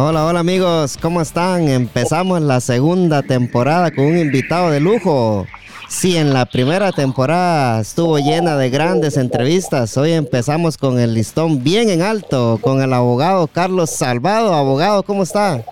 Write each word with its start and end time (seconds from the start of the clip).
Hola, 0.00 0.26
hola 0.26 0.38
amigos, 0.38 0.96
¿cómo 0.96 1.20
están? 1.20 1.68
Empezamos 1.68 2.40
la 2.40 2.60
segunda 2.60 3.20
temporada 3.20 3.90
con 3.90 4.04
un 4.04 4.16
invitado 4.16 4.70
de 4.70 4.78
lujo. 4.78 5.44
Sí, 5.88 6.16
en 6.16 6.32
la 6.32 6.46
primera 6.46 6.92
temporada 6.92 7.80
estuvo 7.80 8.16
llena 8.20 8.56
de 8.56 8.70
grandes 8.70 9.16
entrevistas. 9.16 9.96
Hoy 9.96 10.12
empezamos 10.12 10.78
con 10.78 11.00
el 11.00 11.14
listón 11.14 11.64
bien 11.64 11.90
en 11.90 12.02
alto, 12.02 12.60
con 12.62 12.80
el 12.80 12.92
abogado 12.92 13.48
Carlos 13.48 13.90
Salvado. 13.90 14.54
Abogado, 14.54 15.02
¿cómo 15.02 15.24
está? 15.24 15.64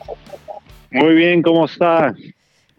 Muy 0.91 1.15
bien, 1.15 1.41
¿cómo 1.41 1.67
está? 1.67 2.13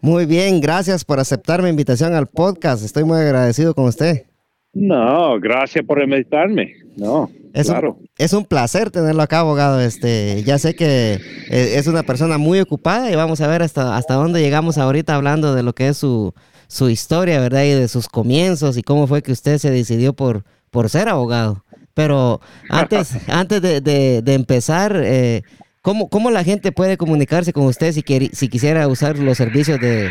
Muy 0.02 0.26
bien, 0.26 0.60
gracias 0.60 1.02
por 1.02 1.18
aceptar 1.18 1.62
mi 1.62 1.70
invitación 1.70 2.12
al 2.12 2.26
podcast. 2.26 2.84
Estoy 2.84 3.04
muy 3.04 3.20
agradecido 3.20 3.72
con 3.72 3.86
usted. 3.86 4.26
No, 4.74 5.40
gracias 5.40 5.82
por 5.82 6.02
invitarme. 6.02 6.74
No, 6.98 7.30
es 7.60 7.66
claro. 7.66 7.96
Un, 7.98 8.08
es 8.16 8.32
un 8.32 8.44
placer 8.44 8.90
tenerlo 8.90 9.22
acá, 9.22 9.40
abogado. 9.40 9.80
Este, 9.80 10.42
ya 10.44 10.58
sé 10.58 10.74
que 10.74 11.14
eh, 11.50 11.72
es 11.74 11.86
una 11.86 12.02
persona 12.02 12.38
muy 12.38 12.60
ocupada 12.60 13.10
y 13.10 13.16
vamos 13.16 13.40
a 13.40 13.46
ver 13.48 13.62
hasta, 13.62 13.96
hasta 13.96 14.14
dónde 14.14 14.40
llegamos 14.40 14.78
ahorita 14.78 15.14
hablando 15.14 15.54
de 15.54 15.62
lo 15.62 15.74
que 15.74 15.88
es 15.88 15.96
su, 15.96 16.34
su 16.68 16.88
historia, 16.88 17.40
¿verdad? 17.40 17.64
Y 17.64 17.70
de 17.70 17.88
sus 17.88 18.08
comienzos 18.08 18.76
y 18.76 18.82
cómo 18.82 19.06
fue 19.06 19.22
que 19.22 19.32
usted 19.32 19.58
se 19.58 19.70
decidió 19.70 20.12
por, 20.12 20.44
por 20.70 20.88
ser 20.88 21.08
abogado. 21.08 21.64
Pero 21.94 22.40
antes, 22.68 23.10
antes 23.28 23.60
de, 23.60 23.80
de, 23.80 24.22
de 24.22 24.34
empezar, 24.34 25.00
eh, 25.02 25.42
¿cómo, 25.82 26.08
¿cómo, 26.08 26.30
la 26.30 26.44
gente 26.44 26.70
puede 26.70 26.96
comunicarse 26.96 27.52
con 27.52 27.66
usted 27.66 27.92
si, 27.92 28.02
quiere, 28.02 28.30
si 28.32 28.48
quisiera 28.48 28.86
usar 28.86 29.18
los 29.18 29.36
servicios 29.36 29.80
de 29.80 30.10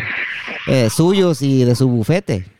eh, 0.67 0.89
suyos 0.89 1.41
y 1.41 1.63
de 1.63 1.75
su 1.75 1.87
bufete? 1.87 2.56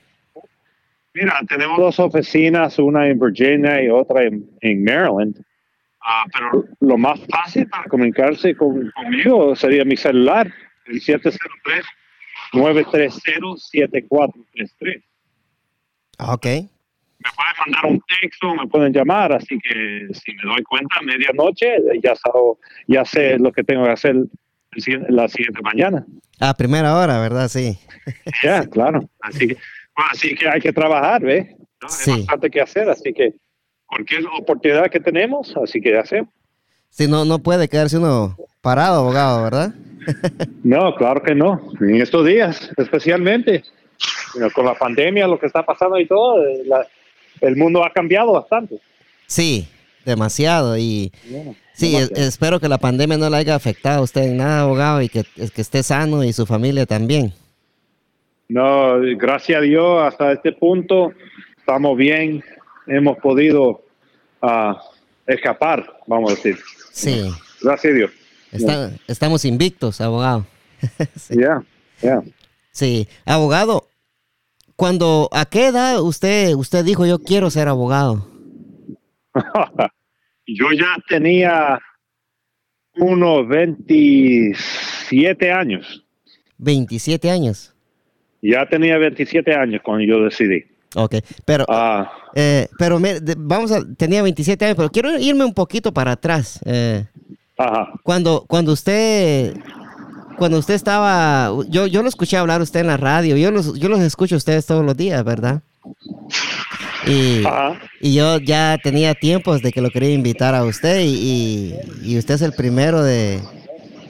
Mira, 1.19 1.39
tenemos 1.47 1.79
dos 1.79 1.99
oficinas, 1.99 2.77
una 2.77 3.07
en 3.07 3.19
Virginia 3.19 3.81
y 3.81 3.89
otra 3.89 4.25
en, 4.25 4.47
en 4.61 4.83
Maryland. 4.83 5.35
Uh, 5.39 6.29
pero 6.31 6.63
lo 6.79 6.95
más 6.95 7.19
fácil 7.27 7.67
para 7.67 7.85
comunicarse 7.85 8.55
con, 8.55 8.91
conmigo 8.91 9.55
sería 9.55 9.83
mi 9.83 9.97
celular, 9.97 10.53
el 10.85 11.01
703-930-7433. 12.53 15.03
Ok. 16.19 16.45
Me 16.45 16.69
pueden 17.35 17.55
mandar 17.65 17.85
un 17.87 17.99
texto, 18.21 18.53
me 18.53 18.67
pueden 18.67 18.93
llamar, 18.93 19.33
así 19.33 19.57
que 19.57 20.09
si 20.13 20.33
me 20.33 20.43
doy 20.43 20.61
cuenta 20.63 20.99
a 20.99 21.01
medianoche, 21.01 21.77
ya, 22.03 22.13
sabo, 22.15 22.59
ya 22.85 23.03
sé 23.03 23.39
lo 23.39 23.51
que 23.51 23.63
tengo 23.63 23.85
que 23.85 23.91
hacer 23.91 24.17
la 25.09 25.27
siguiente 25.27 25.63
mañana. 25.63 26.05
A 26.39 26.53
primera 26.53 26.95
hora, 26.95 27.19
¿verdad? 27.19 27.47
Sí. 27.47 27.79
Ya, 28.43 28.43
yeah, 28.43 28.67
claro. 28.69 29.09
Así 29.19 29.47
que 29.47 29.57
Así 29.97 30.35
que 30.35 30.47
hay 30.47 30.61
que 30.61 30.71
trabajar, 30.71 31.21
¿ves? 31.21 31.47
¿No? 31.81 31.89
Sí. 31.89 32.11
Hay 32.11 32.17
bastante 32.19 32.49
que 32.51 32.61
hacer, 32.61 32.89
así 32.89 33.11
que 33.13 33.33
cualquier 33.87 34.25
oportunidad 34.39 34.89
que 34.91 34.99
tenemos, 34.99 35.55
así 35.57 35.81
que 35.81 35.97
hacemos. 35.97 36.29
Sí, 36.89 37.07
no, 37.07 37.25
no 37.25 37.39
puede 37.39 37.67
quedarse 37.67 37.97
uno 37.97 38.37
parado, 38.61 38.99
abogado, 38.99 39.43
¿verdad? 39.43 39.73
no, 40.63 40.95
claro 40.95 41.21
que 41.23 41.33
no. 41.33 41.59
En 41.81 42.01
estos 42.01 42.25
días, 42.25 42.69
especialmente, 42.77 43.63
con 44.53 44.65
la 44.65 44.75
pandemia, 44.75 45.27
lo 45.27 45.39
que 45.39 45.47
está 45.47 45.65
pasando 45.65 45.99
y 45.99 46.07
todo, 46.07 46.37
la, 46.65 46.85
el 47.41 47.55
mundo 47.55 47.83
ha 47.83 47.91
cambiado 47.91 48.33
bastante. 48.33 48.79
Sí, 49.25 49.67
demasiado. 50.05 50.77
Y 50.77 51.11
yeah, 51.29 51.53
sí, 51.73 51.91
demasiado. 51.91 52.21
Es, 52.21 52.27
espero 52.27 52.59
que 52.59 52.69
la 52.69 52.77
pandemia 52.77 53.17
no 53.17 53.29
le 53.29 53.37
haya 53.37 53.55
afectado 53.55 53.99
a 53.99 54.03
usted 54.03 54.23
en 54.23 54.37
nada, 54.37 54.61
abogado, 54.61 55.01
y 55.01 55.09
que, 55.09 55.23
que 55.23 55.61
esté 55.61 55.81
sano 55.81 56.23
y 56.23 56.33
su 56.33 56.45
familia 56.45 56.85
también. 56.85 57.33
No, 58.49 58.99
gracias 59.17 59.57
a 59.57 59.61
Dios, 59.61 60.03
hasta 60.03 60.31
este 60.31 60.53
punto 60.53 61.11
estamos 61.57 61.97
bien, 61.97 62.43
hemos 62.85 63.17
podido 63.17 63.83
uh, 64.41 64.73
escapar, 65.25 65.99
vamos 66.07 66.31
a 66.31 66.35
decir. 66.35 66.57
Sí. 66.93 67.29
Gracias 67.61 67.91
a 67.91 67.95
Dios. 67.95 68.11
Está, 68.51 68.89
yeah. 68.89 68.99
Estamos 69.07 69.43
invictos, 69.43 69.99
abogado. 69.99 70.45
sí. 71.17 71.35
Yeah, 71.35 71.65
yeah. 72.01 72.23
sí, 72.71 73.07
abogado, 73.25 73.89
cuando 74.77 75.27
a 75.33 75.45
qué 75.45 75.67
edad 75.67 76.01
usted 76.01 76.53
usted 76.53 76.85
dijo 76.85 77.05
yo 77.05 77.19
quiero 77.19 77.49
ser 77.49 77.67
abogado? 77.67 78.29
yo 80.47 80.71
ya 80.71 80.95
tenía 81.09 81.79
unos 82.95 83.45
27 83.47 85.51
años. 85.51 86.05
27 86.59 87.29
años. 87.29 87.73
Ya 88.49 88.65
tenía 88.65 88.97
27 88.97 89.53
años 89.53 89.81
cuando 89.83 90.05
yo 90.05 90.23
decidí. 90.23 90.63
Ok, 90.95 91.15
pero, 91.43 91.65
uh, 91.67 92.05
eh, 92.33 92.67
pero 92.79 92.97
me, 92.97 93.15
vamos 93.37 93.73
a, 93.73 93.81
tenía 93.97 94.23
27 94.23 94.63
años, 94.63 94.77
pero 94.77 94.89
quiero 94.89 95.19
irme 95.19 95.43
un 95.43 95.53
poquito 95.53 95.93
para 95.93 96.13
atrás. 96.13 96.61
Eh, 96.65 97.03
ajá. 97.57 97.91
Cuando, 98.03 98.45
cuando 98.47 98.71
usted, 98.71 99.53
cuando 100.37 100.59
usted 100.59 100.75
estaba, 100.75 101.51
yo, 101.67 101.87
yo 101.87 102.01
lo 102.01 102.07
escuché 102.07 102.37
hablar 102.37 102.61
usted 102.61 102.79
en 102.79 102.87
la 102.87 102.95
radio, 102.95 103.35
yo 103.35 103.51
los, 103.51 103.77
yo 103.77 103.89
los 103.89 103.99
escucho 103.99 104.35
a 104.35 104.37
ustedes 104.37 104.65
todos 104.65 104.85
los 104.85 104.95
días, 104.95 105.21
¿verdad? 105.25 105.61
Y, 107.05 107.45
ajá. 107.45 107.81
y 107.99 108.15
yo 108.15 108.39
ya 108.39 108.77
tenía 108.81 109.13
tiempos 109.13 109.61
de 109.61 109.73
que 109.73 109.81
lo 109.81 109.89
quería 109.89 110.11
invitar 110.11 110.55
a 110.55 110.63
usted 110.63 111.01
y, 111.01 111.75
y, 112.03 112.11
y 112.13 112.17
usted 112.17 112.35
es 112.35 112.41
el 112.41 112.53
primero 112.53 113.03
de, 113.03 113.41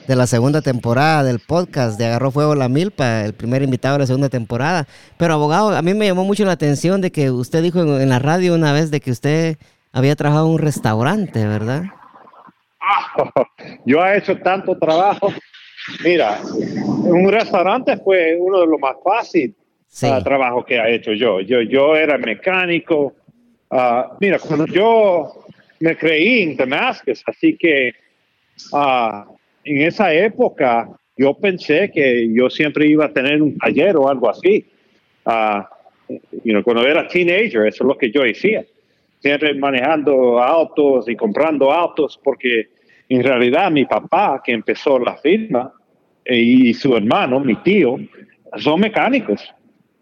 de 0.08 0.16
la 0.16 0.26
segunda 0.26 0.62
temporada 0.62 1.24
del 1.24 1.40
podcast 1.40 2.00
de 2.00 2.06
Agarró 2.06 2.32
Fuego 2.32 2.56
la 2.56 2.70
Milpa, 2.70 3.26
el 3.26 3.34
primer 3.34 3.62
invitado 3.62 3.96
de 3.96 4.00
la 4.00 4.08
segunda 4.08 4.30
temporada. 4.30 4.88
Pero 5.18 5.34
abogado, 5.34 5.76
a 5.76 5.82
mí 5.82 5.94
me 5.94 6.06
llamó 6.06 6.24
mucho 6.24 6.46
la 6.46 6.54
atención 6.54 7.02
de 7.02 7.12
que 7.12 7.30
usted 7.30 7.62
dijo 7.62 7.82
en, 7.82 8.02
en 8.02 8.10
la 8.10 8.20
radio 8.20 8.56
una 8.56 8.72
vez 8.72 8.90
de 8.90 9.02
que 9.02 9.12
usted 9.12 9.58
había 9.92 10.16
trabajado 10.16 10.48
en 10.48 10.54
un 10.54 10.60
restaurante, 10.60 11.46
¿verdad? 11.46 11.84
Yo 13.86 14.06
he 14.06 14.18
hecho 14.18 14.38
tanto 14.38 14.78
trabajo. 14.78 15.34
Mira, 16.04 16.40
un 16.44 17.30
restaurante 17.32 17.98
fue 17.98 18.38
uno 18.40 18.62
de 18.62 18.68
los 18.68 18.80
más 18.80 18.96
fáciles 19.04 19.56
sí. 19.88 20.08
uh, 20.08 20.22
trabajos 20.24 20.66
que 20.66 20.76
he 20.76 20.96
hecho 20.96 21.14
yo. 21.14 21.40
Yo, 21.40 21.62
yo 21.62 21.96
era 21.96 22.18
mecánico. 22.18 23.14
Uh, 23.70 24.16
mira, 24.20 24.38
cuando 24.40 24.66
yo 24.66 25.46
me 25.80 25.96
creí 25.96 26.44
en 26.44 26.58
Damascus, 26.58 27.24
así 27.26 27.58
que 27.58 27.94
uh, 28.74 29.37
en 29.68 29.82
esa 29.82 30.14
época 30.14 30.90
yo 31.18 31.34
pensé 31.34 31.92
que 31.92 32.32
yo 32.34 32.50
siempre 32.50 32.88
iba 32.88 33.06
a 33.06 33.14
tener 33.14 33.42
un 33.42 33.58
taller 33.58 33.98
o 33.98 34.08
algo 34.08 34.30
así. 34.30 34.66
Uh, 35.26 35.64
cuando 36.64 36.88
era 36.88 37.08
teenager, 37.08 37.68
eso 37.68 37.84
es 37.84 37.88
lo 37.88 37.98
que 37.98 38.12
yo 38.12 38.22
hacía. 38.22 38.64
Siempre 39.20 39.54
manejando 39.56 40.40
autos 40.42 41.10
y 41.10 41.16
comprando 41.16 41.72
autos, 41.72 42.20
porque 42.24 42.68
en 43.10 43.24
realidad 43.24 43.72
mi 43.72 43.86
papá, 43.86 44.42
que 44.44 44.54
empezó 44.54 45.00
la 45.00 45.18
firma, 45.18 45.74
y 46.26 46.74
su 46.74 46.96
hermano, 46.96 47.40
mi 47.40 47.56
tío, 47.56 47.98
son 48.58 48.80
mecánicos. 48.80 49.54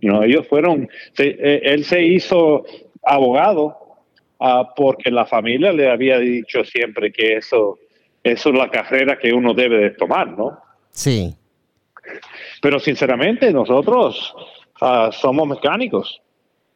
You 0.01 0.21
ellos 0.21 0.47
fueron, 0.47 0.89
se, 1.13 1.29
eh, 1.39 1.61
él 1.63 1.83
se 1.85 2.03
hizo 2.03 2.65
abogado 3.03 3.77
uh, 4.39 4.65
porque 4.75 5.09
la 5.09 5.25
familia 5.25 5.71
le 5.71 5.89
había 5.89 6.19
dicho 6.19 6.63
siempre 6.63 7.11
que 7.11 7.37
eso 7.37 7.79
eso 8.25 8.49
es 8.49 8.55
la 8.55 8.69
carrera 8.71 9.19
que 9.19 9.31
uno 9.31 9.53
debe 9.53 9.77
de 9.77 9.89
tomar, 9.91 10.27
¿no? 10.35 10.57
Sí. 10.89 11.35
Pero 12.59 12.79
sinceramente 12.79 13.53
nosotros 13.53 14.33
uh, 14.81 15.11
somos 15.11 15.47
mecánicos. 15.47 16.19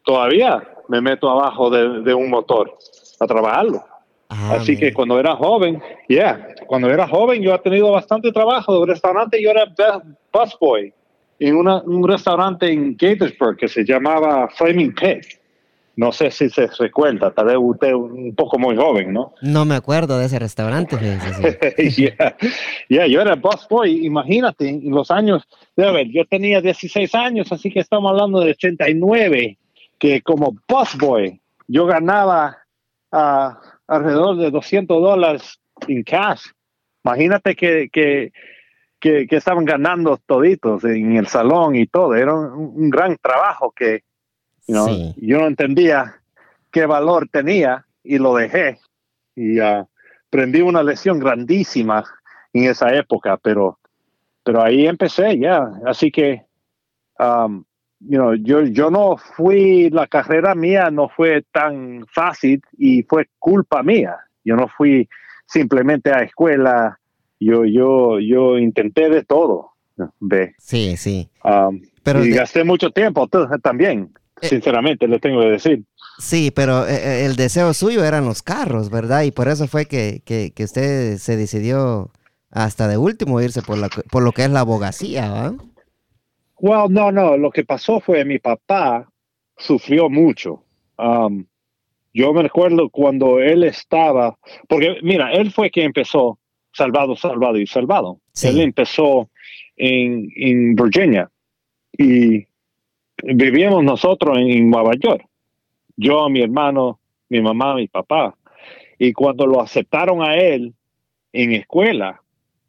Todavía 0.04 0.62
me 0.88 1.02
meto 1.02 1.28
abajo 1.28 1.72
de, 1.72 2.02
de 2.04 2.14
un 2.14 2.30
motor 2.30 2.78
a 3.20 3.26
trabajarlo. 3.26 3.84
Ah, 4.30 4.58
Así 4.58 4.74
mira. 4.74 4.82
que 4.82 4.94
cuando 4.94 5.20
era 5.20 5.36
joven, 5.36 5.82
yeah, 6.08 6.54
cuando 6.68 6.88
era 6.88 7.08
joven 7.08 7.42
yo 7.42 7.56
he 7.56 7.60
tenido 7.60 7.92
bastante 7.92 8.32
trabajo 8.32 8.80
de 8.82 8.94
restaurante. 8.94 9.42
Yo 9.42 9.50
era 9.50 9.66
busboy 10.32 10.94
en 11.40 11.56
una, 11.56 11.82
un 11.82 12.08
restaurante 12.08 12.72
en 12.72 12.96
Gaithersburg 12.96 13.58
que 13.58 13.68
se 13.68 13.84
llamaba 13.84 14.48
Flaming 14.50 14.94
Pig. 14.94 15.22
No 16.00 16.14
sé 16.14 16.32
si 16.32 16.50
se 16.50 16.68
recuerda, 16.68 17.30
tal 17.32 17.48
vez 17.48 17.58
usted 17.60 17.94
un 17.94 18.34
poco 18.34 18.58
muy 18.58 18.78
joven, 18.78 19.12
¿no? 19.12 19.34
No 19.42 19.66
me 19.66 19.76
acuerdo 19.76 20.18
de 20.18 20.28
ese 20.28 20.40
restaurante, 20.40 20.98
fíjese. 20.98 21.92
sí. 21.92 22.06
yeah. 22.16 22.38
yeah, 22.88 23.06
yo 23.06 23.20
era 23.20 23.36
busboy, 23.36 24.06
imagínate, 24.06 24.70
en 24.70 24.92
los 24.92 25.12
años, 25.12 25.46
a 25.76 25.92
ver, 25.92 26.08
yo 26.08 26.24
tenía 26.26 26.62
16 26.62 27.14
años, 27.16 27.52
así 27.52 27.70
que 27.70 27.82
estamos 27.82 28.12
hablando 28.12 28.40
de 28.40 28.52
89, 28.52 29.58
que 29.98 30.22
como 30.22 30.56
busboy 30.70 31.42
yo 31.68 31.86
ganaba 31.86 32.60
uh, 33.12 33.50
alrededor 33.86 34.38
de 34.38 34.52
200 34.52 35.02
dólares 35.02 35.60
en 35.86 36.04
cash. 36.04 36.44
Imagínate 37.04 37.58
que, 37.58 37.90
que, 37.92 38.32
que, 39.02 39.28
que, 39.28 39.36
estaban 39.36 39.66
ganando 39.66 40.16
toditos 40.16 40.86
en 40.86 41.18
el 41.18 41.28
salón 41.28 41.76
y 41.76 41.88
todo, 41.88 42.16
era 42.16 42.34
un, 42.34 42.72
un 42.74 42.90
gran 42.90 43.18
trabajo 43.18 43.74
que 43.76 44.04
You 44.70 44.76
know, 44.76 44.88
Sí. 44.88 45.16
Yo 45.18 45.40
no 45.40 45.48
entendía 45.48 46.16
qué 46.72 46.86
valor 46.86 47.28
tenía 47.32 47.86
y 48.04 48.20
lo 48.20 48.36
dejé. 48.36 48.78
Y 49.36 49.60
uh, 49.60 49.88
aprendí 50.28 50.62
una 50.62 50.84
lección 50.84 51.20
grandísima 51.20 52.04
en 52.54 52.66
esa 52.66 52.94
época, 52.94 53.38
pero, 53.38 53.80
pero 54.44 54.62
ahí 54.62 54.86
empecé 54.86 55.40
ya. 55.40 55.72
Así 55.86 56.12
que, 56.12 56.44
um, 57.18 57.64
you 58.00 58.20
know, 58.20 58.36
yo, 58.36 58.62
yo 58.62 58.92
no 58.92 59.18
fui, 59.18 59.90
la 59.90 60.06
carrera 60.08 60.54
mía 60.54 60.92
no 60.92 61.10
fue 61.10 61.44
tan 61.52 62.06
fácil 62.14 62.62
y 62.78 63.02
fue 63.04 63.28
culpa 63.40 63.82
mía. 63.82 64.16
Yo 64.44 64.56
no 64.56 64.68
fui 64.68 65.10
simplemente 65.48 66.12
a 66.12 66.22
escuela 66.22 67.00
yo, 67.40 67.66
yo, 67.66 68.20
yo 68.20 68.58
intenté 68.60 69.10
de 69.10 69.24
todo, 69.24 69.72
ve. 70.20 70.56
Sí, 70.60 70.98
sí. 70.98 71.30
Um, 71.44 71.82
pero 72.04 72.24
y 72.24 72.32
gasté 72.32 72.64
mucho 72.64 72.92
tiempo 72.92 73.28
también, 73.62 74.12
eh, 74.42 74.48
sinceramente, 74.48 75.08
le 75.08 75.20
tengo 75.20 75.42
que 75.42 75.50
decir. 75.50 75.84
Sí, 76.18 76.52
pero 76.52 76.86
eh, 76.88 76.96
eh, 76.96 77.26
el 77.26 77.36
deseo 77.36 77.74
suyo 77.74 78.04
eran 78.04 78.26
los 78.26 78.42
carros, 78.42 78.90
¿verdad? 78.90 79.24
Y 79.24 79.32
por 79.32 79.48
eso 79.48 79.68
fue 79.68 79.86
que, 79.86 80.22
que, 80.26 80.52
que 80.56 80.64
usted 80.64 81.18
se 81.18 81.38
decidió 81.38 82.12
hasta 82.52 82.88
de 82.88 82.98
último 82.98 83.42
irse 83.42 83.62
por, 83.62 83.78
la, 83.78 83.90
por 83.90 84.24
lo 84.24 84.32
que 84.32 84.44
es 84.44 84.50
la 84.50 84.62
abogacía, 84.62 85.32
¿verdad? 85.32 85.54
Well, 86.58 86.92
no, 86.92 87.12
no, 87.12 87.38
lo 87.38 87.52
que 87.52 87.64
pasó 87.64 88.00
fue 88.00 88.26
mi 88.26 88.40
papá 88.40 89.10
sufrió 89.58 90.10
mucho. 90.10 90.64
Um, 90.98 91.46
yo 92.14 92.34
me 92.34 92.44
recuerdo 92.44 92.90
cuando 92.90 93.40
él 93.40 93.64
estaba, 93.64 94.38
porque 94.68 94.98
mira, 95.04 95.32
él 95.32 95.52
fue 95.52 95.70
quien 95.70 95.88
empezó 95.88 96.40
Salvado, 96.74 97.16
Salvado 97.16 97.58
y 97.58 97.68
Salvado. 97.68 98.20
Él 98.44 98.60
empezó 98.62 99.30
en, 99.76 100.30
en, 100.36 100.76
Virginia 100.76 101.30
y 101.98 102.46
vivíamos 103.24 103.84
nosotros 103.84 104.38
en, 104.38 104.70
Nueva 104.70 104.92
York. 105.00 105.26
Yo, 105.96 106.30
mi 106.30 106.42
hermano, 106.42 107.00
mi 107.30 107.42
mamá, 107.42 107.76
mi 107.76 107.88
papá. 107.88 108.36
Y 108.98 109.14
cuando 109.14 109.46
lo 109.46 109.62
aceptaron 109.62 110.22
a 110.22 110.36
él 110.36 110.74
en 111.34 111.54
escuela, 111.54 112.22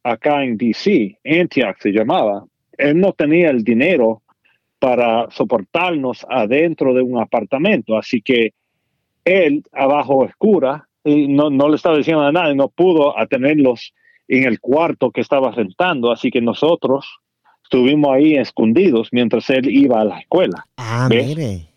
acá 0.02 0.44
en 0.44 0.56
DC, 0.56 1.19
Antioch 1.25 1.76
se 1.81 1.91
llamaba, 1.91 2.44
él 2.79 2.99
no 2.99 3.12
tenía 3.12 3.50
el 3.50 3.62
dinero 3.62 4.23
para 4.79 5.31
soportarnos 5.31 6.26
adentro 6.29 6.94
de 6.94 7.02
un 7.02 7.20
apartamento. 7.20 7.97
Así 7.97 8.23
que 8.23 8.55
él, 9.25 9.62
abajo 9.73 10.19
oscura, 10.19 10.88
y 11.05 11.29
no, 11.29 11.50
no 11.50 11.69
le 11.69 11.76
estaba 11.76 11.97
diciendo 11.97 12.23
a 12.23 12.32
nadie, 12.32 12.55
no 12.55 12.69
pudo 12.69 13.19
atenerlos 13.19 13.94
en 14.29 14.44
el 14.44 14.61
cuarto 14.61 15.11
que 15.11 15.20
estaba 15.20 15.50
rentando. 15.50 16.11
Así 16.11 16.31
que 16.31 16.41
nosotros 16.41 17.20
estuvimos 17.70 18.11
ahí 18.17 18.37
escondidos 18.37 19.11
mientras 19.12 19.49
él 19.49 19.70
iba 19.70 20.00
a 20.00 20.05
la 20.05 20.19
escuela. 20.19 20.67
Ah, 20.76 21.06
mire. 21.08 21.69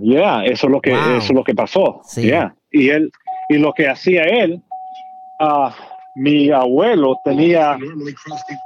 Ya, 0.00 0.42
eso 0.44 0.66
es 0.66 0.72
lo 0.72 0.80
que 0.80 0.92
eso 0.92 1.18
es 1.18 1.30
lo 1.30 1.44
que 1.44 1.54
pasó. 1.54 2.00
Sí. 2.02 2.32
Y 2.72 2.88
él 2.88 3.12
y 3.50 3.58
lo 3.58 3.72
que 3.74 3.88
hacía 3.88 4.22
él, 4.22 4.60
uh, 5.40 5.68
mi 6.16 6.50
abuelo 6.50 7.20
tenía 7.24 7.78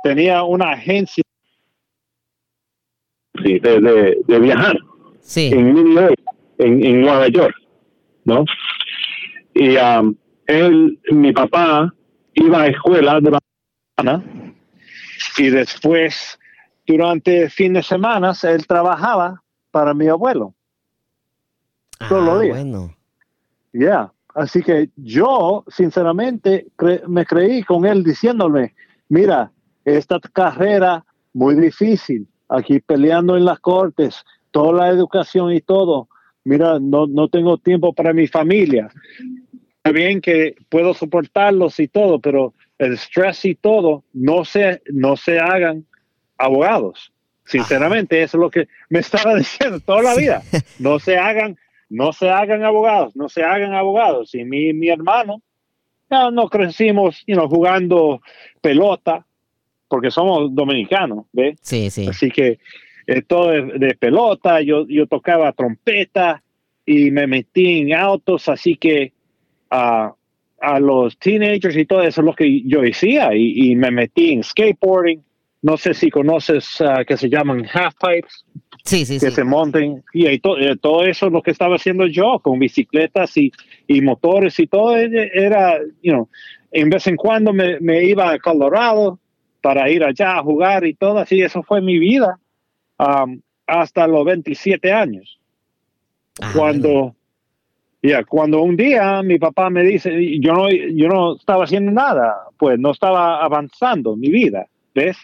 tenía 0.04 0.44
una 0.44 0.70
agencia 0.70 1.24
de, 3.34 3.58
de, 4.26 4.38
viajar 4.38 4.76
en 5.36 6.14
en, 6.58 7.00
Nueva 7.00 7.28
York, 7.28 7.56
¿no? 8.24 8.44
Y 9.54 9.76
um, 9.76 10.14
él, 10.46 10.98
mi 11.10 11.32
papá, 11.32 11.92
iba 12.34 12.62
a 12.62 12.66
escuela 12.68 13.20
de 13.20 13.30
la 13.30 13.40
y 15.40 15.48
después, 15.48 16.38
durante 16.86 17.48
fin 17.48 17.72
de 17.72 17.82
semana, 17.82 18.32
él 18.42 18.66
trabajaba 18.66 19.42
para 19.70 19.94
mi 19.94 20.06
abuelo. 20.06 20.54
Todos 22.10 22.44
ah, 22.44 22.46
Bueno. 22.46 22.94
Ya, 23.72 24.12
así 24.34 24.62
que 24.62 24.90
yo, 24.96 25.64
sinceramente, 25.68 26.66
me 27.08 27.24
creí 27.24 27.62
con 27.62 27.86
él 27.86 28.04
diciéndome, 28.04 28.74
mira, 29.08 29.50
esta 29.86 30.20
carrera 30.20 31.06
muy 31.32 31.54
difícil, 31.54 32.28
aquí 32.50 32.80
peleando 32.80 33.34
en 33.38 33.46
las 33.46 33.60
cortes, 33.60 34.22
toda 34.50 34.74
la 34.74 34.88
educación 34.88 35.52
y 35.52 35.62
todo. 35.62 36.08
Mira, 36.44 36.78
no, 36.78 37.06
no 37.06 37.28
tengo 37.28 37.56
tiempo 37.56 37.94
para 37.94 38.12
mi 38.12 38.26
familia. 38.26 38.90
Está 39.76 39.92
bien 39.92 40.20
que 40.20 40.54
puedo 40.68 40.92
soportarlos 40.92 41.80
y 41.80 41.88
todo, 41.88 42.20
pero 42.20 42.52
el 42.80 42.94
estrés 42.94 43.44
y 43.44 43.54
todo, 43.54 44.04
no 44.14 44.44
se, 44.46 44.82
no 44.90 45.14
se 45.14 45.38
hagan 45.38 45.84
abogados. 46.38 47.12
Sinceramente, 47.44 48.22
eso 48.22 48.38
es 48.38 48.40
lo 48.40 48.50
que 48.50 48.68
me 48.88 49.00
estaba 49.00 49.34
diciendo 49.36 49.80
toda 49.80 50.02
la 50.02 50.14
vida. 50.14 50.42
No 50.78 50.98
se 50.98 51.18
hagan, 51.18 51.58
no 51.90 52.14
se 52.14 52.30
hagan 52.30 52.64
abogados, 52.64 53.14
no 53.14 53.28
se 53.28 53.42
hagan 53.44 53.74
abogados. 53.74 54.34
Y 54.34 54.44
mi, 54.44 54.72
mi 54.72 54.88
hermano, 54.88 55.42
ya 56.10 56.30
no 56.30 56.48
crecimos 56.48 57.22
jugando 57.50 58.22
pelota, 58.62 59.26
porque 59.86 60.10
somos 60.10 60.54
dominicanos, 60.54 61.26
¿ves? 61.32 61.58
Sí, 61.60 61.90
sí. 61.90 62.06
Así 62.08 62.30
que 62.30 62.60
eh, 63.06 63.20
todo 63.20 63.50
de, 63.50 63.94
pelota, 63.94 64.62
yo, 64.62 64.86
yo 64.88 65.06
tocaba 65.06 65.52
trompeta 65.52 66.42
y 66.86 67.10
me 67.10 67.26
metí 67.26 67.80
en 67.80 67.94
autos, 67.94 68.48
así 68.48 68.76
que 68.76 69.12
a 70.60 70.78
los 70.78 71.18
teenagers 71.18 71.76
y 71.76 71.86
todo 71.86 72.02
eso 72.02 72.20
es 72.20 72.24
lo 72.24 72.34
que 72.34 72.62
yo 72.62 72.80
hacía 72.82 73.34
y, 73.34 73.74
me 73.76 73.90
metí 73.90 74.32
en 74.32 74.42
skateboarding. 74.42 75.22
No 75.62 75.76
sé 75.76 75.92
si 75.92 76.10
conoces 76.10 76.80
uh, 76.80 77.04
que 77.06 77.16
se 77.16 77.28
llaman 77.28 77.66
half 77.72 77.94
pipes. 78.00 78.44
Sí, 78.84 79.04
sí, 79.04 79.20
que 79.20 79.30
se 79.30 79.44
monten 79.44 80.02
y, 80.14 80.26
eh, 80.26 80.40
todo 80.40 81.04
eso 81.04 81.26
es 81.26 81.32
lo 81.32 81.42
que 81.42 81.50
estaba 81.50 81.76
haciendo 81.76 82.06
yo 82.06 82.38
con 82.42 82.58
bicicletas 82.58 83.36
y, 83.36 83.52
y 83.86 84.00
motores 84.00 84.58
y 84.58 84.66
todo 84.66 84.96
era, 84.96 85.78
you 86.02 86.12
know, 86.12 86.28
en 86.72 86.88
vez 86.88 87.06
en 87.06 87.16
cuando 87.16 87.52
me, 87.52 87.78
me 87.80 88.04
iba 88.04 88.30
a 88.32 88.38
Colorado 88.38 89.18
para 89.60 89.90
ir 89.90 90.02
allá 90.04 90.38
a 90.38 90.42
jugar 90.42 90.86
y 90.86 90.94
todo 90.94 91.18
así. 91.18 91.40
Eso 91.42 91.62
fue 91.62 91.80
mi 91.80 91.98
vida 91.98 92.38
um, 92.98 93.40
hasta 93.66 94.06
los 94.06 94.24
27 94.24 94.92
años. 94.92 95.38
Ah, 96.40 96.52
cuando, 96.54 97.14
ya 98.02 98.24
cuando 98.24 98.62
un 98.62 98.76
día 98.76 99.22
mi 99.22 99.38
papá 99.38 99.70
me 99.70 99.82
dice, 99.82 100.38
yo 100.40 100.52
no, 100.52 100.70
yo 100.70 101.08
no 101.08 101.36
estaba 101.36 101.64
haciendo 101.64 101.92
nada, 101.92 102.34
pues 102.58 102.78
no 102.78 102.90
estaba 102.92 103.44
avanzando 103.44 104.16
mi 104.16 104.30
vida, 104.30 104.66
¿ves? 104.94 105.16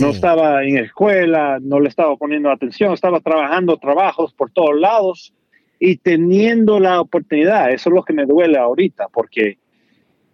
No 0.00 0.10
estaba 0.10 0.62
en 0.64 0.78
escuela, 0.78 1.58
no 1.60 1.80
le 1.80 1.88
estaba 1.88 2.16
poniendo 2.16 2.50
atención, 2.50 2.92
estaba 2.92 3.20
trabajando 3.20 3.78
trabajos 3.78 4.32
por 4.32 4.50
todos 4.52 4.78
lados 4.78 5.34
y 5.80 5.96
teniendo 5.96 6.78
la 6.78 7.00
oportunidad. 7.00 7.72
Eso 7.72 7.90
es 7.90 7.94
lo 7.94 8.04
que 8.04 8.12
me 8.12 8.24
duele 8.24 8.58
ahorita, 8.58 9.08
porque 9.12 9.58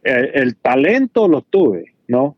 el, 0.02 0.31
el 0.35 0.56
talento 0.56 1.29
lo 1.29 1.40
tuve, 1.40 1.95
¿no? 2.09 2.37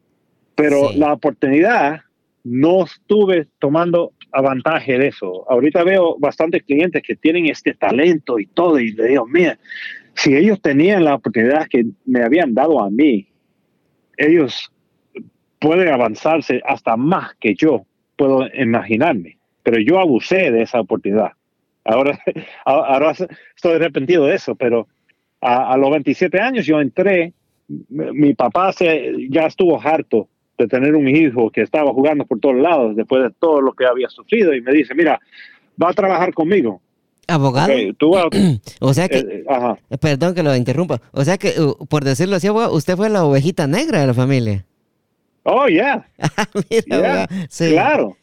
pero 0.61 0.93
la 0.93 1.15
oportunidad 1.15 2.01
no 2.45 2.85
estuve 2.85 3.49
tomando 3.59 4.13
avantaje 4.33 4.99
de 4.99 5.09
eso. 5.09 5.51
Ahorita 5.51 5.85
veo 5.85 6.17
bastantes 6.19 6.63
clientes 6.63 7.03
que 7.03 7.17
tienen 7.17 7.47
este 7.47 7.75
talento 7.75 8.39
y 8.39 8.47
todo, 8.47 8.79
y 8.79 8.93
le 8.93 9.09
digo, 9.09 9.27
mira, 9.27 9.59
si 10.15 10.35
ellos 10.35 10.61
tenían 10.61 11.05
la 11.05 11.15
oportunidad 11.15 11.69
que 11.69 11.87
me 12.05 12.23
habían 12.23 12.55
dado 12.55 12.81
a 12.81 12.91
mí, 12.91 13.29
ellos 14.17 14.73
pueden 15.59 15.89
avanzarse 15.89 16.61
hasta 16.67 16.97
más 16.97 17.35
que 17.41 17.55
yo 17.55 17.87
puedo 18.17 18.47
imaginarme, 18.55 19.39
pero 19.63 19.81
yo 19.81 19.99
abusé 19.99 20.51
de 20.51 20.63
esa 20.63 20.81
oportunidad. 20.81 21.33
Ahora, 21.85 22.19
ahora 22.65 23.13
estoy 23.13 23.75
arrepentido 23.75 24.27
de 24.27 24.35
eso, 24.35 24.55
pero 24.55 24.89
a, 25.41 25.73
a 25.73 25.77
los 25.77 25.91
27 25.91 26.39
años 26.39 26.67
yo 26.67 26.81
entré, 26.81 27.33
mi 27.89 28.35
papá 28.35 28.73
se, 28.73 29.15
ya 29.29 29.47
estuvo 29.47 29.81
harto 29.81 30.29
de 30.61 30.69
tener 30.69 30.95
un 30.95 31.09
hijo 31.09 31.51
que 31.51 31.63
estaba 31.63 31.93
jugando 31.93 32.25
por 32.27 32.39
todos 32.39 32.57
lados 32.57 32.95
después 32.95 33.23
de 33.23 33.31
todo 33.39 33.61
lo 33.61 33.73
que 33.73 33.87
había 33.87 34.09
sufrido 34.09 34.55
y 34.55 34.61
me 34.61 34.73
dice, 34.73 34.95
mira, 34.95 35.19
va 35.81 35.91
a 35.91 35.95
trabajar 35.95 36.35
conmigo. 36.35 36.81
¿Abogado? 37.27 37.73
o 38.81 38.95
sea 38.95 39.09
que, 39.09 39.19
eh, 39.19 39.45
eh, 39.91 39.99
perdón 39.99 40.35
que 40.35 40.43
lo 40.43 40.55
interrumpa, 40.55 41.01
o 41.13 41.25
sea 41.25 41.39
que, 41.39 41.61
uh, 41.61 41.87
por 41.87 42.05
decirlo 42.05 42.37
así, 42.37 42.51
usted 42.51 42.97
fue 42.97 43.09
la 43.09 43.25
ovejita 43.25 43.67
negra 43.67 44.01
de 44.01 44.07
la 44.07 44.15
familia. 44.15 44.67
Oh, 45.45 45.67
yeah. 45.67 46.07
Claro. 47.57 48.17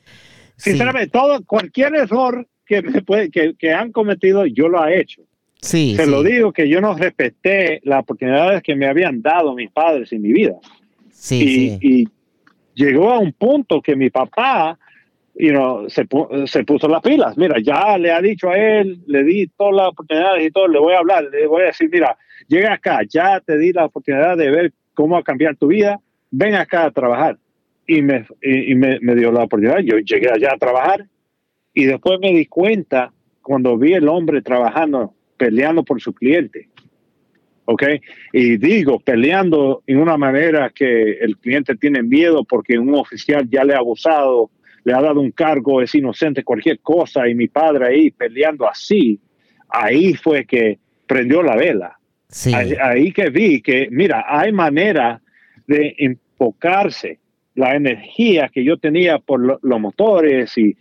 Sinceramente, 0.55 1.09
todo, 1.09 1.43
cualquier 1.45 1.95
error 1.95 2.47
que, 2.65 2.81
me 2.81 3.01
puede, 3.01 3.31
que, 3.31 3.55
que, 3.57 3.71
han 3.71 3.91
cometido, 3.91 4.45
yo 4.45 4.67
lo 4.67 4.85
he 4.85 4.99
hecho. 4.99 5.21
Sí. 5.61 5.95
Se 5.95 6.05
lo 6.05 6.21
digo 6.21 6.51
que 6.51 6.69
yo 6.69 6.81
no 6.81 6.95
respeté 6.95 7.79
las 7.83 8.01
oportunidades 8.01 8.61
que 8.61 8.75
me 8.75 8.87
habían 8.87 9.21
dado 9.21 9.55
mis 9.55 9.71
padres 9.71 10.11
en 10.11 10.21
mi 10.21 10.33
vida. 10.33 10.53
Sí, 11.11 11.77
y, 11.81 12.01
y 12.01 12.07
llegó 12.77 13.11
a 13.11 13.19
un 13.19 13.33
punto 13.33 13.81
que 13.81 13.95
mi 13.95 14.09
papá 14.09 14.77
you 15.39 15.51
know, 15.51 15.89
se, 15.89 16.07
se 16.45 16.63
puso 16.63 16.87
las 16.87 17.01
pilas. 17.01 17.37
Mira, 17.37 17.55
ya 17.61 17.97
le 17.97 18.11
ha 18.11 18.21
dicho 18.21 18.49
a 18.49 18.57
él, 18.57 18.99
le 19.07 19.23
di 19.23 19.47
todas 19.47 19.75
las 19.75 19.87
oportunidades 19.89 20.45
y 20.45 20.51
todo, 20.51 20.67
le 20.67 20.79
voy 20.79 20.93
a 20.93 20.99
hablar, 20.99 21.25
le 21.25 21.47
voy 21.47 21.63
a 21.63 21.65
decir, 21.67 21.89
mira, 21.91 22.17
llega 22.47 22.73
acá, 22.73 23.01
ya 23.07 23.39
te 23.39 23.57
di 23.57 23.73
la 23.73 23.85
oportunidad 23.85 24.37
de 24.37 24.49
ver 24.49 24.73
cómo 24.93 25.21
cambiar 25.23 25.55
tu 25.55 25.67
vida, 25.67 25.99
ven 26.31 26.55
acá 26.55 26.85
a 26.85 26.91
trabajar. 26.91 27.37
Y 27.85 28.01
me, 28.01 28.25
y, 28.41 28.75
me, 28.75 28.99
me, 28.99 29.15
dio 29.15 29.31
la 29.31 29.43
oportunidad, 29.43 29.79
yo 29.79 29.97
llegué 29.99 30.29
allá 30.29 30.53
a 30.53 30.57
trabajar 30.57 31.05
y 31.73 31.85
después 31.85 32.19
me 32.19 32.33
di 32.33 32.45
cuenta 32.45 33.13
cuando 33.41 33.77
vi 33.77 33.93
el 33.93 34.09
hombre 34.09 34.41
trabajando, 34.41 35.13
peleando 35.37 35.83
por 35.83 36.01
su 36.01 36.13
cliente, 36.13 36.67
¿ok? 37.67 37.83
Y 38.31 38.57
digo, 38.57 38.99
peleando 38.99 39.83
en 39.85 39.97
una 39.97 40.17
manera 40.17 40.71
que 40.73 41.11
el 41.19 41.37
cliente 41.37 41.75
tiene 41.75 42.01
miedo 42.01 42.43
porque 42.45 42.79
un 42.79 42.95
oficial 42.95 43.47
ya 43.49 43.63
le 43.63 43.75
ha 43.75 43.79
abusado, 43.79 44.49
le 44.85 44.93
ha 44.93 45.01
dado 45.01 45.19
un 45.19 45.31
cargo, 45.31 45.81
es 45.81 45.93
inocente, 45.93 46.45
cualquier 46.45 46.79
cosa, 46.79 47.27
y 47.27 47.35
mi 47.35 47.49
padre 47.49 47.87
ahí 47.87 48.11
peleando 48.11 48.67
así, 48.69 49.19
ahí 49.67 50.13
fue 50.13 50.45
que 50.45 50.79
prendió 51.05 51.43
la 51.43 51.57
vela. 51.57 51.99
Ahí, 52.53 53.11
que 53.11 53.29
vi 53.29 53.61
que, 53.61 53.89
mira, 53.91 54.25
hay 54.27 54.51
manera 54.51 55.21
de 55.65 55.93
enfocarse 55.97 57.19
la 57.55 57.75
energía 57.75 58.49
que 58.53 58.63
yo 58.63 58.77
tenía 58.77 59.19
por 59.19 59.59
los 59.61 59.79
motores 59.79 60.57
y, 60.57 60.77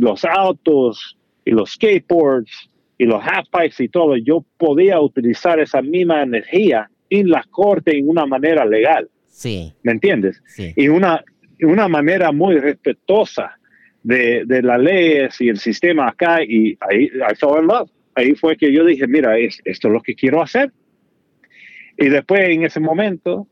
los 0.00 0.24
autos 0.24 1.18
y 1.44 1.50
los 1.50 1.72
skateboards 1.72 2.70
y 2.98 3.04
los 3.06 3.22
half 3.22 3.46
pipes 3.50 3.80
y 3.80 3.88
todo, 3.88 4.16
yo 4.16 4.44
podía 4.56 5.00
utilizar 5.00 5.60
esa 5.60 5.80
misma 5.80 6.22
energía 6.22 6.90
en 7.08 7.30
la 7.30 7.44
corte 7.48 7.96
en 7.96 8.08
una 8.08 8.26
manera 8.26 8.66
legal. 8.66 9.08
Sí. 9.28 9.72
¿Me 9.84 9.92
entiendes? 9.92 10.42
Sí. 10.46 10.72
Y 10.76 10.88
una, 10.88 11.24
una 11.62 11.88
manera 11.88 12.32
muy 12.32 12.58
respetuosa 12.58 13.56
de, 14.02 14.42
de 14.44 14.62
las 14.62 14.80
leyes 14.80 15.40
y 15.40 15.48
el 15.48 15.58
sistema 15.58 16.08
acá. 16.08 16.42
Y 16.42 16.76
ahí, 16.80 17.08
ahí 18.14 18.34
fue 18.34 18.56
que 18.56 18.72
yo 18.72 18.84
dije, 18.84 19.06
mira, 19.06 19.38
es, 19.38 19.60
esto 19.64 19.88
es 19.88 19.94
lo 19.94 20.00
que 20.00 20.14
quiero 20.14 20.42
hacer. 20.42 20.72
Y 21.96 22.08
después 22.08 22.48
en 22.48 22.64
ese 22.64 22.80
momento 22.80 23.46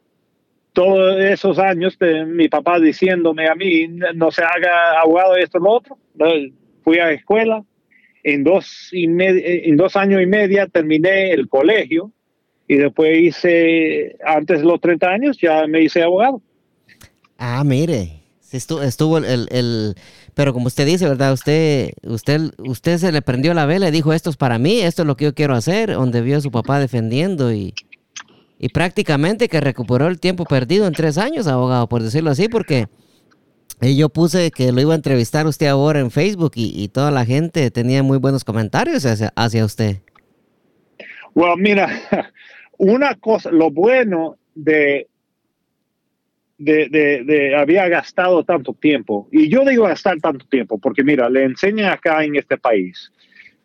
todos 0.72 1.18
esos 1.20 1.58
años 1.58 1.98
de 1.98 2.26
mi 2.26 2.48
papá 2.48 2.78
diciéndome 2.78 3.48
a 3.48 3.54
mí, 3.54 3.88
no 4.14 4.30
se 4.30 4.42
haga 4.42 5.00
abogado 5.00 5.34
esto, 5.36 5.58
lo 5.58 5.70
otro. 5.70 5.96
Fui 6.82 6.98
a 6.98 7.12
escuela, 7.12 7.64
en 8.26 8.42
dos, 8.42 8.88
y 8.90 9.04
en 9.04 9.76
dos 9.76 9.94
años 9.94 10.20
y 10.20 10.26
media 10.26 10.66
terminé 10.66 11.30
el 11.30 11.48
colegio 11.48 12.10
y 12.66 12.74
después 12.74 13.16
hice, 13.16 14.16
antes 14.24 14.58
de 14.58 14.64
los 14.64 14.80
30 14.80 15.06
años, 15.06 15.38
ya 15.40 15.64
me 15.68 15.82
hice 15.82 16.02
abogado. 16.02 16.42
Ah, 17.38 17.62
mire, 17.64 18.24
estuvo, 18.50 18.82
estuvo 18.82 19.18
el, 19.18 19.46
el, 19.52 19.94
pero 20.34 20.52
como 20.52 20.66
usted 20.66 20.86
dice, 20.86 21.06
¿verdad? 21.06 21.34
Usted, 21.34 21.92
usted, 22.02 22.50
usted 22.58 22.98
se 22.98 23.12
le 23.12 23.22
prendió 23.22 23.54
la 23.54 23.64
vela 23.64 23.88
y 23.88 23.92
dijo, 23.92 24.12
esto 24.12 24.30
es 24.30 24.36
para 24.36 24.58
mí, 24.58 24.80
esto 24.80 25.02
es 25.02 25.06
lo 25.06 25.16
que 25.16 25.26
yo 25.26 25.34
quiero 25.34 25.54
hacer, 25.54 25.92
donde 25.92 26.20
vio 26.20 26.38
a 26.38 26.40
su 26.40 26.50
papá 26.50 26.80
defendiendo 26.80 27.52
y, 27.52 27.74
y 28.58 28.70
prácticamente 28.70 29.48
que 29.48 29.60
recuperó 29.60 30.08
el 30.08 30.18
tiempo 30.18 30.46
perdido 30.46 30.88
en 30.88 30.94
tres 30.94 31.16
años, 31.16 31.46
abogado, 31.46 31.88
por 31.88 32.02
decirlo 32.02 32.30
así, 32.30 32.48
porque 32.48 32.88
eh, 33.80 33.94
yo 33.96 34.08
puse 34.08 34.50
que 34.50 34.72
lo 34.72 34.80
iba 34.80 34.92
a 34.92 34.96
entrevistar 34.96 35.46
usted 35.46 35.66
ahora 35.66 36.00
en 36.00 36.10
Facebook 36.10 36.52
y, 36.54 36.88
toda 36.88 37.10
la 37.10 37.24
gente 37.24 37.70
tenía 37.70 38.02
muy 38.02 38.18
buenos 38.18 38.44
comentarios 38.44 39.04
hacia, 39.04 39.32
hacia 39.36 39.64
usted. 39.64 39.96
Bueno, 41.34 41.56
mira, 41.56 41.88
una 42.78 43.14
cosa, 43.16 43.50
lo 43.50 43.70
bueno 43.70 44.36
de, 44.54 45.08
de, 46.56 46.88
de, 46.88 47.24
de, 47.24 47.54
había 47.54 47.88
gastado 47.88 48.44
tanto 48.44 48.72
tiempo, 48.72 49.28
y 49.30 49.50
yo 49.50 49.64
digo 49.64 49.84
gastar 49.84 50.18
tanto 50.20 50.46
tiempo, 50.46 50.78
porque 50.78 51.04
mira, 51.04 51.28
le 51.28 51.44
enseñan 51.44 51.90
acá 51.92 52.24
en 52.24 52.36
este 52.36 52.56
país 52.56 53.12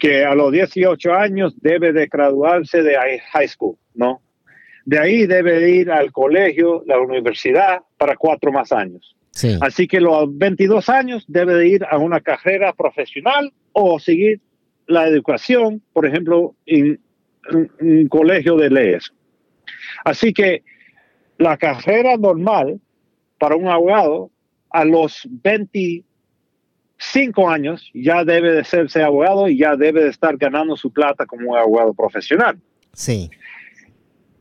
que 0.02 0.26
a 0.26 0.34
los 0.34 0.52
18 0.52 1.14
años 1.14 1.54
debe 1.62 1.94
de 1.94 2.08
graduarse 2.08 2.82
de 2.82 3.20
high 3.32 3.48
school, 3.48 3.78
¿no? 3.94 4.20
De 4.84 4.98
ahí 4.98 5.28
debe 5.28 5.70
ir 5.70 5.92
al 5.92 6.12
colegio, 6.12 6.84
la 6.88 7.00
universidad, 7.00 7.82
para 7.98 8.18
cuatro 8.18 8.52
más 8.52 8.72
años. 8.72 9.16
Así 9.62 9.88
que 9.88 10.02
los 10.02 10.38
22 10.38 10.90
años 10.90 11.24
debe 11.28 11.56
de 11.56 11.68
ir 11.68 11.84
a 11.90 11.98
una 11.98 12.20
carrera 12.20 12.74
profesional 12.74 13.52
o 13.72 14.00
seguir 14.00 14.40
la 14.88 15.08
educación, 15.08 15.82
por 15.94 16.06
ejemplo, 16.06 16.56
en, 16.66 17.00
un 17.80 18.08
colegio 18.08 18.56
de 18.56 18.70
leyes. 18.70 19.12
Así 20.06 20.32
que 20.34 20.64
la 21.38 21.58
carrera 21.58 22.16
normal 22.18 22.80
para 23.40 23.56
un 23.56 23.68
abogado 23.68 24.30
a 24.70 24.86
los 24.86 25.28
25 25.30 27.50
años 27.50 27.90
ya 27.94 28.24
debe 28.24 28.54
de 28.54 28.64
serse 28.64 29.02
abogado 29.02 29.50
y 29.50 29.58
ya 29.58 29.76
debe 29.76 30.04
de 30.04 30.10
estar 30.10 30.38
ganando 30.38 30.78
su 30.78 30.94
plata 30.94 31.26
como 31.26 31.50
un 31.52 31.58
abogado 31.58 31.96
profesional. 31.96 32.60
Sí. 32.94 33.32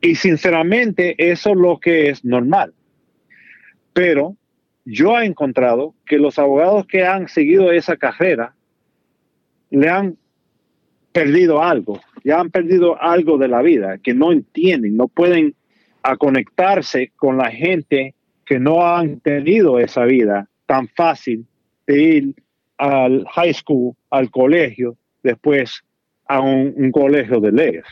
Y 0.03 0.17
sinceramente 0.17 1.15
eso 1.19 1.51
es 1.51 1.57
lo 1.57 1.79
que 1.79 2.09
es 2.11 2.25
normal. 2.25 2.75
Pero 3.93 4.37
yo 4.85 5.19
he 5.19 5.27
encontrado 5.27 5.95
que 6.07 6.19
los 6.19 6.39
abogados 6.39 6.87
que 6.87 7.05
han 7.05 7.29
seguido 7.29 7.73
esa 7.73 7.97
carrera 7.97 8.55
le 9.71 9.89
han 9.89 10.17
perdido 11.13 11.63
algo, 11.63 12.01
ya 12.25 12.41
han 12.41 12.51
perdido 12.51 13.01
algo 13.01 13.39
de 13.39 13.49
la 13.49 13.63
vida, 13.63 13.99
que 13.99 14.15
no 14.15 14.33
entienden, 14.33 14.97
no 14.97 15.09
pueden 15.09 15.55
a 16.03 16.17
conectarse 16.17 17.13
con 17.17 17.37
la 17.37 17.51
gente 17.51 18.15
que 18.47 18.59
no 18.59 18.87
han 18.87 19.21
tenido 19.21 19.79
esa 19.79 20.05
vida 20.05 20.49
tan 20.67 20.89
fácil 20.89 21.47
de 21.87 22.03
ir 22.03 22.35
al 22.79 23.27
high 23.27 23.53
school, 23.53 23.95
al 24.11 24.31
colegio, 24.31 24.97
después 25.23 25.83
a 26.27 26.41
un, 26.41 26.91
colegio 26.93 27.41
de 27.41 27.53
leyes. 27.53 27.85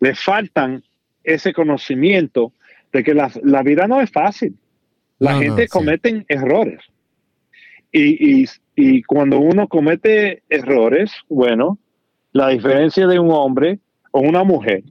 Le 0.00 0.14
faltan 0.14 0.82
ese 1.24 1.52
conocimiento 1.52 2.52
de 2.92 3.02
que 3.02 3.14
la, 3.14 3.62
vida 3.62 3.86
no 3.86 4.00
es 4.00 4.10
fácil. 4.10 4.56
La 5.20 5.38
gente 5.38 5.68
comete 5.68 6.24
errores. 6.28 6.80
Y, 7.92 8.46
y, 8.74 9.02
cuando 9.02 9.38
uno 9.38 9.68
comete 9.68 10.42
errores, 10.48 11.12
bueno, 11.28 11.78
la 12.32 12.48
diferencia 12.48 13.06
de 13.06 13.18
un 13.18 13.30
hombre 13.30 13.80
o 14.12 14.20
una 14.20 14.44
mujer 14.44 14.82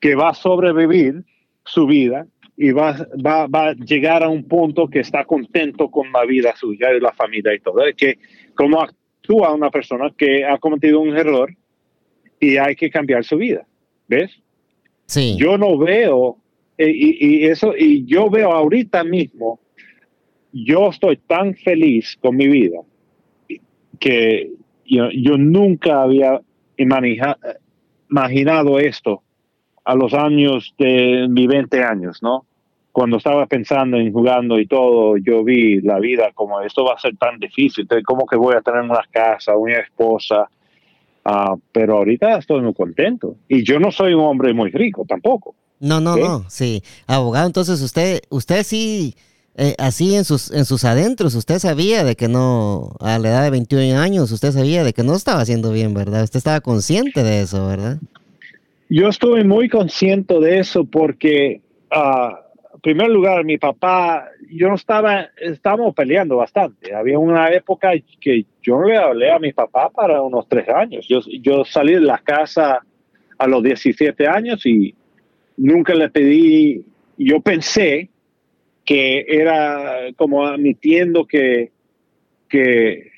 que 0.00 0.14
va 0.14 0.30
a 0.30 0.34
sobrevivir 0.34 1.24
su 1.64 1.86
vida 1.86 2.26
y 2.56 2.70
va, 2.70 3.06
va, 3.24 3.46
va, 3.46 3.68
a 3.68 3.74
llegar 3.74 4.22
a 4.22 4.28
un 4.28 4.44
punto 4.44 4.88
que 4.88 5.00
está 5.00 5.24
contento 5.24 5.90
con 5.90 6.10
la 6.12 6.24
vida 6.24 6.54
suya 6.56 6.92
y 6.92 7.00
la 7.00 7.12
familia 7.12 7.54
y 7.54 7.60
todo, 7.60 7.84
es 7.84 7.94
que 7.94 8.18
como 8.54 8.80
actúa 8.80 9.52
una 9.52 9.70
persona 9.70 10.10
que 10.16 10.44
ha 10.44 10.58
cometido 10.58 11.00
un 11.00 11.16
error 11.16 11.54
y 12.40 12.56
hay 12.56 12.74
que 12.74 12.90
cambiar 12.90 13.24
su 13.24 13.36
vida, 13.36 13.66
¿ves? 14.08 14.30
Yo 15.36 15.58
no 15.58 15.76
veo, 15.76 16.38
eh, 16.78 16.92
y, 16.94 17.44
eso, 17.44 17.74
y 17.76 18.04
yo 18.06 18.30
veo 18.30 18.52
ahorita 18.52 19.04
mismo, 19.04 19.60
yo 20.52 20.90
estoy 20.90 21.16
tan 21.16 21.54
feliz 21.54 22.16
con 22.20 22.36
mi 22.36 22.48
vida 22.48 22.80
que 23.98 24.50
yo, 24.84 25.38
nunca 25.38 26.02
había 26.02 26.40
imaginado 26.76 28.78
esto 28.78 29.22
a 29.84 29.94
los 29.94 30.12
años 30.12 30.74
de 30.78 31.26
mis 31.28 31.46
20 31.46 31.82
años, 31.82 32.22
¿no? 32.22 32.44
Cuando 32.90 33.16
estaba 33.16 33.46
pensando 33.46 33.96
en 33.96 34.12
jugando 34.12 34.58
y 34.58 34.66
todo, 34.66 35.16
yo 35.16 35.44
vi 35.44 35.80
la 35.80 35.98
vida 35.98 36.30
como 36.34 36.60
esto 36.60 36.84
va 36.84 36.94
a 36.94 36.98
ser 36.98 37.16
tan 37.16 37.38
difícil, 37.38 37.86
¿cómo 38.04 38.26
que 38.26 38.36
voy 38.36 38.54
a 38.54 38.60
tener 38.60 38.82
una 38.82 39.02
casa, 39.10 39.56
una 39.56 39.78
esposa? 39.78 40.48
Ah, 41.24 41.54
pero 41.70 41.98
ahorita 41.98 42.38
estoy 42.38 42.60
muy 42.60 42.74
contento. 42.74 43.36
Y 43.48 43.64
yo 43.64 43.78
no 43.78 43.90
soy 43.90 44.12
un 44.12 44.24
hombre 44.24 44.52
muy 44.52 44.70
rico 44.70 45.06
tampoco. 45.08 45.54
No, 45.82 46.00
no, 46.00 46.16
no, 46.16 46.44
sí. 46.48 46.82
Abogado, 47.08 47.48
entonces 47.48 47.82
usted, 47.82 48.20
usted 48.30 48.62
sí, 48.62 49.16
eh, 49.56 49.74
así 49.78 50.14
en 50.14 50.24
sus, 50.24 50.52
en 50.52 50.64
sus 50.64 50.84
adentros, 50.84 51.34
usted 51.34 51.58
sabía 51.58 52.04
de 52.04 52.14
que 52.14 52.28
no, 52.28 52.94
a 53.00 53.18
la 53.18 53.30
edad 53.30 53.42
de 53.42 53.50
21 53.50 53.98
años, 53.98 54.30
usted 54.30 54.52
sabía 54.52 54.84
de 54.84 54.92
que 54.92 55.02
no 55.02 55.16
estaba 55.16 55.40
haciendo 55.40 55.72
bien, 55.72 55.92
¿verdad? 55.92 56.22
Usted 56.22 56.38
estaba 56.38 56.60
consciente 56.60 57.24
de 57.24 57.42
eso, 57.42 57.66
¿verdad? 57.66 57.98
Yo 58.88 59.08
estuve 59.08 59.42
muy 59.42 59.68
consciente 59.68 60.38
de 60.38 60.60
eso 60.60 60.84
porque 60.84 61.60
uh, 61.90 62.36
primer 62.82 63.08
lugar, 63.08 63.44
mi 63.44 63.58
papá, 63.58 64.28
yo 64.50 64.68
no 64.68 64.74
estaba, 64.74 65.30
estábamos 65.40 65.94
peleando 65.94 66.36
bastante. 66.36 66.94
Había 66.94 67.18
una 67.18 67.50
época 67.50 67.92
que 68.20 68.44
yo 68.62 68.78
no 68.78 68.86
le 68.86 68.98
hablé 68.98 69.32
a 69.32 69.38
mi 69.38 69.52
papá 69.52 69.88
para 69.88 70.20
unos 70.20 70.46
tres 70.48 70.68
años. 70.68 71.06
Yo, 71.08 71.20
yo 71.40 71.64
salí 71.64 71.94
de 71.94 72.00
la 72.00 72.18
casa 72.18 72.84
a 73.38 73.46
los 73.46 73.62
17 73.62 74.26
años 74.26 74.64
y 74.66 74.94
nunca 75.56 75.94
le 75.94 76.08
pedí, 76.08 76.84
yo 77.16 77.40
pensé 77.40 78.10
que 78.84 79.24
era 79.28 80.12
como 80.16 80.46
admitiendo 80.46 81.26
que, 81.26 81.70
que 82.48 83.10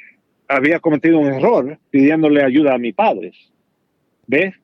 había 0.49 0.81
cometido 0.81 1.19
un 1.19 1.33
error 1.33 1.79
pidiéndole 1.91 2.43
ayuda 2.43 2.75
a 2.75 2.79
mis 2.79 2.95
padres. 2.95 3.35
¿Ves? 4.27 4.55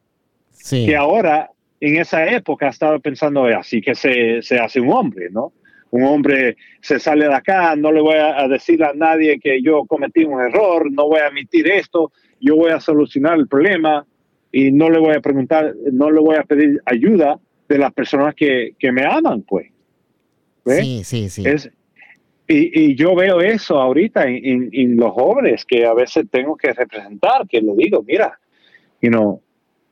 Sí. 0.51 0.87
Que 0.87 0.97
ahora 0.97 1.51
en 1.81 1.97
esa 1.97 2.27
época 2.27 2.69
estaba 2.69 2.99
pensando, 2.99 3.45
así 3.45 3.81
que 3.81 3.95
se, 3.95 4.43
se, 4.43 4.59
hace 4.59 4.81
un 4.81 4.93
hombre, 4.93 5.29
¿no? 5.31 5.53
Un 5.91 6.05
hombre 6.05 6.57
se 6.83 7.01
sale 7.01 7.27
de 7.27 7.35
acá, 7.35 7.75
no 7.75 7.91
le 7.91 8.01
voy 8.01 8.17
a, 8.17 8.47
decir 8.47 8.85
a 8.85 8.93
nadie 8.93 9.41
que 9.41 9.61
yo 9.63 9.85
cometí 9.87 10.25
un 10.25 10.41
error, 10.41 10.91
no 10.93 11.09
voy 11.09 11.21
a 11.21 11.27
admitir 11.27 11.69
esto, 11.69 12.13
yo 12.41 12.55
voy 12.55 12.71
a 12.71 12.81
solucionar 12.81 13.39
el 13.39 13.49
problema 13.49 14.07
y 14.53 14.71
no 14.71 14.89
le 14.89 14.99
voy 14.99 15.17
a 15.17 15.21
preguntar, 15.21 15.75
no 15.93 16.11
le 16.11 16.21
voy 16.21 16.37
a 16.37 16.45
pedir 16.45 16.81
ayuda 16.85 17.41
de 17.71 17.79
las 17.79 17.93
personas 17.93 18.35
que, 18.35 18.75
que 18.77 18.91
me 18.91 19.05
aman, 19.05 19.43
pues. 19.43 19.69
Sí, 20.67 21.05
sí, 21.05 21.31
sí. 21.31 21.45
Es, 21.47 21.71
y, 22.49 22.81
y, 22.83 22.97
yo 22.97 23.15
veo 23.15 23.41
eso 23.41 23.81
ahorita 23.81 24.25
en, 24.25 24.69
en, 24.73 24.97
los 24.97 25.13
jóvenes 25.13 25.65
que 25.65 25.87
a 25.87 25.95
veces 25.95 26.27
tengo 26.31 26.57
que 26.57 26.73
representar, 26.73 27.47
que 27.49 27.61
lo 27.63 27.77
digo, 27.77 28.03
mira, 28.03 28.39
you 29.01 29.09
know, 29.09 29.41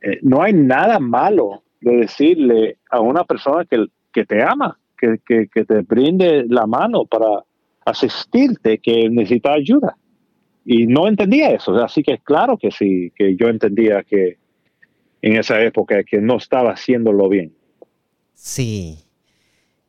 eh, 0.01 0.19
no 0.21 0.43
hay 0.43 0.51
nada 0.51 0.99
malo 0.99 1.63
de 1.79 1.95
decirle 1.99 2.77
a 2.91 2.99
una 2.99 3.23
persona 3.23 3.63
que, 3.63 3.85
que 4.11 4.25
te 4.25 4.43
ama, 4.43 4.77
que, 4.97 5.19
que, 5.25 5.63
te 5.63 5.81
brinde 5.81 6.43
la 6.49 6.67
mano 6.67 7.05
para 7.05 7.45
asistirte, 7.85 8.79
que 8.79 9.09
necesita 9.09 9.53
ayuda. 9.53 9.95
Y 10.65 10.85
no 10.85 11.07
entendía 11.07 11.51
eso, 11.51 11.73
así 11.77 12.03
que 12.03 12.17
claro 12.17 12.57
que 12.57 12.71
sí, 12.71 13.13
que 13.15 13.37
yo 13.37 13.47
entendía 13.47 14.03
que 14.03 14.37
en 15.21 15.37
esa 15.37 15.61
época 15.61 16.03
que 16.03 16.19
no 16.19 16.35
estaba 16.35 16.73
haciéndolo 16.73 17.29
bien. 17.29 17.53
Sí. 18.41 18.99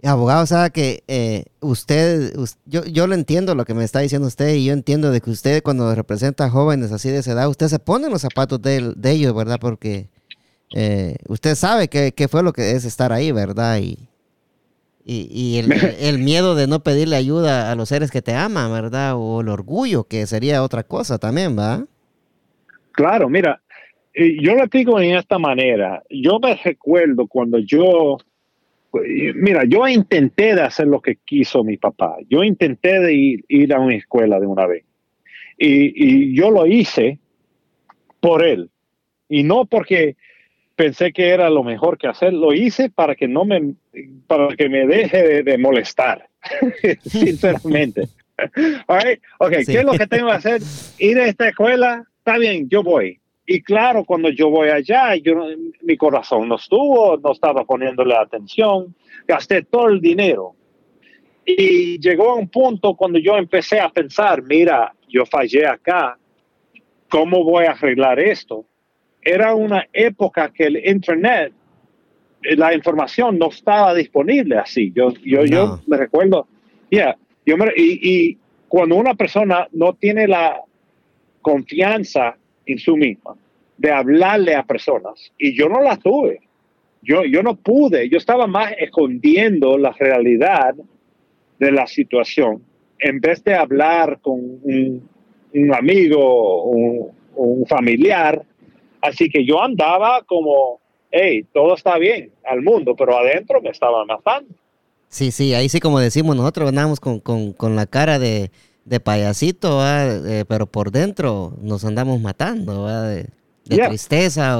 Abogado, 0.02 0.42
o 0.42 0.46
sea 0.46 0.70
que 0.70 1.04
eh, 1.08 1.44
usted, 1.60 2.34
yo, 2.64 2.84
yo 2.84 3.06
lo 3.06 3.14
entiendo 3.14 3.54
lo 3.54 3.64
que 3.64 3.74
me 3.74 3.84
está 3.84 4.00
diciendo 4.00 4.26
usted 4.26 4.54
y 4.54 4.64
yo 4.64 4.72
entiendo 4.72 5.10
de 5.10 5.20
que 5.20 5.30
usted 5.30 5.62
cuando 5.62 5.94
representa 5.94 6.46
a 6.46 6.50
jóvenes 6.50 6.90
así 6.90 7.10
de 7.10 7.18
esa 7.18 7.32
edad, 7.32 7.48
usted 7.48 7.68
se 7.68 7.78
pone 7.78 8.06
en 8.06 8.12
los 8.12 8.22
zapatos 8.22 8.60
de, 8.62 8.94
de 8.96 9.10
ellos, 9.10 9.34
¿verdad? 9.34 9.58
Porque 9.60 10.08
eh, 10.74 11.16
usted 11.28 11.54
sabe 11.54 11.88
qué 11.88 12.28
fue 12.28 12.42
lo 12.42 12.52
que 12.52 12.72
es 12.72 12.84
estar 12.84 13.12
ahí, 13.12 13.30
¿verdad? 13.30 13.78
Y, 13.78 13.98
y, 15.04 15.58
el, 15.58 15.70
el, 16.00 16.18
miedo 16.18 16.54
de 16.54 16.66
no 16.66 16.80
pedirle 16.80 17.16
ayuda 17.16 17.70
a 17.70 17.74
los 17.74 17.88
seres 17.88 18.10
que 18.10 18.22
te 18.22 18.34
aman, 18.34 18.72
¿verdad? 18.72 19.14
O 19.16 19.42
el 19.42 19.48
orgullo, 19.48 20.04
que 20.04 20.26
sería 20.26 20.62
otra 20.62 20.82
cosa 20.82 21.18
también, 21.18 21.58
¿va? 21.58 21.84
Claro, 22.92 23.28
mira, 23.28 23.60
yo 24.14 24.54
lo 24.54 24.66
digo 24.66 25.00
en 25.00 25.16
esta 25.16 25.38
manera. 25.38 26.02
Yo 26.10 26.38
me 26.40 26.54
recuerdo 26.54 27.26
cuando 27.26 27.58
yo 27.58 28.18
Mira, 28.92 29.64
yo 29.64 29.86
intenté 29.86 30.54
de 30.54 30.62
hacer 30.62 30.86
lo 30.86 31.00
que 31.00 31.16
quiso 31.16 31.62
mi 31.62 31.76
papá. 31.76 32.16
Yo 32.28 32.42
intenté 32.42 33.00
de 33.00 33.42
ir, 33.48 33.72
a 33.72 33.78
una 33.78 33.94
escuela 33.94 34.40
de 34.40 34.46
una 34.46 34.66
vez. 34.66 34.84
Y, 35.56 36.34
yo 36.34 36.50
lo 36.50 36.66
hice 36.66 37.18
por 38.20 38.44
él. 38.44 38.70
Y 39.28 39.44
no 39.44 39.64
porque 39.66 40.16
pensé 40.74 41.12
que 41.12 41.28
era 41.28 41.50
lo 41.50 41.62
mejor 41.62 41.98
que 41.98 42.08
hacer. 42.08 42.32
Lo 42.32 42.52
hice 42.52 42.90
para 42.90 43.14
que 43.14 43.28
no 43.28 43.44
me, 43.44 43.74
para 44.26 44.56
que 44.56 44.68
me 44.68 44.86
deje 44.86 45.42
de, 45.42 45.58
molestar. 45.58 46.28
Sinceramente. 47.02 48.08
Ok, 49.38 49.50
¿qué 49.66 49.80
es 49.80 49.84
lo 49.84 49.92
que 49.92 50.06
tengo 50.06 50.28
que 50.28 50.32
hacer? 50.32 50.62
Ir 50.98 51.18
a 51.18 51.26
esta 51.26 51.50
escuela. 51.50 52.06
Está 52.20 52.38
bien, 52.38 52.70
yo 52.70 52.82
voy. 52.82 53.19
Y 53.52 53.62
claro, 53.62 54.04
cuando 54.04 54.28
yo 54.28 54.48
voy 54.48 54.68
allá, 54.68 55.16
yo, 55.16 55.44
mi 55.82 55.96
corazón 55.96 56.48
no 56.48 56.54
estuvo, 56.54 57.16
no 57.16 57.32
estaba 57.32 57.64
poniéndole 57.64 58.14
atención, 58.14 58.94
gasté 59.26 59.62
todo 59.62 59.88
el 59.88 60.00
dinero. 60.00 60.54
Y 61.44 61.98
llegó 61.98 62.30
a 62.30 62.36
un 62.36 62.48
punto 62.48 62.94
cuando 62.94 63.18
yo 63.18 63.36
empecé 63.36 63.80
a 63.80 63.88
pensar, 63.88 64.40
mira, 64.44 64.94
yo 65.08 65.26
fallé 65.26 65.66
acá, 65.66 66.16
¿cómo 67.08 67.42
voy 67.42 67.64
a 67.64 67.72
arreglar 67.72 68.20
esto? 68.20 68.66
Era 69.20 69.52
una 69.52 69.84
época 69.92 70.52
que 70.52 70.66
el 70.66 70.86
Internet, 70.86 71.52
eh, 72.44 72.54
la 72.54 72.72
información 72.72 73.36
no 73.36 73.48
estaba 73.48 73.92
disponible 73.94 74.58
así. 74.58 74.92
Yo, 74.94 75.12
yo, 75.24 75.44
yo 75.44 75.80
me 75.88 75.96
recuerdo, 75.96 76.46
yeah, 76.88 77.16
yo 77.44 77.56
y, 77.74 77.98
y 78.00 78.38
cuando 78.68 78.94
una 78.94 79.16
persona 79.16 79.66
no 79.72 79.94
tiene 79.94 80.28
la 80.28 80.62
confianza 81.42 82.36
en 82.72 82.78
su 82.78 82.96
misma, 82.96 83.34
de 83.76 83.90
hablarle 83.90 84.54
a 84.54 84.64
personas. 84.64 85.32
Y 85.38 85.56
yo 85.56 85.68
no 85.68 85.80
la 85.80 85.96
tuve. 85.96 86.40
Yo, 87.02 87.24
yo 87.24 87.42
no 87.42 87.56
pude. 87.56 88.08
Yo 88.08 88.18
estaba 88.18 88.46
más 88.46 88.72
escondiendo 88.78 89.78
la 89.78 89.92
realidad 89.92 90.74
de 91.58 91.72
la 91.72 91.86
situación 91.86 92.62
en 93.00 93.20
vez 93.20 93.42
de 93.44 93.54
hablar 93.54 94.20
con 94.20 94.38
un, 94.62 95.74
amigo, 95.74 96.64
un, 96.64 97.10
un 97.34 97.66
familiar. 97.66 98.42
Así 99.00 99.28
que 99.30 99.44
yo 99.44 99.62
andaba 99.62 100.22
como, 100.24 100.80
hey, 101.10 101.46
todo 101.52 101.74
está 101.74 101.98
bien 101.98 102.30
al 102.44 102.62
mundo, 102.62 102.94
pero 102.94 103.16
adentro 103.18 103.60
me 103.62 103.70
estaba 103.70 104.04
matando. 104.04 104.54
Sí, 105.08 105.32
sí, 105.32 105.54
ahí 105.54 105.68
sí 105.68 105.80
como 105.80 105.98
decimos 105.98 106.36
nosotros, 106.36 106.68
andamos 106.68 107.00
con, 107.00 107.18
con, 107.18 107.52
con 107.52 107.74
la 107.74 107.86
cara 107.86 108.18
de, 108.18 108.50
de 108.84 109.00
payasito, 109.00 109.80
eh, 109.86 110.44
pero 110.48 110.66
por 110.66 110.90
dentro 110.90 111.56
nos 111.62 111.84
andamos 111.84 112.20
matando, 112.20 112.86
de, 112.86 113.26
tristeza 113.64 114.58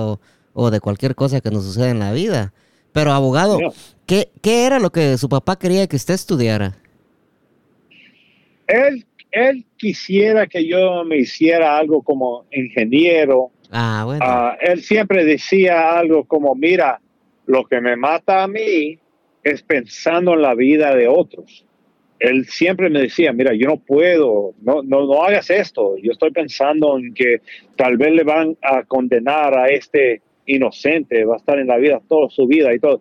o, 0.54 0.70
de 0.70 0.80
cualquier 0.80 1.14
cosa 1.14 1.40
que 1.40 1.50
nos 1.50 1.64
suceda 1.64 1.90
en 1.90 1.98
la 1.98 2.12
vida. 2.12 2.52
Pero 2.92 3.12
abogado, 3.12 3.58
¿qué, 4.06 4.30
era 4.42 4.78
lo 4.78 4.90
que 4.90 5.16
su 5.16 5.28
papá 5.28 5.58
quería 5.58 5.86
que 5.86 5.96
usted 5.96 6.14
estudiara? 6.14 6.76
Él, 8.66 9.04
él 9.30 9.64
quisiera 9.76 10.46
que 10.46 10.66
yo 10.66 11.04
me 11.04 11.18
hiciera 11.18 11.76
algo 11.76 12.02
como 12.02 12.44
ingeniero. 12.52 13.50
Ah, 13.70 14.02
bueno. 14.04 14.24
Ah, 14.24 14.56
él 14.60 14.82
siempre 14.82 15.24
decía 15.24 15.98
algo 15.98 16.24
como, 16.24 16.54
mira, 16.54 17.00
lo 17.46 17.64
que 17.64 17.80
me 17.80 17.96
mata 17.96 18.44
a 18.44 18.48
mí 18.48 18.98
es 19.42 19.62
pensando 19.62 20.34
en 20.34 20.42
la 20.42 20.54
vida 20.54 20.94
de 20.94 21.08
otros 21.08 21.64
él 22.20 22.46
siempre 22.46 22.90
me 22.90 23.00
decía, 23.00 23.32
mira, 23.32 23.54
yo 23.54 23.66
no 23.66 23.78
puedo, 23.78 24.54
no, 24.60 24.82
no, 24.82 25.06
no 25.06 25.22
hagas 25.22 25.48
esto. 25.48 25.96
Yo 26.02 26.12
estoy 26.12 26.30
pensando 26.30 26.98
en 26.98 27.14
que 27.14 27.40
tal 27.76 27.96
vez 27.96 28.12
le 28.12 28.24
van 28.24 28.56
a 28.62 28.82
condenar 28.84 29.56
a 29.58 29.68
este 29.68 30.20
inocente, 30.44 31.24
va 31.24 31.34
a 31.34 31.38
estar 31.38 31.58
en 31.58 31.66
la 31.66 31.78
vida 31.78 32.00
toda 32.08 32.28
su 32.28 32.46
vida 32.46 32.74
y 32.74 32.78
todo. 32.78 33.00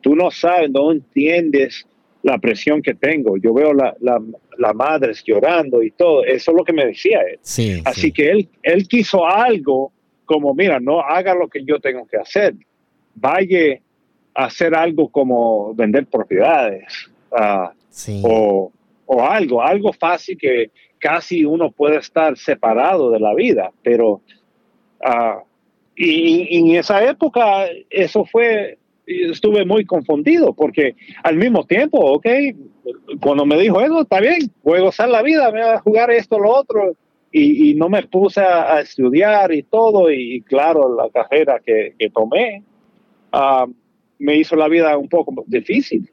tú 0.00 0.16
no 0.16 0.30
sabes, 0.30 0.70
no 0.70 0.90
entiendes 0.90 1.86
la 2.22 2.38
presión 2.38 2.80
que 2.80 2.94
tengo. 2.94 3.36
Yo 3.36 3.52
veo 3.52 3.74
la, 3.74 3.94
la, 4.00 4.22
la 4.56 4.72
madres 4.72 5.22
llorando 5.22 5.82
y 5.82 5.90
todo. 5.90 6.24
Eso 6.24 6.50
es 6.50 6.56
lo 6.56 6.64
que 6.64 6.72
me 6.72 6.86
decía 6.86 7.20
él. 7.30 7.38
Sí, 7.42 7.82
Así 7.84 8.10
que 8.10 8.30
él, 8.30 8.48
él 8.62 8.88
quiso 8.88 9.26
algo 9.26 9.92
como, 10.24 10.54
mira, 10.54 10.80
no 10.80 11.00
haga 11.00 11.34
lo 11.34 11.46
que 11.48 11.62
yo 11.62 11.78
tengo 11.78 12.06
que 12.06 12.16
hacer. 12.16 12.54
Vaya 13.14 13.78
a 14.34 14.46
hacer 14.46 14.74
algo 14.74 15.08
como 15.10 15.74
vender 15.74 16.06
propiedades. 16.06 17.10
Uh, 17.30 17.68
o, 18.22 18.72
algo, 19.22 19.62
algo 19.62 19.92
fácil 19.92 20.36
que 20.36 20.70
casi 20.98 21.44
uno 21.44 21.70
puede 21.70 21.98
estar 21.98 22.36
separado 22.36 23.10
de 23.10 23.20
la 23.20 23.34
vida, 23.34 23.70
pero 23.82 24.20
uh, 25.04 25.42
y, 25.94 26.58
en 26.58 26.76
esa 26.76 27.02
época 27.08 27.66
eso 27.90 28.24
fue, 28.24 28.78
estuve 29.06 29.64
muy 29.64 29.84
confundido 29.84 30.52
porque 30.52 30.94
al 31.22 31.36
mismo 31.36 31.64
tiempo, 31.64 31.98
ok, 31.98 32.26
cuando 33.20 33.46
me 33.46 33.58
dijo 33.58 33.80
eso, 33.80 34.02
está 34.02 34.20
bien, 34.20 34.50
voy 34.62 34.78
a 34.78 34.82
gozar 34.82 35.08
la 35.08 35.22
vida, 35.22 35.50
voy 35.50 35.60
a 35.60 35.80
jugar 35.80 36.10
esto, 36.10 36.38
lo 36.38 36.50
otro, 36.50 36.96
y, 37.32 37.74
no 37.74 37.90
me 37.90 38.02
puse 38.04 38.40
a, 38.40 38.80
estudiar 38.80 39.52
y 39.52 39.62
todo, 39.62 40.10
y, 40.10 40.40
claro, 40.42 40.94
la 40.96 41.10
carrera 41.10 41.60
que, 41.64 41.94
tomé 42.14 42.62
uh, 43.32 43.70
me 44.18 44.36
hizo 44.36 44.56
la 44.56 44.68
vida 44.68 44.96
un 44.96 45.08
poco 45.08 45.44
difícil. 45.46 46.10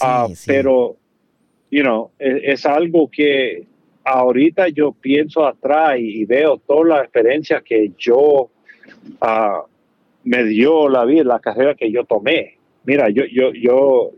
Ah, 0.00 0.26
pero 0.46 0.96
you 1.72 1.82
know, 1.82 2.10
es, 2.18 2.66
algo 2.66 3.10
que 3.10 3.64
ahorita 4.04 4.68
yo 4.68 4.92
pienso 4.92 5.46
atrás 5.46 5.96
y, 5.98 6.24
veo 6.26 6.58
toda 6.58 6.84
la 6.84 7.02
experiencia 7.02 7.62
que 7.62 7.92
yo 7.96 8.50
uh, 9.22 9.62
me 10.22 10.44
dio 10.44 10.88
la 10.90 11.06
vida, 11.06 11.24
la 11.24 11.40
carrera 11.40 11.74
que 11.74 11.90
yo 11.90 12.04
tomé. 12.04 12.58
Mira, 12.84 13.08
yo, 13.08 13.24
yo, 13.24 13.52
yo, 13.54 14.10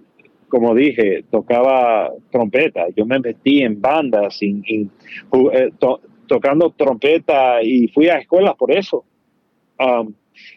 como 0.48 0.74
dije, 0.74 1.24
tocaba 1.30 2.10
trompeta. 2.32 2.86
Yo 2.96 3.06
me 3.06 3.20
metí 3.20 3.62
en 3.62 3.80
bandas, 3.80 4.40
eh, 4.42 5.70
tocando 6.26 6.70
trompeta 6.70 7.62
y 7.62 7.86
fui 7.86 8.08
a 8.08 8.18
escuelas 8.18 8.56
por 8.56 8.72
eso. 8.72 9.04
Um, 9.78 10.12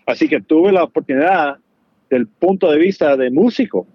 así 0.07 0.27
que 0.27 0.41
tuve 0.41 0.71
la 0.71 0.83
oportunidad 0.83 1.57
del 2.09 2.27
punto 2.27 2.71
de 2.71 2.79
vista 2.79 3.15
de 3.15 3.29
músico 3.29 3.85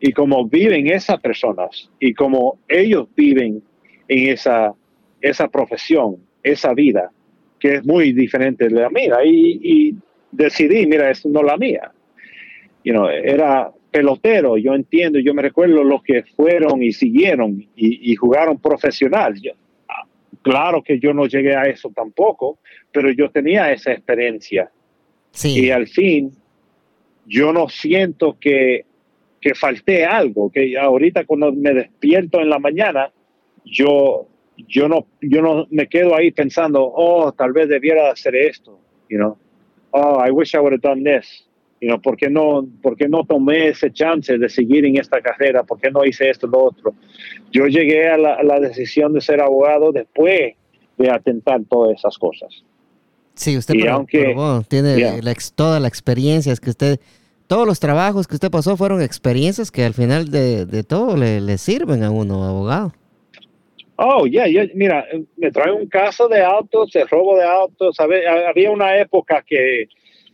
y 0.00 0.12
cómo 0.12 0.48
viven 0.48 0.86
esas 0.88 1.20
personas 1.20 1.90
y 2.00 2.14
cómo 2.14 2.58
ellos 2.68 3.06
viven 3.14 3.62
en 4.08 4.28
esa, 4.32 4.72
esa 5.20 5.48
profesión, 5.48 6.16
esa 6.42 6.72
vida, 6.72 7.12
que 7.58 7.74
es 7.74 7.84
muy 7.84 8.12
diferente 8.12 8.68
de 8.68 8.80
la 8.80 8.88
mía. 8.88 9.18
Y, 9.24 9.94
decidí, 10.32 10.86
mira, 10.86 11.10
es 11.10 11.26
no 11.26 11.42
la 11.42 11.56
mía. 11.56 11.92
You 12.82 12.94
know, 12.94 13.08
era 13.08 13.70
pelotero, 13.90 14.56
yo 14.56 14.74
entiendo, 14.74 15.18
yo 15.18 15.34
me 15.34 15.42
recuerdo 15.42 15.84
los 15.84 16.02
que 16.02 16.22
fueron 16.22 16.82
y 16.82 16.92
siguieron 16.92 17.66
y, 17.76 18.14
jugaron 18.14 18.58
profesional. 18.58 19.34
claro 20.40 20.82
que 20.82 20.98
yo 20.98 21.12
no 21.12 21.26
llegué 21.26 21.54
a 21.54 21.64
eso 21.64 21.90
tampoco, 21.94 22.58
pero 22.90 23.10
yo 23.10 23.30
tenía 23.30 23.70
esa 23.70 23.92
experiencia. 23.92 24.70
Sí. 25.32 25.66
Y 25.66 25.70
al 25.70 25.88
fin, 25.88 26.32
yo 27.26 27.52
no 27.52 27.68
siento 27.68 28.38
que 28.40 28.86
que 29.40 29.54
falté 29.54 30.04
algo, 30.04 30.50
que 30.50 30.76
ahorita 30.78 31.24
cuando 31.24 31.52
me 31.52 31.72
despierto 31.72 32.40
en 32.40 32.50
la 32.50 32.58
mañana, 32.58 33.10
yo, 33.64 34.26
yo, 34.68 34.88
no, 34.88 35.06
yo 35.22 35.40
no 35.40 35.66
me 35.70 35.86
quedo 35.88 36.14
ahí 36.14 36.30
pensando, 36.30 36.82
oh, 36.94 37.32
tal 37.32 37.52
vez 37.52 37.68
debiera 37.68 38.10
hacer 38.10 38.36
esto, 38.36 38.78
you 39.08 39.16
know, 39.16 39.38
oh, 39.92 40.22
I 40.24 40.30
wish 40.30 40.54
I 40.54 40.58
would 40.58 40.72
have 40.72 40.82
done 40.82 41.04
this, 41.04 41.48
you 41.80 41.88
know, 41.88 42.00
¿por 42.00 42.16
qué 42.16 42.28
no, 42.28 42.68
por 42.82 42.96
qué 42.96 43.08
no 43.08 43.24
tomé 43.24 43.68
ese 43.68 43.90
chance 43.90 44.36
de 44.36 44.48
seguir 44.48 44.84
en 44.84 44.98
esta 44.98 45.22
carrera? 45.22 45.62
¿Por 45.62 45.80
qué 45.80 45.90
no 45.90 46.04
hice 46.04 46.28
esto, 46.28 46.46
lo 46.46 46.64
otro? 46.64 46.94
Yo 47.50 47.66
llegué 47.66 48.08
a 48.08 48.18
la, 48.18 48.60
decisión 48.60 49.14
de 49.14 49.22
ser 49.22 49.40
abogado 49.40 49.90
después 49.90 50.54
de 50.98 51.10
atentar 51.10 51.62
todas 51.68 51.96
esas 51.96 52.18
cosas. 52.18 52.62
Sí, 53.34 53.56
usted 53.56 53.74
tiene 54.68 55.20
toda 55.54 55.80
la 55.80 55.88
experiencia, 55.88 56.52
es 56.52 56.60
que 56.60 56.68
usted 56.68 57.00
todos 57.50 57.66
los 57.66 57.80
trabajos 57.80 58.28
que 58.28 58.36
usted 58.36 58.48
pasó 58.48 58.76
fueron 58.76 59.02
experiencias 59.02 59.72
que 59.72 59.82
al 59.82 59.92
final 59.92 60.30
de, 60.30 60.84
todo 60.84 61.16
le, 61.16 61.58
sirven 61.58 62.04
a 62.04 62.10
uno, 62.12 62.44
abogado. 62.44 62.92
Oh, 63.96 64.24
ya, 64.24 64.46
yeah, 64.46 64.68
mira, 64.76 65.04
me 65.36 65.50
trae 65.50 65.72
un 65.72 65.88
caso 65.88 66.28
de 66.28 66.44
autos, 66.44 66.92
de 66.92 67.04
robo 67.06 67.36
de 67.36 67.42
autos. 67.42 67.98
Había 67.98 68.70
una 68.70 68.96
época 68.96 69.42
que 69.44 69.88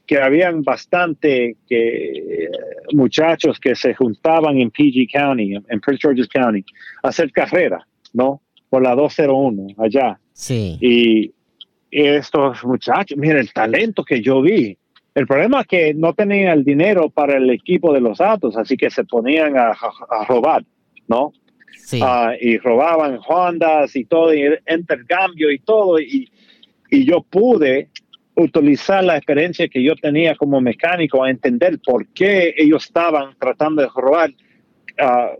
que 0.07 0.19
habían 0.21 0.63
bastante 0.63 1.57
que, 1.69 2.49
muchachos 2.93 3.59
que 3.59 3.75
se 3.75 3.95
juntaban 3.95 4.59
en 4.59 4.71
PG 4.71 5.11
County, 5.11 5.55
en 5.55 5.81
Prince 5.81 6.03
George's 6.03 6.29
County, 6.29 6.65
a 7.03 7.09
hacer 7.09 7.33
carrera, 7.33 7.85
¿no? 8.13 8.43
Por 8.69 8.83
la 8.83 8.95
201 8.95 9.75
allá. 9.79 10.21
Sí. 10.35 10.77
Y 10.81 11.33
estos 11.91 12.63
muchachos, 12.63 13.19
mira 13.19 13.41
el 13.41 13.53
talento 13.55 14.05
que 14.05 14.21
yo 14.21 14.43
vi. 14.43 14.77
El 15.17 15.27
problema 15.27 15.63
es 15.63 15.67
que 15.67 15.95
no 15.95 16.13
tenían 16.13 16.59
el 16.59 16.65
dinero 16.65 17.09
para 17.11 17.39
el 17.39 17.49
equipo 17.51 17.93
de 17.93 18.01
los 18.01 18.21
autos, 18.21 18.57
así 18.57 18.77
que 18.77 18.91
se 18.91 19.03
ponían 19.05 19.57
a, 19.57 19.71
a 19.71 20.25
robar, 20.29 20.63
¿no? 21.09 21.33
Sí. 21.79 22.01
Ah, 22.03 22.35
y 22.41 22.59
robaban 22.59 23.19
Hondas 23.27 23.97
y 23.97 24.05
todo, 24.05 24.35
y 24.35 24.45
intercambio 24.69 25.51
y 25.51 25.59
todo. 25.59 25.99
Y, 25.99 26.31
y 26.91 27.05
yo 27.07 27.23
pude 27.23 27.89
utilizar 28.35 29.03
la 29.05 29.17
experiencia 29.17 29.69
que 29.69 29.83
yo 29.83 29.95
tenía 29.97 30.35
como 30.37 30.61
mecánico 30.61 31.25
a 31.25 31.31
entender 31.31 31.79
por 31.85 32.07
qué 32.09 32.55
ellos 32.57 32.85
estaban 32.85 33.35
tratando 33.39 33.81
de 33.83 33.89
robar 33.95 34.31
ah, 34.99 35.31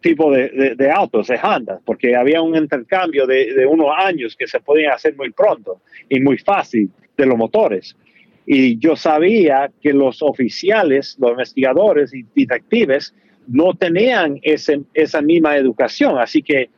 tipo 0.00 0.32
de, 0.32 0.48
de- 0.48 0.74
de 0.74 0.90
autos, 0.90 1.28
de 1.28 1.38
Honda, 1.40 1.80
porque 1.84 2.16
había 2.16 2.42
un 2.42 2.56
intercambio 2.56 3.26
de, 3.26 3.54
de 3.54 3.64
unos 3.64 3.90
años 3.96 4.34
que 4.36 4.46
se 4.48 4.58
podía 4.60 4.92
hacer 4.94 5.14
muy 5.16 5.30
pronto 5.30 5.82
y 6.08 6.18
muy 6.20 6.38
fácil 6.38 6.90
de 7.16 7.26
los 7.26 7.36
motores. 7.38 7.96
Y 8.50 8.78
yo 8.78 8.96
sabía 8.96 9.70
que 9.82 9.92
los 9.92 10.22
oficiales, 10.22 11.16
los 11.20 11.32
investigadores 11.32 12.14
y 12.14 12.24
detectives 12.34 13.14
no 13.46 13.74
tenían 13.74 14.40
ese- 14.42 14.80
esa 14.94 15.20
misma 15.20 15.56
educación, 15.56 16.18
así 16.18 16.42
que 16.42 16.70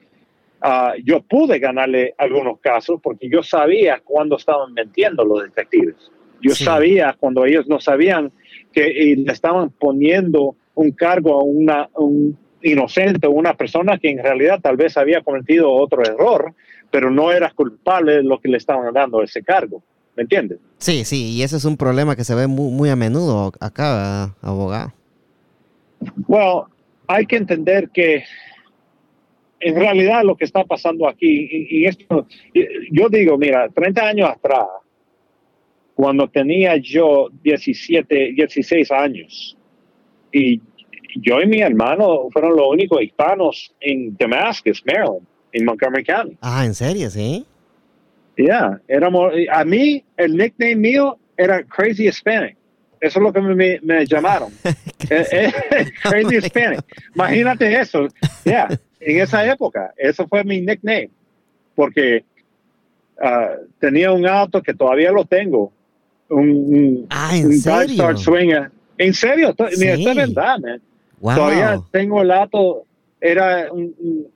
Ah, 0.62 0.92
yo 1.02 1.22
pude 1.22 1.58
ganarle 1.58 2.12
algunos 2.18 2.60
casos 2.60 3.00
porque 3.02 3.30
yo 3.30 3.42
sabía 3.42 3.98
cuándo 4.04 4.36
estaban 4.36 4.74
mintiendo 4.74 5.24
los 5.24 5.42
detectives. 5.44 5.94
Yo 6.42 6.50
Sí. 6.54 6.64
sabía 6.64 7.16
cuando 7.18 7.46
ellos 7.46 7.66
no 7.66 7.80
sabían 7.80 8.30
que 8.70 9.14
le 9.16 9.32
estaban 9.32 9.70
poniendo 9.70 10.56
un 10.74 10.90
cargo 10.90 11.40
a 11.40 11.42
una, 11.44 11.88
un 11.94 12.36
inocente, 12.62 13.26
una 13.26 13.54
persona 13.54 13.96
que 13.96 14.10
en 14.10 14.18
realidad 14.22 14.60
tal 14.60 14.76
vez 14.76 14.98
había 14.98 15.22
cometido 15.22 15.72
otro 15.72 16.02
error, 16.04 16.52
pero 16.90 17.10
no 17.10 17.32
era 17.32 17.50
culpable 17.52 18.16
de 18.16 18.22
lo 18.22 18.38
que 18.38 18.48
le 18.50 18.58
estaban 18.58 18.92
dando 18.92 19.22
ese 19.22 19.42
cargo. 19.42 19.82
¿Me 20.20 20.24
entiendes? 20.24 20.58
Sí, 20.76 21.02
sí, 21.06 21.30
y 21.32 21.42
ese 21.42 21.56
es 21.56 21.64
un 21.64 21.78
problema 21.78 22.14
que 22.14 22.24
se 22.24 22.34
ve 22.34 22.46
muy, 22.46 22.70
muy 22.70 22.90
a 22.90 22.94
menudo 22.96 23.50
acá, 23.58 23.94
¿verdad, 23.94 24.28
abogado. 24.42 24.92
Bueno, 26.28 26.68
hay 27.06 27.24
que 27.24 27.36
entender 27.36 27.88
que 27.88 28.22
en 29.60 29.76
realidad 29.76 30.22
lo 30.22 30.36
que 30.36 30.44
está 30.44 30.62
pasando 30.64 31.08
aquí, 31.08 31.48
y, 31.50 31.78
y 31.80 31.86
esto, 31.86 32.26
y- 32.52 32.66
yo 32.94 33.08
digo, 33.08 33.38
mira, 33.38 33.66
30 33.70 34.08
años 34.08 34.28
atrás, 34.28 34.66
cuando 35.94 36.28
tenía 36.28 36.76
yo 36.76 37.28
17, 37.42 38.32
16 38.34 38.90
años, 38.90 39.56
y 40.34 40.60
yo 41.16 41.40
y 41.40 41.46
mi 41.46 41.62
hermano 41.62 42.28
fueron 42.30 42.56
los 42.56 42.66
únicos 42.68 43.00
hispanos 43.00 43.74
en 43.80 44.14
Damascus, 44.18 44.82
Maryland, 44.84 45.26
en 45.52 45.64
Montgomery 45.64 46.04
County. 46.04 46.36
Ah, 46.42 46.66
¿en 46.66 46.74
serio, 46.74 47.08
sí? 47.08 47.46
Ya, 48.46 48.80
éramos, 48.88 49.32
a 49.52 49.64
mí 49.64 50.02
el 50.16 50.36
nickname 50.36 50.76
mío 50.76 51.18
era 51.36 51.62
Crazy 51.64 52.08
Hispanic. 52.08 52.56
Eso 53.00 53.18
es 53.18 53.22
lo 53.22 53.32
que 53.32 53.40
me, 53.40 53.80
me- 53.82 54.06
llamaron. 54.06 54.52
Eh, 55.08 55.26
eh, 55.72 55.86
Crazy 56.02 56.36
Hispanic. 56.36 56.80
Imagínate 57.16 57.80
eso. 57.80 58.06
Ya, 58.44 58.68
en 59.00 59.20
esa 59.20 59.44
época, 59.50 59.92
eso 59.96 60.28
fue 60.28 60.44
mi 60.44 60.60
nickname. 60.60 61.10
Porque 61.74 62.22
ah, 63.20 63.54
tenía 63.80 64.12
un 64.12 64.26
auto 64.26 64.62
que 64.62 64.72
todavía 64.74 65.10
lo 65.10 65.24
tengo. 65.24 65.72
Un, 66.28 66.48
un, 66.50 67.06
Ah, 67.10 67.30
¿en 67.34 67.46
un 67.46 67.52
serio? 67.54 68.16
Swinger. 68.16 68.70
En 68.98 69.14
serio, 69.14 69.54
mira, 69.78 69.94
esto 69.94 70.10
es 70.10 70.16
verdad, 70.16 70.58
man. 70.60 70.80
Wow. 71.20 71.34
Todavía 71.34 71.80
tengo 71.90 72.22
el 72.22 72.30
auto, 72.30 72.84
era 73.20 73.72
un- 73.72 74.26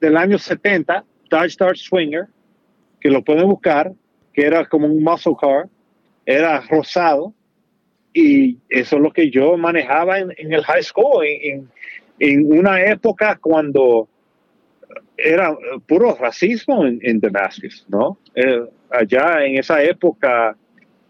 del 0.00 0.16
año 0.16 0.38
70, 0.38 1.04
Dodge 1.30 1.56
Dart 1.58 1.76
Swinger, 1.76 2.26
que 3.02 3.10
lo 3.10 3.22
pueden 3.22 3.48
buscar, 3.48 3.92
que 4.32 4.42
era 4.46 4.66
como 4.68 4.86
un 4.86 5.02
muscle 5.02 5.34
car, 5.40 5.68
era 6.24 6.60
rosado, 6.70 7.34
y 8.14 8.58
eso 8.68 8.96
es 8.96 9.02
lo 9.02 9.10
que 9.12 9.30
yo 9.30 9.56
manejaba 9.56 10.18
en, 10.20 10.32
en 10.36 10.52
el 10.52 10.62
high 10.62 10.82
school, 10.82 11.24
en, 11.26 11.68
en- 12.18 12.52
una 12.52 12.80
época 12.84 13.38
cuando 13.40 14.08
era 15.16 15.56
puro 15.86 16.14
racismo 16.14 16.84
en, 16.86 16.98
en 17.02 17.18
Damascus, 17.20 17.84
¿no? 17.88 18.18
Eh, 18.34 18.62
allá 18.90 19.44
en 19.44 19.58
esa 19.58 19.82
época 19.82 20.56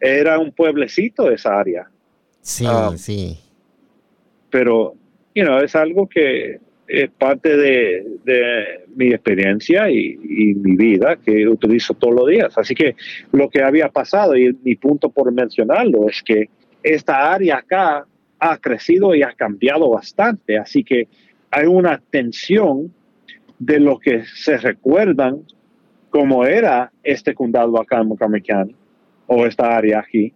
era 0.00 0.38
un 0.38 0.52
pueblecito 0.52 1.31
esa 1.31 1.59
área 1.59 1.88
Sí, 2.40 2.64
Ah. 2.68 2.92
sí. 2.96 3.38
pero 4.50 4.94
you 5.35 5.44
know, 5.44 5.59
es 5.61 5.74
algo 5.74 6.09
que 6.09 6.59
es 6.88 7.11
parte 7.11 7.57
de, 7.57 8.05
de 8.25 8.85
mi 8.95 9.09
experiencia 9.09 9.90
y, 9.90 10.18
y 10.23 10.55
mi 10.55 10.77
vida 10.77 11.16
que 11.16 11.49
utilizo 11.49 11.95
todos 11.95 12.14
los 12.14 12.29
días. 12.29 12.57
Así 12.59 12.75
que 12.75 12.97
lo 13.33 13.49
que 13.49 13.62
había 13.62 13.88
pasado 13.88 14.37
y 14.37 14.57
mi 14.62 14.75
punto 14.77 15.09
por 15.11 15.33
mencionarlo 15.33 16.09
es 16.09 16.23
que 16.23 16.49
esta 16.83 17.33
área 17.33 17.59
acá 17.59 18.07
ha 18.38 18.59
crecido 18.59 19.14
y 19.14 19.23
ha 19.23 19.33
cambiado 19.33 19.90
bastante. 19.90 20.59
Así 20.59 20.83
que 20.83 21.07
hay 21.51 21.66
una 21.66 22.03
tensión 22.11 22.92
de 23.59 23.79
lo 23.79 23.99
que 23.99 24.25
se 24.25 24.57
recuerdan 24.57 25.42
como 26.11 26.45
era 26.45 26.92
este 27.05 27.35
condado 27.35 27.81
acá 27.81 28.01
en 28.01 28.09
Montgomery 28.09 28.42
County 28.42 28.75
o 29.27 29.47
esta 29.47 29.77
área 29.77 30.01
aquí 30.01 30.33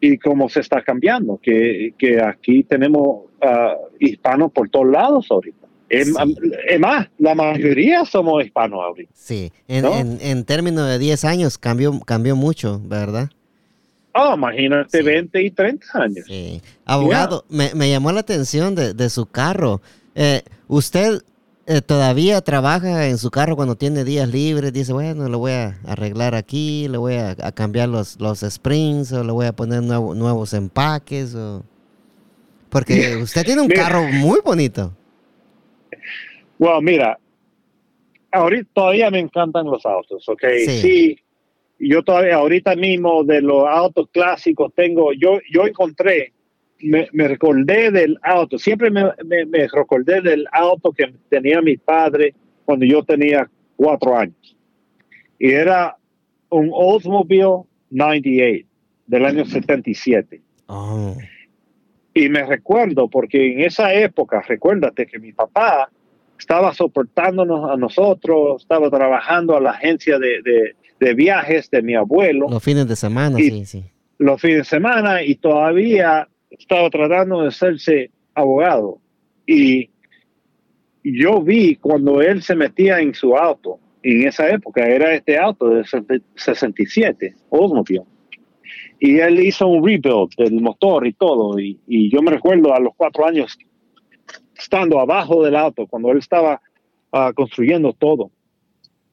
y 0.00 0.18
cómo 0.18 0.48
se 0.48 0.60
está 0.60 0.82
cambiando, 0.82 1.38
que, 1.40 1.94
que 1.96 2.20
aquí 2.20 2.64
tenemos 2.64 3.30
ah, 3.40 3.76
hispanos 4.00 4.50
por 4.52 4.68
todos 4.68 4.88
lados 4.88 5.28
ahorita. 5.30 5.61
Es, 6.00 6.78
más, 6.80 7.08
la 7.18 7.34
mayoría 7.34 8.04
somos 8.04 8.44
hispanos 8.44 8.80
ahorita. 8.82 9.12
Sí, 9.14 9.52
en, 9.68 9.82
¿No? 9.82 9.94
en, 9.96 10.18
en 10.20 10.44
términos 10.44 10.88
de 10.88 10.98
10 10.98 11.24
años 11.24 11.58
cambió, 11.58 12.00
cambió 12.00 12.34
mucho, 12.34 12.80
¿verdad? 12.84 13.28
Oh, 14.14 14.34
imagínate, 14.34 14.98
Sí. 14.98 15.04
20 15.04 15.42
y 15.42 15.50
30 15.50 15.86
años. 15.94 16.24
Sí. 16.26 16.60
Abogado, 16.84 17.44
me, 17.48 17.74
me 17.74 17.88
llamó 17.90 18.10
la 18.12 18.20
atención 18.20 18.74
de, 18.74 18.94
de 18.94 19.10
su 19.10 19.26
carro. 19.26 19.80
Eh, 20.14 20.42
¿Usted 20.68 21.22
eh, 21.66 21.80
todavía 21.80 22.40
trabaja 22.40 23.06
en 23.08 23.16
su 23.18 23.30
carro 23.30 23.56
cuando 23.56 23.76
tiene 23.76 24.04
días 24.04 24.28
libres? 24.28 24.72
Dice, 24.72 24.92
bueno, 24.92 25.28
lo 25.28 25.38
voy 25.38 25.52
a 25.52 25.78
arreglar 25.86 26.34
aquí, 26.34 26.88
le 26.88 26.98
voy 26.98 27.14
a, 27.14 27.36
a 27.40 27.52
cambiar 27.52 27.88
los, 27.88 28.20
los 28.20 28.42
springs 28.42 29.12
o 29.12 29.24
le 29.24 29.32
voy 29.32 29.46
a 29.46 29.52
poner 29.54 29.82
nuevo- 29.82 30.14
nuevos 30.14 30.52
empaques. 30.54 31.34
O... 31.34 31.62
Porque 32.68 33.16
usted 33.22 33.44
tiene 33.44 33.62
un 33.62 33.68
carro 33.68 34.02
muy 34.04 34.40
bonito. 34.44 34.92
Bueno, 36.62 36.80
mira, 36.80 37.18
ahorita 38.30 38.70
todavía 38.72 39.10
me 39.10 39.18
encantan 39.18 39.66
los 39.66 39.84
autos, 39.84 40.28
¿ok? 40.28 40.44
Sí. 40.64 40.80
Sí. 40.80 41.18
yo 41.80 42.04
todavía, 42.04 42.36
ahorita 42.36 42.76
mismo 42.76 43.24
de 43.24 43.42
los 43.42 43.66
autos 43.66 44.08
clásicos 44.12 44.72
tengo, 44.76 45.12
yo, 45.12 45.40
yo 45.50 45.66
encontré, 45.66 46.32
me, 46.78 47.08
me 47.10 47.26
recordé 47.26 47.90
del 47.90 48.16
auto, 48.22 48.58
siempre 48.58 48.92
me, 48.92 49.06
me, 49.24 49.44
me 49.46 49.66
recordé 49.66 50.20
del 50.20 50.46
auto 50.52 50.92
que 50.92 51.12
tenía 51.28 51.60
mi 51.60 51.78
padre 51.78 52.32
cuando 52.64 52.86
yo 52.86 53.02
tenía 53.02 53.50
cuatro 53.74 54.16
años. 54.16 54.56
Y 55.40 55.50
era 55.50 55.96
un 56.50 56.70
Oldsmobile 56.72 57.64
98 57.90 58.68
del 59.08 59.24
año 59.24 59.44
77. 59.46 60.40
Oh, 60.66 61.16
Y 62.14 62.28
me 62.28 62.46
recuerdo, 62.46 63.08
porque 63.08 63.52
en 63.52 63.62
esa 63.62 63.92
época, 63.92 64.44
recuérdate 64.46 65.08
que 65.08 65.18
mi 65.18 65.32
papá 65.32 65.90
estaba 66.42 66.74
soportándonos 66.74 67.70
a 67.70 67.76
nosotros, 67.76 68.62
estaba 68.62 68.90
trabajando 68.90 69.56
a 69.56 69.60
la 69.60 69.70
agencia 69.70 70.18
de, 70.18 70.42
de- 70.42 70.74
de 70.98 71.14
viajes 71.14 71.68
de 71.70 71.82
mi 71.82 71.94
abuelo 71.96 72.46
los 72.48 72.62
fines 72.62 72.86
de 72.86 72.94
semana, 72.96 73.40
Y- 73.40 73.50
sí, 73.50 73.64
sí. 73.66 73.84
los 74.18 74.40
fines 74.40 74.58
de 74.58 74.64
semana 74.64 75.22
y 75.22 75.34
todavía 75.36 76.28
estaba 76.50 76.88
tratando 76.90 77.42
de 77.42 77.48
hacerse 77.48 78.10
abogado. 78.34 78.98
Y 79.46 79.90
yo 81.04 81.40
vi 81.42 81.76
cuando 81.76 82.20
él 82.22 82.42
se 82.42 82.54
metía 82.54 83.00
en 83.00 83.14
su 83.14 83.36
auto, 83.36 83.78
en 84.02 84.26
esa 84.28 84.48
época 84.50 84.86
era 84.86 85.14
este 85.14 85.38
auto 85.38 85.68
de 85.70 85.84
67, 86.36 87.34
Oldsmobile. 87.50 88.04
Y 89.00 89.18
él 89.18 89.40
hizo 89.40 89.66
un 89.66 89.84
rebuild 89.84 90.30
del 90.38 90.60
motor 90.60 91.06
y 91.06 91.12
todo. 91.14 91.58
Y, 91.58 91.78
y 91.88 92.08
yo 92.14 92.22
me 92.22 92.30
recuerdo 92.30 92.72
a 92.74 92.78
los 92.80 92.94
cuatro 92.96 93.26
años 93.26 93.58
estando 94.62 95.00
abajo 95.00 95.44
del 95.44 95.56
auto 95.56 95.86
cuando 95.86 96.10
él 96.10 96.18
estaba 96.18 96.60
ah, 97.12 97.32
construyendo 97.34 97.92
todo. 97.92 98.30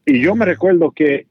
Y 0.06 0.22
yo 0.22 0.36
me 0.36 0.46
recuerdo 0.46 0.92
que 0.92 1.28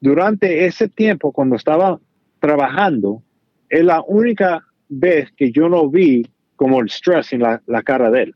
durante 0.00 0.66
ese 0.66 0.88
tiempo, 0.88 1.32
cuando 1.32 1.56
estaba 1.56 1.98
trabajando, 2.40 3.22
es 3.68 3.84
la 3.84 4.02
única 4.02 4.66
vez 4.88 5.30
que 5.36 5.50
yo 5.52 5.68
no 5.68 5.88
vi 5.88 6.26
como 6.56 6.80
el 6.80 6.88
stress 6.90 7.32
en 7.32 7.40
la, 7.40 7.62
la 7.66 7.82
cara 7.82 8.10
de 8.10 8.24
él. 8.24 8.34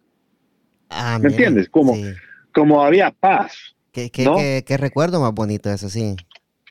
Ah, 0.89 1.19
¿Me 1.19 1.29
mira, 1.29 1.31
entiendes? 1.31 1.69
Como- 1.69 1.95
sí. 1.95 2.05
Como 2.55 2.83
había 2.83 3.11
paz. 3.11 3.77
¿Qué, 3.93 4.09
qué, 4.11 4.25
¿no? 4.25 4.37
qué- 4.37 4.65
qué 4.67 4.77
recuerdo 4.79 5.21
más 5.21 5.33
bonito 5.35 5.71
eso, 5.71 5.89
sí. 5.91 6.17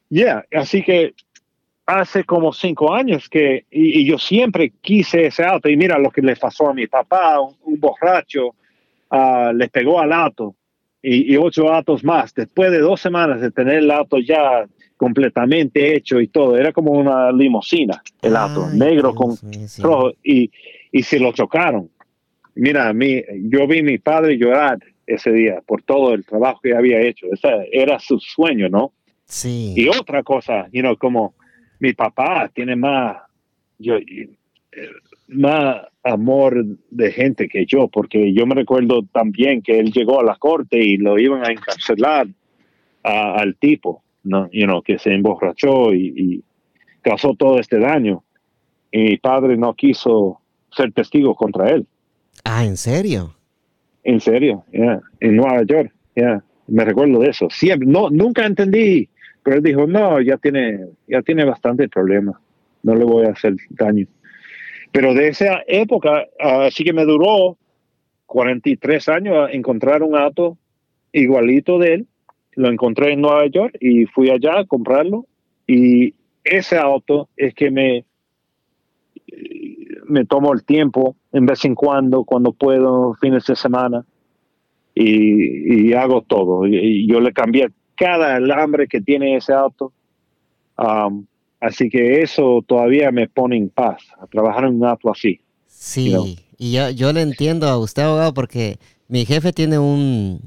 Yeah, 0.10 0.44
así 0.54 0.82
que 0.84 1.14
hace 1.86 2.24
como 2.24 2.52
cinco 2.52 2.94
años 2.94 3.30
que, 3.30 3.66
y, 3.70 4.06
yo 4.06 4.18
siempre 4.18 4.74
quise 4.82 5.28
ese 5.28 5.44
auto, 5.44 5.70
y 5.70 5.78
mira 5.78 6.00
lo 6.00 6.10
que 6.10 6.22
le 6.22 6.36
pasó 6.36 6.70
a 6.70 6.74
mi 6.74 6.88
papá, 6.88 7.40
un, 7.40 7.80
borracho, 7.80 8.56
uh, 9.12 9.52
le 9.54 9.70
pegó 9.70 10.00
al 10.00 10.12
auto, 10.12 10.56
y, 11.02 11.38
ocho 11.38 11.72
autos 11.72 12.04
más, 12.04 12.34
después 12.34 12.72
de 12.72 12.80
dos 12.80 13.00
semanas 13.00 13.40
de 13.40 13.52
tener 13.52 13.76
el 13.76 13.92
auto 13.92 14.18
ya 14.18 14.66
completamente 14.98 15.96
hecho 15.96 16.20
y 16.20 16.28
todo, 16.28 16.58
era 16.58 16.72
como 16.72 16.92
una 16.94 17.32
limusina, 17.32 18.02
el 18.24 18.36
auto, 18.36 18.68
negro 18.74 19.14
con 19.14 19.36
rojo, 19.80 20.14
y, 20.24 20.50
y 20.92 21.04
se 21.04 21.20
lo 21.20 21.32
chocaron. 21.32 21.90
Mira, 22.56 22.88
a 22.88 22.94
mí, 22.94 23.22
yo 23.50 23.68
vi 23.68 23.80
a 23.80 23.84
mi 23.84 23.98
padre 24.00 24.38
llorar 24.38 24.80
ese 25.06 25.32
día 25.32 25.62
por 25.66 25.84
todo 25.84 26.14
el 26.14 26.26
trabajo 26.26 26.62
que 26.64 26.76
había 26.76 27.02
hecho, 27.02 27.28
Ese 27.32 27.50
era 27.72 28.00
su 28.00 28.18
sueño, 28.20 28.70
¿no? 28.70 28.94
Sí. 29.26 29.74
Y 29.76 29.90
otra 29.90 30.24
cosa, 30.24 30.68
you 30.72 30.82
know, 30.82 30.98
como 30.98 31.36
mi 31.80 31.94
papá 31.94 32.50
tiene 32.54 32.76
más, 32.76 33.18
yo, 33.78 33.98
más 35.28 35.82
amor 36.04 36.66
de 36.92 37.12
gente 37.12 37.48
que 37.48 37.66
yo, 37.66 37.88
porque 37.88 38.34
yo 38.34 38.46
me 38.46 38.56
recuerdo 38.56 39.04
también 39.12 39.62
que 39.62 39.80
él 39.80 39.92
llegó 39.92 40.20
a 40.20 40.24
la 40.24 40.36
corte 40.36 40.80
y 40.80 40.98
lo 40.98 41.18
iban 41.20 41.44
a 41.46 41.52
encarcelar 41.52 42.28
al 43.04 43.56
tipo, 43.58 44.04
¿no? 44.24 44.50
You 44.52 44.66
know, 44.66 44.82
que 44.82 44.98
se 44.98 45.14
emborrachó 45.14 45.94
y, 45.94 46.44
causó 47.02 47.36
todo 47.36 47.60
este 47.60 47.78
daño. 47.78 48.24
Y 48.92 49.00
mi 49.00 49.18
padre 49.18 49.58
no 49.58 49.76
quiso 49.76 50.42
ser 50.72 50.92
testigo 50.92 51.36
contra 51.36 51.70
él. 51.70 51.86
Ah, 52.44 52.66
¿en 52.66 52.78
serio? 52.78 53.36
En 54.04 54.20
serio, 54.20 54.64
yeah. 54.72 55.02
en 55.20 55.36
Nueva 55.36 55.64
York, 55.64 55.92
yeah. 56.16 56.44
me 56.68 56.84
recuerdo 56.84 57.20
de 57.20 57.30
eso. 57.30 57.48
Siempre, 57.52 57.88
no, 57.88 58.10
nunca 58.10 58.46
entendí 58.46 59.08
pero 59.46 59.58
él 59.58 59.64
dijo, 59.64 59.86
no, 59.86 60.20
ya 60.22 60.38
tiene, 60.38 60.88
ya 61.08 61.22
tiene 61.22 61.46
bastante 61.46 61.88
problema, 61.88 62.42
no 62.82 62.96
le 62.96 63.06
voy 63.06 63.28
a 63.28 63.30
hacer 63.30 63.54
daño. 63.70 64.08
Pero 64.92 65.14
de 65.14 65.28
esa 65.28 65.62
época, 65.68 66.26
así 66.40 66.84
que 66.84 66.94
me 66.94 67.06
duró 67.06 67.56
43 68.26 69.08
años 69.08 69.50
encontrar 69.52 70.02
un 70.02 70.18
auto 70.18 70.58
igualito 71.12 71.78
de 71.78 71.94
él. 71.94 72.08
Lo 72.54 72.72
encontré 72.72 73.14
en 73.14 73.22
Nueva 73.22 73.46
York 73.46 73.78
y 73.80 74.06
fui 74.08 74.32
allá 74.32 74.62
a 74.62 74.66
comprarlo. 74.66 75.28
Y 75.68 76.16
ese 76.44 76.80
auto 76.80 77.30
es 77.38 77.54
que 77.54 77.70
me, 77.70 78.04
me 80.08 80.26
tomo 80.26 80.54
el 80.54 80.66
tiempo 80.66 81.16
en 81.34 81.46
vez 81.46 81.64
en 81.66 81.76
cuando, 81.76 82.24
cuando 82.24 82.52
puedo, 82.52 83.14
fines 83.22 83.46
de 83.46 83.56
semana, 83.56 84.04
y, 84.96 85.94
hago 85.94 86.24
todo. 86.24 86.66
y 86.66 87.06
yo 87.08 87.20
le 87.20 87.32
cambié 87.32 87.68
cada 87.96 88.36
alambre 88.36 88.88
que 88.88 89.02
tiene 89.02 89.36
ese 89.36 89.54
auto. 89.54 89.92
Um, 90.78 91.26
así 91.60 91.90
que 91.90 92.22
eso 92.22 92.64
todavía 92.68 93.12
me 93.12 93.28
pone 93.28 93.58
en 93.58 93.70
paz, 93.70 94.04
a 94.22 94.28
trabajar 94.28 94.66
en 94.66 94.76
un 94.76 94.86
auto 94.86 95.12
así. 95.12 95.40
Sí, 95.68 96.40
y 96.58 96.72
yo, 96.74 96.90
yo 96.90 97.14
le 97.14 97.22
entiendo 97.22 97.68
a 97.68 97.78
usted, 97.78 98.04
abogado, 98.04 98.34
porque 98.34 98.80
mi 99.08 99.26
jefe 99.26 99.54
tiene 99.54 99.78
un, 99.78 100.42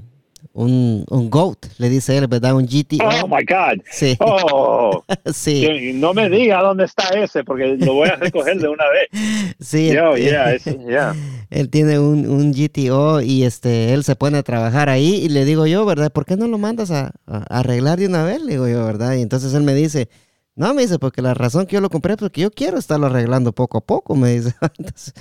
un, 0.58 1.04
un 1.08 1.30
GOAT, 1.30 1.66
le 1.78 1.88
dice 1.88 2.16
él, 2.16 2.26
¿verdad? 2.26 2.54
Un 2.56 2.66
GT. 2.66 2.98
Oh, 3.00 3.28
my 3.28 3.44
God. 3.44 3.80
Sí. 3.92 4.16
Oh, 4.18 5.04
sí. 5.32 5.92
No 5.94 6.12
me 6.12 6.28
diga 6.28 6.60
dónde 6.62 6.84
está 6.84 7.10
ese, 7.10 7.44
porque 7.44 7.76
lo 7.78 7.94
voy 7.94 8.08
a 8.08 8.16
recoger 8.16 8.58
de 8.58 8.68
una 8.68 8.84
vez. 8.88 9.54
Sí. 9.60 9.92
Yo, 9.92 10.16
yeah, 10.16 10.56
yeah. 10.56 11.14
Él 11.50 11.70
tiene 11.70 12.00
un, 12.00 12.28
un, 12.28 12.52
GTO 12.52 13.20
y 13.22 13.44
este, 13.44 13.94
él 13.94 14.04
se 14.04 14.16
pone 14.16 14.36
a 14.38 14.42
trabajar 14.42 14.90
ahí 14.90 15.14
y 15.14 15.28
le 15.30 15.46
digo 15.46 15.66
yo, 15.66 15.86
¿verdad? 15.86 16.12
¿Por 16.12 16.26
qué 16.26 16.36
no 16.36 16.46
lo 16.46 16.58
mandas 16.58 16.90
a, 16.90 17.12
a 17.26 17.38
arreglar 17.48 17.98
de 17.98 18.06
una 18.06 18.22
vez? 18.24 18.42
Le 18.42 18.52
digo 18.52 18.68
yo, 18.68 18.84
¿verdad? 18.84 19.14
Y 19.14 19.22
entonces 19.22 19.54
él 19.54 19.62
me 19.62 19.74
dice, 19.74 20.10
no, 20.58 20.74
me 20.74 20.82
dice, 20.82 20.98
porque 20.98 21.22
la 21.22 21.34
razón 21.34 21.66
que 21.66 21.74
yo 21.74 21.80
lo 21.80 21.88
compré 21.88 22.14
es 22.14 22.18
porque 22.18 22.40
yo 22.40 22.50
quiero 22.50 22.78
estarlo 22.78 23.06
arreglando 23.06 23.52
poco 23.52 23.78
a 23.78 23.80
poco, 23.80 24.16
me 24.16 24.34
dice. 24.34 24.54
entonces, 24.76 25.14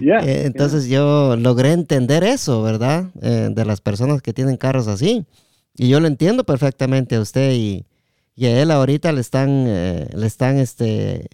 eh, 0.00 0.42
entonces 0.46 0.88
yo 0.88 1.36
logré 1.36 1.70
entender 1.70 2.24
eso, 2.24 2.60
¿verdad? 2.60 3.04
Eh, 3.22 3.50
de 3.52 3.64
las 3.64 3.80
personas 3.80 4.20
que 4.20 4.32
tienen 4.32 4.56
carros 4.56 4.88
así. 4.88 5.24
Y 5.76 5.88
yo 5.88 6.00
lo 6.00 6.08
entiendo 6.08 6.42
perfectamente 6.42 7.14
a 7.14 7.20
usted 7.20 7.52
y, 7.52 7.86
y 8.34 8.46
a 8.46 8.60
él 8.60 8.72
ahorita 8.72 9.12
le 9.12 9.20
están, 9.20 9.64
eh, 9.68 10.08
le 10.12 10.26
están 10.26 10.58
este, 10.58 11.28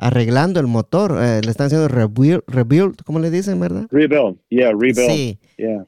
arreglando 0.00 0.58
el 0.60 0.66
motor, 0.66 1.18
eh, 1.20 1.40
le 1.44 1.50
están 1.50 1.66
haciendo 1.66 1.86
rebuild, 1.86 2.42
rebuild, 2.46 3.02
¿cómo 3.04 3.20
le 3.20 3.30
dicen, 3.30 3.60
verdad? 3.60 3.86
Rebuild, 3.90 4.38
yeah, 4.48 4.70
rebuild. 4.70 5.10
Sí, 5.10 5.38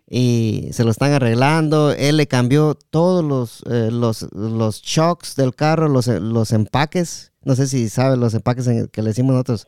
y 0.08 0.68
se 0.72 0.84
lo 0.84 0.90
están 0.90 1.12
arreglando. 1.12 1.92
Él 1.92 2.18
le 2.18 2.26
cambió 2.26 2.76
todos 2.90 3.24
los, 3.24 3.64
eh, 3.70 3.90
los, 3.90 4.30
los 4.32 4.82
shocks 4.82 5.34
del 5.34 5.54
carro, 5.54 5.88
los, 5.88 6.06
los 6.06 6.52
empaques. 6.52 7.32
No 7.42 7.56
sé 7.56 7.66
si 7.66 7.88
sabe 7.88 8.16
los 8.16 8.34
empaques 8.34 8.68
que 8.92 9.02
le 9.02 9.08
decimos 9.08 9.32
nosotros. 9.32 9.66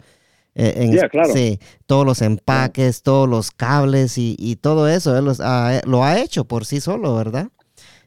Eh, 0.54 0.74
en, 0.76 1.08
claro. 1.08 1.32
Sí, 1.32 1.58
todos 1.86 2.06
los 2.06 2.22
empaques, 2.22 3.02
todos 3.02 3.28
los 3.28 3.50
cables 3.50 4.18
y, 4.18 4.36
y 4.38 4.56
todo 4.56 4.88
eso. 4.88 5.16
Él 5.16 5.24
los 5.24 5.38
lo 5.38 6.04
ha 6.04 6.20
hecho 6.20 6.44
por 6.44 6.66
sí 6.66 6.80
solo, 6.80 7.16
¿verdad? 7.16 7.48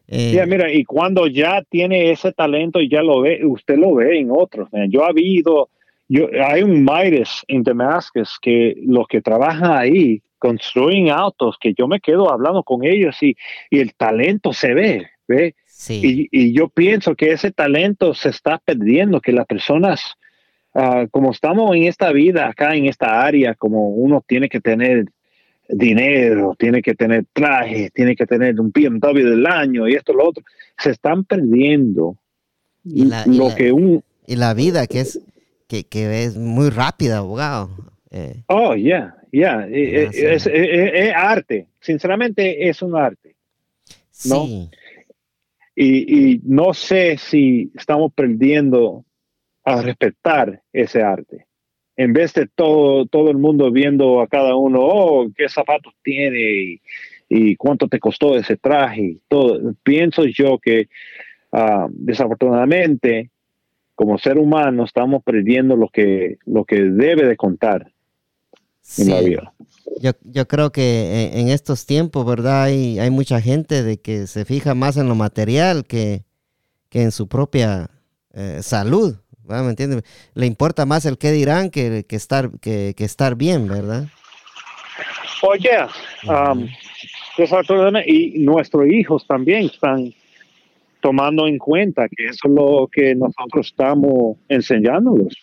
Eh, 0.08 0.41
mira, 0.47 0.71
y 0.71 0.86
cuando 0.86 1.28
ya 1.28 1.62
tiene 1.69 2.12
ese 2.12 2.32
talento 2.32 2.80
y 2.80 2.89
ya 2.89 3.02
lo 3.02 3.21
ve, 3.21 3.45
usted 3.45 3.76
lo 3.78 3.95
ve 3.95 4.19
en 4.19 4.30
otros. 4.32 4.69
Yo 4.88 5.04
ha 5.04 5.10
habido 5.10 5.69
yo, 6.09 6.27
hay 6.45 6.63
un 6.63 6.83
Midas 6.83 7.43
en 7.47 7.63
Damascus 7.63 8.37
que 8.41 8.75
los 8.85 9.07
que 9.07 9.21
trabajan 9.21 9.71
ahí 9.71 10.21
construyen 10.39 11.09
autos 11.09 11.57
que 11.59 11.73
yo 11.73 11.87
me 11.87 11.99
quedo 11.99 12.31
hablando 12.31 12.63
con 12.63 12.85
ellos 12.85 13.21
y, 13.21 13.35
y 13.69 13.79
el 13.79 13.93
talento 13.95 14.53
se 14.53 14.73
ve, 14.73 15.07
¿ve? 15.27 15.55
Sí. 15.65 16.29
Y, 16.31 16.45
y, 16.45 16.53
yo 16.53 16.69
pienso 16.69 17.15
que 17.15 17.31
ese 17.31 17.51
talento 17.51 18.13
se 18.13 18.29
está 18.29 18.57
perdiendo, 18.57 19.21
que 19.21 19.31
las 19.31 19.45
personas, 19.45 20.15
ah, 20.73 21.05
como 21.11 21.31
estamos 21.31 21.75
en 21.75 21.83
esta 21.83 22.11
vida, 22.11 22.47
acá 22.47 22.75
en 22.75 22.85
esta 22.85 23.23
área, 23.23 23.53
como 23.55 23.89
uno 23.89 24.23
tiene 24.25 24.49
que 24.49 24.59
tener 24.59 25.05
dinero, 25.69 26.55
tiene 26.57 26.81
que 26.81 26.95
tener 26.95 27.25
traje, 27.33 27.89
tiene 27.93 28.15
que 28.15 28.25
tener 28.25 28.59
un 28.59 28.71
BMW 28.71 29.29
del 29.29 29.45
año 29.45 29.87
y 29.87 29.95
esto, 29.95 30.13
lo 30.13 30.29
otro, 30.29 30.43
se 30.77 30.91
están 30.91 31.25
perdiendo 31.25 32.15
lo 32.83 33.53
que 33.55 33.71
un... 33.71 34.03
Y 34.25 34.35
la 34.35 34.53
vida, 34.53 34.87
que 34.87 35.01
es 35.01 35.21
que, 35.67 35.84
que 35.86 36.23
es 36.23 36.36
muy 36.38 36.69
rápida, 36.69 37.17
abogado. 37.17 37.69
Eh. 38.12 38.43
oh, 38.47 38.73
yeah, 38.75 39.15
yeah. 39.32 39.67
Eh, 39.67 40.10
eh, 40.13 40.34
es, 40.34 40.47
arte. 41.15 41.67
Sinceramente, 41.80 42.69
es 42.69 42.82
un 42.82 42.95
arte. 42.95 43.36
¿no? 44.25 44.45
Sí. 44.45 44.69
Y, 45.75 46.32
y, 46.32 46.41
no 46.43 46.73
sé 46.73 47.17
si 47.17 47.71
estamos 47.75 48.12
perdiendo 48.13 49.06
a 49.63 49.82
respetar 49.82 50.62
ese 50.73 51.03
arte. 51.03 51.45
En 51.95 52.13
vez 52.13 52.34
de 52.34 52.47
todo, 52.47 53.06
todo 53.06 53.30
el 53.30 53.38
mundo 53.38 53.71
viendo 53.71 54.21
a 54.21 54.27
cada 54.27 54.56
uno, 54.56 54.80
oh, 54.82 55.27
qué 55.36 55.49
zapatos 55.49 55.93
tiene 56.01 56.39
y, 56.39 56.82
y 57.30 57.56
cuánto 57.56 57.88
te 57.88 57.99
costó 57.99 58.38
ese 58.38 58.58
traje. 58.58 59.17
Todo. 59.27 59.73
Pienso 59.84 60.25
yo 60.25 60.58
que 60.58 60.88
uh, 61.51 61.88
desafortunadamente 61.89 63.30
como 63.97 64.19
ser 64.19 64.38
humano 64.38 64.86
estamos 64.86 65.23
perdiendo 65.23 65.75
lo 65.75 65.89
que, 65.89 66.38
lo 66.45 66.65
que 66.65 66.75
debe 66.83 67.27
de 67.27 67.36
contar 67.36 67.91
en 68.99 69.10
la 69.10 69.21
vida. 69.21 69.53
Yo, 69.99 70.12
yo 70.23 70.47
creo 70.47 70.71
que 70.71 71.31
en, 71.33 71.49
estos 71.49 71.88
tiempos, 71.88 72.23
¿verdad? 72.23 72.65
Hay, 72.65 72.99
hay 72.99 73.10
mucha 73.10 73.41
gente 73.41 73.81
de 73.81 73.97
que 73.97 74.27
se 74.27 74.45
fija 74.45 74.75
más 74.75 74.97
en 74.97 75.10
lo 75.10 75.15
material 75.15 75.83
que, 75.86 76.25
que 76.89 77.01
en 77.01 77.12
su 77.12 77.27
propia 77.27 77.89
eh, 78.36 78.60
salud, 78.62 79.15
¿me 79.47 79.69
entiendes? 79.69 80.03
Le 80.36 80.45
importa 80.45 80.86
más 80.86 81.07
el 81.07 81.17
qué 81.17 81.31
dirán 81.31 81.71
que, 81.71 82.05
que 82.07 82.15
estar, 82.15 82.51
que, 82.60 82.93
que, 82.95 83.03
estar 83.03 83.36
bien, 83.36 83.67
¿verdad? 83.67 84.05
Oye, 85.41 85.71
um, 86.29 86.67
y 88.05 88.39
nuestros 88.45 88.88
hijos 88.91 89.25
también 89.25 89.65
están 89.65 90.13
tomando 91.01 91.47
en 91.47 91.57
cuenta 91.57 92.07
que 92.10 92.25
eso 92.25 92.47
es 92.47 92.53
lo 92.53 92.89
que 92.91 93.15
nosotros 93.15 93.67
estamos 93.67 94.38
enseñándolos. 94.49 95.36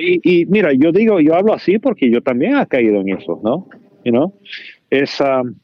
Y, 0.00 0.44
mira, 0.46 0.72
yo 0.72 0.92
digo, 0.92 1.20
yo 1.20 1.34
hablo 1.34 1.54
así 1.54 1.78
porque 1.78 2.10
yo 2.10 2.20
también 2.20 2.58
he 2.58 2.66
caído 2.66 3.00
en 3.00 3.10
eso, 3.10 3.40
¿no? 3.42 3.66
You 4.04 4.12
know? 4.12 4.34
es, 4.90 5.20
um, 5.20 5.54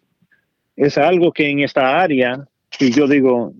es 0.76 0.96
algo 0.96 1.32
que 1.32 1.50
en 1.50 1.60
esta 1.60 2.00
área, 2.00 2.46
y 2.78 2.90
yo 2.90 3.06
digo, 3.06 3.52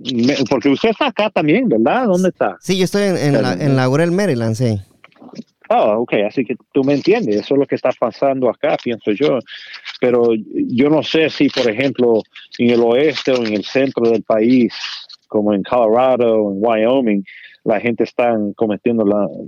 porque 0.48 0.68
usted 0.70 0.90
está 0.90 1.08
acá 1.08 1.30
también, 1.30 1.68
¿verdad? 1.68 2.06
¿Dónde 2.06 2.30
está? 2.30 2.56
Sí, 2.60 2.78
yo 2.78 2.84
estoy 2.84 3.02
en, 3.04 3.16
en, 3.16 3.42
la, 3.42 3.52
en 3.52 3.76
Laurel, 3.76 4.12
Maryland, 4.12 4.54
sí. 4.54 4.78
Oh, 5.68 6.02
ok, 6.02 6.12
así 6.28 6.44
que 6.44 6.54
tú 6.72 6.84
me 6.84 6.94
entiendes, 6.94 7.36
eso 7.36 7.54
es 7.54 7.60
lo 7.60 7.66
que 7.66 7.74
está 7.74 7.90
pasando 7.98 8.48
acá, 8.48 8.76
pienso 8.82 9.10
yo. 9.10 9.40
Pero 10.00 10.28
yo 10.54 10.88
no 10.88 11.02
sé 11.02 11.28
si, 11.28 11.48
por 11.48 11.68
ejemplo, 11.68 12.22
en 12.58 12.70
el 12.70 12.80
oeste 12.80 13.32
o 13.32 13.44
en 13.44 13.54
el 13.54 13.64
centro 13.64 14.08
del 14.08 14.22
país, 14.22 14.72
como 15.26 15.52
en 15.54 15.62
Colorado, 15.62 16.52
en 16.52 16.58
Wyoming, 16.60 17.24
la 17.64 17.80
gente 17.80 18.04
está 18.04 18.36
cometiendo 18.54 19.04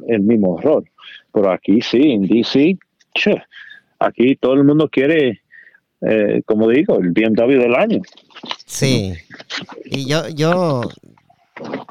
el 0.09 0.21
mismo 0.21 0.59
error. 0.59 0.85
Pero 1.33 1.51
aquí 1.51 1.81
sí, 1.81 2.13
en 2.13 2.23
DC, 2.23 2.79
aquí 3.99 4.37
todo 4.37 4.55
el 4.55 4.65
mundo 4.65 4.89
quiere, 4.89 5.41
eh, 6.01 6.43
como 6.45 6.69
digo, 6.69 6.99
el 7.01 7.11
BMW 7.11 7.61
del 7.61 7.75
año. 7.75 8.03
Sí. 8.67 9.15
Y 9.85 10.09
yo, 10.09 10.29
yo, 10.29 10.83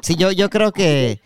sí, 0.02 0.16
yo, 0.16 0.32
yo 0.32 0.50
creo 0.50 0.72
que 0.72 1.20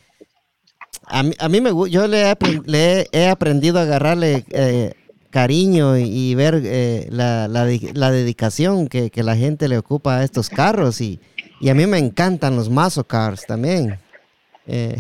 a, 1.06 1.22
mí, 1.22 1.32
a 1.38 1.48
mí 1.48 1.60
me 1.60 1.70
yo 1.90 2.06
le 2.06 2.30
he, 2.30 2.36
le 2.66 3.06
he 3.12 3.28
aprendido 3.28 3.78
a 3.78 3.82
agarrarle 3.82 4.44
eh, 4.50 4.92
cariño 5.30 5.96
y, 5.96 6.34
ver 6.34 6.60
eh, 6.64 7.08
la, 7.10 7.48
la, 7.48 7.66
la, 7.94 8.10
dedicación 8.10 8.86
que, 8.86 9.10
que, 9.10 9.22
la 9.22 9.34
gente 9.34 9.66
le 9.66 9.78
ocupa 9.78 10.18
a 10.18 10.24
estos 10.24 10.50
carros 10.50 11.00
y, 11.00 11.20
y 11.62 11.68
a 11.68 11.74
mí 11.74 11.86
me 11.86 11.98
encantan 11.98 12.56
los 12.56 12.68
muscle 12.68 13.04
cars 13.04 13.46
también. 13.46 13.96
Eh, 14.66 14.96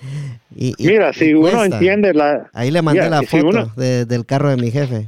y, 0.56 0.74
Mira, 0.78 1.12
si 1.12 1.32
uno 1.32 1.64
entiende 1.64 2.12
la... 2.12 2.50
Ahí 2.52 2.72
le 2.72 2.82
mandé 2.82 3.08
la 3.08 3.22
foto 3.22 3.70
del 3.76 4.26
carro 4.26 4.50
de 4.50 4.56
mi 4.56 4.72
jefe. 4.72 5.06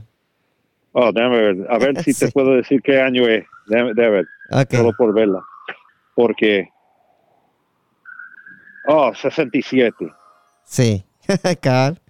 Oh, 0.92 1.10
déjame 1.10 1.42
ver. 1.42 1.66
A 1.68 1.78
ver 1.78 2.00
si 2.04 2.14
te 2.18 2.30
puedo 2.30 2.54
decir 2.54 2.80
qué 2.82 3.00
año 3.00 3.26
es. 3.26 3.44
Déjame, 3.66 3.94
ver. 3.94 4.26
Solo 4.70 4.92
por 4.96 5.12
verla. 5.12 5.42
Porque... 6.14 6.68
Oh, 8.86 9.12
67. 9.12 10.06
Sí, 10.64 11.04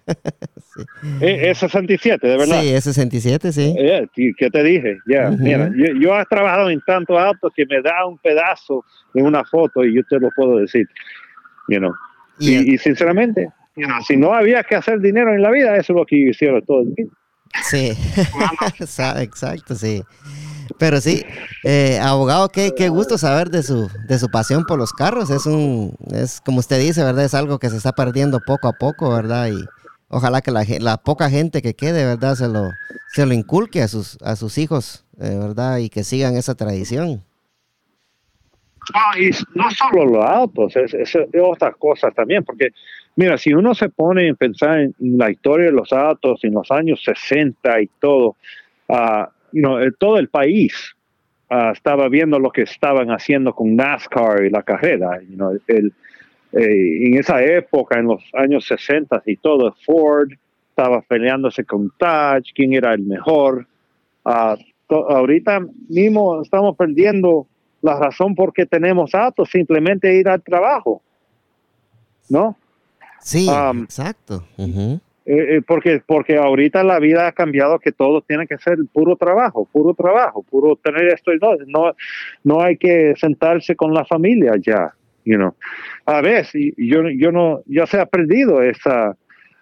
Carl. 0.73 0.87
Es, 1.21 1.59
67, 1.59 2.27
de 2.27 2.37
verdad. 2.37 2.61
Sí, 2.61 2.69
es 2.69 2.83
67, 2.83 3.51
sí. 3.51 3.75
Eh, 3.77 4.07
¿Qué 4.15 4.49
te 4.49 4.63
dije? 4.63 4.97
Ya, 5.07 5.29
mira, 5.29 5.71
yo, 5.75 6.19
he 6.19 6.25
trabajado 6.25 6.69
en 6.69 6.81
tantos 6.81 7.17
autos 7.17 7.51
que 7.55 7.65
me 7.65 7.81
da 7.81 8.05
un 8.05 8.17
pedazo 8.17 8.83
en 9.13 9.25
una 9.25 9.43
foto 9.45 9.83
y 9.85 9.95
yo 9.95 10.01
te 10.09 10.19
lo 10.19 10.29
puedo 10.35 10.57
decir. 10.57 10.87
You 11.69 11.79
know. 11.79 11.93
y, 12.39 12.77
sinceramente, 12.77 13.49
si 14.05 14.17
no 14.17 14.33
había 14.33 14.63
que 14.63 14.75
hacer 14.75 14.99
dinero 14.99 15.33
en 15.33 15.41
la 15.41 15.51
vida, 15.51 15.75
eso 15.77 15.93
es 15.93 15.97
lo 15.97 16.05
que 16.05 16.17
hicieron 16.17 16.61
todo 16.63 16.81
el. 16.81 17.09
Sí, 17.63 17.93
exacto, 19.19 19.75
sí. 19.75 20.03
Pero 20.79 20.99
sí, 20.99 21.23
eh, 21.63 21.99
abogado, 22.01 22.49
qué, 22.49 22.71
qué 22.75 22.89
gusto 22.89 23.17
saber 23.17 23.49
de 23.49 23.61
su, 23.61 23.89
de 24.07 24.17
su 24.17 24.29
pasión 24.29 24.65
por 24.65 24.79
los 24.79 24.91
carros. 24.91 25.29
Es 25.29 25.45
un, 25.45 25.95
es 26.11 26.41
como 26.41 26.59
usted 26.59 26.79
dice, 26.79 27.03
¿verdad? 27.03 27.25
Es 27.25 27.35
algo 27.35 27.59
que 27.59 27.69
se 27.69 27.77
está 27.77 27.91
perdiendo 27.91 28.39
poco 28.39 28.67
a 28.67 28.73
poco, 28.73 29.13
¿verdad? 29.13 29.49
Y 29.49 29.63
ojalá 30.13 30.41
que 30.41 30.51
la, 30.51 30.63
la 30.79 30.97
poca 30.97 31.29
gente 31.29 31.61
que 31.61 31.73
quede, 31.73 32.05
¿verdad? 32.05 32.35
Se 32.35 32.47
lo, 32.47 32.69
se 33.09 33.25
lo 33.25 33.33
inculque 33.33 33.81
a 33.81 33.87
sus, 33.87 34.17
a 34.21 34.35
sus 34.35 34.57
hijos, 34.57 35.05
eh, 35.19 35.37
¿verdad? 35.37 35.79
Y 35.79 35.89
que 35.89 36.03
sigan 36.03 36.35
esa 36.35 36.55
tradición. 36.55 37.23
No, 38.93 39.19
y 39.19 39.31
no 39.55 39.71
solo 39.71 40.05
los 40.05 40.25
autos, 40.25 40.75
es, 40.75 40.93
es, 40.93 41.17
otras 41.41 41.75
cosas 41.77 42.13
también, 42.13 42.43
porque 42.43 42.69
mira, 43.15 43.37
si 43.37 43.53
uno 43.53 43.73
se 43.73 43.89
pone 43.89 44.29
a 44.29 44.33
pensar 44.33 44.79
en, 44.79 44.95
la 44.99 45.31
historia 45.31 45.67
de 45.67 45.71
los 45.71 45.91
autos 45.93 46.43
en 46.43 46.53
los 46.53 46.69
años 46.69 47.01
60 47.03 47.81
y 47.81 47.87
todo, 47.99 48.35
uh, 48.89 49.91
todo 49.97 50.17
el 50.17 50.27
país 50.27 50.95
uh, 51.49 51.71
estaba 51.71 52.09
viendo 52.09 52.39
lo 52.39 52.51
que 52.51 52.63
estaban 52.63 53.09
haciendo 53.09 53.53
con 53.53 53.75
NASCAR 53.75 54.43
y 54.43 54.49
la 54.49 54.63
carrera. 54.63 55.19
el, 55.67 55.93
eh, 56.53 57.07
en 57.07 57.17
esa 57.17 57.43
época, 57.43 57.99
en 57.99 58.05
los 58.05 58.23
años 58.33 58.65
60 58.67 59.23
y 59.25 59.37
todo, 59.37 59.75
Ford 59.85 60.29
estaba 60.69 61.01
peleándose 61.01 61.63
con 61.65 61.91
Touch, 61.97 62.51
quién 62.53 62.73
era 62.73 62.93
el 62.93 63.03
mejor. 63.03 63.67
Uh, 64.23 64.55
ahorita 64.89 65.61
mismo 65.89 66.41
estamos 66.41 66.75
perdiendo 66.77 67.47
la 67.81 67.99
razón 67.99 68.35
por 68.35 68.53
qué 68.53 68.65
tenemos 68.65 69.13
autos, 69.13 69.49
simplemente 69.49 70.15
ir 70.15 70.29
al 70.29 70.41
trabajo, 70.41 71.01
¿no? 72.29 72.55
Sí, 73.19 73.47
exacto. 73.83 74.43
Eh, 74.57 74.99
eh, 75.25 75.61
porque, 75.65 76.01
porque 76.05 76.37
ahorita 76.37 76.83
la 76.83 76.99
vida 76.99 77.27
ha 77.27 77.31
cambiado 77.31 77.79
que 77.79 77.91
todo 77.91 78.21
tiene 78.21 78.45
que 78.45 78.57
ser 78.57 78.77
puro 78.91 79.15
trabajo, 79.15 79.67
puro 79.71 79.93
trabajo, 79.93 80.43
puro 80.43 80.75
tener 80.75 81.07
esto 81.13 81.33
y 81.33 81.39
no, 81.39 81.55
no, 81.67 81.95
no 82.43 82.61
hay 82.61 82.77
que 82.77 83.13
sentarse 83.17 83.75
con 83.75 83.93
la 83.93 84.05
familia 84.05 84.53
ya, 84.61 84.93
you 85.25 85.35
know. 85.35 85.55
A 86.05 86.21
veces 86.21 86.73
yo, 86.77 87.09
yo 87.09 87.31
no, 87.31 87.61
ya 87.65 87.85
se 87.85 87.99
ha 87.99 88.05
perdido 88.05 88.61
esa, 88.61 89.15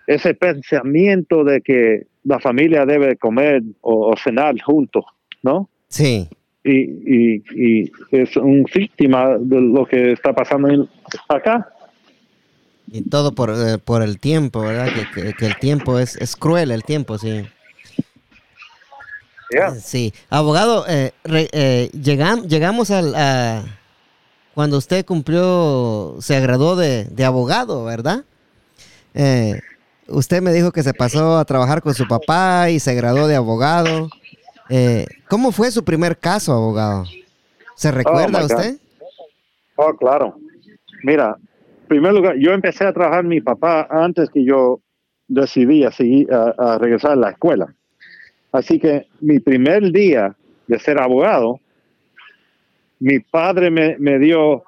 ese 0.08 0.34
pensamiento 0.34 1.43
de 1.43 1.62
que 1.62 2.08
la 2.24 2.39
familia 2.39 2.86
debe 2.86 3.17
comer 3.17 3.63
o 3.82 4.15
cenar 4.17 4.60
juntos, 4.62 5.06
¿no? 5.43 5.69
Sí 5.88 6.28
y, 6.63 7.41
y, 7.56 7.91
es 8.12 8.36
un 8.38 8.65
víctima 8.74 9.38
de 9.39 9.62
lo 9.62 9.86
que 9.86 10.13
está 10.13 10.34
pasando 10.34 10.88
acá. 11.28 11.74
Y 12.88 13.10
todo 13.10 13.34
por, 13.34 13.52
eh, 13.52 13.78
por 13.84 14.02
el 14.02 14.19
tiempo, 14.19 14.62
¿verdad? 14.62 14.89
Que, 15.13 15.34
que, 15.34 15.45
el 15.45 15.56
tiempo 15.58 15.97
es, 15.97 16.15
es 16.17 16.36
cruel, 16.36 16.71
el 16.71 16.84
tiempo, 16.84 17.17
sí. 17.17 17.43
Sí, 19.82 20.13
abogado, 20.30 20.86
eh, 20.88 21.12
eh 21.26 21.89
llegamos 21.93 22.89
al, 22.89 23.13
a, 23.15 23.63
cuando 24.54 24.78
usted 24.78 25.06
cumplió, 25.06 26.18
se 26.20 26.40
graduó 26.42 26.76
de, 26.76 27.06
de 27.06 27.26
abogado, 27.26 27.86
¿verdad? 27.86 28.26
Eh, 29.14 29.60
usted 30.08 30.42
me 30.42 30.54
dijo 30.54 30.72
que 30.72 30.84
se 30.84 30.94
pasó 30.94 31.38
a 31.38 31.46
trabajar 31.46 31.82
con 31.82 31.94
su 31.94 32.08
papá 32.08 32.70
y 32.70 32.80
se 32.80 32.94
graduó 32.96 33.28
de 33.28 33.36
abogado. 33.36 34.10
Eh, 34.70 35.06
¿Cómo 35.30 35.52
fue 35.52 35.72
su 35.72 35.84
primer 35.84 36.18
caso, 36.18 36.54
abogado? 36.54 37.06
¿Se 37.76 37.92
recuerda 37.92 38.42
oh, 38.42 38.46
usted? 38.46 38.78
Oh, 39.76 39.96
claro. 39.96 40.36
Mira, 41.04 41.36
en 41.82 41.88
primer 41.88 42.14
lugar, 42.14 42.36
yo 42.38 42.52
empecé 42.52 42.86
a 42.86 42.94
trabajar 42.94 43.24
mi 43.24 43.42
papá 43.42 43.88
antes 43.90 44.30
que 44.30 44.46
yo 44.46 44.80
decidí 45.28 45.84
a, 45.84 45.92
seguir, 45.92 46.32
a, 46.32 46.78
regresar 46.78 47.12
a 47.12 47.16
la 47.16 47.32
escuela. 47.32 47.74
Así 48.52 48.80
que 48.80 49.08
mi 49.22 49.40
primer 49.40 49.92
día 49.92 50.36
de 50.68 50.80
ser 50.80 51.00
abogado, 51.00 51.60
mi 53.02 53.20
padre 53.20 53.70
me, 53.70 53.98
me 54.00 54.18
dio 54.18 54.64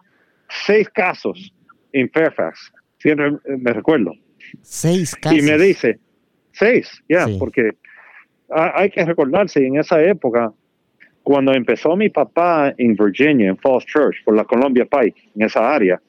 seis 0.49 0.89
casos 0.89 1.53
en 1.93 2.09
Fairfax. 2.09 2.73
Siempre 2.97 3.31
me 3.45 3.71
recuerdo. 3.71 4.13
Seis 4.61 5.15
casos. 5.15 5.39
Y 5.39 5.41
me 5.41 5.57
dice, 5.57 5.99
seis, 6.51 7.01
ya, 7.07 7.27
porque 7.39 7.71
hay 8.49 8.89
que 8.89 9.05
recordarse, 9.05 9.65
en 9.65 9.77
esa 9.77 10.01
época, 10.03 10.51
cuando 11.23 11.53
empezó 11.53 11.95
mi 11.95 12.09
papá 12.09 12.73
en 12.77 12.95
Virginia, 12.95 13.49
en 13.49 13.57
Falls 13.57 13.85
Church, 13.85 14.23
por 14.25 14.35
la 14.35 14.43
Columbia 14.43 14.85
Pike, 14.85 15.29
en 15.35 15.43
esa 15.43 15.73
área, 15.73 16.01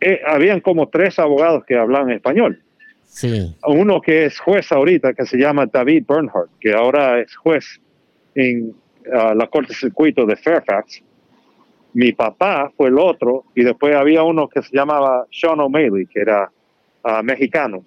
eh, 0.00 0.20
habían 0.26 0.60
como 0.60 0.88
tres 0.88 1.18
abogados 1.18 1.64
que 1.64 1.76
hablaban 1.76 2.10
español. 2.10 2.62
Sí. 3.04 3.56
Uno 3.66 4.00
que 4.00 4.26
es 4.26 4.38
juez 4.38 4.70
ahorita, 4.70 5.14
que 5.14 5.24
se 5.24 5.38
llama 5.38 5.66
David 5.66 6.04
Bernhardt, 6.06 6.50
que 6.60 6.72
ahora 6.72 7.20
es 7.20 7.34
juez 7.36 7.80
en 8.34 8.74
ah, 9.12 9.34
la 9.34 9.46
Corte 9.46 9.74
Circuito 9.74 10.26
de 10.26 10.36
Fairfax. 10.36 11.02
Mi 11.98 12.12
papá 12.12 12.70
fue 12.76 12.90
el 12.90 12.98
otro, 13.00 13.46
y 13.56 13.64
después 13.64 13.92
había 13.96 14.22
uno 14.22 14.48
que 14.48 14.62
se 14.62 14.70
llamaba 14.72 15.26
Sean 15.32 15.58
O'Malley, 15.58 16.06
que 16.06 16.20
era 16.20 16.48
ah, 17.02 17.24
mexicano. 17.24 17.84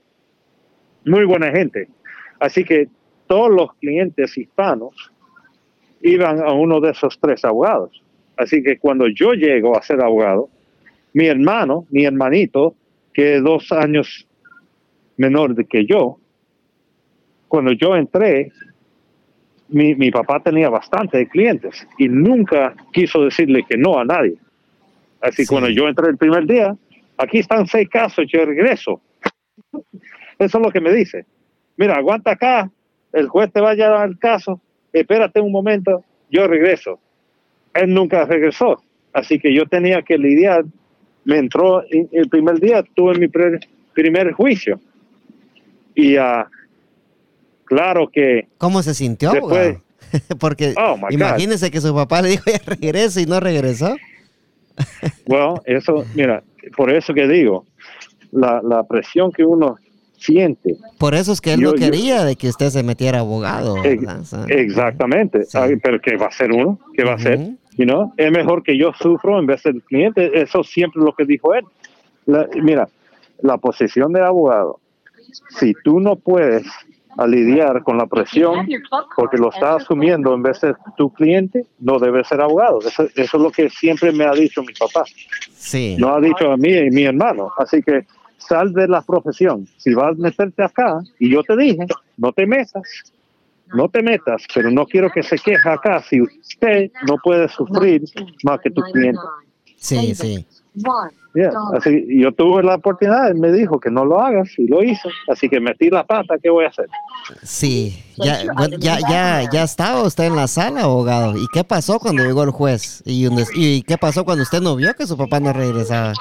Muy 1.05 1.23
buena 1.23 1.49
gente. 1.49 1.87
Así 2.37 2.65
que 2.65 2.89
todos 3.27 3.49
los 3.49 3.73
clientes 3.75 4.37
hispanos 4.37 5.13
iban 6.01 6.41
a 6.41 6.51
uno 6.51 6.81
de 6.81 6.91
esos 6.91 7.17
tres 7.21 7.45
abogados. 7.45 8.03
Así 8.35 8.61
que 8.61 8.79
cuando 8.79 9.07
yo 9.07 9.31
llego 9.31 9.77
a 9.77 9.81
ser 9.81 10.01
abogado, 10.01 10.49
mi 11.13 11.27
hermano, 11.27 11.85
mi 11.89 12.03
hermanito, 12.03 12.75
que 13.13 13.37
es 13.37 13.43
dos 13.43 13.71
años 13.71 14.27
menor 15.15 15.55
de 15.55 15.63
que 15.63 15.85
yo, 15.85 16.17
cuando 17.47 17.71
yo 17.71 17.95
entré, 17.95 18.51
mi, 19.71 19.95
mi 19.95 20.11
papá 20.11 20.39
tenía 20.41 20.69
bastantes 20.69 21.27
clientes 21.29 21.87
y 21.97 22.07
nunca 22.07 22.75
quiso 22.93 23.23
decirle 23.23 23.65
que 23.67 23.77
no 23.77 23.97
a 23.97 24.05
nadie. 24.05 24.35
Así 25.21 25.43
que 25.43 25.47
cuando 25.47 25.69
yo 25.69 25.87
entré 25.87 26.09
el 26.09 26.17
primer 26.17 26.45
día, 26.45 26.75
aquí 27.17 27.39
están 27.39 27.67
seis 27.67 27.89
casos, 27.89 28.25
yo 28.27 28.45
regreso. 28.45 29.01
Eso 30.39 30.57
es 30.57 30.63
lo 30.63 30.71
que 30.71 30.81
me 30.81 30.93
dice. 30.93 31.25
Mira, 31.77 31.95
aguanta 31.95 32.31
acá, 32.31 32.69
el 33.13 33.27
juez 33.27 33.51
te 33.51 33.61
va 33.61 33.71
a 33.71 33.75
llevar 33.75 34.09
el 34.09 34.17
caso, 34.17 34.59
espérate 34.91 35.39
un 35.39 35.51
momento, 35.51 36.03
yo 36.29 36.47
regreso. 36.47 36.99
Él 37.73 37.93
nunca 37.93 38.25
regresó, 38.25 38.81
así 39.13 39.39
que 39.39 39.53
yo 39.53 39.65
tenía 39.65 40.01
que 40.01 40.17
lidiar. 40.17 40.65
Me 41.23 41.37
entró 41.37 41.83
el 41.83 42.29
primer 42.29 42.59
día, 42.59 42.83
tuve 42.95 43.17
mi 43.19 43.27
primer 43.93 44.31
juicio. 44.31 44.79
Y 45.93 46.17
uh, 46.17 46.45
claro 47.71 48.09
que... 48.11 48.49
¿Cómo 48.57 48.83
se 48.83 48.93
sintió? 48.93 49.31
Después, 49.31 49.77
Porque 50.39 50.73
oh, 50.77 50.97
imagínese 51.09 51.71
que 51.71 51.79
su 51.79 51.95
papá 51.95 52.21
le 52.21 52.31
dijo 52.31 52.43
ya 52.47 52.59
regrese 52.65 53.21
y 53.21 53.25
no 53.25 53.39
regresó. 53.39 53.95
bueno, 55.25 55.55
eso, 55.65 56.03
mira, 56.13 56.43
por 56.75 56.91
eso 56.91 57.13
que 57.13 57.27
digo, 57.29 57.65
la, 58.33 58.61
la 58.61 58.83
presión 58.83 59.31
que 59.31 59.45
uno 59.45 59.77
siente. 60.17 60.75
Por 60.97 61.15
eso 61.15 61.31
es 61.31 61.39
que 61.39 61.53
él 61.53 61.61
no 61.61 61.71
quería 61.71 62.25
de 62.25 62.35
que 62.35 62.49
usted 62.49 62.69
se 62.71 62.83
metiera 62.83 63.19
abogado. 63.19 63.77
exactamente. 64.49 65.45
pero 65.81 66.01
¿qué 66.01 66.17
va 66.17 66.27
a 66.27 66.31
ser 66.31 66.51
uno? 66.51 66.77
¿Qué 66.93 67.05
va 67.05 67.13
a 67.13 67.19
ser? 67.19 67.39
You 67.77 68.11
Es 68.17 68.31
mejor 68.31 68.63
que 68.63 68.77
yo 68.77 68.91
sufro 68.99 69.39
en 69.39 69.45
vez 69.45 69.63
del 69.63 69.81
cliente. 69.81 70.41
Eso 70.41 70.61
siempre 70.61 71.01
lo 71.01 71.13
que 71.13 71.23
dijo 71.23 71.53
él. 71.55 71.63
mira, 72.61 72.89
la 73.41 73.57
posición 73.57 74.11
de 74.11 74.21
abogado, 74.21 74.81
si 75.57 75.73
tú 75.85 76.01
no 76.01 76.17
puedes 76.17 76.67
lidiar 77.27 77.83
con 77.83 77.97
la 77.97 78.05
presión 78.05 78.67
porque 79.15 79.37
lo 79.37 79.51
estás 79.51 79.83
asumiendo 79.83 80.33
en 80.33 80.43
vez 80.43 80.61
de 80.61 80.73
tu 80.97 81.11
cliente, 81.11 81.65
no 81.79 81.99
debes 81.99 82.27
ser 82.27 82.41
abogado. 82.41 82.79
Eso, 82.79 83.03
eso, 83.15 83.37
es 83.37 83.43
lo 83.43 83.51
que 83.51 83.69
siempre 83.69 84.11
me 84.11 84.25
ha 84.25 84.31
dicho 84.31 84.61
mi 84.63 84.73
papá. 84.73 85.03
Sí. 85.53 85.95
No 85.99 86.15
ha 86.15 86.19
dicho 86.19 86.51
a 86.51 86.57
mí 86.57 86.71
y 86.71 86.89
mi 86.89 87.03
hermano. 87.03 87.51
Así 87.57 87.81
que 87.81 88.05
sal 88.37 88.73
de 88.73 88.87
la 88.87 89.01
profesión. 89.01 89.67
Si 89.77 89.93
vas 89.93 90.17
a 90.17 90.21
meterte 90.21 90.63
acá, 90.63 91.01
y 91.19 91.31
yo 91.31 91.43
te 91.43 91.55
dije, 91.55 91.85
no 92.17 92.31
te 92.31 92.45
metas, 92.45 92.83
no 93.73 93.87
te 93.89 94.01
metas, 94.01 94.43
pero 94.53 94.71
no 94.71 94.85
quiero 94.85 95.09
que 95.09 95.23
se 95.23 95.37
queje 95.37 95.69
acá 95.69 96.01
si 96.01 96.21
usted 96.21 96.91
no 97.07 97.17
puede 97.23 97.47
sufrir 97.49 98.03
más 98.43 98.59
que 98.61 98.71
tu 98.71 98.81
cliente. 98.81 99.21
Sí, 99.77 100.13
sí. 100.15 100.45
Yeah. 101.33 101.51
Así, 101.73 102.05
yo 102.19 102.33
tuve 102.33 102.61
la 102.63 102.75
oportunidad, 102.75 103.29
él 103.29 103.35
me 103.35 103.51
dijo 103.51 103.79
que 103.79 103.89
no 103.89 104.03
lo 104.03 104.19
hagas 104.21 104.49
y 104.57 104.67
lo 104.67 104.83
hizo. 104.83 105.09
Así 105.29 105.47
que 105.47 105.59
metí 105.61 105.89
la 105.89 106.03
pata, 106.03 106.35
¿qué 106.41 106.49
voy 106.49 106.65
a 106.65 106.69
hacer? 106.69 106.87
Sí, 107.43 108.03
ya, 108.17 108.39
bueno, 108.55 108.75
ya, 108.79 108.99
ya, 108.99 109.49
ya 109.49 109.63
estaba 109.63 110.03
usted 110.03 110.25
en 110.25 110.35
la 110.35 110.47
sala, 110.47 110.81
abogado. 110.83 111.37
¿Y 111.37 111.45
qué 111.53 111.63
pasó 111.63 111.99
cuando 111.99 112.23
llegó 112.23 112.43
el 112.43 112.51
juez? 112.51 113.01
¿Y, 113.05 113.27
un 113.27 113.37
des- 113.37 113.51
y 113.53 113.81
qué 113.83 113.97
pasó 113.97 114.25
cuando 114.25 114.43
usted 114.43 114.61
no 114.61 114.75
vio 114.75 114.93
que 114.93 115.07
su 115.07 115.17
papá 115.17 115.39
no 115.39 115.53
regresaba? 115.53 116.13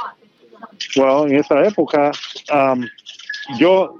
Bueno, 0.96 1.26
en 1.26 1.36
esa 1.36 1.60
época, 1.64 2.12
um, 2.52 2.84
yo, 3.58 3.94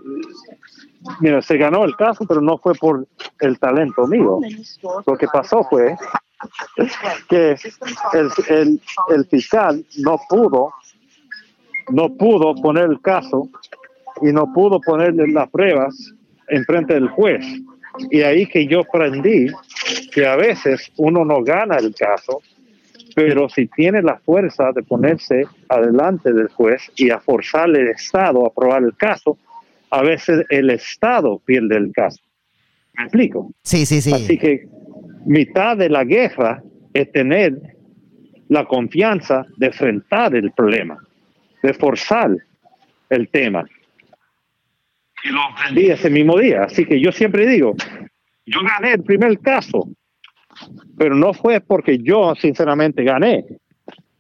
mira, 1.21 1.43
se 1.43 1.57
ganó 1.57 1.85
el 1.85 1.97
caso, 1.97 2.25
pero 2.27 2.41
no 2.41 2.57
fue 2.59 2.75
por 2.75 3.07
el 3.41 3.59
talento 3.59 4.07
mío. 4.07 4.39
Lo 5.07 5.17
que 5.17 5.27
pasó 5.27 5.65
fue 5.69 5.97
que 7.29 7.57
el, 8.13 8.31
el, 8.49 8.81
el 9.15 9.25
fiscal 9.27 9.85
no 9.99 10.19
pudo, 10.29 10.73
no 11.91 12.09
pudo 12.17 12.55
poner 12.55 12.85
el 12.85 13.01
caso 13.01 13.49
y 14.23 14.33
no 14.33 14.53
pudo 14.53 14.81
ponerle 14.81 15.29
las 15.29 15.49
pruebas 15.51 16.13
enfrente 16.49 16.95
del 16.95 17.09
juez. 17.09 17.45
Y 18.11 18.23
ahí 18.23 18.47
que 18.47 18.67
yo 18.67 18.81
aprendí 18.81 19.49
que 20.13 20.27
a 20.27 20.37
veces 20.37 20.91
uno 20.97 21.25
no 21.25 21.43
gana 21.43 21.77
el 21.77 21.95
caso, 21.95 22.41
pero 23.15 23.49
si 23.49 23.67
tiene 23.67 24.03
la 24.03 24.17
fuerza 24.19 24.73
de 24.73 24.83
ponerse 24.83 25.45
adelante 25.69 26.33
del 26.33 26.49
juez 26.49 26.91
y 26.97 27.11
a 27.11 27.19
forzarle 27.19 27.81
al 27.81 27.89
Estado 27.89 28.45
a 28.45 28.49
aprobar 28.49 28.83
el 28.83 28.97
caso, 28.97 29.37
a 29.91 30.03
veces 30.03 30.47
el 30.49 30.71
Estado 30.71 31.41
pierde 31.45 31.77
el 31.77 31.93
caso. 31.93 32.21
¿Me 32.97 33.05
explico? 33.05 33.51
Sí, 33.65 33.85
sí, 33.87 33.99
Así 33.99 34.27
sí. 34.27 34.39
que 34.39 34.69
mitad 35.27 35.77
de 35.77 35.89
la 35.89 36.05
guerra 36.05 36.63
es 36.93 37.11
tener 37.13 37.59
la 38.49 38.65
confianza 38.65 39.47
de 39.57 39.67
enfrentar 39.67 40.35
el 40.35 40.51
problema, 40.53 40.99
de 41.63 41.73
forzar 41.75 42.37
el 43.09 43.29
tema. 43.29 43.65
Y 45.23 45.29
lo 45.29 45.43
aprendí 45.43 45.91
ese 45.91 46.11
mismo 46.11 46.39
día. 46.39 46.65
Así 46.65 46.85
que 46.85 47.01
yo 47.01 47.13
siempre 47.13 47.47
digo, 47.47 47.77
yo 48.47 48.61
gané 48.63 48.95
el 48.95 49.05
primer 49.05 49.39
caso, 49.39 49.89
pero 50.99 51.15
no 51.15 51.33
fue 51.33 51.61
porque 51.61 51.99
yo 51.99 52.35
sinceramente 52.35 53.05
gané, 53.05 53.45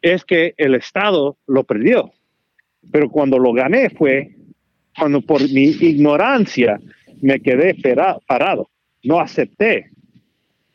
es 0.03 0.25
que 0.25 0.55
el 0.57 0.75
Estado 0.75 1.37
lo 1.47 1.65
perdió. 1.65 2.13
Pero 2.93 3.11
cuando 3.11 3.39
lo 3.39 3.53
gané 3.53 3.91
fue 3.91 4.35
cuando 4.97 5.21
por 5.21 5.43
mi 5.43 5.65
ignorancia 5.65 6.81
me 7.23 7.41
quedé 7.41 7.75
parado, 8.27 8.71
no 9.05 9.21
acepté. 9.21 9.91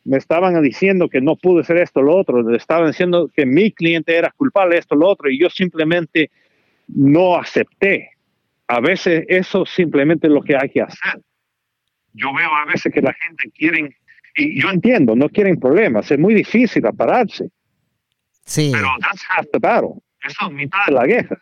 Me 0.05 0.17
estaban 0.17 0.61
diciendo 0.61 1.09
que 1.09 1.19
no 1.19 1.35
pude 1.35 1.61
hacer 1.61 1.77
esto, 1.77 2.01
lo 2.01 2.15
otro, 2.15 2.43
me 2.43 2.55
estaban 2.57 2.87
diciendo 2.87 3.29
que 3.35 3.45
mi 3.45 3.71
cliente 3.71 4.15
era 4.15 4.31
culpable 4.31 4.77
esto, 4.77 4.95
lo 4.95 5.07
otro, 5.09 5.29
y 5.29 5.39
yo 5.39 5.49
simplemente 5.49 6.29
no 6.87 7.35
acepté. 7.37 8.11
A 8.67 8.79
veces 8.79 9.25
eso 9.27 9.65
simplemente 9.65 10.27
es 10.27 10.33
lo 10.33 10.41
que 10.41 10.55
hay 10.55 10.69
que 10.69 10.81
hacer. 10.81 11.19
Yo 12.13 12.33
veo 12.33 12.49
a 12.53 12.65
veces 12.65 12.93
que 12.93 13.01
la 13.01 13.13
gente 13.13 13.51
quiere, 13.51 13.97
y 14.37 14.61
yo 14.61 14.69
entiendo, 14.69 15.15
no 15.15 15.27
quieren 15.27 15.59
problemas, 15.59 16.09
es 16.11 16.19
muy 16.19 16.33
difícil 16.35 16.83
pararse, 16.95 17.49
Sí. 18.45 18.69
pero 18.71 18.87
that's 19.01 19.23
half 19.27 19.47
the 19.51 19.59
battle. 19.59 20.01
Eso 20.23 20.47
es 20.47 20.51
mitad 20.53 20.85
de 20.87 20.93
la 20.93 21.05
guerra. 21.05 21.41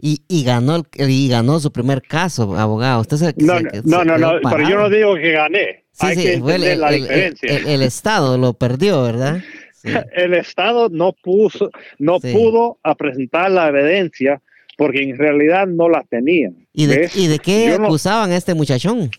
Y, 0.00 0.18
y 0.28 0.42
ganó 0.44 0.76
el- 0.76 1.10
y 1.10 1.28
ganó 1.28 1.60
su 1.60 1.70
primer 1.72 2.02
caso, 2.02 2.56
abogado. 2.56 3.00
Usted 3.00 3.16
se, 3.16 3.34
No, 3.38 3.58
se- 3.58 3.64
no, 3.84 4.00
se 4.00 4.04
no, 4.18 4.32
pero 4.50 4.68
yo 4.68 4.76
no 4.76 4.90
digo 4.90 5.14
que 5.14 5.30
gané. 5.32 5.84
Sí, 5.92 6.06
hay 6.06 6.16
sí, 6.16 6.22
que 6.22 6.38
fue 6.40 6.56
el, 6.56 6.62
entender 6.64 6.78
la 6.78 6.88
el- 6.90 7.02
diferencia. 7.02 7.56
el- 7.56 7.66
el 7.68 7.82
Estado 7.82 8.36
lo 8.36 8.54
perdió, 8.54 9.02
¿verdad? 9.04 9.38
Sí. 9.72 9.88
el 10.16 10.34
Estado 10.34 10.88
no 10.90 11.12
puso, 11.12 11.70
no 11.98 12.18
Sí. 12.18 12.32
pudo 12.32 12.78
a 12.82 12.94
presentar 12.96 13.50
la 13.52 13.68
evidencia 13.68 14.42
porque 14.76 15.02
en 15.02 15.16
realidad 15.16 15.68
no 15.68 15.88
la 15.88 16.02
tenían. 16.10 16.56
¿Y 16.72 16.86
de. 16.86 17.08
¿Y 17.14 17.28
de 17.28 17.38
qué 17.38 17.68
Yo 17.68 17.78
no- 17.78 17.86
acusaban 17.86 18.32
a 18.32 18.36
este 18.36 18.54
muchachón? 18.54 19.10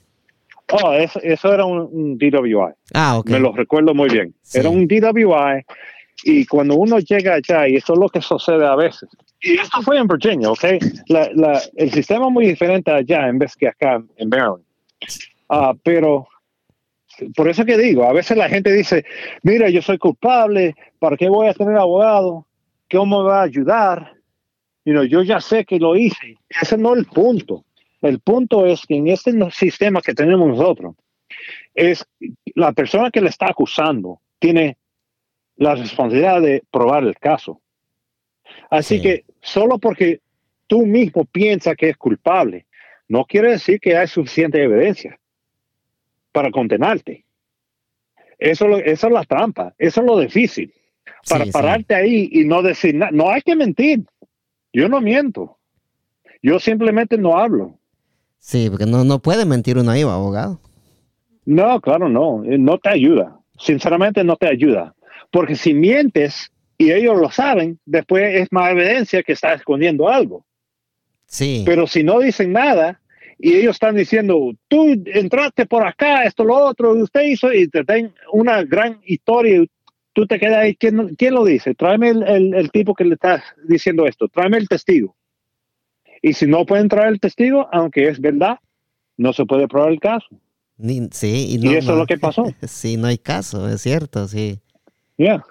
Oh, 0.72 0.92
eso, 0.94 1.20
eso 1.22 1.54
era 1.54 1.64
un, 1.64 1.88
un 1.92 2.18
DWI. 2.18 2.74
Ah, 2.94 3.18
ok. 3.20 3.30
Me 3.30 3.40
lo 3.40 3.54
recuerdo 3.54 3.94
muy 3.94 4.10
bien. 4.10 4.34
Era 4.54 4.68
un 4.70 4.88
DWI 4.88 5.64
y 6.24 6.46
cuando 6.48 6.76
uno 6.76 6.98
llega 7.00 7.36
allá, 7.36 7.68
y 7.68 7.76
eso 7.76 7.94
es 7.94 8.00
lo 8.00 8.10
que 8.10 8.20
sucede 8.20 8.66
a 8.66 8.76
veces. 8.76 9.08
Y 9.42 9.60
esto 9.60 9.82
fue 9.82 9.98
en 9.98 10.08
Virginia, 10.08 10.50
¿ok? 10.50 10.64
El 11.76 11.92
sistema 11.92 12.30
muy 12.30 12.48
diferente 12.48 12.92
allá 12.92 13.28
en 13.28 13.38
vez 13.38 13.56
que 13.56 13.68
acá 13.68 14.04
en 14.18 14.30
Maryland. 14.30 14.64
Ah, 15.50 15.74
pero 15.84 16.28
por 17.36 17.48
eso 17.48 17.64
que 17.66 17.78
digo, 17.78 18.04
a 18.04 18.14
veces 18.14 18.38
la 18.38 18.50
gente 18.50 18.74
dice, 18.74 19.06
mira, 19.44 19.70
yo 19.70 19.82
soy 19.82 19.98
culpable, 19.98 20.76
¿para 21.00 21.16
qué 21.16 21.30
voy 21.30 21.48
a 21.48 21.54
tener 21.54 21.78
abogado? 21.78 22.46
¿Cómo 22.92 23.24
me 23.24 23.30
va 23.30 23.42
a 23.42 23.44
ayudar? 23.44 24.14
You 24.84 24.94
know, 24.94 25.04
yo 25.04 25.24
ya 25.24 25.40
sé 25.40 25.66
que 25.66 25.80
lo 25.80 25.96
hice. 25.96 26.38
Ese 26.50 26.78
no 26.78 26.94
es 26.94 27.00
el 27.00 27.06
punto. 27.06 27.66
El 28.02 28.20
punto 28.20 28.66
es 28.66 28.86
que 28.86 28.96
en 28.96 29.08
este 29.08 29.32
sistema 29.52 30.02
que 30.02 30.14
tenemos 30.14 30.48
nosotros, 30.48 30.96
es 31.74 32.06
la 32.54 32.72
persona 32.72 33.12
que 33.12 33.22
le 33.22 33.30
está 33.30 33.48
acusando 33.48 34.20
tiene 34.40 34.78
la 35.58 35.76
responsabilidad 35.76 36.42
de 36.42 36.64
probar 36.72 37.04
el 37.04 37.16
caso. 37.16 37.62
Así 38.78 38.98
Sí. 38.98 39.02
que 39.02 39.26
solo 39.42 39.78
porque 39.78 40.20
tú 40.68 40.86
mismo 40.86 41.26
piensas 41.26 41.76
que 41.76 41.90
es 41.90 41.98
culpable, 41.98 42.66
no 43.08 43.26
quiere 43.26 43.52
decir 43.52 43.80
que 43.80 43.96
hay 43.98 44.08
suficiente 44.08 44.62
evidencia 44.64 45.20
para 46.32 46.52
condenarte. 46.52 47.24
Eso, 48.38 48.78
es 48.78 49.04
la 49.04 49.24
trampa, 49.24 49.74
eso 49.78 50.02
es 50.02 50.08
lo 50.08 50.20
difícil. 50.20 50.74
Para 51.30 51.46
Sí, 51.46 51.50
sí. 51.50 51.54
pararte 51.54 51.96
ahí 51.96 52.30
y 52.32 52.46
no 52.46 52.62
decir 52.62 52.96
nada, 52.96 53.12
no 53.12 53.30
hay 53.30 53.42
que 53.42 53.56
mentir. 53.56 54.04
Yo 54.74 54.90
no 54.90 55.00
miento. 55.02 55.58
Yo 56.42 56.60
simplemente 56.60 57.18
no 57.18 57.38
hablo. 57.38 57.80
Sí, 58.40 58.70
porque 58.70 58.86
no, 58.86 59.04
no 59.04 59.20
puede 59.20 59.46
mentir 59.46 59.78
uno 59.78 59.90
ahí, 59.92 60.02
abogado. 60.02 60.60
No, 61.46 61.80
claro, 61.80 62.10
no. 62.10 62.44
Eh, 62.44 62.58
No 62.58 62.78
te 62.78 62.90
ayuda. 62.90 63.40
Sinceramente, 63.58 64.24
no 64.24 64.36
te 64.36 64.48
ayuda. 64.48 64.94
Porque 65.32 65.56
si 65.56 65.74
mientes 65.74 66.52
y 66.78 66.92
ellos 66.92 67.18
lo 67.20 67.32
saben, 67.32 67.80
después 67.86 68.24
es 68.36 68.48
más 68.52 68.72
evidencia 68.72 69.24
que 69.24 69.34
estás 69.34 69.60
escondiendo 69.60 70.10
algo. 70.10 70.46
Sí. 71.28 71.64
Pero 71.66 71.88
si 71.88 72.04
no 72.04 72.20
dicen 72.20 72.52
nada 72.54 73.02
y 73.38 73.54
ellos 73.56 73.76
están 73.76 73.96
diciendo, 73.96 74.52
tú 74.68 74.86
entraste 75.06 75.66
por 75.66 75.86
acá, 75.86 76.24
esto, 76.24 76.44
lo 76.44 76.56
otro, 76.56 76.92
usted 76.94 77.22
hizo, 77.24 77.52
y 77.54 77.68
te 77.68 77.84
den 77.84 78.14
una 78.32 78.64
gran 78.64 79.00
historia 79.06 79.58
y 79.64 79.70
tú 80.14 80.26
te 80.28 80.40
quedas 80.40 80.58
ahí, 80.60 80.76
¿quién, 80.76 81.16
quién 81.16 81.34
lo 81.34 81.44
dice? 81.44 81.76
Tráeme 81.76 82.10
el, 82.10 82.24
el- 82.24 82.54
el 82.54 82.72
tipo 82.72 82.94
que 82.94 83.04
le 83.06 83.16
está 83.16 83.44
diciendo 83.68 84.06
esto, 84.06 84.28
tráeme 84.30 84.58
el 84.58 84.68
testigo. 84.68 85.16
Y 86.22 86.34
si 86.34 86.48
no 86.48 86.66
pueden 86.66 86.88
traer 86.90 87.10
el 87.10 87.20
testigo, 87.20 87.68
aunque 87.72 88.08
es 88.08 88.20
verdad, 88.20 88.58
no 89.18 89.34
se 89.34 89.46
puede 89.46 89.68
probar 89.68 89.92
el 89.92 90.00
caso. 90.00 90.28
Ni- 90.78 91.08
sí, 91.12 91.48
y, 91.50 91.56
Y 91.56 91.58
no- 91.60 91.72
eso 91.72 91.78
es 91.80 91.86
no- 91.88 91.96
lo 91.96 92.06
que 92.06 92.18
pasó. 92.18 92.46
Sí, 92.68 92.98
no 92.98 93.08
hay 93.08 93.18
caso, 93.18 93.68
es 93.70 93.82
cierto, 93.82 94.28
sí. 94.28 94.60
Yeah. 95.18 95.44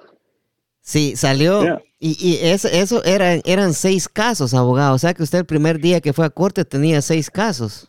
Sí, 0.87 1.16
salió. 1.16 1.62
Yeah. 1.62 1.82
Y, 1.99 2.16
y 2.20 2.39
eso, 2.47 2.68
eso 2.68 3.03
eran, 3.05 3.41
eran 3.47 3.72
seis 3.72 4.07
casos, 4.07 4.53
abogado. 4.53 4.95
O 4.95 4.99
sea 4.99 5.14
que 5.14 5.22
usted 5.22 5.39
el 5.39 5.47
primer 5.47 5.78
día 5.80 6.03
que 6.03 6.12
fue 6.12 6.26
a 6.26 6.30
corte 6.30 6.66
tenía 6.66 7.01
seis 7.01 7.30
casos. 7.30 7.89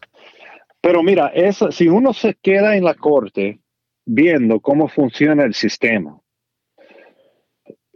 Pero 0.79 1.03
mira, 1.03 1.27
eso, 1.35 1.71
si 1.73 1.89
uno 1.89 2.13
se 2.13 2.35
queda 2.41 2.77
en 2.77 2.85
la 2.85 2.93
corte 2.93 3.59
viendo 4.05 4.61
cómo 4.61 4.87
funciona 4.87 5.43
el 5.43 5.53
sistema, 5.53 6.21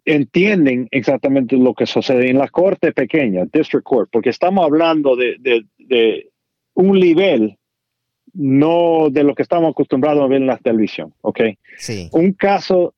entienden 0.03 0.87
exactamente 0.91 1.55
lo 1.55 1.73
que 1.73 1.85
sucede 1.85 2.29
en 2.29 2.39
la 2.39 2.47
corte 2.49 2.91
pequeña, 2.91 3.45
District 3.53 3.83
Court, 3.85 4.09
porque 4.11 4.29
estamos 4.31 4.65
hablando 4.65 5.15
de, 5.15 5.35
de- 5.39 5.65
de 5.77 6.31
un 6.73 6.99
nivel 6.99 7.57
no 8.33 9.09
de 9.11 9.23
lo 9.23 9.35
que 9.35 9.41
estamos 9.43 9.71
acostumbrados 9.71 10.23
a 10.23 10.27
ver 10.27 10.41
en 10.41 10.47
la 10.47 10.57
televisión, 10.57 11.13
¿ok? 11.21 11.39
Sí. 11.77 12.09
Un 12.11 12.33
caso, 12.33 12.93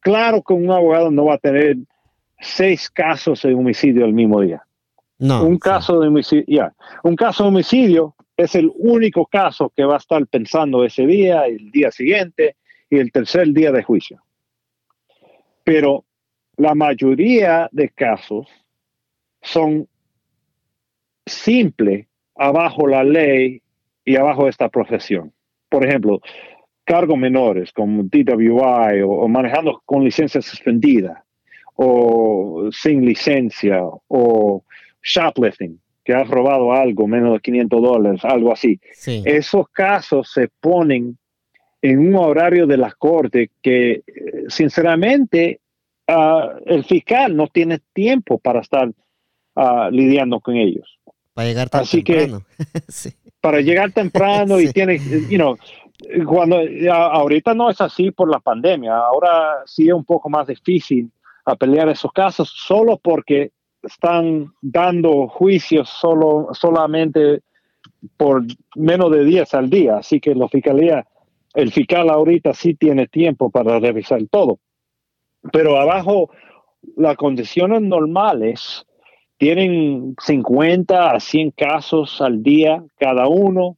claro 0.00 0.42
que 0.42 0.52
un 0.54 0.70
abogado 0.70 1.10
no 1.10 1.26
va 1.26 1.34
a 1.34 1.38
tener 1.38 1.76
seis 2.40 2.90
casos 2.90 3.42
de 3.42 3.54
homicidio 3.54 4.04
el 4.04 4.12
mismo 4.12 4.40
día 4.40 4.62
No. 5.18 5.44
un 5.44 5.54
sí. 5.54 5.60
caso 5.60 6.00
de 6.00 6.08
homicidio, 6.08 6.44
ya, 6.46 6.74
un 7.02 7.16
caso 7.16 7.44
de 7.44 7.48
homicidio 7.50 8.14
es 8.36 8.54
el 8.54 8.70
único 8.76 9.26
caso 9.26 9.72
que 9.74 9.84
va 9.84 9.94
a 9.94 9.98
estar 9.98 10.26
pensando 10.26 10.84
ese 10.84 11.06
día, 11.06 11.46
el 11.46 11.70
día 11.70 11.90
siguiente 11.90 12.56
y 12.90 12.98
el 12.98 13.12
tercer 13.12 13.48
día 13.52 13.70
de 13.72 13.82
juicio. 13.82 14.20
Pero 15.62 16.04
la 16.56 16.74
mayoría 16.74 17.68
de 17.72 17.88
casos 17.90 18.46
son 19.40 19.88
simples 21.26 22.06
abajo 22.34 22.86
la 22.86 23.04
ley 23.04 23.62
y 24.04 24.16
abajo 24.16 24.48
esta 24.48 24.68
profesión. 24.68 25.32
Por 25.68 25.86
ejemplo, 25.86 26.20
cargos 26.84 27.18
menores 27.18 27.72
como 27.72 28.02
DWI 28.04 29.02
o, 29.02 29.10
o 29.10 29.28
manejando 29.28 29.82
con 29.84 30.04
licencia 30.04 30.42
suspendida 30.42 31.24
o 31.76 32.68
sin 32.70 33.04
licencia 33.04 33.80
o 34.08 34.64
shoplifting, 35.02 35.80
que 36.04 36.14
has 36.14 36.28
robado 36.28 36.72
algo, 36.72 37.06
menos 37.06 37.34
de 37.34 37.40
500 37.40 37.82
dólares, 37.82 38.24
algo 38.24 38.52
así. 38.52 38.80
Esos 39.06 39.68
casos 39.70 40.30
se 40.32 40.48
ponen 40.60 41.18
en 41.82 41.98
un 41.98 42.14
horario 42.16 42.66
de 42.66 42.76
las 42.76 42.94
cortes 42.94 43.50
que, 43.62 44.02
sinceramente, 44.48 45.60
ah, 46.06 46.54
el 46.66 46.84
fiscal 46.84 47.36
no 47.36 47.48
tiene 47.48 47.80
tiempo 47.92 48.38
para 48.38 48.60
estar 48.60 48.88
uh, 48.88 49.90
lidiando 49.90 50.40
con 50.40 50.56
ellos. 50.56 50.98
Para 51.34 51.48
llegar 51.48 51.68
tan 51.68 51.82
Así 51.82 52.02
temprano. 52.02 52.44
Que, 52.72 53.23
Para 53.44 53.60
llegar 53.60 53.92
temprano 53.92 54.58
y 54.60 54.72
tiene, 54.72 54.98
you 55.28 55.36
know, 55.36 55.58
cuando 56.26 56.60
ahorita 56.90 57.52
no 57.52 57.68
es 57.68 57.78
así 57.82 58.10
por 58.10 58.30
la 58.30 58.40
pandemia, 58.40 58.96
ahora 58.96 59.58
sí 59.66 59.88
es 59.88 59.92
un 59.92 60.04
poco 60.04 60.30
más 60.30 60.46
difícil 60.46 61.10
a 61.44 61.54
pelear 61.54 61.90
esos 61.90 62.10
casos 62.10 62.48
solo 62.48 62.96
porque 62.96 63.52
están 63.82 64.50
dando 64.62 65.28
juicios 65.28 65.90
solo 65.90 66.48
solamente 66.52 67.42
por 68.16 68.44
menos 68.76 69.12
de 69.12 69.24
10 69.24 69.52
al 69.52 69.68
día, 69.68 69.98
así 69.98 70.20
que 70.20 70.34
la 70.34 70.48
fiscalía, 70.48 71.06
el 71.52 71.70
fiscal 71.70 72.08
ahorita 72.08 72.54
sí 72.54 72.74
tiene 72.74 73.08
tiempo 73.08 73.50
para 73.50 73.78
revisar 73.78 74.22
todo. 74.30 74.58
Pero 75.52 75.78
abajo 75.78 76.30
las 76.96 77.16
condiciones 77.18 77.82
normales 77.82 78.86
tienen 79.44 80.14
50 80.24 81.10
a 81.10 81.20
100 81.20 81.50
casos 81.50 82.22
al 82.22 82.42
día 82.42 82.82
cada 82.98 83.28
uno 83.28 83.76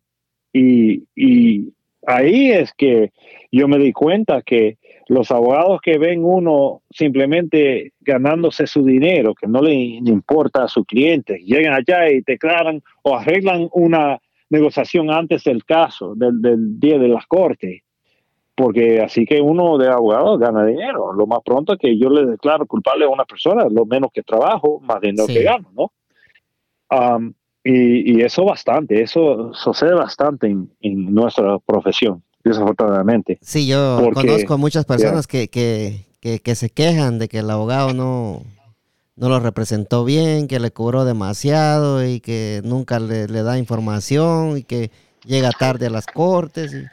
y, 0.52 1.08
y 1.16 1.72
ahí 2.06 2.52
es 2.52 2.72
que 2.72 3.10
yo 3.50 3.66
me 3.66 3.76
di 3.78 3.92
cuenta 3.92 4.42
que 4.42 4.78
los 5.08 5.32
abogados 5.32 5.80
que 5.82 5.98
ven 5.98 6.24
uno 6.24 6.82
simplemente 6.88 7.94
ganándose 7.98 8.68
su 8.68 8.84
dinero, 8.84 9.34
que 9.34 9.48
no 9.48 9.60
le, 9.60 9.74
importa 9.74 10.62
a 10.62 10.68
su 10.68 10.84
cliente, 10.84 11.40
llegan 11.44 11.74
allá 11.74 12.10
y 12.10 12.20
declaran 12.20 12.80
o 13.02 13.16
arreglan 13.16 13.68
una 13.72 14.20
negociación 14.48 15.10
antes 15.10 15.42
del 15.42 15.64
caso, 15.64 16.14
del, 16.14 16.78
día 16.78 16.96
de 16.96 17.08
las 17.08 17.26
cortes, 17.26 17.82
porque 18.56 19.02
así 19.02 19.26
que 19.26 19.40
uno 19.40 19.76
de 19.76 19.88
abogados 19.88 20.40
gana 20.40 20.64
dinero. 20.64 21.12
Lo 21.12 21.26
más 21.26 21.40
pronto 21.44 21.76
que 21.76 21.98
yo 21.98 22.08
le 22.08 22.24
declaro 22.24 22.66
culpable 22.66 23.04
a 23.04 23.08
una 23.08 23.24
persona, 23.24 23.66
lo 23.70 23.84
menos 23.84 24.10
que 24.12 24.22
trabajo, 24.22 24.80
más 24.80 25.00
dinero 25.00 25.26
que 25.26 25.42
gano, 25.42 25.70
¿no? 25.74 25.92
Um, 26.90 27.34
y, 27.62 28.22
eso 28.22 28.44
bastante, 28.44 29.02
eso 29.02 29.52
sucede 29.52 29.92
bastante 29.94 30.46
en, 30.46 31.14
nuestra 31.14 31.58
profesión, 31.58 32.22
desafortunadamente. 32.44 33.38
Sí, 33.42 33.66
yo 33.66 34.08
conozco 34.14 34.56
muchas 34.56 34.84
personas 34.84 35.26
que, 35.26 35.48
que, 35.48 36.54
se 36.54 36.70
quejan 36.70 37.18
de 37.18 37.28
que 37.28 37.38
el 37.38 37.50
abogado 37.50 37.92
no, 37.92 38.42
no 39.16 39.28
lo 39.28 39.40
representó 39.40 40.04
bien, 40.04 40.46
que 40.46 40.60
le 40.60 40.70
cobró 40.70 41.04
demasiado 41.04 42.06
y 42.06 42.20
que 42.20 42.60
nunca 42.64 43.00
le, 43.00 43.26
da 43.26 43.58
información 43.58 44.58
y 44.58 44.62
que 44.62 44.92
llega 45.24 45.50
tarde 45.50 45.86
a 45.86 45.90
las 45.90 46.06
cortes. 46.06 46.72
Y 46.72 46.84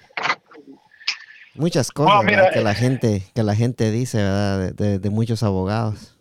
muchas 1.56 1.92
cosas 1.92 2.26
que 2.54 2.62
la 2.62 2.74
gente 2.74 3.24
que 3.34 3.44
la 3.44 3.56
gente 3.56 3.92
dice 3.92 4.18
¿verdad? 4.18 4.74
De, 4.74 5.10
muchos 5.10 5.44
abogados. 5.44 6.18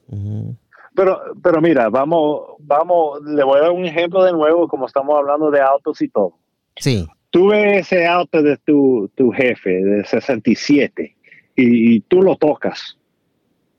Pero, 0.94 1.20
pero 1.42 1.60
mira, 1.60 1.88
vamos, 1.88 2.42
vamos, 2.58 3.22
le 3.24 3.42
voy 3.44 3.58
a 3.58 3.62
dar 3.62 3.70
un 3.70 3.86
ejemplo 3.86 4.22
de 4.24 4.32
nuevo, 4.32 4.68
como 4.68 4.86
estamos 4.86 5.16
hablando 5.16 5.50
de 5.50 5.60
autos 5.60 6.02
y 6.02 6.08
todo. 6.08 6.34
Sí. 6.76 7.06
Tuve 7.30 7.78
ese 7.78 8.06
auto 8.06 8.42
de 8.42 8.58
tu, 8.58 9.10
tu 9.14 9.30
jefe 9.30 9.70
de 9.70 10.04
67 10.04 11.16
y, 11.56 11.94
y 11.94 12.00
tú 12.00 12.20
lo 12.20 12.36
tocas. 12.36 12.98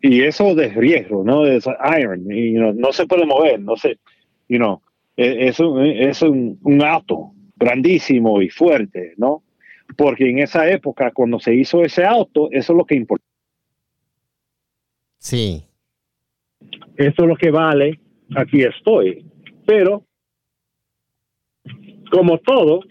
Y 0.01 0.23
eso 0.23 0.55
de 0.55 0.69
riesgo, 0.69 1.23
¿no? 1.23 1.45
Es 1.45 1.65
iron, 1.99 2.31
y, 2.31 2.53
no 2.53 2.91
se 2.91 3.05
puede 3.05 3.25
mover, 3.25 3.59
no 3.59 3.77
sé, 3.77 3.99
you 4.49 4.57
know, 4.57 4.81
e, 5.15 5.47
es, 5.47 5.59
un, 5.59 5.85
es 5.85 6.21
un, 6.21 6.59
un 6.63 6.83
auto 6.83 7.31
grandísimo 7.55 8.41
y 8.41 8.49
fuerte, 8.49 9.13
¿no? 9.17 9.43
Porque 9.97 10.29
en 10.29 10.39
esa 10.39 10.69
época, 10.69 11.11
cuando 11.11 11.39
se 11.39 11.53
hizo 11.53 11.83
ese 11.83 12.03
auto, 12.03 12.49
eso 12.51 12.73
es 12.73 12.77
lo 12.77 12.85
que 12.85 12.95
importa. 12.95 13.25
Sí. 15.17 15.63
Eso 16.97 17.23
es 17.23 17.27
lo 17.27 17.35
que 17.35 17.51
vale, 17.51 17.99
aquí 18.35 18.63
estoy. 18.63 19.25
Pero, 19.65 20.05
como 22.11 22.39
todo, 22.39 22.81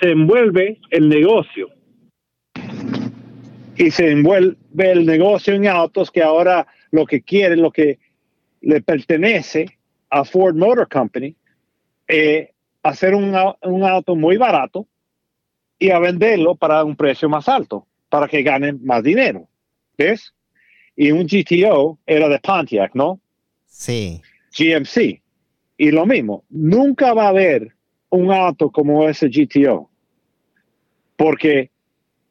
se 0.00 0.10
envuelve 0.10 0.78
el 0.90 1.08
negocio. 1.08 1.68
Y 3.76 3.90
se 3.90 4.10
envuelve 4.10 4.56
el 4.76 5.06
negocio 5.06 5.54
en 5.54 5.66
autos 5.66 6.10
que 6.10 6.22
ahora 6.22 6.66
lo 6.90 7.06
que 7.06 7.22
quieren, 7.22 7.62
lo 7.62 7.70
que 7.70 7.98
le 8.60 8.82
pertenece 8.82 9.78
a 10.10 10.24
Ford 10.24 10.54
Motor 10.54 10.88
Company, 10.88 11.34
es 12.06 12.48
hacer 12.82 13.14
un, 13.14 13.34
un 13.62 13.84
auto 13.84 14.16
muy 14.16 14.36
barato 14.36 14.86
y 15.80 15.90
a 15.90 15.98
venderlo 15.98 16.54
para 16.54 16.84
un 16.84 16.94
precio 16.94 17.28
más 17.28 17.48
alto, 17.48 17.88
para 18.08 18.28
que 18.28 18.44
ganen 18.44 18.78
más 18.84 19.02
dinero. 19.02 19.48
¿Ves? 19.98 20.32
y 21.00 21.12
un 21.12 21.26
GTO 21.26 21.98
era 22.06 22.28
de 22.28 22.38
Pontiac, 22.40 22.94
¿no? 22.94 23.22
Sí. 23.64 24.20
GMC. 24.52 25.22
Y 25.78 25.90
lo 25.92 26.04
mismo, 26.04 26.44
nunca 26.50 27.14
va 27.14 27.24
a 27.24 27.28
haber 27.28 27.72
un 28.10 28.30
auto 28.30 28.70
como 28.70 29.08
ese 29.08 29.28
GTO. 29.28 29.88
Porque 31.16 31.70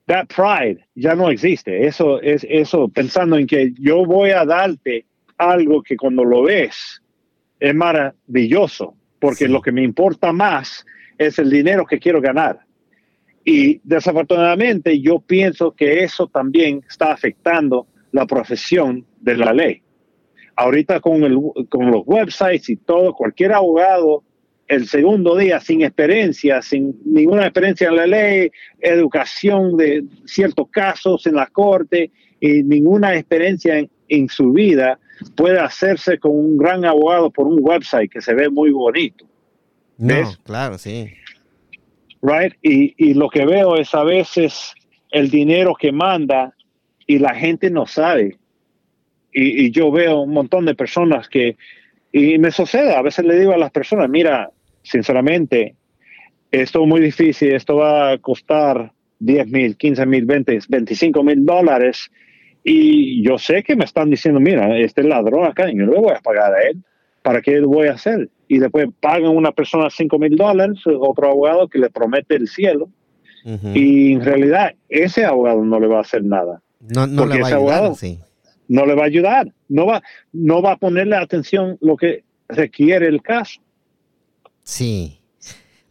that 0.06 0.28
pride 0.28 0.86
ya 0.94 1.16
no 1.16 1.32
existe. 1.32 1.88
Eso 1.88 2.22
es 2.22 2.46
eso 2.48 2.90
pensando 2.90 3.38
en 3.38 3.48
que 3.48 3.74
yo 3.80 4.06
voy 4.06 4.30
a 4.30 4.46
darte 4.46 5.06
algo 5.40 5.82
que 5.82 5.98
cuando 5.98 6.24
lo 6.24 6.44
ves 6.44 7.02
es 7.60 7.74
maravilloso, 7.74 8.94
porque 9.20 9.48
lo 9.48 9.64
que 9.64 9.72
me 9.72 9.82
importa 9.82 10.32
más 10.32 10.86
es 11.18 11.40
el 11.40 11.50
dinero 11.50 11.88
que 11.88 11.98
quiero 11.98 12.22
ganar. 12.22 12.60
Y 13.44 13.80
desafortunadamente 13.84 15.00
yo 15.00 15.20
pienso 15.20 15.72
que 15.72 16.04
eso 16.04 16.28
también 16.28 16.84
está 16.88 17.12
afectando 17.12 17.88
la 18.12 18.26
profesión 18.26 19.06
de 19.22 19.38
la 19.38 19.54
ley. 19.54 19.82
Ahorita 20.56 21.00
con, 21.00 21.24
el, 21.24 21.40
con 21.70 21.90
los 21.90 22.04
websites 22.06 22.70
y 22.70 22.76
todo, 22.76 23.14
cualquier 23.14 23.54
abogado, 23.54 24.24
el 24.70 24.88
segundo 24.88 25.36
día 25.36 25.60
sin 25.60 25.82
experiencia, 25.82 26.62
sin 26.62 26.96
ninguna 27.04 27.44
experiencia 27.44 27.90
en 27.90 27.96
la 27.96 28.06
ley, 28.06 28.52
educación 28.80 29.76
de 29.78 30.04
ciertos 30.26 30.70
casos 30.70 31.26
en 31.26 31.36
la 31.36 31.48
corte 31.48 32.12
y 32.40 32.64
ninguna 32.64 33.16
experiencia 33.16 33.84
en, 34.08 34.30
su 34.30 34.54
vida, 34.54 35.00
puede 35.36 35.60
hacerse 35.60 36.20
con 36.20 36.32
un 36.32 36.58
gran 36.58 36.86
abogado 36.86 37.32
por 37.32 37.48
un 37.48 37.58
website 37.60 38.12
que 38.12 38.22
se 38.22 38.34
ve 38.34 38.50
muy 38.50 38.72
bonito. 38.72 39.26
No, 39.98 40.32
claro, 40.44 40.78
sí. 40.78 41.10
Right? 42.22 42.54
Y, 42.62 42.94
y 42.98 43.14
lo 43.14 43.30
que 43.30 43.46
veo 43.46 43.78
es 43.78 43.94
a 43.96 44.04
veces 44.04 44.74
el 45.12 45.30
dinero 45.30 45.76
que 45.76 45.92
manda 45.92 46.54
y 47.08 47.18
la 47.18 47.34
gente 47.34 47.70
no 47.70 47.86
sabe. 47.86 48.38
Y, 49.32 49.72
yo 49.72 49.92
veo 49.92 50.22
un 50.22 50.32
montón 50.32 50.66
de 50.66 50.76
personas 50.76 51.28
que, 51.28 51.58
y 52.12 52.38
me 52.38 52.52
sucede, 52.52 52.96
a 52.96 53.02
veces 53.02 53.26
le 53.26 53.40
digo 53.40 53.54
a 53.54 53.58
las 53.58 53.72
personas, 53.72 54.10
mira, 54.10 54.50
sinceramente, 54.84 55.76
esto 56.52 56.82
es 56.82 56.88
muy 56.88 57.02
difícil, 57.02 57.54
esto 57.54 57.78
va 57.78 58.12
a 58.12 58.18
costar 58.18 58.92
10 59.20 59.48
mil, 59.48 59.78
15 59.78 60.06
mil, 60.06 60.26
20, 60.26 60.60
25 60.68 61.24
mil 61.24 61.46
dólares. 61.46 62.12
Y 62.64 63.24
yo 63.24 63.38
sé 63.38 63.64
que 63.64 63.76
me 63.76 63.86
están 63.86 64.10
diciendo, 64.10 64.40
mira, 64.40 64.78
este 64.78 65.04
ladrón 65.04 65.46
acá, 65.46 65.68
yo 65.68 65.86
no 65.86 65.94
le 65.94 66.00
voy 66.00 66.14
a 66.14 66.22
pagar 66.22 66.54
a 66.54 66.62
él. 66.64 66.84
¿Para 67.30 67.44
qué 67.44 67.62
voy 67.62 67.88
a 67.90 67.94
hacer? 67.94 68.28
Y 68.48 68.58
después 68.58 68.88
pagan 69.00 69.28
una 69.28 69.52
persona 69.52 69.88
5 69.92 70.18
mil 70.18 70.36
dólares, 70.36 70.80
otro 71.00 71.30
abogado 71.30 71.68
que 71.68 71.78
le 71.78 71.92
promete 71.92 72.36
el 72.36 72.48
cielo. 72.48 72.90
Y 73.76 74.14
en 74.14 74.26
realidad 74.26 74.74
ese 74.90 75.26
abogado 75.26 75.64
no 75.64 75.80
le 75.80 75.86
va 75.86 76.00
a 76.00 76.02
hacer 76.02 76.24
nada. 76.24 76.60
No, 76.80 77.06
no 77.06 77.28
le 77.28 77.40
va 77.40 77.50
a 77.50 77.56
ayudar, 77.56 77.92
no 78.68 78.86
le 78.88 78.96
va 78.96 79.04
a 79.04 79.06
ayudar, 79.06 79.54
no 79.68 79.86
va, 79.86 80.02
no 80.34 80.64
va 80.64 80.72
a 80.72 80.78
ponerle 80.78 81.18
atención 81.18 81.78
lo 81.82 81.98
que 81.98 82.24
requiere 82.48 83.08
el 83.08 83.22
caso. 83.22 83.62
Sí. 84.64 85.22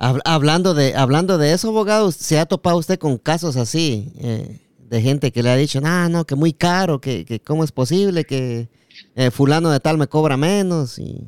Hablando 0.01 0.74
de, 0.74 0.97
hablando 0.97 1.39
de 1.39 1.53
eso, 1.53 1.68
abogado, 1.68 2.11
¿se 2.11 2.41
ha 2.41 2.47
topado 2.47 2.78
usted 2.78 2.99
con 2.99 3.16
casos 3.16 3.57
así? 3.57 4.12
Eh, 4.18 4.59
de 4.80 5.03
gente 5.03 5.30
que 5.30 5.45
le 5.45 5.51
ha 5.51 5.57
dicho, 5.57 5.78
ah, 5.84 6.09
no, 6.11 6.24
que 6.24 6.34
muy 6.34 6.53
caro, 6.53 7.01
que, 7.01 7.24
que 7.24 7.39
cómo 7.39 7.62
es 7.62 7.70
posible 7.70 8.24
que 8.24 8.66
eh, 9.14 9.30
fulano 9.30 9.70
de 9.70 9.80
tal 9.80 9.99
me 9.99 10.07
cobra 10.07 10.36
menos. 10.36 10.99
Y... 10.99 11.24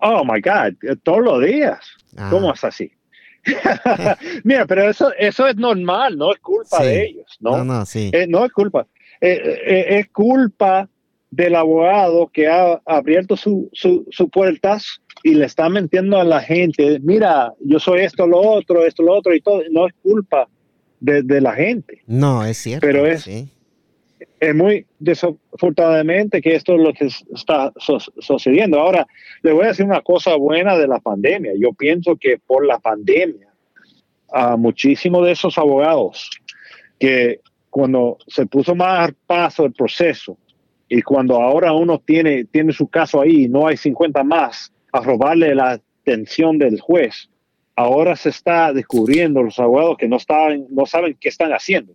Oh, 0.00 0.24
my 0.24 0.40
God, 0.40 0.74
eh, 0.82 0.96
todos 1.02 1.22
los 1.22 1.44
días. 1.44 1.80
Ah. 2.16 2.28
¿Cómo 2.30 2.52
es 2.52 2.64
así? 2.64 2.92
Mira, 4.44 4.66
pero 4.66 4.90
eso, 4.90 5.12
eso 5.18 5.46
es 5.46 5.56
normal, 5.56 6.16
no 6.18 6.32
es 6.32 6.38
culpa 6.40 6.82
de 6.82 7.06
ellos, 7.06 7.36
¿no? 7.40 7.64
No, 7.64 7.86
sí. 7.86 8.10
Eh, 8.12 8.26
no 8.28 8.44
es 8.44 8.52
culpa. 8.52 8.86
Eh, 9.20 9.96
es 9.98 10.08
culpa 10.10 10.88
del 11.30 11.54
abogado 11.54 12.28
que 12.28 12.48
ha 12.48 12.80
abierto 12.86 13.36
su, 13.36 13.68
su, 13.72 14.06
su, 14.10 14.28
puertas 14.28 15.00
y 15.22 15.34
le 15.34 15.44
está 15.44 15.68
mintiendo 15.68 16.18
a 16.18 16.24
la 16.24 16.40
gente, 16.40 17.00
mira, 17.02 17.52
yo 17.60 17.78
soy 17.78 18.00
esto, 18.00 18.26
lo 18.26 18.40
otro, 18.40 18.84
esto, 18.84 19.02
lo 19.02 19.14
otro 19.14 19.34
y 19.34 19.40
todo. 19.40 19.62
No 19.70 19.86
es 19.86 19.94
culpa 20.02 20.48
de, 21.00 21.40
la 21.40 21.52
gente. 21.52 22.02
No, 22.06 22.44
es 22.44 22.58
cierto. 22.58 22.86
Pero 22.86 23.06
es, 23.06 23.28
es 24.40 24.54
muy 24.54 24.86
desafortunadamente 24.98 26.40
que 26.40 26.54
esto 26.54 26.74
es 26.74 26.80
lo 26.80 26.92
que 26.92 27.06
está 27.06 27.72
sucediendo. 28.18 28.80
Ahora, 28.80 29.06
le 29.42 29.52
voy 29.52 29.64
a 29.64 29.68
decir 29.68 29.84
una 29.84 30.00
cosa 30.00 30.36
buena 30.36 30.76
de 30.76 30.88
la 30.88 31.00
pandemia. 31.00 31.52
Yo 31.58 31.72
pienso 31.72 32.16
que 32.16 32.38
por 32.38 32.66
la 32.66 32.78
pandemia, 32.78 33.48
a 34.32 34.56
muchísimos 34.56 35.24
de 35.24 35.32
esos 35.32 35.56
abogados 35.58 36.30
que 36.98 37.40
cuando 37.70 38.18
se 38.26 38.46
puso 38.46 38.74
más 38.74 39.12
paso 39.26 39.64
el 39.64 39.72
proceso 39.72 40.36
y 40.88 41.02
cuando 41.02 41.40
ahora 41.40 41.72
uno 41.72 41.98
tiene, 41.98 42.44
tiene 42.44 42.72
su 42.72 42.88
caso 42.88 43.20
ahí 43.20 43.44
y 43.44 43.48
no 43.48 43.66
hay 43.66 43.76
50 43.76 44.22
más 44.24 44.72
a 44.92 45.00
robarle 45.00 45.54
la 45.54 45.80
atención 46.02 46.58
del 46.58 46.80
juez, 46.80 47.28
ahora 47.76 48.16
se 48.16 48.30
está 48.30 48.72
descubriendo 48.72 49.42
los 49.42 49.58
abogados 49.58 49.98
que 49.98 50.08
no, 50.08 50.18
no 50.70 50.86
saben 50.86 51.16
qué 51.20 51.28
están 51.28 51.52
haciendo. 51.52 51.92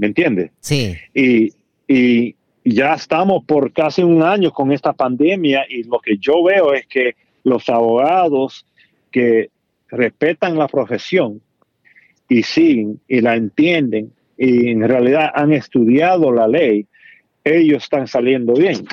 ¿Me 0.00 0.06
entiende? 0.06 0.50
Sí. 0.60 0.96
Y, 1.12 1.52
y 1.86 2.34
ya 2.64 2.94
estamos 2.94 3.44
por 3.44 3.70
casi 3.70 4.02
un 4.02 4.22
año 4.22 4.50
con 4.50 4.72
esta 4.72 4.94
pandemia 4.94 5.66
y 5.68 5.82
lo 5.82 5.98
que 5.98 6.16
yo 6.16 6.42
veo 6.42 6.72
es 6.72 6.86
que 6.86 7.16
los 7.44 7.68
abogados 7.68 8.64
que 9.10 9.50
respetan 9.88 10.56
la 10.56 10.68
profesión 10.68 11.42
y 12.30 12.42
siguen 12.42 12.98
y 13.06 13.20
la 13.20 13.36
entienden 13.36 14.10
y 14.38 14.70
en 14.70 14.88
realidad 14.88 15.32
han 15.34 15.52
estudiado 15.52 16.32
la 16.32 16.48
ley, 16.48 16.86
ellos 17.44 17.82
están 17.82 18.06
saliendo 18.06 18.54
bien. 18.54 18.86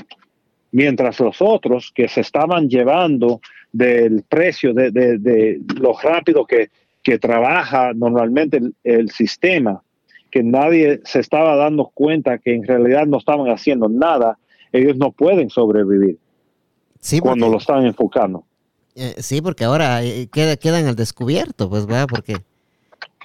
Mientras 0.73 1.21
los 1.21 1.41
otros 1.41 1.93
que 1.95 2.09
se 2.09 2.19
estaban 2.19 2.67
llevando 2.67 3.39
del 3.71 4.23
precio 4.27 4.73
de, 4.73 4.91
de, 4.91 5.61
lo 5.79 5.97
rápido 5.97 6.45
que, 6.45 6.67
que 7.07 7.17
trabaja 7.17 7.93
normalmente 7.93 8.59
el, 8.83 9.09
sistema, 9.09 9.81
que 10.31 10.43
nadie 10.43 11.01
se 11.05 11.19
estaba 11.19 11.55
dando 11.55 11.91
cuenta 11.93 12.37
que 12.37 12.53
en 12.53 12.63
realidad 12.63 13.05
no 13.05 13.17
estaban 13.17 13.49
haciendo 13.49 13.89
nada, 13.89 14.37
ellos 14.71 14.97
no 14.97 15.11
pueden 15.11 15.49
sobrevivir 15.49 16.17
sí, 16.99 17.19
cuando 17.19 17.49
lo 17.49 17.57
están 17.57 17.85
enfocando. 17.85 18.45
Eh, 18.95 19.15
sí, 19.19 19.41
porque 19.41 19.63
ahora 19.63 20.03
eh, 20.03 20.27
queda, 20.31 20.57
quedan 20.57 20.87
al 20.87 20.95
descubierto, 20.95 21.69
pues, 21.69 21.85
¿verdad? 21.85 22.07
Porque 22.09 22.37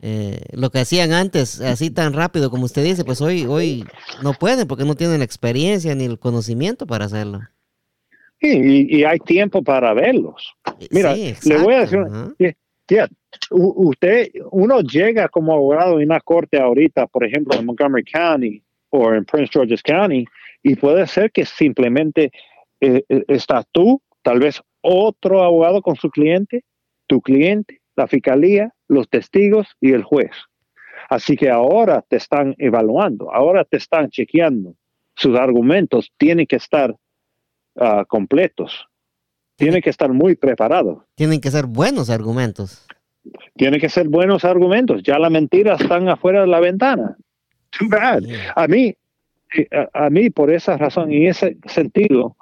eh, 0.02 0.40
lo 0.52 0.70
que 0.70 0.80
hacían 0.80 1.12
antes, 1.12 1.60
así 1.60 1.90
tan 1.90 2.12
rápido 2.12 2.50
como 2.50 2.64
usted 2.64 2.84
dice, 2.84 3.04
pues 3.04 3.20
hoy, 3.20 3.46
hoy 3.46 3.84
no 4.22 4.34
pueden 4.34 4.68
porque 4.68 4.84
no 4.84 4.94
tienen 4.94 5.18
la 5.18 5.24
experiencia 5.24 5.94
ni 5.94 6.04
el 6.04 6.18
conocimiento 6.18 6.86
para 6.86 7.06
hacerlo. 7.06 7.40
Sí, 8.40 8.86
y, 8.90 9.04
hay 9.04 9.20
tiempo 9.20 9.62
para 9.62 9.94
verlos. 9.94 10.52
Mira, 10.90 11.14
le 11.14 11.58
voy 11.58 11.74
a 11.74 11.80
decir, 11.80 12.56
usted, 13.52 14.30
uno 14.50 14.80
llega 14.80 15.28
como 15.28 15.52
abogado 15.52 16.00
en 16.00 16.06
una 16.06 16.20
corte 16.20 16.60
ahorita, 16.60 17.06
por 17.06 17.24
ejemplo, 17.24 17.58
en 17.58 17.66
Montgomery 17.66 18.04
County 18.04 18.62
o 18.90 19.12
en 19.12 19.24
Prince 19.24 19.50
George's 19.52 19.82
County, 19.82 20.24
y 20.62 20.74
puede 20.76 21.06
ser 21.06 21.30
que 21.32 21.44
simplemente 21.44 22.30
eh, 22.80 23.04
estás 23.28 23.66
tú, 23.72 24.02
tal 24.22 24.38
vez 24.40 24.60
otro 24.80 25.42
abogado 25.42 25.82
con 25.82 25.96
su 25.96 26.10
cliente, 26.10 26.64
tu 27.06 27.20
cliente, 27.20 27.80
la 27.96 28.06
fiscalía, 28.06 28.74
los 28.88 29.08
testigos 29.08 29.68
y 29.80 29.92
el 29.92 30.02
juez. 30.02 30.30
Así 31.08 31.36
que 31.36 31.50
ahora 31.50 32.02
te 32.08 32.16
están 32.16 32.54
evaluando, 32.58 33.32
ahora 33.32 33.64
te 33.64 33.76
están 33.76 34.10
chequeando. 34.10 34.74
Sus 35.14 35.38
argumentos 35.38 36.12
tienen 36.16 36.46
que 36.46 36.56
estar 36.56 36.96
ah, 37.76 38.04
completos, 38.08 38.86
tienen 39.56 39.82
que 39.82 39.90
estar 39.90 40.12
muy 40.12 40.36
preparados. 40.36 41.02
Tienen 41.14 41.40
que 41.40 41.50
ser 41.50 41.66
buenos 41.66 42.10
argumentos. 42.10 42.86
Tienen 43.56 43.80
que 43.80 43.88
ser 43.88 44.08
buenos 44.08 44.44
argumentos. 44.44 45.02
Ya 45.02 45.18
las 45.18 45.30
mentiras 45.30 45.80
están 45.80 46.08
afuera 46.08 46.42
de 46.42 46.46
la 46.48 46.60
ventana. 46.60 47.16
Too 47.70 47.88
bad. 47.88 48.22
A 48.54 48.66
mí, 48.66 48.94
eh, 49.56 49.68
a, 49.72 50.06
a 50.06 50.10
mí 50.10 50.30
por 50.30 50.50
esa 50.50 50.76
razón 50.76 51.12
y 51.12 51.26
ese 51.26 51.56
sentido, 51.66 52.36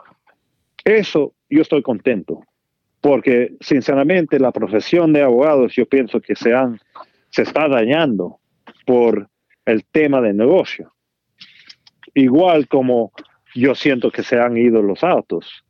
eso 0.84 1.34
yo 1.48 1.62
estoy 1.62 1.82
contento 1.82 2.42
porque 3.00 3.54
sinceramente 3.60 4.38
la 4.38 4.52
profesión 4.52 5.12
de 5.12 5.22
abogados 5.22 5.74
yo 5.74 5.86
pienso 5.86 6.20
que 6.20 6.34
se, 6.34 6.54
han, 6.54 6.80
se 7.30 7.42
está 7.42 7.68
dañando 7.68 8.38
por 8.86 9.28
el 9.64 9.84
tema 9.84 10.20
de 10.20 10.34
negocio. 10.34 10.92
Igual 12.14 12.68
como 12.68 13.12
yo 13.54 13.74
siento 13.74 14.10
que 14.10 14.22
se 14.22 14.38
han 14.38 14.56
ido 14.56 14.82
los 14.82 15.02
autos, 15.02 15.64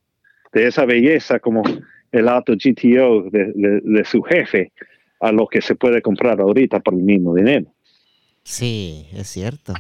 de 0.53 0.67
esa 0.67 0.85
belleza 0.85 1.39
como 1.39 1.63
el 2.11 2.29
auto 2.29 2.55
GTO 2.55 3.31
de, 3.31 4.03
su 4.05 4.23
jefe 4.23 4.73
a 5.21 5.33
lo 5.33 5.47
que 5.47 5.61
se 5.61 5.75
puede 5.75 6.03
comprar 6.03 6.41
ahorita 6.41 6.81
por 6.81 6.95
el 6.95 7.03
mismo 7.03 7.35
dinero. 7.35 7.73
Sí, 8.43 9.07
es 9.13 9.29
cierto. 9.29 9.75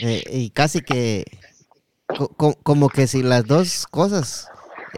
Eh, 0.00 0.22
y 0.30 0.50
casi 0.50 0.82
que 0.82 1.24
como 2.62 2.88
que 2.88 3.06
si 3.06 3.22
las 3.22 3.46
dos 3.46 3.86
cosas 3.86 4.48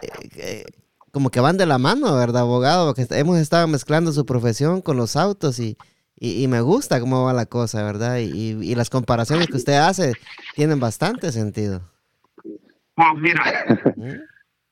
eh, 0.01 0.29
eh, 0.37 0.65
como 1.11 1.29
que 1.29 1.41
van 1.41 1.57
de 1.57 1.65
la 1.65 1.77
mano, 1.77 2.15
¿verdad, 2.15 2.43
abogado? 2.43 2.87
Porque 2.87 3.05
hemos 3.17 3.37
estado 3.37 3.67
mezclando 3.67 4.11
su 4.11 4.25
profesión 4.25 4.81
con 4.81 4.95
los 4.95 5.15
autos 5.15 5.59
y, 5.59 5.77
y, 6.15 6.47
me 6.47 6.61
gusta 6.61 6.99
cómo 7.01 7.25
va 7.25 7.33
la 7.33 7.45
cosa, 7.45 7.83
¿verdad? 7.83 8.19
Y, 8.19 8.51
y, 8.61 8.75
las 8.75 8.89
comparaciones 8.89 9.47
que 9.47 9.57
usted 9.57 9.73
hace 9.73 10.13
tienen 10.55 10.79
bastante 10.79 11.31
sentido. 11.31 11.81
Bueno, 12.95 13.15
mira, 13.15 13.43
¿Mm? 13.97 14.21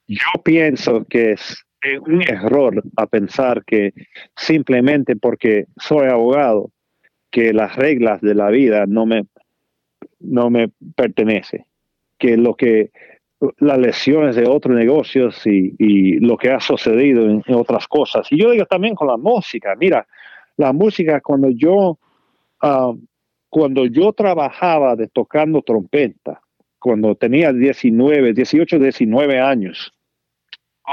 yo 0.08 0.44
pienso 0.44 1.06
que 1.10 1.34
es 1.34 1.58
un 2.06 2.22
error 2.24 2.84
a 2.98 3.08
pensar 3.08 3.64
que 3.66 3.94
simplemente 4.36 5.16
porque 5.16 5.66
soy 5.78 6.08
abogado, 6.08 6.72
que 7.32 7.54
las 7.54 7.76
reglas 7.76 8.22
de 8.22 8.36
la 8.36 8.50
vida 8.50 8.86
no 8.88 9.06
me, 9.06 9.26
no 10.20 10.50
me 10.50 10.70
pertenece. 10.96 11.66
Que 12.18 12.36
lo 12.38 12.56
que 12.56 12.92
las 13.60 13.78
lesiones 13.78 14.36
de 14.36 14.48
otros 14.48 14.76
negocios 14.76 15.42
y, 15.46 16.20
lo 16.20 16.38
que 16.38 16.52
ha 16.52 16.60
sucedido 16.60 17.30
en, 17.30 17.44
otras 17.56 17.88
cosas. 17.88 18.28
Y 18.32 18.42
yo 18.42 18.52
digo 18.52 18.66
también 18.66 18.96
con 18.96 19.08
la 19.08 19.18
música, 19.18 19.76
mira, 19.78 20.06
la 20.58 20.74
música 20.74 21.22
cuando 21.22 21.50
yo, 21.50 21.98
ah, 22.62 22.92
cuando 23.50 23.86
yo 23.86 24.12
trabajaba 24.12 24.96
de 24.96 25.08
tocando 25.08 25.62
trompeta, 25.62 26.42
cuando 26.80 27.16
tenía 27.16 27.54
19, 27.54 28.34
18, 28.34 28.80
19 28.80 29.40
años, 29.40 29.94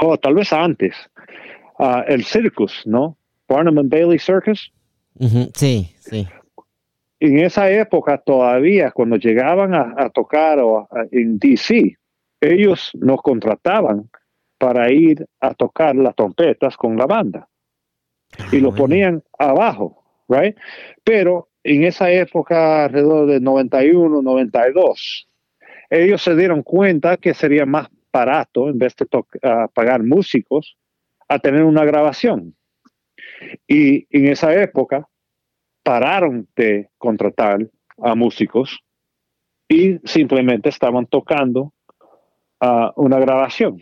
o 0.01 0.17
tal 0.17 0.35
vez 0.35 0.51
antes, 0.53 0.95
uh, 1.79 2.03
el 2.07 2.23
circus, 2.23 2.83
¿no? 2.85 3.17
Barnum 3.47 3.77
and 3.79 3.89
Bailey 3.89 4.19
Circus. 4.19 4.71
Sí, 5.53 5.89
sí. 5.99 6.27
En 7.19 7.39
esa 7.39 7.71
época 7.71 8.19
todavía, 8.19 8.91
cuando 8.91 9.15
llegaban 9.15 9.73
a, 9.73 10.09
tocar 10.09 10.59
en 11.11 11.39
DC, 11.39 11.97
ellos 12.41 12.91
nos 12.93 13.21
contrataban 13.23 14.09
para 14.59 14.91
ir 14.91 15.25
a 15.39 15.55
tocar 15.55 15.95
las 15.95 16.15
trompetas 16.15 16.77
con 16.77 16.95
la 16.95 17.07
banda 17.07 17.47
y 18.51 18.59
lo 18.59 18.73
ponían 18.73 19.23
abajo, 19.39 20.03
right? 20.27 20.55
Pero 21.03 21.49
en 21.63 21.85
esa 21.85 22.11
época, 22.11 22.85
alrededor 22.85 23.27
de 23.27 23.39
91, 23.39 24.21
92, 24.21 25.27
ellos 25.89 26.21
se 26.21 26.35
dieron 26.35 26.61
cuenta 26.61 27.17
que 27.17 27.33
sería 27.33 27.65
más 27.65 27.89
barato, 28.11 28.69
en 28.69 28.77
vez 28.77 28.95
de 28.95 29.07
pagar 29.73 30.03
músicos, 30.03 30.77
a 31.27 31.39
tener 31.39 31.63
una 31.63 31.85
grabación. 31.85 32.55
Y 33.67 34.07
en 34.15 34.27
esa 34.27 34.53
época 34.53 35.07
pararon 35.83 36.47
de 36.55 36.89
contratar 36.97 37.69
a 37.97 38.15
músicos 38.15 38.79
y 39.67 39.99
simplemente 40.05 40.69
estaban 40.69 41.05
tocando 41.05 41.73
una 42.95 43.19
grabación 43.19 43.81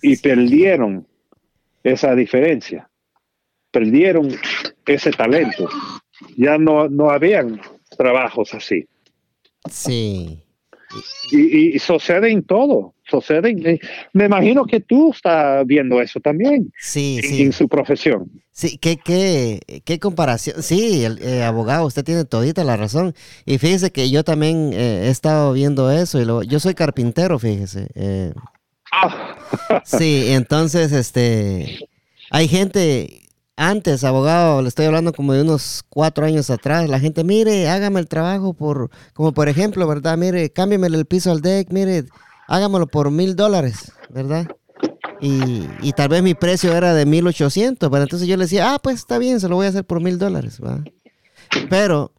y 0.00 0.16
perdieron 0.16 1.06
esa 1.82 2.14
diferencia, 2.14 2.88
perdieron 3.70 4.28
ese 4.86 5.10
talento. 5.10 5.68
Ya 6.36 6.58
no, 6.58 6.88
no 6.88 7.10
habían 7.10 7.60
trabajos 7.96 8.54
así. 8.54 8.88
Sí. 9.70 10.42
Y, 11.30 11.74
y, 11.76 11.78
sucede 11.78 12.30
en 12.30 12.42
todo, 12.42 12.94
sucede 13.08 13.78
me 14.12 14.24
imagino 14.24 14.64
que 14.64 14.80
tú 14.80 15.10
estás 15.12 15.66
viendo 15.66 16.00
eso 16.00 16.18
también. 16.20 16.72
Sí, 16.78 17.20
en, 17.22 17.30
sí. 17.30 17.42
en 17.42 17.52
su 17.52 17.68
profesión. 17.68 18.30
Sí, 18.52 18.78
qué, 18.78 18.96
qué, 18.96 19.82
qué 19.84 19.98
comparación. 20.00 20.62
Sí, 20.62 21.04
el 21.04 21.22
eh, 21.22 21.44
abogado, 21.44 21.86
usted 21.86 22.04
tiene 22.04 22.24
todita 22.24 22.64
la 22.64 22.76
razón. 22.76 23.14
Y 23.46 23.58
fíjese 23.58 23.92
que 23.92 24.10
yo 24.10 24.24
también 24.24 24.72
eh, 24.72 25.04
he 25.04 25.10
estado 25.10 25.52
viendo 25.52 25.90
eso. 25.92 26.20
Y 26.20 26.24
lo, 26.24 26.42
yo 26.42 26.58
soy 26.58 26.74
carpintero, 26.74 27.38
fíjese. 27.38 27.88
Eh. 27.94 28.32
Ah. 28.90 29.36
sí, 29.84 30.24
entonces, 30.28 30.92
este, 30.92 31.78
hay 32.30 32.48
gente, 32.48 33.27
antes, 33.58 34.04
abogado, 34.04 34.62
le 34.62 34.68
estoy 34.68 34.86
hablando 34.86 35.12
como 35.12 35.32
de 35.32 35.42
unos 35.42 35.82
cuatro 35.88 36.24
años 36.24 36.48
atrás, 36.48 36.88
la 36.88 37.00
gente, 37.00 37.24
mire, 37.24 37.68
hágame 37.68 37.98
el 37.98 38.06
trabajo 38.06 38.54
por, 38.54 38.88
como 39.14 39.32
por 39.32 39.48
ejemplo, 39.48 39.84
¿verdad? 39.88 40.16
Mire, 40.16 40.50
cámbiame 40.50 40.86
el 40.86 41.06
piso 41.06 41.32
al 41.32 41.40
deck, 41.40 41.72
mire, 41.72 42.04
hágamelo 42.46 42.86
por 42.86 43.10
mil 43.10 43.34
dólares, 43.34 43.90
¿verdad? 44.10 44.46
Y, 45.20 45.66
y, 45.82 45.92
tal 45.94 46.08
vez 46.08 46.22
mi 46.22 46.34
precio 46.34 46.72
era 46.72 46.94
de 46.94 47.04
1800, 47.04 47.90
pero 47.90 48.02
entonces 48.04 48.28
yo 48.28 48.36
le 48.36 48.44
decía, 48.44 48.74
ah, 48.74 48.78
pues 48.78 49.00
está 49.00 49.18
bien, 49.18 49.40
se 49.40 49.48
lo 49.48 49.56
voy 49.56 49.66
a 49.66 49.70
hacer 49.70 49.84
por 49.84 50.00
mil 50.00 50.18
dólares, 50.18 50.60
¿va? 50.64 50.84
Pero 51.68 52.12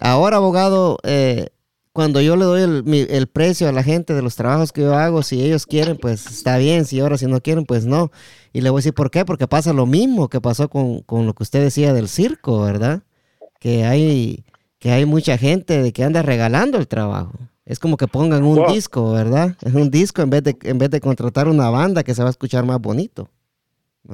ahora, 0.00 0.38
abogado, 0.38 0.98
eh, 1.04 1.50
cuando 1.92 2.20
yo 2.20 2.36
le 2.36 2.44
doy 2.44 2.62
el, 2.62 3.08
el, 3.10 3.26
precio 3.26 3.68
a 3.68 3.72
la 3.72 3.82
gente 3.82 4.14
de 4.14 4.22
los 4.22 4.36
trabajos 4.36 4.72
que 4.72 4.82
yo 4.82 4.94
hago, 4.94 5.22
si 5.22 5.42
ellos 5.42 5.66
quieren, 5.66 5.96
pues 5.96 6.26
está 6.26 6.56
bien, 6.56 6.84
si 6.84 7.00
ahora 7.00 7.18
si 7.18 7.26
no 7.26 7.40
quieren, 7.40 7.64
pues 7.64 7.84
no. 7.84 8.10
Y 8.52 8.60
le 8.60 8.70
voy 8.70 8.78
a 8.78 8.80
decir 8.80 8.94
por 8.94 9.10
qué, 9.10 9.24
porque 9.24 9.48
pasa 9.48 9.72
lo 9.72 9.86
mismo 9.86 10.28
que 10.28 10.40
pasó 10.40 10.68
con, 10.68 11.00
con 11.00 11.26
lo 11.26 11.34
que 11.34 11.42
usted 11.42 11.60
decía 11.60 11.92
del 11.92 12.08
circo, 12.08 12.62
¿verdad? 12.62 13.02
Que 13.58 13.84
hay, 13.84 14.44
que 14.78 14.92
hay 14.92 15.04
mucha 15.04 15.36
gente 15.36 15.82
de 15.82 15.92
que 15.92 16.04
anda 16.04 16.22
regalando 16.22 16.78
el 16.78 16.86
trabajo. 16.86 17.32
Es 17.64 17.78
como 17.78 17.96
que 17.96 18.08
pongan 18.08 18.42
un 18.44 18.66
disco, 18.66 19.12
¿verdad? 19.12 19.56
Es 19.62 19.74
un 19.74 19.90
disco 19.90 20.22
en 20.22 20.30
vez 20.30 20.42
de 20.42 20.56
en 20.62 20.78
vez 20.78 20.90
de 20.90 21.00
contratar 21.00 21.46
una 21.46 21.70
banda 21.70 22.02
que 22.02 22.14
se 22.14 22.22
va 22.22 22.28
a 22.28 22.30
escuchar 22.30 22.64
más 22.64 22.80
bonito. 22.80 23.30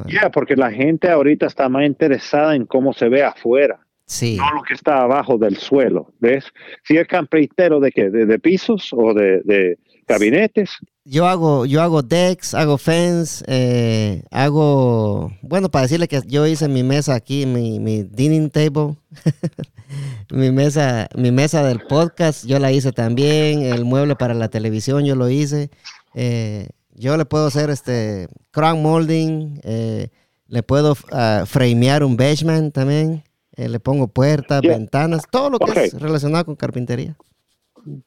Ya, 0.07 0.31
porque 0.31 0.57
la 0.57 0.71
gente 0.71 1.09
ahorita 1.09 1.47
está 1.47 1.69
más 1.69 1.87
interesada 1.87 2.55
en 2.55 2.67
cómo 2.67 2.93
se 2.93 3.09
ve 3.09 3.23
afuera. 3.23 3.86
Sí. 4.07 4.37
No 4.37 4.55
lo 4.55 4.63
que 4.63 4.75
está 4.75 5.03
abajo 5.03 5.37
del 5.37 5.57
suelo, 5.57 6.13
¿ves? 6.21 6.45
Si 6.85 6.97
es 6.97 7.09
campeitero 7.09 7.81
de 7.81 7.91
qué, 7.91 8.09
de, 8.09 8.39
pisos 8.39 8.91
o 8.93 9.13
de, 9.13 9.41
de, 9.45 9.79
gabinetes. 10.07 10.71
Yo 11.05 11.27
hago, 11.27 11.67
yo 11.67 11.83
hago 11.83 12.03
decks, 12.03 12.55
hago 12.55 12.79
fence, 12.79 13.45
eh, 13.49 14.23
hago, 14.31 15.33
bueno, 15.43 15.69
para 15.71 15.83
decirle 15.83 16.09
que 16.09 16.21
yo 16.27 16.47
hice 16.47 16.69
mi 16.69 16.83
mesa 16.83 17.15
aquí, 17.15 17.47
mi, 17.47 17.81
mi 17.81 18.03
dining 18.05 18.51
table, 18.51 18.97
mi 20.31 20.51
mesa, 20.51 21.09
mi 21.17 21.31
mesa 21.31 21.65
del 21.65 21.81
podcast, 21.81 22.47
yo 22.47 22.59
la 22.59 22.73
hice 22.73 22.93
también, 22.93 23.63
el 23.63 23.85
mueble 23.85 24.17
para 24.17 24.35
la 24.35 24.49
televisión 24.49 25.05
yo 25.05 25.15
lo 25.17 25.29
hice. 25.29 25.71
Eh, 26.15 26.69
yo 26.95 27.17
le 27.17 27.25
puedo 27.25 27.47
hacer 27.47 27.71
este 27.71 28.29
crown 28.51 28.83
molding, 28.83 29.61
eh, 29.63 30.09
le 30.49 30.63
puedo 30.63 30.93
uh, 30.93 31.45
framear 31.45 32.03
un 32.03 32.17
basement 32.17 32.73
también, 32.73 33.23
eh, 33.57 33.69
le 33.69 33.81
pongo 33.81 34.09
puertas, 34.09 34.61
ventanas, 34.63 35.27
todo 35.31 35.51
lo 35.51 35.59
que 35.59 35.85
es 35.85 36.01
relacionado 36.01 36.45
con 36.45 36.57
carpintería. 36.57 37.17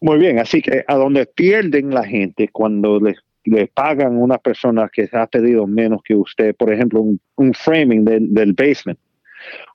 Muy 0.02 0.18
bien, 0.18 0.40
así 0.40 0.62
que 0.62 0.84
a 0.88 0.96
donde 0.96 1.26
pierden 1.26 1.94
la 1.94 2.04
gente 2.04 2.50
cuando 2.50 3.00
le, 3.00 3.16
le 3.46 3.68
pagan 3.68 4.16
a 4.16 4.20
una 4.20 4.38
persona 4.38 4.90
que 4.92 5.10
ha 5.12 5.28
pedido 5.28 5.66
menos 5.66 6.02
que 6.04 6.16
usted, 6.16 6.56
por 6.56 6.72
ejemplo, 6.72 7.02
un, 7.02 7.54
framing 7.54 8.06
del 8.06 8.54
basement. 8.54 9.00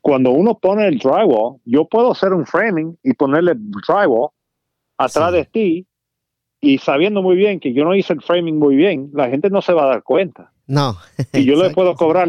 Cuando 0.03 0.31
uno 0.31 0.59
pone 0.59 0.87
el 0.87 0.99
drywall, 0.99 1.59
yo 1.65 1.87
puedo 1.87 2.13
hacer 2.13 2.33
un 2.33 2.47
framing 2.47 2.99
y 3.03 3.15
ponerle 3.15 3.55
drywall 3.57 4.29
atrás 4.99 5.33
de 5.33 5.45
ti 5.47 5.87
y 6.61 6.79
sabiendo 6.79 7.23
muy 7.23 7.37
bien 7.37 7.61
que 7.61 7.73
yo 7.73 7.85
no 7.85 7.95
hice 7.95 8.13
el 8.13 8.23
framing 8.23 8.59
muy 8.59 8.77
bien, 8.77 9.11
la 9.13 9.29
gente 9.29 9.51
no 9.51 9.63
se 9.63 9.73
va 9.73 9.85
a 9.85 9.89
dar 9.89 10.03
cuenta. 10.03 10.53
No. 10.67 10.97
y 11.33 11.45
yo 11.45 11.63
le 11.63 11.71
puedo 11.75 11.95
cobrar 11.95 12.29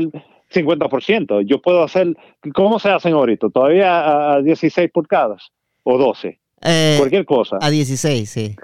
50%. 0.53 1.41
Yo 1.45 1.61
puedo 1.61 1.83
hacer, 1.83 2.15
¿cómo 2.53 2.79
se 2.79 2.89
hacen 2.89 3.13
ahorita? 3.13 3.49
¿Todavía 3.49 4.33
a 4.33 4.41
16 4.41 4.91
pulgadas 4.91 5.51
o 5.83 5.97
12? 5.97 6.39
Eh, 6.61 6.95
Cualquier 6.97 7.25
cosa. 7.25 7.57
A 7.61 7.69
16, 7.69 8.29
sí. 8.29 8.55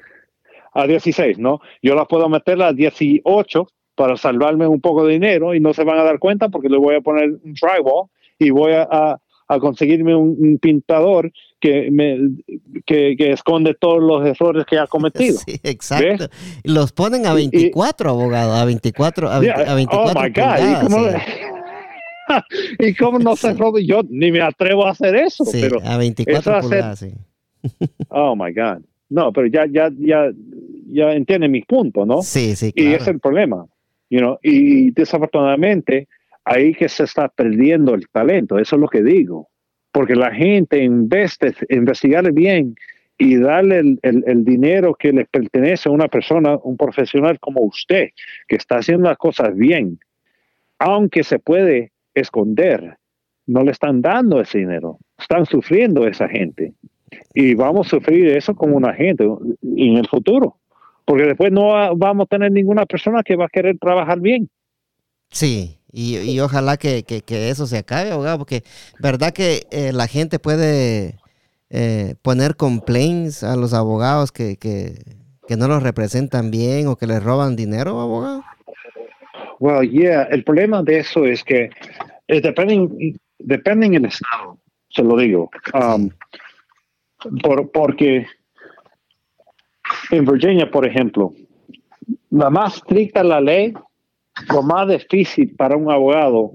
A 0.74 0.88
16, 0.88 1.38
¿no? 1.38 1.60
Yo 1.82 1.96
las 1.96 2.08
puedo 2.08 2.30
meter 2.30 2.62
a 2.62 2.74
18 2.74 3.68
para 3.96 4.16
salvarme 4.18 4.68
un 4.68 4.82
poco 4.82 5.06
de 5.06 5.14
dinero 5.14 5.54
y 5.54 5.60
no 5.60 5.74
se 5.74 5.84
van 5.84 6.00
a 6.00 6.04
dar 6.04 6.20
cuenta 6.20 6.50
porque 6.50 6.70
le 6.70 6.78
voy 6.78 6.96
a 6.96 7.02
poner 7.02 7.30
un 7.30 7.54
drywall 7.54 8.08
y 8.40 8.50
voy 8.50 8.74
a, 8.74 9.20
a 9.52 9.60
conseguirme 9.60 10.16
un, 10.16 10.58
pintador 10.60 11.32
que, 11.60 11.92
me, 11.92 12.18
que, 12.86 13.16
esconde 13.32 13.74
todos 13.74 14.02
los 14.02 14.26
errores 14.26 14.66
que 14.66 14.80
ha 14.80 14.88
cometido. 14.88 15.38
Sí, 15.46 15.60
exacto. 15.64 16.30
Los 16.64 16.94
ponen 16.94 17.26
a 17.26 17.34
24, 17.34 18.10
abogado, 18.10 18.54
a 18.54 18.64
24, 18.64 19.30
a, 19.30 19.40
24 19.40 20.20
oh 20.20 20.24
my 20.24 20.30
God. 20.30 21.22
¿Y 22.80 22.94
cómo, 22.96 23.20
no 23.20 23.36
se 23.36 23.54
robe? 23.54 23.86
Yo 23.86 24.02
ni 24.10 24.32
me 24.32 24.42
atrevo 24.42 24.86
a 24.86 24.92
hacer 24.92 25.16
eso. 25.16 25.46
Sí, 25.46 25.60
pero 25.62 25.80
a 25.84 25.98
24 25.98 26.62
pulgadas, 26.62 27.00
sí. 27.00 27.14
oh 28.10 28.36
my 28.36 28.54
God. 28.54 28.84
No, 29.10 29.32
pero 29.34 29.48
ya, 29.48 29.66
ya, 29.66 29.92
ya, 29.98 30.32
ya 30.88 31.14
entiende 31.14 31.50
mi 31.50 31.62
punto, 31.64 32.06
¿no? 32.06 32.22
Sí, 32.22 32.56
sí. 32.56 32.72
Claro. 32.72 32.90
Y 32.90 32.94
ese 32.94 33.04
es 33.04 33.08
el 33.10 33.20
problema. 33.20 33.66
You 34.10 34.20
know? 34.20 34.40
Y 34.42 34.92
desafortunadamente, 34.92 36.08
ahí 36.46 36.74
que 36.74 36.90
se 36.90 37.04
está 37.04 37.28
perdiendo 37.28 37.94
el 37.94 38.08
talento, 38.10 38.58
eso 38.58 38.76
es 38.76 38.82
lo 38.82 38.88
que 38.88 39.04
digo, 39.04 39.50
porque 39.92 40.16
la 40.16 40.34
gente 40.34 40.84
en 40.84 41.10
vez 41.10 41.38
de 41.40 41.54
investigar 41.70 42.32
bien 42.32 42.76
y 43.18 43.38
darle 43.38 43.80
el, 43.80 44.00
el, 44.02 44.44
dinero 44.44 44.96
que 44.96 45.12
le 45.12 45.26
pertenece 45.26 45.88
a 45.88 45.92
una 45.92 46.08
persona, 46.08 46.58
un 46.64 46.76
profesional 46.76 47.40
como 47.40 47.62
usted, 47.62 48.10
que 48.48 48.56
está 48.56 48.78
haciendo 48.78 49.10
las 49.10 49.18
cosas 49.18 49.56
bien, 49.56 50.00
aunque 50.80 51.24
se 51.24 51.38
puede 51.38 51.92
esconder, 52.14 52.98
no 53.48 53.64
le 53.64 53.72
están 53.72 54.02
dando 54.02 54.40
ese 54.42 54.60
dinero, 54.60 54.98
están 55.18 55.46
sufriendo 55.46 56.08
esa 56.08 56.28
gente. 56.28 56.74
Y 57.34 57.56
vamos 57.56 57.88
a 57.88 57.90
sufrir 57.92 58.28
eso 58.30 58.56
como 58.56 58.78
una 58.78 58.94
gente 58.94 59.24
en 59.24 59.98
el 59.98 60.08
futuro, 60.08 60.58
porque 61.06 61.24
después 61.24 61.52
no 61.52 61.96
vamos 61.96 62.26
a 62.26 62.28
tener 62.28 62.52
ninguna 62.52 62.86
persona 62.86 63.24
que 63.24 63.36
va 63.36 63.46
a 63.46 63.50
querer 63.50 63.78
trabajar 63.78 64.20
bien. 64.20 64.50
Sí, 65.30 65.78
y, 65.94 66.40
ojalá 66.40 66.78
que, 66.78 67.04
eso 67.28 67.68
se 67.68 67.78
acabe, 67.78 68.12
abogado, 68.12 68.38
porque 68.38 68.64
verdad 69.00 69.34
que 69.34 69.68
eh, 69.72 69.92
la 69.92 70.08
gente 70.08 70.40
puede 70.40 71.16
eh, 71.70 72.16
poner 72.22 72.56
complaints 72.56 73.44
a 73.44 73.56
los 73.56 73.74
abogados 73.74 74.32
que, 74.32 74.58
no 75.58 75.68
los 75.68 75.84
representan 75.84 76.50
bien 76.50 76.88
o 76.88 76.96
que 76.96 77.08
les 77.08 77.22
roban 77.22 77.58
dinero, 77.58 78.00
abogado. 78.00 78.42
Well, 79.62 79.88
yeah, 79.88 80.24
el 80.24 80.44
problema 80.44 80.82
de 80.82 80.98
eso 80.98 81.24
es 81.24 81.44
que 81.44 81.70
eh, 82.28 82.42
depende, 82.42 83.14
depende 83.38 83.86
en 83.86 83.94
el 83.94 84.06
estado, 84.06 84.58
se 84.90 85.04
lo 85.04 85.16
digo. 85.16 85.52
Um, 85.76 86.10
por, 87.44 87.70
porque 87.72 88.26
en 90.10 90.26
Virginia, 90.26 90.72
por 90.72 90.88
ejemplo, 90.88 91.36
la 92.32 92.50
más 92.50 92.78
estricta 92.78 93.24
la 93.24 93.40
ley 93.40 93.72
lo 94.52 94.64
más 94.64 94.88
difícil 94.88 95.56
para 95.56 95.78
un 95.78 95.92
abogado 95.92 96.54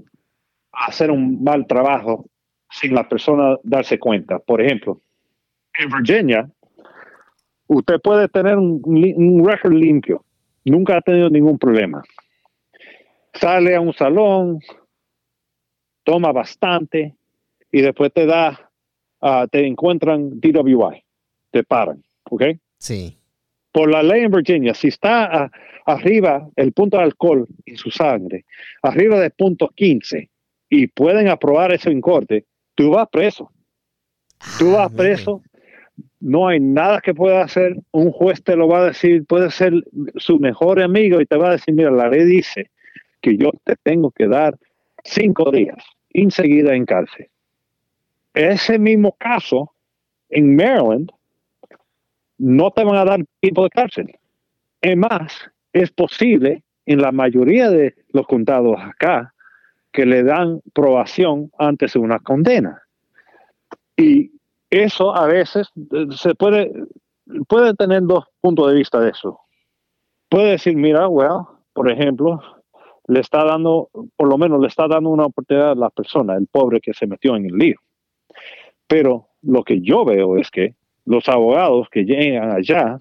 hacer 0.73 1.09
un 1.09 1.41
mal 1.41 1.65
trabajo 1.65 2.25
sin 2.69 2.93
la 2.93 3.07
persona 3.07 3.55
darse 3.63 3.97
cuenta. 3.97 4.37
Por 4.39 4.61
ejemplo, 4.61 4.99
en 5.79 5.89
Virginia, 5.91 6.49
usted 7.67 8.01
puede 8.01 8.27
tener 8.27 8.57
un, 8.57 8.81
un 8.83 9.47
récord 9.47 9.71
limpio, 9.71 10.25
nunca 10.65 10.97
ha 10.97 11.01
tenido 11.01 11.29
ningún 11.29 11.57
problema. 11.57 12.03
Sale 13.33 13.75
a 13.75 13.81
un 13.81 13.93
salón, 13.93 14.59
toma 16.03 16.31
bastante 16.31 17.15
y 17.71 17.81
después 17.81 18.11
te 18.13 18.25
da, 18.25 18.71
uh, 19.21 19.47
te 19.47 19.65
encuentran 19.67 20.39
DWI, 20.39 21.03
te 21.51 21.63
paran, 21.63 22.03
¿ok? 22.29 22.43
Sí. 22.77 23.17
Por 23.71 23.91
la 23.91 24.01
ley 24.01 24.23
en 24.23 24.31
Virginia, 24.31 24.73
si 24.73 24.87
está 24.87 25.51
arriba 25.85 26.47
el 26.55 26.71
punto 26.73 26.97
de 26.97 27.03
alcohol 27.03 27.47
en 27.65 27.77
su 27.77 27.91
sangre, 27.91 28.45
arriba 28.81 29.19
del 29.19 29.31
punto 29.31 29.69
15, 29.75 30.29
y 30.69 30.87
pueden 30.87 31.27
aprobar 31.27 31.73
eso 31.73 31.89
en 31.89 32.01
corte, 32.01 32.45
tú 32.75 32.91
vas 32.91 33.07
preso. 33.09 33.51
Tú 34.59 34.75
ah, 34.75 34.83
vas 34.83 34.93
preso, 34.93 35.41
no 36.19 36.47
hay 36.47 36.59
nada 36.59 37.01
que 37.01 37.13
pueda 37.13 37.41
hacer, 37.41 37.75
un 37.91 38.11
juez 38.11 38.43
te 38.43 38.55
lo 38.55 38.67
va 38.67 38.79
a 38.79 38.85
decir, 38.85 39.25
puede 39.25 39.49
ser 39.51 39.73
su 40.15 40.39
mejor 40.39 40.81
amigo 40.81 41.19
y 41.21 41.25
te 41.25 41.37
va 41.37 41.49
a 41.49 41.51
decir, 41.53 41.73
mira, 41.73 41.91
la 41.91 42.09
ley 42.09 42.25
dice 42.25 42.69
que 43.21 43.37
yo 43.37 43.51
te 43.63 43.75
tengo 43.75 44.11
que 44.11 44.27
dar 44.27 44.57
cinco 45.03 45.51
días 45.51 45.77
enseguida 46.11 46.75
en 46.75 46.85
cárcel. 46.85 47.29
Ese 48.33 48.77
mismo 48.77 49.15
caso, 49.17 49.73
en 50.29 50.55
Maryland, 50.55 51.11
no 52.37 52.71
te 52.71 52.83
van 52.83 52.95
a 52.95 53.05
dar 53.05 53.19
tiempo 53.39 53.63
de 53.63 53.69
cárcel. 53.69 54.15
Es 54.81 54.95
más, 54.95 55.51
es 55.73 55.91
posible 55.91 56.63
en 56.85 57.01
la 57.01 57.11
mayoría 57.11 57.69
de 57.69 57.95
los 58.09 58.27
condados 58.27 58.77
acá 58.79 59.33
que 59.91 60.05
le 60.05 60.23
dan 60.23 60.61
probación 60.73 61.51
antes 61.57 61.93
de 61.93 61.99
una 61.99 62.19
condena. 62.19 62.83
Y 63.95 64.31
eso 64.69 65.15
a 65.15 65.25
veces 65.25 65.71
eh, 65.91 66.07
se 66.11 66.35
puede, 66.35 66.71
puede 67.47 67.73
tener 67.73 68.03
dos 68.03 68.25
puntos 68.41 68.69
de 68.69 68.75
vista 68.75 68.99
de 68.99 69.09
eso. 69.09 69.39
Puede 70.29 70.51
decir, 70.51 70.75
mira, 70.75 71.07
well, 71.07 71.47
por 71.73 71.89
ejemplo, 71.89 72.39
le 73.07 73.21
está 73.21 73.43
dando, 73.45 73.89
por 74.15 74.29
lo 74.29 74.37
menos 74.37 74.59
le 74.59 74.67
está 74.67 74.87
dando 74.87 75.09
una 75.09 75.25
oportunidad 75.25 75.71
a 75.71 75.75
la 75.75 75.89
persona, 75.89 76.35
el 76.35 76.47
pobre 76.47 76.81
que 76.81 76.93
se 76.93 77.07
metió 77.07 77.35
en 77.35 77.45
el 77.45 77.53
lío. 77.53 77.77
Pero 78.87 79.29
lo 79.41 79.63
que 79.63 79.81
yo 79.81 80.05
veo 80.05 80.37
es 80.37 80.51
que 80.51 80.75
los 81.05 81.27
abogados 81.29 81.87
que 81.89 82.03
llegan 82.03 82.51
allá, 82.51 82.99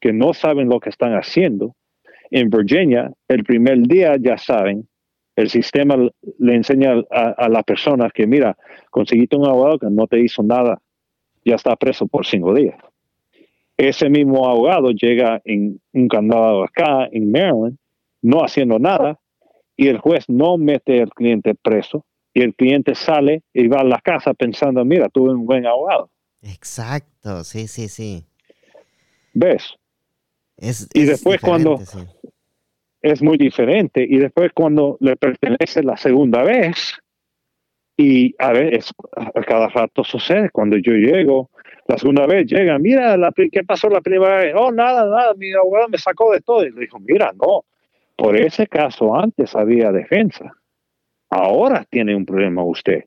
que 0.00 0.12
no 0.12 0.34
saben 0.34 0.68
lo 0.68 0.80
que 0.80 0.90
están 0.90 1.12
haciendo, 1.12 1.76
en 2.30 2.50
Virginia, 2.50 3.12
el 3.28 3.44
primer 3.44 3.78
día 3.82 4.16
ya 4.20 4.36
saben, 4.36 4.88
el 5.36 5.48
sistema 5.50 5.96
le 6.38 6.54
enseña 6.54 6.94
a, 7.10 7.48
las 7.48 7.64
personas 7.64 8.12
que, 8.12 8.26
mira, 8.26 8.56
conseguiste 8.90 9.36
un 9.36 9.46
abogado 9.46 9.78
que 9.78 9.90
no 9.90 10.06
te 10.06 10.20
hizo 10.20 10.42
nada, 10.42 10.80
ya 11.44 11.56
está 11.56 11.76
preso 11.76 12.06
por 12.06 12.26
cinco 12.26 12.54
días. 12.54 12.76
Ese 13.76 14.08
mismo 14.08 14.48
abogado 14.48 14.90
llega 14.90 15.40
en 15.44 15.80
un 15.92 16.08
candado 16.08 16.62
acá, 16.64 17.08
en 17.10 17.30
Maryland, 17.30 17.76
no 18.22 18.44
haciendo 18.44 18.78
nada, 18.78 19.18
y 19.76 19.88
el 19.88 19.98
juez 19.98 20.24
no 20.28 20.56
mete 20.56 21.02
al 21.02 21.10
cliente 21.10 21.54
preso, 21.54 22.04
y 22.32 22.42
el 22.42 22.54
cliente 22.54 22.94
sale 22.94 23.42
y 23.52 23.68
va 23.68 23.80
a 23.80 23.84
la 23.84 24.00
casa 24.00 24.34
pensando, 24.34 24.84
mira, 24.84 25.08
tuve 25.08 25.32
un 25.34 25.46
buen 25.46 25.66
abogado. 25.66 26.10
Exacto, 26.42 27.44
sí, 27.44 27.66
sí, 27.68 27.88
sí. 27.88 28.24
¿Ves? 29.32 29.74
Es, 30.56 30.88
Y 30.94 31.02
es 31.02 31.08
después 31.08 31.40
cuando- 31.40 31.78
sí. 31.78 31.98
es 33.02 33.22
muy 33.22 33.36
diferente. 33.38 34.04
Y 34.08 34.18
después 34.18 34.52
cuando 34.54 34.96
le 35.00 35.16
pertenece 35.16 35.82
la 35.82 35.96
segunda 35.96 36.42
vez, 36.42 36.94
y 37.96 38.34
a 38.38 38.52
ver, 38.52 38.74
es- 38.74 38.92
a 39.16 39.40
cada 39.42 39.68
rato 39.68 40.02
sucede, 40.04 40.50
cuando 40.50 40.76
yo 40.76 40.92
llego, 40.92 41.50
la 41.86 41.98
segunda 41.98 42.26
vez 42.26 42.46
llega, 42.46 42.78
mira, 42.78 43.16
la, 43.16 43.32
¿qué 43.52 43.62
pasó 43.64 43.88
la 43.88 44.00
primera 44.00 44.38
vez? 44.38 44.54
Oh, 44.56 44.72
nada, 44.72 45.04
nada, 45.06 45.34
mi 45.34 45.52
abogado 45.52 45.88
me 45.88 45.98
sacó 45.98 46.32
de 46.32 46.40
todo. 46.40 46.64
Y 46.64 46.70
le 46.72 46.80
dijo, 46.82 46.98
mira, 46.98 47.32
no, 47.32 47.64
por 48.16 48.36
ese 48.36 48.66
caso 48.66 49.14
antes 49.16 49.54
había 49.54 49.92
defensa. 49.92 50.52
Ahora 51.30 51.84
tiene 51.90 52.14
un 52.14 52.24
problema 52.24 52.64
usted. 52.64 53.04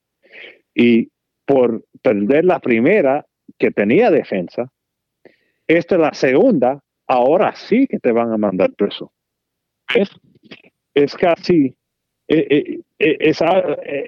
Y 0.73 1.09
por 1.45 1.85
perder 2.01 2.45
la 2.45 2.59
primera 2.59 3.25
que 3.57 3.71
tenía 3.71 4.11
defensa, 4.11 4.69
esta 5.67 5.95
es 5.95 6.01
la 6.01 6.13
segunda, 6.13 6.81
ahora 7.07 7.55
sí 7.55 7.87
que 7.87 7.99
te 7.99 8.11
van 8.11 8.31
a 8.31 8.37
mandar 8.37 8.73
preso 8.73 9.11
es, 9.95 10.09
es 10.93 11.15
casi, 11.15 11.75
eh, 12.27 12.47
eh, 12.49 12.79
eh, 12.99 13.17
es, 13.19 13.39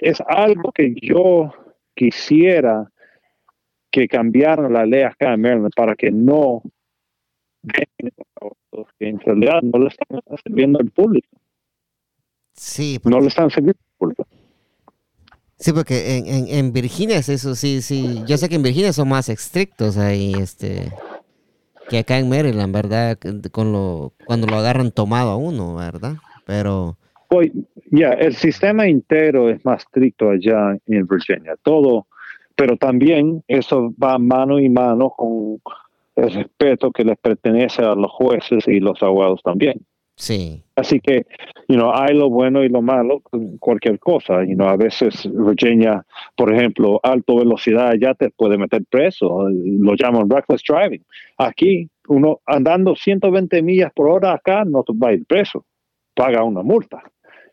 es 0.01 0.21
algo 0.27 0.71
que 0.71 0.93
yo 1.01 1.53
quisiera 1.95 2.89
que 3.91 4.07
cambiaran 4.07 4.73
la 4.73 4.85
ley 4.85 5.03
acá 5.03 5.33
en 5.33 5.41
Maryland 5.41 5.73
para 5.75 5.95
que 5.95 6.11
no 6.11 6.61
que 8.99 9.09
en 9.09 9.19
realidad 9.19 9.61
no 9.63 9.79
le 9.79 9.87
están 9.89 10.21
sirviendo 10.43 10.79
al 10.79 10.91
público, 10.91 11.27
Sí, 12.53 12.99
porque, 12.99 13.15
no 13.15 13.21
le 13.21 13.27
están 13.27 13.49
sirviendo 13.49 13.79
al 13.79 13.97
público. 13.97 14.27
sí, 15.57 15.73
porque 15.73 16.17
en, 16.17 16.27
en, 16.27 16.47
en 16.47 16.73
Virginia 16.73 17.17
es 17.17 17.29
eso, 17.29 17.55
sí, 17.55 17.81
sí. 17.81 18.23
Yo 18.25 18.37
sé 18.37 18.49
que 18.49 18.55
en 18.55 18.63
Virginia 18.63 18.93
son 18.93 19.09
más 19.09 19.29
estrictos 19.29 19.97
ahí, 19.97 20.33
este, 20.39 20.93
que 21.89 21.99
acá 21.99 22.17
en 22.19 22.29
Maryland, 22.29 22.73
¿verdad? 22.73 23.17
Con 23.51 23.71
lo, 23.73 24.13
cuando 24.25 24.47
lo 24.47 24.57
agarran 24.57 24.91
tomado 24.91 25.31
a 25.31 25.37
uno, 25.37 25.75
¿verdad? 25.75 26.17
Pero, 26.45 26.97
Pues, 27.27 27.51
ya, 27.91 28.09
el 28.13 28.35
sistema 28.35 28.87
entero 28.87 29.49
es 29.49 29.63
más 29.65 29.83
estricto 29.83 30.29
allá 30.29 30.77
en 30.87 31.07
Virginia, 31.07 31.55
todo, 31.63 32.07
pero 32.55 32.77
también 32.77 33.43
eso 33.47 33.93
va 34.01 34.17
mano 34.19 34.59
y 34.59 34.69
mano 34.69 35.11
con 35.11 35.59
el 36.19 36.31
respeto 36.33 36.91
que 36.91 37.03
les 37.03 37.17
pertenece 37.17 37.81
a 37.81 37.95
los 37.95 38.11
jueces 38.11 38.67
y 38.67 38.79
los 38.79 39.01
abogados 39.01 39.41
también. 39.43 39.85
sí, 40.15 40.63
Así 40.75 40.99
que, 41.01 41.25
you 41.67 41.75
know, 41.75 41.91
hay 41.93 42.15
lo 42.15 42.29
bueno 42.29 42.63
y 42.63 42.69
lo 42.69 42.81
malo 42.81 43.21
cualquier 43.59 43.99
cosa. 43.99 44.43
You 44.45 44.55
know, 44.55 44.69
a 44.69 44.77
veces 44.77 45.27
Virginia, 45.29 46.05
por 46.37 46.53
ejemplo, 46.53 47.01
alto 47.03 47.35
velocidad 47.35 47.93
ya 47.99 48.13
te 48.13 48.29
puede 48.29 48.57
meter 48.57 48.83
preso. 48.89 49.49
Lo 49.49 49.95
llaman 49.95 50.29
reckless 50.29 50.61
driving. 50.63 51.03
Aquí, 51.37 51.89
uno 52.07 52.39
andando 52.45 52.95
120 52.95 53.61
millas 53.61 53.91
por 53.93 54.09
hora 54.09 54.33
acá 54.33 54.63
no 54.63 54.83
te 54.83 54.93
va 54.93 55.09
a 55.09 55.13
ir 55.13 55.25
preso. 55.25 55.65
Paga 56.15 56.43
una 56.43 56.63
multa. 56.63 57.03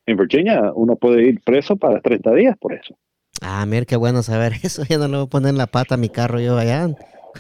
En 0.07 0.17
Virginia 0.17 0.71
uno 0.75 0.95
puede 0.95 1.29
ir 1.29 1.41
preso 1.45 1.77
para 1.77 2.01
30 2.01 2.33
días 2.35 2.57
por 2.59 2.75
eso. 2.75 2.97
Ah, 3.43 3.67
mira 3.67 3.85
qué 3.85 3.97
bueno 3.97 4.23
saber 4.23 4.53
eso. 4.63 4.85
Ya 4.89 4.99
no 4.99 5.09
le 5.09 5.17
voy 5.17 5.27
a 5.27 5.31
poner 5.31 5.55
la 5.55 5.67
pata 5.67 5.97
a 5.97 5.99
mi 5.99 6.09
carro 6.09 6.39
yo 6.39 6.57
allá. 6.57 6.89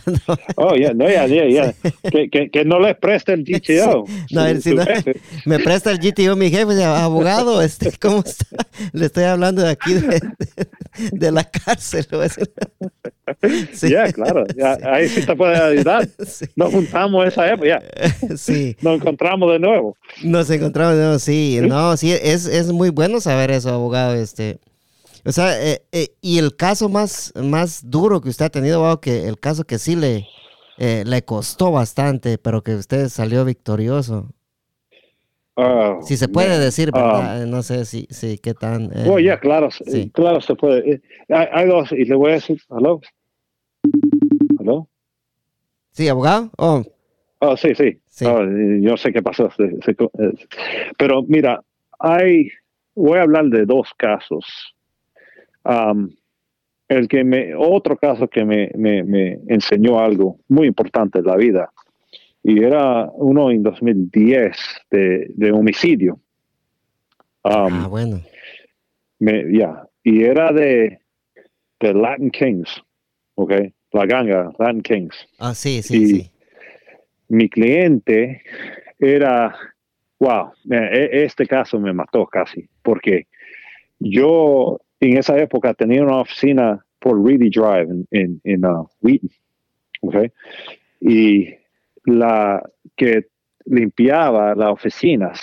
Oh, 0.56 0.74
ya, 0.74 0.92
no, 0.94 1.08
ya, 1.08 1.26
ya. 1.26 1.74
Que, 2.10 2.28
que, 2.30 2.50
que 2.50 2.64
no 2.64 2.78
les 2.80 2.96
preste 2.96 3.32
el 3.34 3.44
GTO. 3.44 4.04
No, 4.30 4.46
él 4.46 4.62
Su 4.62 4.74
no-. 4.74 4.84
Me 5.44 5.58
presta 5.58 5.90
el 5.90 5.98
GTO 5.98 6.34
mi 6.36 6.50
jefe, 6.50 6.82
abogado, 6.84 7.60
este, 7.62 7.92
¿cómo 8.00 8.22
está? 8.24 8.46
Le 8.92 9.06
estoy 9.06 9.24
hablando 9.24 9.62
de 9.62 9.70
aquí 9.70 9.94
de, 9.94 10.20
de- 10.20 11.10
de 11.12 11.32
la 11.32 11.44
cárcel. 11.44 12.06
Sí. 13.72 13.90
Ya, 13.90 14.10
claro. 14.12 14.44
ahí 14.84 15.08
sí 15.08 15.20
te 15.26 15.34
puede 15.34 15.56
ayudar. 15.56 16.08
Nos 16.54 16.72
juntamos 16.72 17.26
esa 17.26 17.52
época, 17.52 17.66
ya. 17.68 18.36
sí, 18.36 18.76
Nos 18.80 18.96
encontramos 19.00 19.52
de 19.52 19.58
nuevo. 19.58 19.96
nos 20.22 20.48
encontramos, 20.48 20.94
de 20.94 21.02
nuevo, 21.02 21.18
sí, 21.18 21.58
no, 21.62 21.96
sí, 21.96 22.12
es, 22.12 22.46
es 22.46 22.68
muy 22.70 22.90
bueno 22.90 23.20
saber 23.20 23.50
eso, 23.50 23.70
abogado, 23.70 24.14
este, 24.14 24.58
o 25.26 25.32
sea, 25.32 25.62
eh, 25.62 25.82
eh, 25.92 26.08
y 26.20 26.38
el 26.38 26.56
caso 26.56 26.88
más, 26.88 27.32
más 27.36 27.90
duro 27.90 28.20
que 28.20 28.28
usted 28.28 28.46
ha 28.46 28.50
tenido, 28.50 29.00
que 29.00 29.26
el 29.28 29.38
caso 29.38 29.64
que 29.64 29.78
sí 29.78 29.96
le, 29.96 30.26
eh, 30.78 31.04
le 31.06 31.22
costó 31.24 31.72
bastante, 31.72 32.38
pero 32.38 32.62
que 32.62 32.74
usted 32.74 33.08
salió 33.08 33.44
victorioso, 33.44 34.28
Ah, 35.58 35.96
si 36.02 36.18
se 36.18 36.28
puede 36.28 36.58
decir, 36.58 36.90
Ah, 36.92 36.98
¿verdad? 37.00 37.42
Eh, 37.42 37.46
no 37.46 37.62
sé 37.62 37.86
si, 37.86 38.06
si, 38.10 38.36
qué 38.36 38.52
tan... 38.52 38.90
eh, 38.94 39.06
oh, 39.08 39.18
ya, 39.18 39.40
claro, 39.40 39.70
sí. 39.70 40.10
claro 40.10 40.42
se 40.42 40.54
puede. 40.54 40.90
Eh, 40.90 41.00
Hay, 41.30 41.46
hay 41.50 41.66
dos, 41.66 41.92
y 41.92 42.04
le 42.04 42.14
voy 42.14 42.32
a 42.32 42.34
decir, 42.34 42.60
¿aló? 42.68 43.00
¿Aló? 44.60 44.86
Sí, 45.92 46.08
abogado, 46.08 46.50
oh, 46.58 46.82
Oh, 47.38 47.56
sí, 47.56 47.74
sí. 47.74 47.98
Sí. 48.06 48.24
Oh, 48.26 48.40
yo 48.80 48.96
sé 48.96 49.12
qué 49.12 49.22
pasó. 49.22 49.50
pero 50.98 51.22
mira, 51.22 51.62
hay, 51.98 52.48
voy 52.94 53.18
a 53.18 53.22
hablar 53.22 53.46
de 53.46 53.66
dos 53.66 53.88
casos. 53.96 54.74
El 56.88 57.08
que 57.08 57.24
me, 57.24 57.54
otro 57.56 57.96
caso 57.96 58.28
que 58.28 58.44
me, 58.44 58.70
me, 58.76 59.02
me 59.02 59.40
enseñó 59.48 59.98
algo 59.98 60.38
muy 60.48 60.68
importante 60.68 61.18
en 61.18 61.24
la 61.24 61.36
vida, 61.36 61.70
y 62.42 62.62
era 62.62 63.10
uno 63.14 63.50
en 63.50 63.62
2010 63.64 64.56
de, 64.90 65.26
de 65.34 65.50
homicidio. 65.50 66.20
Ah, 67.42 67.68
bueno, 67.88 68.20
ya, 69.52 69.86
y 70.04 70.22
era 70.22 70.52
de, 70.52 71.00
de 71.80 71.94
Latin 71.94 72.30
Kings, 72.30 72.82
¿ok? 73.34 73.52
La 73.92 74.06
ganga, 74.06 74.52
Latin 74.58 74.82
Kings 74.82 75.16
ah, 75.38 75.54
sí, 75.54 75.82
sí, 75.82 75.96
y- 76.02 76.06
sí, 76.06 76.30
mi 77.28 77.48
cliente 77.48 78.42
era, 78.98 79.56
wow, 80.20 80.52
e- 80.70 81.24
este 81.24 81.46
caso 81.46 81.80
me 81.80 81.92
mató 81.92 82.26
casi, 82.26 82.68
porque 82.82 83.26
yo 83.98 84.78
en 85.00 85.18
esa 85.18 85.36
época 85.38 85.74
tenía 85.74 86.02
una 86.02 86.20
oficina 86.20 86.84
por 86.98 87.22
Reedy 87.24 87.50
Drive 87.50 87.82
en, 87.90 88.06
en, 88.10 88.40
en, 88.44 88.64
uh, 88.64 88.88
Wheaton, 89.02 89.30
¿ok? 90.02 90.16
Y 91.00 91.48
la 92.04 92.62
que 92.96 93.26
limpiaba 93.66 94.54
las 94.54 94.70
oficinas, 94.70 95.40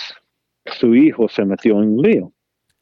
su 0.66 0.96
hijo 0.96 1.28
se 1.28 1.46
metió 1.46 1.82
en 1.82 1.90
un 1.90 2.02
lío 2.02 2.32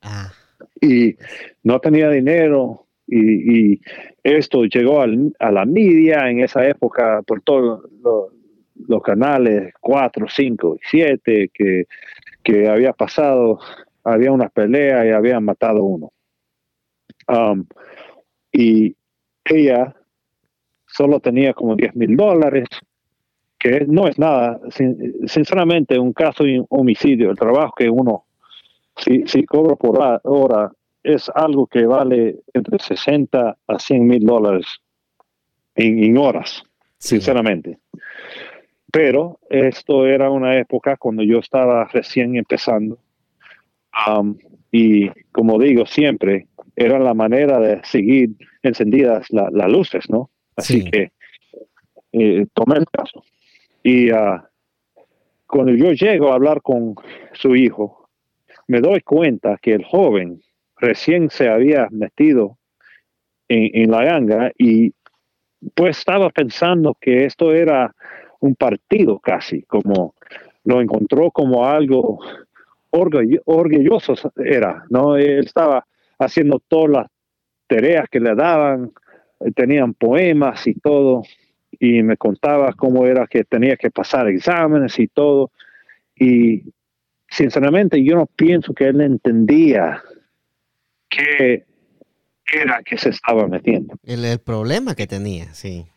ah, 0.01 0.31
y 0.79 1.15
no 1.63 1.79
tenía 1.79 2.09
dinero 2.09 2.85
y, 3.07 3.73
y 3.73 3.81
esto 4.23 4.63
llegó 4.65 5.01
al- 5.01 5.33
a 5.39 5.51
la 5.51 5.65
media 5.65 6.29
en 6.29 6.41
esa 6.41 6.65
época 6.67 7.21
por 7.23 7.41
todos 7.41 7.81
lo- 8.03 8.29
los 8.87 9.01
canales 9.01 9.73
4, 9.81 10.27
5 10.29 10.75
y 10.75 10.79
7 10.89 11.51
que, 11.53 11.85
que 12.43 12.67
había 12.69 12.93
pasado, 12.93 13.59
había 14.03 14.31
una 14.31 14.49
pelea 14.49 15.05
y 15.05 15.09
habían 15.09 15.43
matado 15.43 15.83
uno. 15.83 16.11
Um, 17.27 17.65
y 18.51 18.95
ella 19.45 19.95
solo 20.87 21.19
tenía 21.19 21.53
como 21.53 21.75
10 21.75 21.95
mil 21.95 22.15
dólares, 22.15 22.67
que 23.57 23.85
no 23.87 24.07
es 24.07 24.17
nada, 24.19 24.59
sin- 24.71 25.27
sinceramente 25.27 25.97
un 25.99 26.13
caso 26.13 26.43
de 26.43 26.63
homicidio, 26.69 27.29
el 27.31 27.37
trabajo 27.37 27.73
que 27.77 27.89
uno 27.89 28.25
si, 28.97 29.23
si 29.25 29.45
cobro 29.45 29.75
por 29.77 29.97
hora- 30.23 30.71
es 31.03 31.31
algo 31.33 31.65
que 31.65 31.85
vale 31.85 32.39
entre 32.53 32.77
60 32.77 33.57
a 33.67 33.79
100 33.79 34.05
mil 34.05 34.23
dólares 34.25 34.67
en, 35.75 36.03
en 36.03 36.17
horas, 36.17 36.63
Sí. 36.97 37.15
sinceramente. 37.15 37.79
Pero 38.91 39.39
esto 39.49 40.05
era 40.05 40.29
una 40.29 40.57
época 40.59 40.97
cuando 40.97 41.23
yo 41.23 41.39
estaba 41.39 41.85
recién 41.85 42.35
empezando. 42.35 42.99
Am, 43.93 44.37
y 44.71 45.09
como 45.31 45.59
digo 45.59 45.85
siempre, 45.85 46.47
era 46.75 46.99
la 46.99 47.13
manera 47.13 47.59
de 47.59 47.81
seguir 47.83 48.31
encendidas 48.63 49.27
la- 49.31 49.49
las 49.51 49.69
luces, 49.69 50.09
¿no? 50.09 50.29
Así 50.55 50.81
Sí. 50.81 50.91
que 50.91 51.11
eh, 52.13 52.45
tomé 52.53 52.77
el 52.77 52.85
caso. 52.91 53.23
Y 53.83 54.09
ah, 54.11 54.47
cuando 55.47 55.73
yo 55.73 55.91
llego 55.93 56.31
a 56.31 56.35
hablar 56.35 56.61
con 56.61 56.95
su 57.33 57.55
hijo, 57.55 58.09
me 58.67 58.79
doy 58.81 59.01
cuenta 59.01 59.57
que 59.61 59.73
el 59.73 59.83
joven 59.85 60.41
recién 60.77 61.29
se 61.29 61.49
había 61.49 61.87
metido 61.91 62.57
en, 63.47 63.69
en 63.83 63.91
la 63.91 64.03
ganga 64.03 64.51
y 64.57 64.93
pues 65.75 65.99
estaba 65.99 66.29
pensando 66.29 66.97
que 66.99 67.25
esto 67.25 67.53
era 67.53 67.93
un 68.39 68.55
partido 68.55 69.19
casi, 69.19 69.61
como 69.63 70.15
lo 70.63 70.81
encontró 70.81 71.31
como 71.31 71.65
algo 71.65 72.19
orgulloso 72.91 74.13
era, 74.37 74.83
¿no? 74.89 75.15
Él 75.15 75.45
estaba 75.45 75.85
haciendo 76.19 76.61
todas 76.67 76.89
las 76.89 77.07
tareas 77.67 78.07
que 78.09 78.19
le 78.19 78.35
daban, 78.35 78.91
tenían 79.55 79.93
poemas 79.93 80.67
y 80.67 80.75
todo, 80.75 81.23
y 81.79 82.03
me 82.03 82.17
contaba 82.17 82.73
cómo 82.73 83.05
era 83.05 83.25
que 83.27 83.43
tenía 83.43 83.75
que 83.77 83.89
pasar 83.89 84.27
exámenes 84.27 84.99
y 84.99 85.07
todo, 85.07 85.51
y 86.15 86.63
sinceramente 87.29 88.03
yo 88.03 88.15
no 88.15 88.25
pienso 88.27 88.73
que 88.73 88.87
él 88.87 89.01
entendía 89.01 90.01
qué 91.09 91.65
era 92.53 92.81
que 92.83 92.97
se 92.97 93.09
estaba 93.09 93.47
metiendo. 93.47 93.95
el, 94.03 94.25
el 94.25 94.39
problema 94.39 94.93
que 94.95 95.07
tenía, 95.07 95.53
sí. 95.53 95.87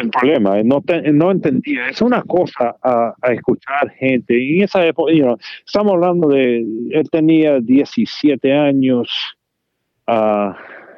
El 0.00 0.10
problema, 0.10 0.62
no, 0.62 0.82
no 1.12 1.30
entendía. 1.30 1.88
Es 1.88 2.02
una 2.02 2.22
cosa 2.22 2.76
a, 2.82 3.14
escuchar 3.32 3.90
gente. 3.98 4.38
Y 4.38 4.58
en 4.58 4.64
esa 4.64 4.84
época, 4.86 5.12
estamos 5.66 5.94
hablando 5.94 6.28
de, 6.28 6.58
él 6.90 7.10
tenía 7.10 7.60
17 7.60 8.52
años, 8.52 9.08
uh, 10.06 10.52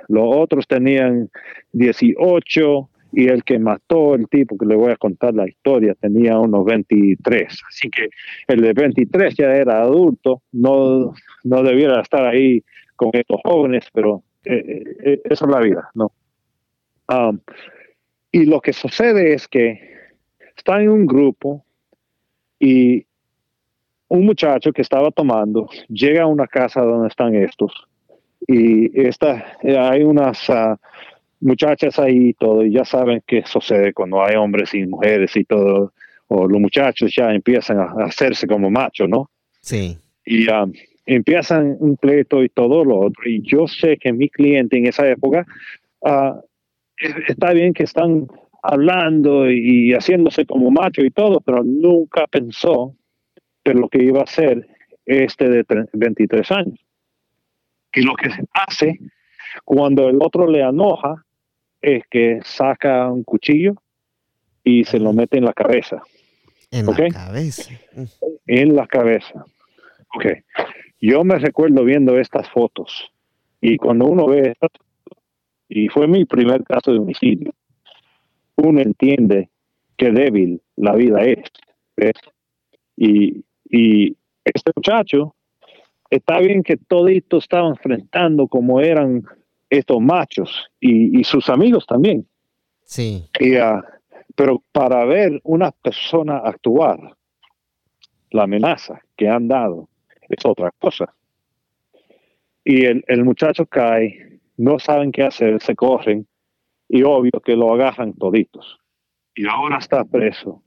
los 0.09 0.37
otros 0.37 0.67
tenían 0.67 1.29
18 1.73 2.89
y 3.13 3.29
el 3.29 3.45
que 3.45 3.59
mató 3.59 4.15
el 4.15 4.29
tipo 4.29 4.59
que 4.59 4.67
le 4.67 4.77
voy 4.77 4.93
a 4.93 4.97
contar 4.97 5.35
la 5.35 5.49
historia 5.49 5.95
tenía 5.95 6.39
unos 6.39 6.65
23. 6.65 7.47
Así 7.69 7.89
que 7.89 8.11
el 8.47 8.61
de 8.61 8.73
23 8.73 9.35
ya 9.35 9.55
era 9.55 9.83
adulto, 9.83 10.43
no, 10.53 11.15
no 11.45 11.63
debiera 11.63 12.01
estar 12.01 12.27
ahí 12.27 12.63
con 12.95 13.11
estos 13.15 13.41
jóvenes, 13.45 13.87
pero 13.93 14.23
eh, 14.45 14.55
eh, 14.55 14.97
eh, 15.05 15.21
eso 15.25 15.47
es 15.47 15.51
la 15.51 15.61
vida, 15.61 15.91
¿no? 15.95 16.13
Um, 17.09 17.39
y 18.37 18.45
lo 18.45 18.61
que 18.61 18.75
sucede 18.75 19.33
es 19.33 19.49
que 19.49 19.81
está 20.55 20.83
en 20.83 20.91
un 20.91 21.07
grupo 21.07 21.65
y 22.61 23.07
un 24.09 24.27
muchacho 24.27 24.75
que 24.75 24.83
estaba 24.83 25.11
tomando 25.11 25.71
llega 25.89 26.25
a 26.25 26.27
una 26.27 26.47
casa 26.47 26.83
donde 26.83 27.09
están 27.09 27.35
estos 27.35 27.73
y 28.47 29.01
esta, 29.01 29.57
hay 29.63 30.03
unas 30.03 30.47
uh, 30.51 30.77
muchachas 31.41 31.99
ahí 31.99 32.29
y 32.29 32.33
todo, 32.35 32.63
y 32.63 32.73
ya 32.73 32.85
saben 32.85 33.23
qué 33.27 33.43
sucede 33.47 33.95
cuando 33.95 34.23
hay 34.23 34.37
hombres 34.37 34.75
y 34.75 34.85
mujeres 34.85 35.35
y 35.35 35.45
todo, 35.45 35.95
o 36.29 36.47
los 36.47 36.61
muchachos 36.61 37.15
ya 37.17 37.33
empiezan 37.33 37.79
a 37.81 38.05
hacerse 38.05 38.47
como 38.47 38.71
machos, 38.71 39.09
¿no? 39.09 39.31
Sí. 39.63 39.97
Y 40.27 40.47
um, 40.51 40.73
empiezan 41.07 41.77
un 41.81 41.97
pleito 41.97 42.45
y 42.45 42.51
todo 42.51 42.85
lo 42.85 43.01
otro. 43.01 43.29
Y 43.29 43.41
yo 43.43 43.67
sé 43.67 43.97
que 43.97 44.13
mi 44.13 44.29
cliente 44.29 44.77
en 44.77 44.87
esa 44.87 45.09
época 45.09 45.47
uh, 46.01 46.41
está 46.99 47.53
bien 47.53 47.73
que 47.73 47.85
están 47.85 48.27
hablando 48.63 49.51
y 49.51 49.93
haciéndose 49.93 50.47
como 50.47 50.71
macho 50.71 51.03
y 51.03 51.11
todo, 51.11 51.41
pero 51.41 51.63
nunca 51.63 52.27
pensó 52.27 52.95
de 53.65 53.75
lo 53.75 53.89
que 53.89 54.03
iba 54.03 54.23
a 54.23 54.27
ser 54.27 54.69
este 55.05 55.49
de 55.49 55.65
23 55.93 56.51
años. 56.53 56.81
Y 57.95 58.03
lo 58.03 58.15
que 58.15 58.31
se 58.31 58.45
hace 58.53 58.99
cuando 59.65 60.09
el 60.09 60.19
otro 60.21 60.47
le 60.47 60.61
enoja 60.61 61.25
es 61.81 62.05
que 62.11 62.41
saca 62.43 63.11
un 63.11 63.25
cuchillo 63.25 63.75
y 64.65 64.85
se 64.85 64.99
lo 64.99 65.13
mete 65.13 65.39
en 65.39 65.45
la 65.45 65.53
cabeza. 65.53 66.03
En 66.71 66.87
la 66.87 67.09
cabeza. 67.09 67.73
En 68.47 68.75
la 68.75 68.87
cabeza. 68.87 69.45
Ok. 70.15 70.27
Yo 71.01 71.25
me 71.25 71.39
recuerdo 71.39 71.85
viendo 71.85 72.19
estas 72.19 72.49
fotos 72.51 73.13
y 73.61 73.77
cuando 73.77 74.07
uno 74.07 74.27
ve 74.27 74.51
estas 74.51 74.71
y 75.69 75.89
fue 75.89 76.07
mi 76.07 76.25
primer 76.25 76.63
caso 76.65 76.93
de 76.93 76.99
homicidio, 76.99 77.53
uno 78.57 78.81
entiende 78.81 79.51
qué 79.97 80.11
débil 80.11 80.61
la 80.77 80.95
vida 80.95 81.23
es. 81.23 81.51
Y, 82.97 83.45
y 83.69 84.17
este 84.45 84.73
muchacho, 84.75 85.35
está 86.11 86.39
bien 86.39 86.63
que 86.63 86.77
toditos 86.77 87.45
estaban 87.45 87.71
enfrentando 87.71 88.47
como 88.47 88.81
eran 88.81 89.25
estos 89.71 90.01
machos 90.01 90.71
y, 90.81 91.25
sus 91.25 91.49
amigos 91.49 91.85
también. 91.87 92.27
Sí. 92.85 93.25
Ah, 93.61 93.83
pero 94.35 94.63
para 94.73 95.05
ver 95.05 95.41
una 95.45 95.73
persona 95.73 96.39
actuar, 96.39 97.17
la 98.31 98.45
amenaza 98.45 99.01
que 99.17 99.29
han 99.29 99.49
dado 99.49 99.89
es 100.29 100.45
otra 100.45 100.71
cosa. 100.79 101.13
Y 102.65 102.85
el, 102.85 103.05
el 103.09 103.25
muchacho 103.25 103.67
cae, 103.67 104.36
no 104.57 104.79
saben 104.79 105.13
qué 105.13 105.23
hacer, 105.23 105.61
se 105.63 105.75
corren 105.75 106.27
y 106.89 107.03
obvio 107.03 107.41
que 107.45 107.57
lo 107.57 107.73
agarran 107.75 108.15
toditos. 108.15 108.79
Y 109.35 109.47
ahora 109.47 109.79
está 109.79 110.05
preso. 110.05 110.63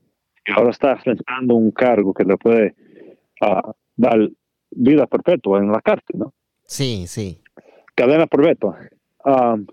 Y 0.46 0.52
ahora 0.52 0.70
está 0.70 0.92
enfrentando 0.92 1.54
un 1.54 1.70
cargo 1.70 2.14
que 2.14 2.24
le 2.24 2.36
puede 2.36 2.74
uh, 3.42 3.72
dar 3.96 4.28
vida 4.70 5.06
perpetua 5.06 5.58
en 5.58 5.72
la 5.72 5.80
cárcel, 5.80 6.18
¿no? 6.18 6.34
Sí, 6.64 7.06
sí 7.06 7.40
cadena 8.00 8.26
perpetua. 8.26 8.78
Um, 9.24 9.66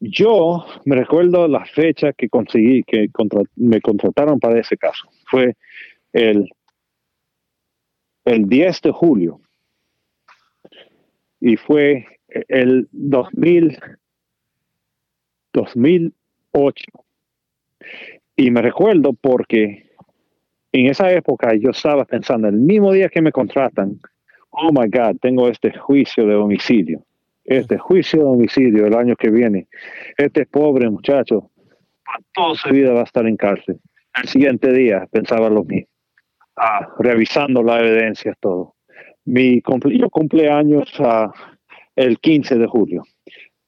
yo 0.00 0.66
me 0.84 0.96
recuerdo 0.96 1.48
la 1.48 1.64
fecha 1.64 2.12
que 2.12 2.28
conseguí, 2.28 2.82
que 2.82 3.08
me 3.56 3.80
contrataron 3.80 4.38
para 4.38 4.60
ese 4.60 4.76
caso. 4.76 5.08
Fue 5.24 5.56
el, 6.12 6.50
el 8.26 8.46
10 8.46 8.82
de 8.82 8.90
julio. 8.90 9.40
Y 11.40 11.56
fue 11.56 12.06
el 12.28 12.88
2000, 12.92 13.78
2008. 15.52 16.84
Y 18.36 18.50
me 18.50 18.62
recuerdo 18.62 19.12
porque 19.14 19.90
en 20.72 20.86
esa 20.86 21.10
época 21.10 21.54
yo 21.54 21.70
estaba 21.70 22.04
pensando, 22.04 22.48
el 22.48 22.56
mismo 22.56 22.92
día 22.92 23.08
que 23.08 23.22
me 23.22 23.32
contratan, 23.32 23.98
oh 24.50 24.70
my 24.72 24.88
God, 24.88 25.16
tengo 25.20 25.48
este 25.48 25.72
juicio 25.76 26.26
de 26.26 26.34
homicidio, 26.34 27.02
este 27.44 27.78
juicio 27.78 28.20
de 28.20 28.26
homicidio 28.26 28.86
el 28.86 28.94
año 28.94 29.16
que 29.16 29.30
viene. 29.30 29.68
Este 30.16 30.46
pobre 30.46 30.90
muchacho, 30.90 31.50
toda 32.34 32.54
su 32.56 32.68
vida 32.70 32.92
va 32.92 33.00
a 33.00 33.04
estar 33.04 33.26
en 33.26 33.36
cárcel. 33.36 33.78
El 34.20 34.28
siguiente 34.28 34.72
día 34.72 35.06
pensaba 35.10 35.48
lo 35.48 35.64
mismo, 35.64 35.88
ah, 36.56 36.88
revisando 36.98 37.62
la 37.62 37.80
evidencia, 37.80 38.34
todo. 38.40 38.74
Mi 39.24 39.60
yo 39.60 40.08
cumpleaños 40.10 40.88
uh, 41.00 41.30
el 41.96 42.18
15 42.18 42.56
de 42.56 42.66
julio. 42.66 43.02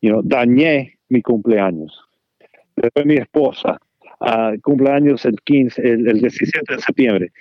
You 0.00 0.22
dañé 0.22 0.98
mi 1.08 1.22
cumpleaños. 1.22 2.00
Después 2.76 3.06
mi 3.06 3.16
esposa, 3.16 3.80
uh, 4.20 4.60
cumpleaños 4.62 5.24
el 5.24 5.36
15, 5.42 5.82
el 5.82 6.20
17 6.20 6.74
de 6.74 6.80
septiembre 6.80 7.32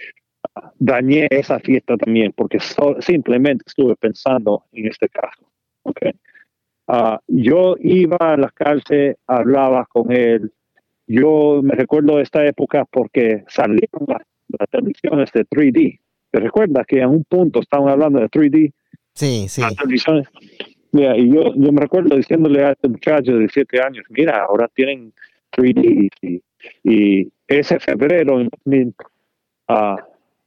dañé 0.79 1.27
esa 1.29 1.59
fiesta 1.59 1.97
también 1.97 2.33
porque 2.35 2.59
simplemente 2.99 3.63
estuve 3.67 3.95
pensando 3.95 4.63
en 4.71 4.87
este 4.87 5.09
caso. 5.09 5.49
Okay. 5.83 6.11
Uh, 6.87 7.17
yo 7.27 7.75
iba 7.79 8.17
a 8.19 8.37
la 8.37 8.49
cárcel, 8.49 9.17
hablaba 9.27 9.85
con 9.85 10.11
él. 10.11 10.51
Yo 11.05 11.61
me 11.63 11.75
recuerdo 11.75 12.17
de 12.17 12.23
esta 12.23 12.45
época 12.45 12.85
porque 12.85 13.43
salieron 13.47 14.05
las, 14.07 14.21
televisiones 14.69 15.31
de 15.33 15.45
3D. 15.45 15.99
¿Te 16.31 16.39
recuerdas 16.39 16.85
que 16.85 17.01
en 17.01 17.09
un 17.09 17.23
punto 17.23 17.59
estaban 17.59 17.89
hablando 17.89 18.19
de 18.19 18.29
3D? 18.29 18.73
Sí, 19.13 19.47
sí. 19.49 19.61
Las 19.61 19.75
televisiones. 19.75 20.27
Y 21.01 21.29
yo, 21.29 21.53
yo 21.55 21.71
me 21.71 21.81
recuerdo 21.81 22.15
diciéndole 22.15 22.63
a 22.63 22.71
este 22.71 22.87
muchacho 22.87 23.33
de 23.33 23.39
17 23.39 23.81
años, 23.81 24.05
mira, 24.09 24.43
ahora 24.43 24.67
tienen 24.73 25.13
3D. 25.51 26.09
Y, 26.21 26.41
y 26.83 27.31
ese 27.47 27.79
febrero 27.79 28.39
en 28.39 28.49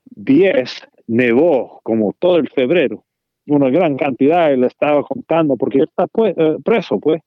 10 0.05 0.89
nevó 1.07 1.81
como 1.83 2.13
todo 2.19 2.37
el 2.37 2.49
febrero, 2.49 3.05
una 3.47 3.71
gran 3.71 3.97
cantidad, 3.97 4.55
le 4.55 4.67
estaba 4.67 5.03
contando, 5.03 5.57
porque 5.57 5.79
él 5.79 5.85
está 5.85 6.07
pues, 6.07 6.35
eh, 6.37 6.57
preso, 6.65 6.99
pues. 7.01 7.23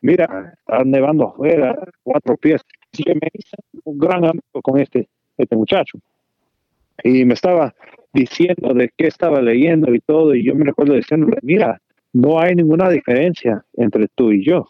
Mira, 0.00 0.54
está 0.56 0.84
nevando 0.84 1.28
afuera, 1.28 1.76
cuatro 2.04 2.36
pies. 2.36 2.62
Así 2.92 3.02
que 3.02 3.14
me 3.14 3.28
hice 3.32 3.56
un 3.84 3.98
gran 3.98 4.24
amigo 4.24 4.62
con 4.62 4.78
este, 4.78 5.08
este 5.36 5.56
muchacho. 5.56 5.98
Y 7.02 7.24
me 7.24 7.34
estaba 7.34 7.74
diciendo 8.12 8.74
de 8.74 8.90
qué 8.96 9.08
estaba 9.08 9.42
leyendo 9.42 9.92
y 9.92 10.00
todo, 10.00 10.34
y 10.34 10.44
yo 10.44 10.54
me 10.54 10.64
recuerdo 10.64 10.94
diciéndole, 10.94 11.38
mira, 11.42 11.80
no 12.18 12.40
hay 12.40 12.56
ninguna 12.56 12.88
diferencia 12.88 13.64
entre 13.74 14.08
tú 14.08 14.32
y 14.32 14.44
yo. 14.44 14.66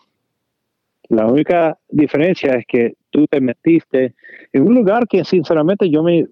La 1.08 1.24
única 1.24 1.78
diferencia 1.88 2.52
es 2.56 2.66
que 2.66 2.94
tú 3.08 3.26
te 3.26 3.40
metiste 3.40 4.14
en 4.52 4.68
un 4.68 4.74
lugar 4.74 5.08
que 5.08 5.24
sinceramente 5.24 5.88
yo 5.88 6.02
me 6.02 6.26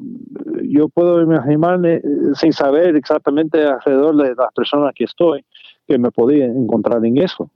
yo 0.64 0.90
puedo 0.90 1.22
imaginarme 1.22 1.94
eh, 1.94 2.02
sin 2.34 2.52
saber 2.52 2.94
exactamente 2.96 3.64
alrededor 3.64 4.14
de 4.16 4.34
las 4.34 4.52
personas 4.54 4.92
que 4.94 5.04
estoy 5.04 5.42
que 5.88 5.96
me 5.96 6.10
podía 6.10 6.44
encontrar 6.44 7.02
en 7.06 7.16
eso. 7.16 7.50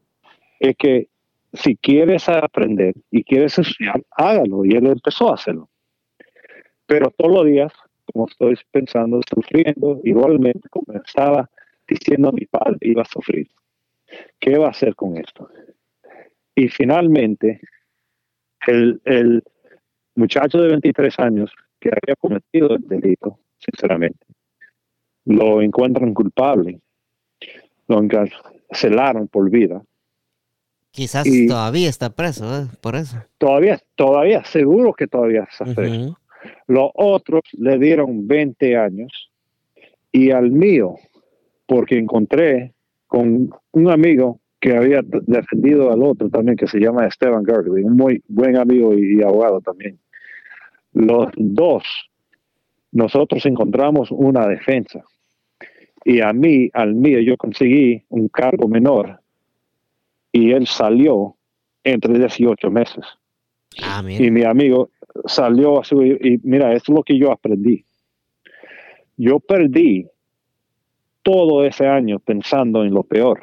Es 0.58 0.74
que 0.76 1.08
si 1.52 1.76
quieres 1.76 2.30
aprender 2.30 2.94
y 3.10 3.22
quieres 3.24 3.58
estudiar, 3.58 4.00
hágalo. 4.12 4.64
Y 4.64 4.70
él 4.70 4.86
empezó 4.86 5.30
a 5.30 5.34
hacerlo. 5.34 5.68
Pero 6.86 7.10
todos 7.10 7.34
los 7.34 7.44
días, 7.44 7.72
como 8.10 8.26
estoy 8.26 8.56
pensando, 8.70 9.20
sufriendo, 9.28 10.00
igualmente 10.04 10.66
como 10.70 10.98
estaba 11.04 11.50
diciendo 11.90 12.32
mi 12.32 12.46
padre, 12.46 12.78
iba 12.82 13.02
a 13.02 13.06
sufrir. 13.06 13.48
¿Qué 14.38 14.56
va 14.56 14.68
a 14.68 14.70
hacer 14.70 14.94
con 14.94 15.16
esto? 15.16 15.48
Y 16.54 16.68
finalmente, 16.68 17.60
el, 18.66 19.00
el 19.04 19.42
muchacho 20.14 20.58
de 20.58 20.68
23 20.68 21.18
años 21.18 21.52
que 21.80 21.90
había 21.90 22.14
cometido 22.16 22.76
el 22.76 22.86
delito, 22.86 23.38
sinceramente, 23.58 24.24
lo 25.24 25.62
encuentran 25.62 26.14
culpable, 26.14 26.80
lo 27.88 28.00
encarcelaron 28.02 29.28
por 29.28 29.50
vida. 29.50 29.82
Quizás 30.92 31.26
todavía 31.46 31.88
está 31.88 32.10
preso, 32.10 32.62
¿eh? 32.62 32.66
por 32.80 32.96
eso. 32.96 33.16
Todavía, 33.38 33.80
todavía, 33.94 34.44
seguro 34.44 34.92
que 34.92 35.06
todavía 35.06 35.46
está 35.50 35.64
preso. 35.64 36.18
Los 36.66 36.90
otros 36.94 37.42
le 37.52 37.78
dieron 37.78 38.26
20 38.26 38.76
años 38.76 39.30
y 40.10 40.30
al 40.30 40.50
mío, 40.50 40.96
porque 41.70 41.96
encontré 41.96 42.74
con 43.06 43.48
un 43.70 43.90
amigo 43.90 44.40
que 44.58 44.76
había 44.76 45.02
defendido 45.04 45.92
al 45.92 46.02
otro 46.02 46.28
también, 46.28 46.56
que 46.56 46.66
se 46.66 46.80
llama 46.80 47.06
Esteban 47.06 47.44
Gergely, 47.46 47.84
un 47.84 47.96
muy 47.96 48.24
buen 48.26 48.56
amigo 48.56 48.92
y, 48.92 49.22
abogado 49.22 49.60
también. 49.60 49.96
Los 50.92 51.30
dos, 51.36 51.84
nosotros 52.90 53.46
encontramos 53.46 54.10
una 54.10 54.48
defensa. 54.48 55.04
Y 56.04 56.20
a 56.20 56.32
mí, 56.32 56.70
al 56.72 56.92
mío, 56.96 57.20
yo 57.20 57.36
conseguí 57.36 58.02
un 58.08 58.26
cargo 58.26 58.66
menor 58.66 59.20
y 60.32 60.50
él 60.50 60.66
salió 60.66 61.36
entre 61.84 62.18
18 62.18 62.68
meses. 62.68 63.04
Ah, 63.80 64.02
y 64.08 64.28
mi 64.32 64.42
amigo 64.42 64.90
salió 65.26 65.82
así, 65.82 65.94
y 65.94 66.38
mira, 66.42 66.72
esto 66.72 66.90
es 66.90 66.96
lo 66.96 67.04
que 67.04 67.16
yo 67.16 67.30
aprendí. 67.30 67.84
Yo 69.16 69.38
perdí 69.38 70.08
todo 71.22 71.64
ese 71.64 71.86
año 71.86 72.18
pensando 72.18 72.84
en 72.84 72.94
lo 72.94 73.02
peor 73.02 73.40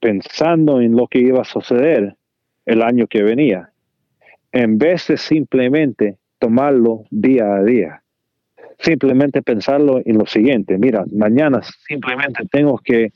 pensando 0.00 0.80
en 0.80 0.94
lo 0.94 1.06
que 1.06 1.18
iba 1.18 1.40
a 1.42 1.44
suceder 1.44 2.16
el 2.64 2.82
año 2.82 3.06
que 3.06 3.22
venía, 3.22 3.70
en 4.52 4.78
vez 4.78 5.08
de 5.08 5.16
simplemente 5.16 6.18
tomarlo 6.38 7.04
día 7.10 7.56
a 7.56 7.64
día. 7.64 8.02
Simplemente 8.78 9.42
pensarlo 9.42 10.00
en 10.04 10.18
lo 10.18 10.26
siguiente, 10.26 10.76
mira, 10.78 11.04
mañana 11.12 11.60
simplemente 11.88 12.44
tengo 12.50 12.78
que 12.78 13.10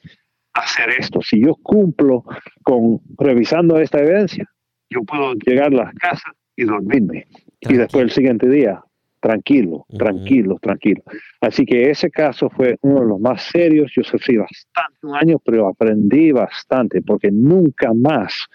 hacer 0.55 0.91
esto. 0.99 1.21
Si 1.21 1.41
yo 1.41 1.55
cumplo 1.55 2.25
con 2.63 3.01
revisando 3.19 3.79
esta 3.79 3.99
evidencia, 3.99 4.47
yo 4.89 5.03
puedo 5.03 5.35
llegar 5.35 5.69
a 5.69 5.85
la 5.85 5.93
casa 5.93 6.33
y 6.57 6.65
dormirme. 6.65 7.27
Y 7.61 7.75
después 7.75 8.03
el 8.03 8.11
siguiente 8.11 8.49
día 8.49 8.83
tranquilo, 9.21 9.87
tranquilo, 9.97 10.59
tranquilo. 10.61 11.03
Así 11.41 11.65
que 11.65 11.91
ese 11.91 12.11
caso 12.11 12.49
fue 12.51 12.77
uno 12.81 13.01
de 13.01 13.07
los 13.07 13.21
más 13.21 13.43
serios. 13.43 13.93
Yo 13.95 14.03
sufrí 14.03 14.37
bastante 14.37 15.07
un 15.07 15.15
año, 15.15 15.39
pero 15.39 15.69
aprendí 15.69 16.33
bastante 16.33 17.03
porque 17.03 17.31
nunca 17.31 17.93
más 17.95 18.47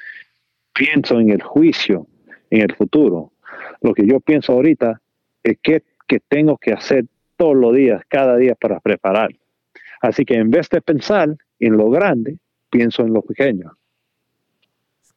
pienso 0.74 1.20
en 1.20 1.30
el 1.30 1.42
juicio 1.42 2.08
en 2.50 2.62
el 2.62 2.76
futuro. 2.76 3.32
Lo 3.82 3.94
que 3.94 4.06
yo 4.06 4.20
pienso 4.20 4.54
ahorita 4.54 5.02
es 5.44 5.58
que, 5.62 5.84
que 6.08 6.20
tengo 6.20 6.58
que 6.58 6.74
hacer 6.74 7.06
todos 7.38 7.56
los 7.56 7.76
días, 7.76 8.02
cada 8.08 8.38
día 8.38 8.56
para 8.56 8.80
preparar. 8.80 9.30
Así 10.02 10.26
que 10.26 10.36
en 10.36 10.50
vez 10.50 10.70
de 10.70 10.82
pensar 10.82 11.36
en 11.60 11.78
lo 11.78 11.90
grande, 11.90 12.38
pienso 12.70 13.04
en 13.04 13.14
lo 13.14 13.22
pequeño. 13.22 13.72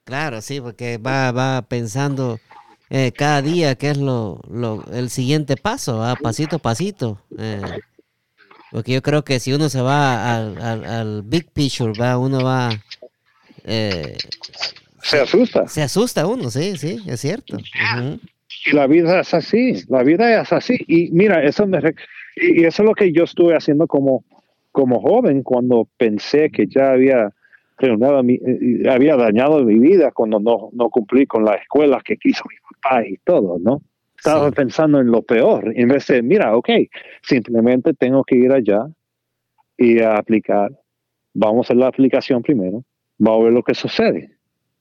Claro, 0.04 0.40
sí, 0.40 0.60
porque 0.60 0.98
va, 0.98 1.32
va 1.32 1.62
pensando 1.62 2.38
eh, 2.90 3.12
cada 3.12 3.42
día 3.42 3.74
qué 3.74 3.90
es 3.90 3.98
lo, 3.98 4.40
lo, 4.50 4.84
el 4.92 5.10
siguiente 5.10 5.56
paso, 5.56 6.02
pasito 6.22 6.56
a 6.56 6.58
pasito. 6.58 7.20
Eh, 7.38 7.60
porque 8.70 8.92
yo 8.92 9.02
creo 9.02 9.24
que 9.24 9.40
si 9.40 9.52
uno 9.52 9.68
se 9.68 9.80
va 9.80 10.36
al, 10.36 10.58
al, 10.84 11.22
big 11.22 11.50
picture, 11.52 11.92
va, 11.98 12.18
uno 12.18 12.42
va... 12.44 12.70
Eh, 13.64 14.16
se 15.02 15.20
asusta. 15.20 15.66
Se 15.68 15.82
asusta 15.82 16.26
uno, 16.26 16.50
sí, 16.50 16.76
sí, 16.76 16.98
es 17.06 17.20
cierto. 17.20 17.58
Y 18.66 18.72
la 18.72 18.86
vida 18.86 19.20
es 19.20 19.32
así, 19.32 19.84
la 19.88 20.02
vida 20.02 20.40
es 20.40 20.52
así. 20.52 20.76
Y 20.86 21.10
mira, 21.12 21.42
eso 21.42 21.66
me, 21.66 21.78
y 22.36 22.64
eso 22.64 22.82
es 22.82 22.86
lo 22.86 22.94
que 22.94 23.12
yo 23.12 23.24
estuve 23.24 23.56
haciendo 23.56 23.86
como, 23.86 24.24
como 24.72 25.00
joven 25.00 25.42
cuando 25.42 25.88
pensé 25.96 26.50
que 26.50 26.66
ya 26.66 26.90
había 26.90 27.32
eh, 27.80 28.82
había 28.88 29.16
dañado 29.16 29.64
mi 29.64 29.78
vida 29.78 30.10
cuando 30.12 30.40
no, 30.40 30.70
no 30.72 30.90
cumplí 30.90 31.26
con 31.26 31.44
la 31.44 31.54
escuela 31.54 32.00
que 32.04 32.16
quiso 32.16 32.44
mi 32.48 32.56
papá 32.80 33.06
y 33.06 33.16
todo, 33.18 33.58
¿no? 33.58 33.82
Estaba 34.16 34.50
pensando 34.50 35.00
en 35.00 35.12
lo 35.12 35.22
peor, 35.22 35.72
en 35.76 35.88
vez 35.88 36.08
de, 36.08 36.22
mira, 36.22 36.56
ok, 36.56 36.68
simplemente 37.22 37.94
tengo 37.94 38.24
que 38.24 38.34
ir 38.34 38.52
allá 38.52 38.86
y 39.76 40.02
aplicar. 40.02 40.72
Vamos 41.34 41.58
a 41.58 41.60
hacer 41.66 41.76
la 41.76 41.86
aplicación 41.86 42.42
primero, 42.42 42.82
vamos 43.16 43.42
a 43.42 43.44
ver 43.44 43.52
lo 43.52 43.62
que 43.62 43.74
sucede. 43.74 44.32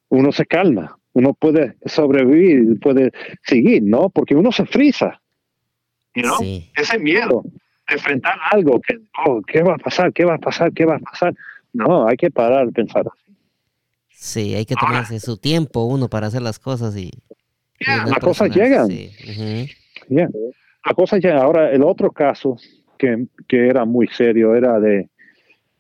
Uno 0.10 0.32
se 0.32 0.48
calma, 0.48 0.98
uno 1.14 1.36
puede 1.36 1.76
sobrevivir, 1.86 2.80
puede 2.80 3.12
seguir, 3.44 3.84
¿no? 3.84 4.10
Porque 4.10 4.34
uno 4.34 4.52
se 4.52 4.66
frisa. 4.66 5.22
¿no? 6.16 6.38
Ese 6.76 6.98
miedo 6.98 7.44
de 7.88 7.96
enfrentar 7.96 8.38
algo, 8.52 8.82
que, 8.82 8.98
oh, 9.26 9.42
¿qué 9.46 9.62
va 9.62 9.76
a 9.76 9.78
pasar? 9.78 10.12
¿Qué 10.14 10.26
va 10.26 10.36
a 10.36 10.40
pasar? 10.40 10.74
¿Qué 10.74 10.86
va 10.86 10.96
a 10.96 11.00
pasar? 11.00 11.34
No, 11.78 12.08
hay 12.08 12.18
que 12.18 12.32
parar 12.32 12.66
de 12.66 12.72
pensar 12.72 13.06
así. 13.08 13.38
Sí, 14.10 14.56
hay 14.56 14.66
que 14.66 14.74
tomarse 14.74 15.20
su 15.20 15.38
tiempo 15.38 15.84
uno 15.84 16.10
para 16.10 16.26
hacer 16.28 16.42
las 16.42 16.58
cosas 16.58 16.98
y... 16.98 17.12
las 17.80 18.18
cosas 18.20 18.50
llegan. 18.50 18.88
Sí. 18.88 19.12
Las 20.10 20.96
cosas 20.96 21.20
llegan. 21.24 21.38
Ahora, 21.38 21.72
el 21.72 21.84
otro 21.84 22.12
caso 22.12 22.58
que, 22.98 23.28
era 23.48 23.86
muy 23.86 24.08
serio 24.08 24.56
era 24.56 24.80
de 24.80 25.08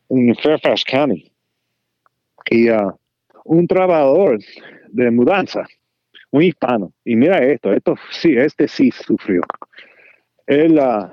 en 0.10 0.36
Fairfax 0.36 0.84
County. 0.86 1.32
Y 2.52 2.70
uh, 2.70 2.96
un 3.44 3.68
trabajador 3.68 4.38
de 4.90 5.10
mudanza, 5.10 5.66
un 6.30 6.44
hispano. 6.44 6.94
Y 7.04 7.16
mira 7.16 7.40
esto, 7.40 7.74
esto 7.74 7.96
sí, 8.12 8.36
este 8.38 8.68
sí 8.68 8.92
sufrió. 8.92 9.42
Él 10.46 10.78
uh, 10.78 11.10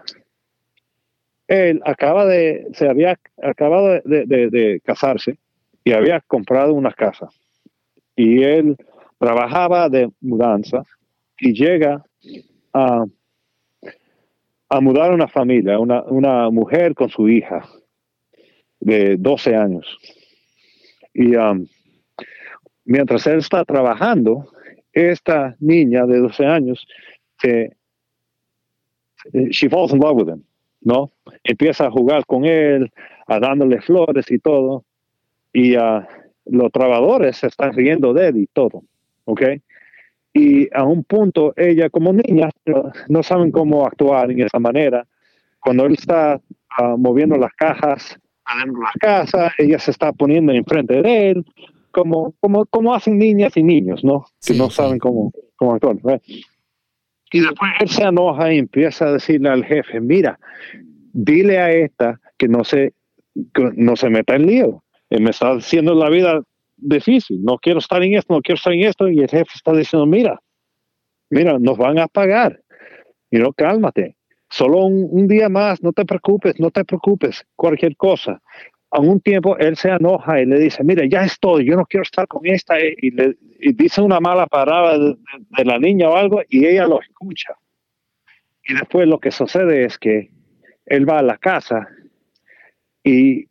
él 1.47 1.81
acaba 1.85 2.25
de, 2.27 2.69
se 2.73 2.89
había 2.89 3.19
acabado 3.43 4.01
de, 4.05 4.81
casarse 4.85 5.39
y 5.85 5.93
había 5.93 6.21
comprado 6.21 6.73
una 6.73 6.93
casa. 6.93 7.29
Y 8.17 8.43
él 8.43 8.77
trabajaba 9.19 9.89
de 9.89 10.11
mudanza 10.21 10.83
y 11.39 11.53
llega 11.53 12.05
a, 12.73 13.05
a 14.69 14.81
mudar 14.81 15.13
una 15.13 15.29
familia, 15.29 15.79
una, 15.79 16.03
una, 16.05 16.51
mujer 16.51 16.95
con 16.95 17.09
su 17.11 17.29
hija 17.29 17.69
de 18.81 19.17
12 19.17 19.57
años. 19.57 19.99
Y 21.13 21.37
um, 21.37 21.67
mientras 22.85 23.27
él 23.27 23.39
está 23.39 23.65
trabajando, 23.65 24.49
esta 24.93 25.57
niña 25.61 26.07
de 26.07 26.19
12 26.19 26.47
años 26.47 26.87
se, 27.39 27.77
she 29.51 29.69
falls 29.69 29.93
in 29.93 29.99
love 29.99 30.17
with 30.17 30.29
him 30.29 30.45
¿no? 30.85 31.11
Empieza 31.43 31.87
a 31.87 31.91
jugar 31.91 32.25
con 32.27 32.45
él, 32.45 32.93
a 33.27 33.41
dándole 33.41 33.81
flores 33.81 34.31
y 34.31 34.39
todo, 34.39 34.85
y 35.53 35.77
uh, 35.77 36.03
los 36.47 36.71
trabajadores 36.71 37.39
se 37.39 37.49
están 37.49 37.73
riendo 37.73 38.13
de 38.13 38.29
él 38.29 38.37
y 38.37 38.47
todo, 38.47 38.85
¿ok? 39.25 39.43
Y 40.33 40.69
a 40.75 40.85
un 40.85 41.05
punto, 41.05 41.55
ella 41.57 41.89
como 41.91 42.13
niña 42.13 42.51
no 43.09 43.23
saben 43.23 43.51
cómo 43.51 43.87
actuar 43.87 44.31
en 44.31 44.41
esa 44.41 44.59
manera. 44.59 45.07
Cuando 45.61 45.87
él 45.87 45.93
está 45.95 46.41
ah, 46.77 46.97
moviendo 46.99 47.37
las 47.37 47.53
cajas 47.53 48.19
adentro 48.45 48.81
de 48.81 48.85
la 48.85 48.93
casa, 49.01 49.53
ella 49.59 49.79
se 49.79 49.93
está 49.93 50.13
poniendo 50.13 50.53
enfrente 50.53 51.01
de 51.01 51.31
él, 51.31 51.45
como, 51.93 52.35
como, 52.41 52.67
como 52.67 52.93
hacen 52.93 53.17
niñas 53.17 53.57
y 53.57 53.63
niños, 53.63 54.03
¿no? 54.05 54.27
que 54.45 54.55
no 54.55 54.71
saben 54.71 54.99
cómo, 54.99 55.33
cómo 55.57 55.75
actuar. 55.75 56.21
Y 57.35 57.41
después 57.41 57.73
él 57.81 57.89
se 57.89 58.05
enoja 58.05 58.53
y 58.53 58.59
empieza 58.59 59.09
a 59.09 59.13
decirle 59.15 59.49
al 59.49 59.65
jefe, 59.65 60.01
mira, 60.01 60.39
dile 61.13 61.59
a 61.59 61.73
esta 61.73 62.21
que 62.39 62.47
no 62.47 62.63
se, 62.63 62.93
no 63.75 63.97
se 63.97 64.09
meta 64.09 64.37
en 64.37 64.47
lío. 64.47 64.85
Él 65.11 65.23
me 65.23 65.31
está 65.31 65.49
haciendo 65.49 65.97
la 65.97 66.11
vida 66.11 66.45
difícil. 66.77 67.43
No 67.43 67.59
quiero 67.59 67.81
estar 67.81 68.05
en 68.05 68.15
esto, 68.15 68.35
no 68.35 68.41
quiero 68.41 68.55
estar 68.55 68.73
en 68.73 68.85
esto. 68.85 69.09
Y 69.09 69.19
el 69.19 69.29
jefe 69.29 69.51
está 69.53 69.73
diciendo, 69.73 70.07
mira, 70.07 70.41
mira, 71.29 71.59
nos 71.59 71.77
van 71.77 71.99
a 71.99 72.07
pagar. 72.07 72.61
Y 73.33 73.39
no, 73.39 73.53
cálmate. 73.53 74.15
Solo 74.49 74.87
un, 74.87 75.27
día 75.27 75.49
más, 75.49 75.83
no 75.83 75.93
te 75.93 76.05
preocupes, 76.05 76.61
no 76.61 76.71
te 76.71 76.85
preocupes, 76.85 77.45
cualquier 77.57 77.97
cosa. 77.97 78.41
A 78.95 79.01
un 79.01 79.21
tiempo 79.21 79.59
él 79.59 79.77
se 79.77 79.89
enoja 79.89 80.41
y 80.41 80.47
le 80.47 80.57
dice, 80.57 80.85
mira, 80.85 81.05
ya 81.05 81.25
estoy, 81.25 81.65
yo 81.67 81.75
no 81.75 81.85
quiero 81.85 82.05
estar 82.05 82.29
con 82.29 82.47
esta. 82.47 82.79
Y 82.81 83.11
le 83.11 83.37
dice 83.75 84.01
una 84.01 84.21
mala 84.21 84.47
palabra 84.47 84.97
de, 84.97 85.65
la 85.65 85.81
niña 85.81 86.09
o 86.09 86.17
algo 86.17 86.43
y 86.49 86.65
ella 86.65 86.87
lo 86.87 87.01
escucha. 87.01 87.55
Y 88.63 88.75
después 88.75 89.09
lo 89.09 89.19
que 89.19 89.33
sucede 89.33 89.85
es 89.85 89.99
que 89.99 90.31
él 90.87 91.09
va 91.09 91.19
a 91.19 91.23
la 91.23 91.39
casa 91.39 91.89
y, 93.03 93.49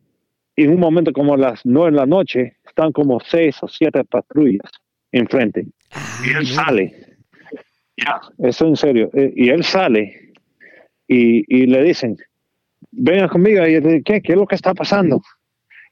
en 0.56 0.70
un 0.70 0.80
momento 0.80 1.12
como 1.12 1.36
las 1.36 1.60
nueve 1.64 1.90
de 1.90 1.96
la 1.98 2.06
noche 2.06 2.56
están 2.64 2.92
como 2.92 3.20
seis 3.20 3.62
o 3.62 3.68
siete 3.68 4.02
patrullas 4.04 4.70
enfrente. 5.12 5.66
y 6.24 6.30
él 6.30 6.46
ah, 6.48 6.64
sale. 6.64 6.94
Ya, 7.98 8.20
eso 8.38 8.66
en 8.66 8.76
serio. 8.76 9.10
Eh, 9.12 9.32
y 9.36 9.50
él 9.50 9.62
sale 9.62 10.32
y, 11.06 11.66
le 11.66 11.82
dicen, 11.82 12.16
venga 12.96 13.28
conmigo. 13.28 13.66
Y 13.66 14.02
¿qué? 14.02 14.20
¿Qué 14.20 14.32
es 14.32 14.38
lo 14.38 14.46
que 14.46 14.54
está 14.54 14.74
pasando? 14.74 15.22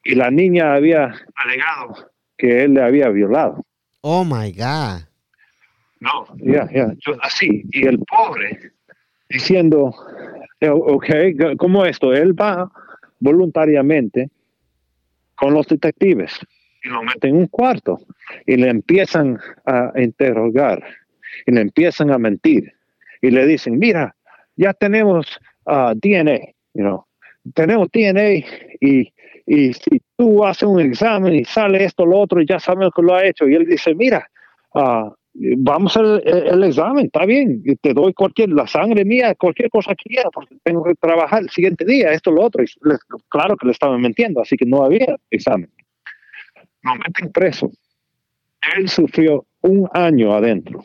Y 0.04 0.14
la 0.14 0.30
niña 0.30 0.74
había 0.74 1.14
alegado 1.34 2.10
que 2.36 2.64
él 2.64 2.74
le 2.74 2.82
había 2.82 3.08
violado. 3.08 3.64
Oh 4.00 4.24
my 4.24 4.52
God. 4.52 5.02
No, 6.00 6.26
ya, 6.38 6.68
ya, 6.72 6.92
así. 7.20 7.62
Y 7.70 7.86
el 7.86 8.00
pobre 8.00 8.72
diciendo, 9.28 9.94
eh, 10.60 10.68
ok, 10.68 11.06
¿cómo 11.56 11.84
esto? 11.84 12.12
Él 12.12 12.38
va 12.38 12.70
voluntariamente 13.20 14.30
con 15.36 15.54
los 15.54 15.68
detectives 15.68 16.40
y 16.82 16.88
lo 16.88 17.02
meten 17.04 17.30
en 17.30 17.36
un 17.36 17.46
cuarto 17.46 18.00
y 18.46 18.56
le 18.56 18.68
empiezan 18.68 19.38
a 19.64 19.92
interrogar 19.96 20.82
y 21.46 21.52
le 21.52 21.60
empiezan 21.60 22.10
a 22.10 22.18
mentir 22.18 22.72
y 23.20 23.30
le 23.30 23.46
dicen, 23.46 23.78
mira, 23.78 24.16
ya 24.56 24.74
tenemos 24.74 25.40
uh, 25.66 25.94
DNA, 25.94 26.40
you 26.74 26.82
know, 26.82 27.04
tenemos 27.54 27.88
DNA 27.92 28.44
y, 28.80 29.12
y 29.46 29.72
si 29.72 30.00
tú 30.16 30.44
haces 30.44 30.64
un 30.64 30.80
examen 30.80 31.34
y 31.34 31.44
sale 31.44 31.84
esto, 31.84 32.06
lo 32.06 32.20
otro, 32.20 32.40
y 32.40 32.46
ya 32.46 32.58
sabemos 32.58 32.92
que 32.94 33.02
lo 33.02 33.14
ha 33.14 33.26
hecho. 33.26 33.48
Y 33.48 33.54
él 33.54 33.66
dice, 33.66 33.94
mira, 33.94 34.28
uh, 34.74 35.10
vamos 35.34 35.96
al 35.96 36.22
el, 36.24 36.64
examen, 36.64 37.06
está 37.06 37.24
bien, 37.24 37.62
te 37.80 37.94
doy 37.94 38.12
cualquier, 38.12 38.50
la 38.50 38.66
sangre 38.66 39.04
mía, 39.04 39.34
cualquier 39.34 39.70
cosa 39.70 39.94
que 39.94 40.10
quiera, 40.10 40.30
porque 40.30 40.56
tengo 40.62 40.84
que 40.84 40.94
trabajar 40.94 41.42
el 41.42 41.50
siguiente 41.50 41.84
día, 41.84 42.12
esto, 42.12 42.30
lo 42.30 42.42
otro. 42.42 42.62
Y 42.62 42.66
claro 43.28 43.56
que 43.56 43.66
le 43.66 43.72
estaban 43.72 44.00
mintiendo, 44.00 44.40
así 44.40 44.56
que 44.56 44.66
no 44.66 44.84
había 44.84 45.16
examen. 45.30 45.70
Nos 46.82 46.98
meten 46.98 47.32
preso. 47.32 47.70
Él 48.76 48.88
sufrió 48.88 49.46
un 49.62 49.88
año 49.92 50.34
adentro. 50.34 50.84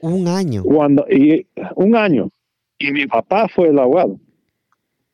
Un 0.00 0.28
año. 0.28 0.62
Cuando, 0.62 1.06
y, 1.10 1.46
un 1.74 1.96
año. 1.96 2.30
Y 2.78 2.92
mi 2.92 3.06
papá 3.06 3.48
fue 3.48 3.68
el 3.68 3.78
abogado. 3.78 4.18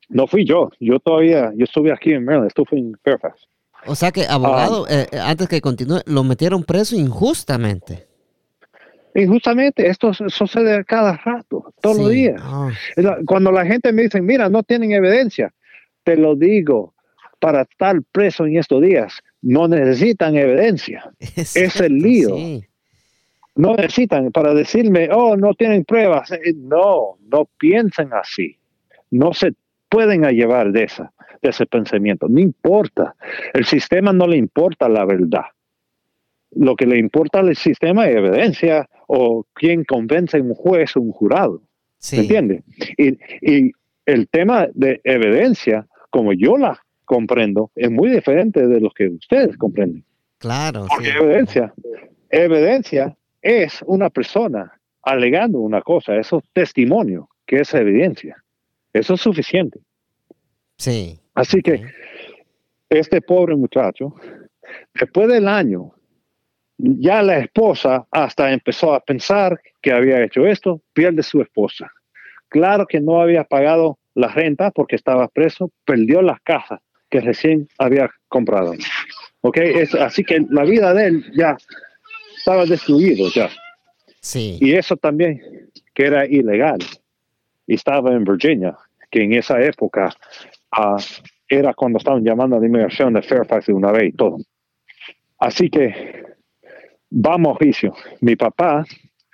No 0.08 0.26
fui 0.26 0.44
yo. 0.44 0.70
Yo 0.80 0.98
todavía, 1.00 1.52
yo 1.56 1.64
estuve 1.64 1.92
aquí 1.92 2.12
en 2.12 2.24
Maryland, 2.24 2.48
estuve 2.48 2.78
en 2.78 2.94
Fairfax. 3.02 3.46
O 3.86 3.94
sea 3.94 4.12
que, 4.12 4.24
abogado, 4.26 4.86
ah. 4.88 5.06
eh, 5.10 5.18
antes 5.18 5.48
que 5.48 5.60
continúe, 5.60 6.00
lo 6.06 6.24
metieron 6.24 6.64
preso 6.64 6.96
injustamente. 6.96 8.06
Injustamente, 9.14 9.86
esto 9.86 10.12
sucede 10.12 10.84
cada 10.84 11.16
rato, 11.16 11.72
todos 11.80 11.98
los 11.98 12.10
días. 12.10 12.42
Cuando 13.26 13.52
la 13.52 13.64
gente 13.64 13.92
me 13.92 14.02
dice, 14.02 14.20
mira, 14.20 14.48
no 14.48 14.64
tienen 14.64 14.90
evidencia, 14.90 15.54
te 16.02 16.16
lo 16.16 16.34
digo, 16.34 16.94
para 17.38 17.62
estar 17.62 18.00
preso 18.10 18.44
en 18.44 18.58
estos 18.58 18.82
días, 18.82 19.20
no 19.40 19.68
necesitan 19.68 20.36
evidencia. 20.36 21.12
Es, 21.36 21.80
el 21.80 21.98
lío. 21.98 22.34
No 23.54 23.76
necesitan 23.76 24.32
para 24.32 24.52
decirme, 24.52 25.08
oh, 25.12 25.36
no 25.36 25.54
tienen 25.54 25.84
pruebas. 25.84 26.32
Eh, 26.32 26.54
no, 26.56 27.16
no 27.28 27.48
piensen 27.56 28.12
así. 28.12 28.58
No 29.10 29.32
se 29.32 29.52
pueden 29.94 30.22
llevar 30.22 30.72
de, 30.72 30.82
esa, 30.82 31.12
de 31.40 31.50
ese 31.50 31.66
pensamiento. 31.66 32.26
No 32.28 32.40
importa. 32.40 33.14
El 33.52 33.64
sistema 33.64 34.12
no 34.12 34.26
le 34.26 34.36
importa 34.36 34.88
la 34.88 35.04
verdad. 35.04 35.44
Lo 36.50 36.74
que 36.74 36.84
le 36.84 36.98
importa 36.98 37.38
al 37.38 37.54
sistema 37.54 38.08
es 38.08 38.16
evidencia 38.16 38.88
o 39.06 39.46
quién 39.52 39.84
convence 39.84 40.36
a 40.36 40.42
un 40.42 40.52
juez 40.54 40.96
o 40.96 41.00
un 41.00 41.12
jurado. 41.12 41.62
Sí. 41.98 42.16
¿Entiende? 42.16 42.64
Y, 42.96 43.18
y 43.40 43.70
el 44.04 44.26
tema 44.28 44.66
de 44.74 45.00
evidencia, 45.04 45.86
como 46.10 46.32
yo 46.32 46.56
la 46.56 46.80
comprendo, 47.04 47.70
es 47.76 47.90
muy 47.90 48.10
diferente 48.10 48.66
de 48.66 48.80
lo 48.80 48.90
que 48.90 49.08
ustedes 49.08 49.56
comprenden. 49.56 50.04
Claro. 50.38 50.86
Porque 50.88 51.10
evidencia, 51.10 51.72
evidencia 52.30 53.16
es 53.42 53.80
una 53.86 54.10
persona 54.10 54.72
alegando 55.02 55.60
una 55.60 55.82
cosa, 55.82 56.16
eso 56.16 56.38
es 56.38 56.44
testimonio, 56.52 57.28
que 57.46 57.60
es 57.60 57.72
evidencia. 57.74 58.43
Eso 58.94 59.14
es 59.14 59.20
suficiente. 59.20 59.80
Sí. 60.78 61.18
Así 61.34 61.60
que 61.60 61.84
este 62.88 63.20
pobre 63.20 63.56
muchacho, 63.56 64.14
después 64.94 65.28
del 65.28 65.48
año, 65.48 65.92
ya 66.78 67.22
la 67.22 67.38
esposa 67.38 68.06
hasta 68.10 68.52
empezó 68.52 68.94
a 68.94 69.00
pensar 69.00 69.60
que 69.82 69.92
había 69.92 70.22
hecho 70.24 70.46
esto, 70.46 70.80
pierde 70.92 71.22
su 71.22 71.40
esposa. 71.42 71.92
Claro 72.48 72.86
que 72.86 73.00
no 73.00 73.20
había 73.20 73.44
pagado 73.44 73.98
la 74.14 74.28
renta 74.28 74.70
porque 74.70 74.96
estaba 74.96 75.28
preso, 75.28 75.70
perdió 75.84 76.22
las 76.22 76.40
casas 76.40 76.80
que 77.10 77.20
recién 77.20 77.68
había 77.78 78.10
comprado. 78.28 78.74
¿Ok? 79.40 79.56
Es, 79.58 79.94
así 79.94 80.24
que 80.24 80.44
la 80.50 80.64
vida 80.64 80.94
de 80.94 81.06
él 81.06 81.32
ya 81.36 81.56
estaba 82.36 82.64
destruido 82.64 83.28
ya. 83.34 83.50
Sí. 84.20 84.58
Y 84.60 84.74
eso 84.74 84.96
también, 84.96 85.40
que 85.94 86.06
era 86.06 86.26
ilegal. 86.26 86.78
Y 87.66 87.74
estaba 87.74 88.12
en 88.12 88.24
Virginia, 88.24 88.76
que 89.14 89.22
en 89.22 89.32
esa 89.32 89.60
época 89.60 90.12
uh, 90.76 91.00
era 91.48 91.72
cuando 91.72 91.98
estaban 91.98 92.24
llamando 92.24 92.56
a 92.56 92.58
la 92.58 92.66
inmigración 92.66 93.12
de 93.12 93.22
Fairfax 93.22 93.66
de 93.66 93.72
una 93.72 93.92
vez 93.92 94.08
y 94.08 94.12
todo. 94.12 94.38
Así 95.38 95.70
que 95.70 96.24
vamos 97.10 97.54
a 97.54 97.58
juicio. 97.58 97.94
Mi 98.22 98.34
papá, 98.34 98.84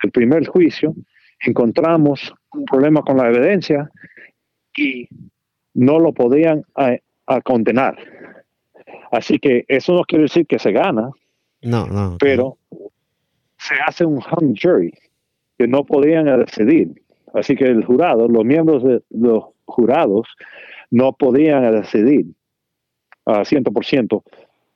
el 0.03 0.11
primer 0.11 0.45
juicio, 0.45 0.93
encontramos 1.39 2.31
un 2.53 2.65
problema 2.65 3.01
con 3.01 3.17
la 3.17 3.29
evidencia 3.29 3.89
y 4.77 5.07
no 5.73 5.97
lo 5.97 6.13
podían 6.13 6.63
a 6.75 7.41
condenar. 7.41 7.97
Así 9.11 9.39
que 9.39 9.65
eso 9.67 9.95
no 9.95 10.03
quiere 10.03 10.25
decir 10.25 10.45
que 10.45 10.59
se 10.59 10.71
gana. 10.71 11.09
No, 11.63 11.87
no. 11.87 12.17
Pero 12.19 12.59
se 13.57 13.73
hace 13.87 14.05
un 14.05 14.17
hung 14.17 14.55
jury 14.55 14.93
que 15.57 15.67
no 15.67 15.83
podían 15.83 16.25
decidir. 16.37 17.00
Así 17.33 17.55
que 17.55 17.65
el 17.65 17.85
jurado, 17.85 18.27
los 18.27 18.43
miembros 18.45 18.83
de 18.83 19.01
los 19.09 19.45
jurados, 19.65 20.27
no 20.89 21.13
podían 21.13 21.71
decidir 21.71 22.25
a 23.25 23.41
100% 23.41 24.23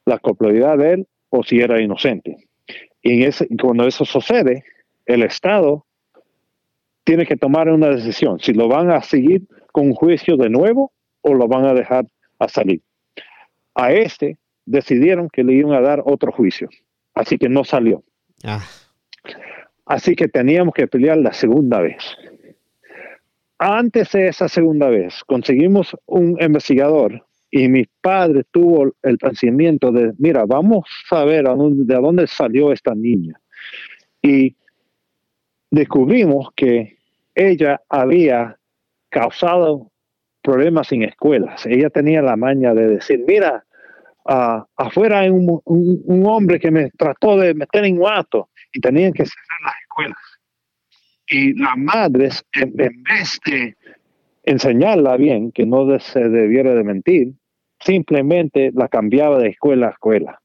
la 0.06 0.20
culpabilidad 0.20 0.78
de 0.78 0.94
él 0.94 1.08
o 1.30 1.44
si 1.44 1.60
era 1.60 1.82
inocente. 1.82 2.38
Y 3.02 3.14
en 3.14 3.30
ese, 3.30 3.48
cuando 3.62 3.86
eso 3.86 4.06
sucede, 4.06 4.64
el 5.06 5.24
Estado 5.24 5.86
tiene 7.04 7.26
que 7.26 7.38
tomar 7.38 7.70
una 7.70 7.90
decisión, 7.90 8.40
si 8.40 8.54
lo 8.54 8.68
van 8.68 8.90
a 8.90 9.02
seguir 9.02 9.44
con 9.72 9.88
un 9.88 9.94
juicio 9.94 10.38
de 10.38 10.50
nuevo 10.50 10.92
o 11.22 11.34
lo 11.34 11.48
van 11.48 11.66
a 11.66 11.74
dejar 11.74 12.06
a 12.40 12.48
salir. 12.48 12.82
A 13.76 13.92
este 13.92 14.38
decidieron 14.66 15.30
que 15.30 15.44
le 15.44 15.54
iban 15.54 15.74
a 15.74 15.82
dar 15.82 16.02
otro 16.06 16.32
juicio, 16.32 16.70
así 17.14 17.38
que 17.38 17.50
no 17.50 17.64
salió. 17.64 18.04
Ah. 18.44 18.64
Así 19.86 20.16
que 20.16 20.28
teníamos 20.28 20.74
que 20.74 20.88
pelear 20.88 21.18
la 21.18 21.34
segunda 21.34 21.80
vez. 21.80 22.18
Antes 23.58 24.12
de 24.12 24.28
esa 24.28 24.50
segunda 24.50 24.90
vez, 24.90 25.24
conseguimos 25.26 25.96
un 26.06 26.38
investigador 26.42 27.26
y 27.50 27.70
mi 27.70 27.86
padre 28.02 28.44
tuvo 28.52 28.92
el 29.02 29.18
pensamiento 29.18 29.92
de, 29.92 30.12
mira, 30.18 30.46
vamos 30.46 30.84
a 31.10 31.24
ver 31.24 31.46
de 31.46 31.96
dónde 31.96 32.28
salió 32.28 32.74
esta 32.74 32.94
niña. 32.94 33.40
Y 34.22 34.58
descubrimos 35.72 36.50
que 36.56 36.98
ella 37.34 37.82
había 37.88 38.58
causado 39.10 39.92
problemas 40.42 40.92
en 40.92 41.04
escuelas. 41.04 41.66
Ella 41.66 41.90
tenía 41.90 42.22
la 42.22 42.36
maña 42.36 42.74
de 42.74 42.88
decir, 42.88 43.24
mira, 43.26 43.66
afuera 44.26 45.20
hay 45.20 45.30
un, 45.30 46.26
hombre 46.26 46.60
que 46.60 46.72
me 46.72 46.90
trató 46.92 47.38
de 47.38 47.54
meter 47.54 47.86
en 47.86 47.98
guato 47.98 48.50
y 48.74 48.80
tenían 48.80 49.14
que 49.14 49.26
cerrar 49.26 49.62
las 49.64 49.76
escuelas. 49.82 50.18
Y 51.28 51.54
las 51.54 51.78
madres, 51.78 52.46
en, 52.54 52.74
vez 52.76 53.40
de 53.46 53.76
enseñarla 54.44 55.18
bien, 55.18 55.52
que 55.52 55.66
no 55.66 56.00
se 56.00 56.30
debiera 56.30 56.76
de 56.76 56.84
mentir, 56.84 57.34
simplemente 57.80 58.72
la 58.74 58.88
cambiaba 58.88 59.40
de 59.40 59.50
escuela 59.50 59.88
a 59.88 59.92
escuela. 59.92 60.42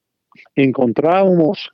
Encontramos, 0.54 1.70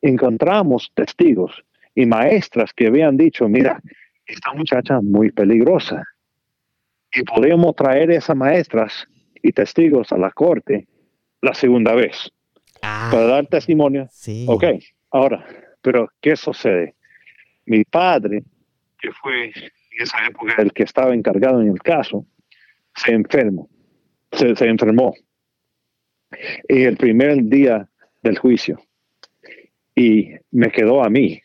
encontramos 0.00 0.90
testigos 0.94 1.64
y 1.94 2.06
maestras 2.06 2.72
que 2.74 2.88
habían 2.88 3.16
dicho, 3.16 3.48
mira, 3.48 3.80
esta 4.26 4.52
muchacha 4.52 4.98
es 4.98 5.02
muy 5.02 5.30
peligrosa 5.30 6.04
y 7.12 7.22
podemos 7.22 7.74
traer 7.76 8.10
esas 8.10 8.36
maestras 8.36 9.06
y 9.42 9.52
testigos 9.52 10.12
a 10.12 10.18
la 10.18 10.30
corte 10.30 10.86
la 11.40 11.54
segunda 11.54 11.94
vez 11.94 12.30
ah. 12.82 13.08
para 13.12 13.26
dar 13.26 13.46
testimonio. 13.46 14.06
Sí. 14.10 14.46
Ok, 14.48 14.64
ahora, 15.10 15.44
pero 15.82 16.08
¿qué 16.20 16.36
sucede? 16.36 16.94
Mi 17.72 17.84
padre, 17.84 18.42
que 19.00 19.10
fue 19.12 19.46
en 19.46 19.52
esa 19.98 20.26
época 20.26 20.56
el 20.58 20.74
que 20.74 20.82
estaba 20.82 21.14
encargado 21.14 21.62
en 21.62 21.68
el 21.68 21.78
caso, 21.78 22.26
se 22.94 23.12
enfermó, 23.12 23.66
se, 24.30 24.54
se 24.54 24.66
enfermó. 24.66 25.14
Y 26.68 26.82
el 26.82 26.98
primer 26.98 27.44
día 27.44 27.88
del 28.22 28.36
juicio, 28.36 28.78
y 29.94 30.32
me 30.50 30.70
quedó 30.70 31.02
a 31.02 31.08
mí 31.08 31.40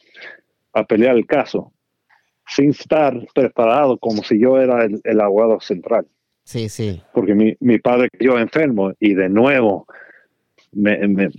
a 0.74 0.84
pelear 0.84 1.16
el 1.16 1.26
caso 1.26 1.72
sin 2.46 2.72
estar 2.72 3.14
preparado 3.34 3.98
como 3.98 4.22
si 4.22 4.38
yo 4.38 4.60
era 4.60 4.84
el, 4.84 5.00
el 5.06 5.22
abogado 5.22 5.62
central. 5.62 6.08
Sí, 6.44 6.68
sí. 6.68 7.02
Porque 7.14 7.36
mi, 7.36 7.56
mi 7.62 7.80
padre 7.80 8.10
yo 8.20 8.38
enfermo 8.38 8.92
y 9.00 9.14
de 9.14 9.30
nuevo 9.30 9.88
me, 10.74 11.08
me, 11.08 11.30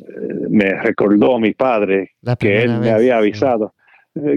me 0.48 0.80
recordó 0.80 1.38
mi 1.38 1.52
padre 1.52 2.12
que 2.38 2.62
él 2.62 2.78
me 2.80 2.90
había 2.90 3.18
avisado, 3.18 3.74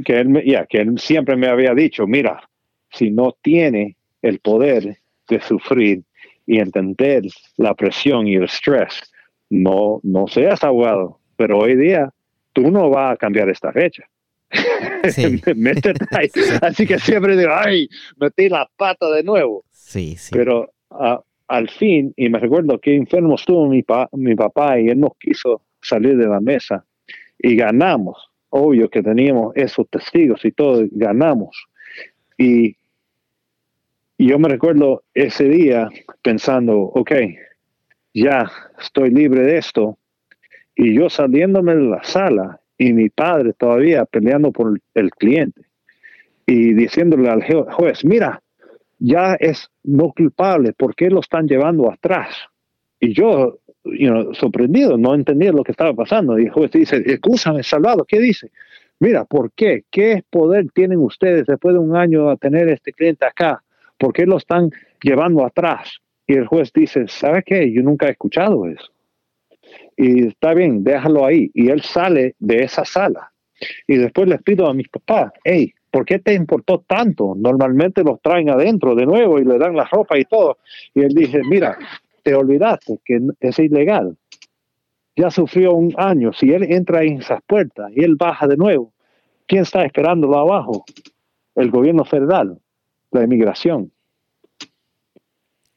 que, 0.05 0.19
él, 0.19 0.43
ya, 0.45 0.65
que 0.65 0.79
él 0.79 0.99
siempre 0.99 1.35
me 1.35 1.47
había 1.47 1.73
dicho, 1.73 2.07
mira, 2.07 2.49
si 2.91 3.11
no 3.11 3.35
tiene 3.41 3.97
el 4.21 4.39
poder 4.39 4.97
de 5.27 5.41
sufrir 5.41 6.03
y 6.45 6.59
entender 6.59 7.23
la 7.57 7.73
presión 7.73 8.27
y 8.27 8.35
el 8.35 8.43
estrés, 8.43 9.11
no, 9.49 9.99
no 10.03 10.27
seas 10.27 10.63
abogado. 10.63 11.19
Pero 11.35 11.59
hoy 11.59 11.75
día 11.75 12.11
tú 12.53 12.71
no 12.71 12.89
vas 12.89 13.13
a 13.13 13.17
cambiar 13.17 13.49
esta 13.49 13.71
fecha. 13.71 14.03
Así 16.61 16.85
que 16.85 16.99
siempre 16.99 17.37
digo, 17.37 17.51
ay, 17.53 17.87
metí 18.17 18.49
la 18.49 18.69
pata 18.77 19.09
de 19.11 19.23
nuevo. 19.23 19.63
Sí, 19.71 20.15
sí. 20.17 20.31
Pero 20.33 20.71
ah, 20.91 21.21
al 21.47 21.69
fin, 21.69 22.13
y 22.15 22.29
me 22.29 22.39
recuerdo 22.39 22.79
que 22.79 22.95
enfermo 22.95 23.35
estuvo 23.35 23.67
mi, 23.67 23.83
mi 24.13 24.35
papá 24.35 24.79
y 24.79 24.87
él 24.87 24.99
nos 24.99 25.17
quiso 25.17 25.63
salir 25.81 26.17
de 26.17 26.27
la 26.27 26.39
mesa 26.39 26.85
y 27.39 27.55
ganamos. 27.55 28.30
Obvio 28.51 28.89
que 28.89 29.01
teníamos 29.01 29.53
esos 29.55 29.89
testigos 29.89 30.45
y 30.45 30.51
todo, 30.51 30.85
ganamos. 30.91 31.67
Y, 32.37 32.77
Y 34.17 34.27
yo 34.27 34.37
me 34.37 34.49
recuerdo 34.49 35.01
ese 35.15 35.45
día 35.45 35.89
pensando, 36.21 36.77
ok, 36.79 37.11
ya 38.13 38.51
estoy 38.79 39.09
libre 39.09 39.41
de 39.41 39.57
esto. 39.57 39.97
Y 40.75 40.93
yo 40.93 41.09
saliéndome 41.09 41.75
de 41.75 41.81
la 41.89 42.03
sala 42.03 42.59
y 42.77 42.93
mi 42.93 43.09
padre 43.09 43.53
todavía 43.53 44.05
peleando 44.05 44.51
por 44.51 44.79
el 44.93 45.09
cliente 45.11 45.61
y 46.45 46.73
diciéndole 46.75 47.29
al 47.29 47.41
juez, 47.71 48.05
mira, 48.05 48.43
ya 48.99 49.35
es 49.39 49.71
no 49.83 50.11
culpable, 50.11 50.73
¿por 50.73 50.93
qué 50.93 51.09
lo 51.09 51.21
están 51.21 51.47
llevando 51.47 51.91
atrás? 51.91 52.35
Y 52.99 53.15
yo, 53.15 53.57
sorprendido, 54.33 54.97
no 54.97 55.13
entendía 55.15 55.51
lo 55.51 55.63
que 55.63 55.71
estaba 55.71 55.93
pasando. 55.93 56.37
Y 56.39 56.45
el 56.45 56.51
juez 56.51 56.71
dice, 56.71 57.01
escúchame, 57.05 57.63
salvado, 57.63 58.05
¿qué 58.05 58.19
dice? 58.19 58.51
Mira, 58.99 59.25
¿por 59.25 59.51
qué? 59.53 59.83
¿Qué 59.89 60.23
poder 60.29 60.67
tienen 60.73 60.99
ustedes 60.99 61.47
después 61.47 61.73
de 61.73 61.79
un 61.79 61.95
año 61.95 62.29
a 62.29 62.37
tener 62.37 62.69
este 62.69 62.93
cliente 62.93 63.25
acá? 63.25 63.63
¿Por 63.97 64.13
qué 64.13 64.25
lo 64.25 64.37
están 64.37 64.69
llevando 65.01 65.45
atrás? 65.45 65.99
Y 66.27 66.33
el 66.33 66.45
juez 66.45 66.71
dice, 66.73 67.07
¿sabe 67.07 67.43
qué? 67.43 67.71
Yo 67.73 67.81
nunca 67.81 68.07
he 68.07 68.11
escuchado 68.11 68.67
eso. 68.67 68.91
Y 69.97 70.27
está 70.27 70.53
bien, 70.53 70.83
déjalo 70.83 71.25
ahí. 71.25 71.49
Y 71.53 71.69
él 71.69 71.81
sale 71.81 72.35
de 72.39 72.63
esa 72.63 72.85
sala. 72.85 73.31
Y 73.87 73.97
después 73.97 74.27
les 74.27 74.41
pido 74.41 74.67
a 74.67 74.73
mis 74.73 74.87
papás, 74.89 75.31
hey, 75.43 75.73
¿por 75.91 76.05
qué 76.05 76.19
te 76.19 76.33
importó 76.33 76.83
tanto? 76.87 77.35
Normalmente 77.35 78.03
los 78.03 78.21
traen 78.21 78.49
adentro 78.49 78.95
de 78.95 79.05
nuevo 79.05 79.39
y 79.39 79.45
le 79.45 79.57
dan 79.57 79.75
la 79.75 79.85
ropa 79.85 80.17
y 80.17 80.25
todo. 80.25 80.59
Y 80.93 81.01
él 81.01 81.13
dice, 81.13 81.41
mira, 81.43 81.77
te 82.23 82.35
olvidaste 82.35 82.99
que 83.03 83.19
es 83.39 83.59
ilegal. 83.59 84.17
Ya 85.15 85.29
sufrió 85.29 85.73
un 85.73 85.93
año. 85.97 86.33
Si 86.33 86.51
él 86.51 86.71
entra 86.71 87.03
en 87.03 87.19
esas 87.19 87.41
puertas 87.43 87.91
y 87.95 88.03
él 88.03 88.15
baja 88.15 88.47
de 88.47 88.57
nuevo, 88.57 88.93
¿quién 89.47 89.63
está 89.63 89.83
esperándolo 89.83 90.37
abajo? 90.37 90.85
El 91.55 91.69
gobierno 91.69 92.05
federal, 92.05 92.57
la 93.11 93.23
inmigración. 93.23 93.91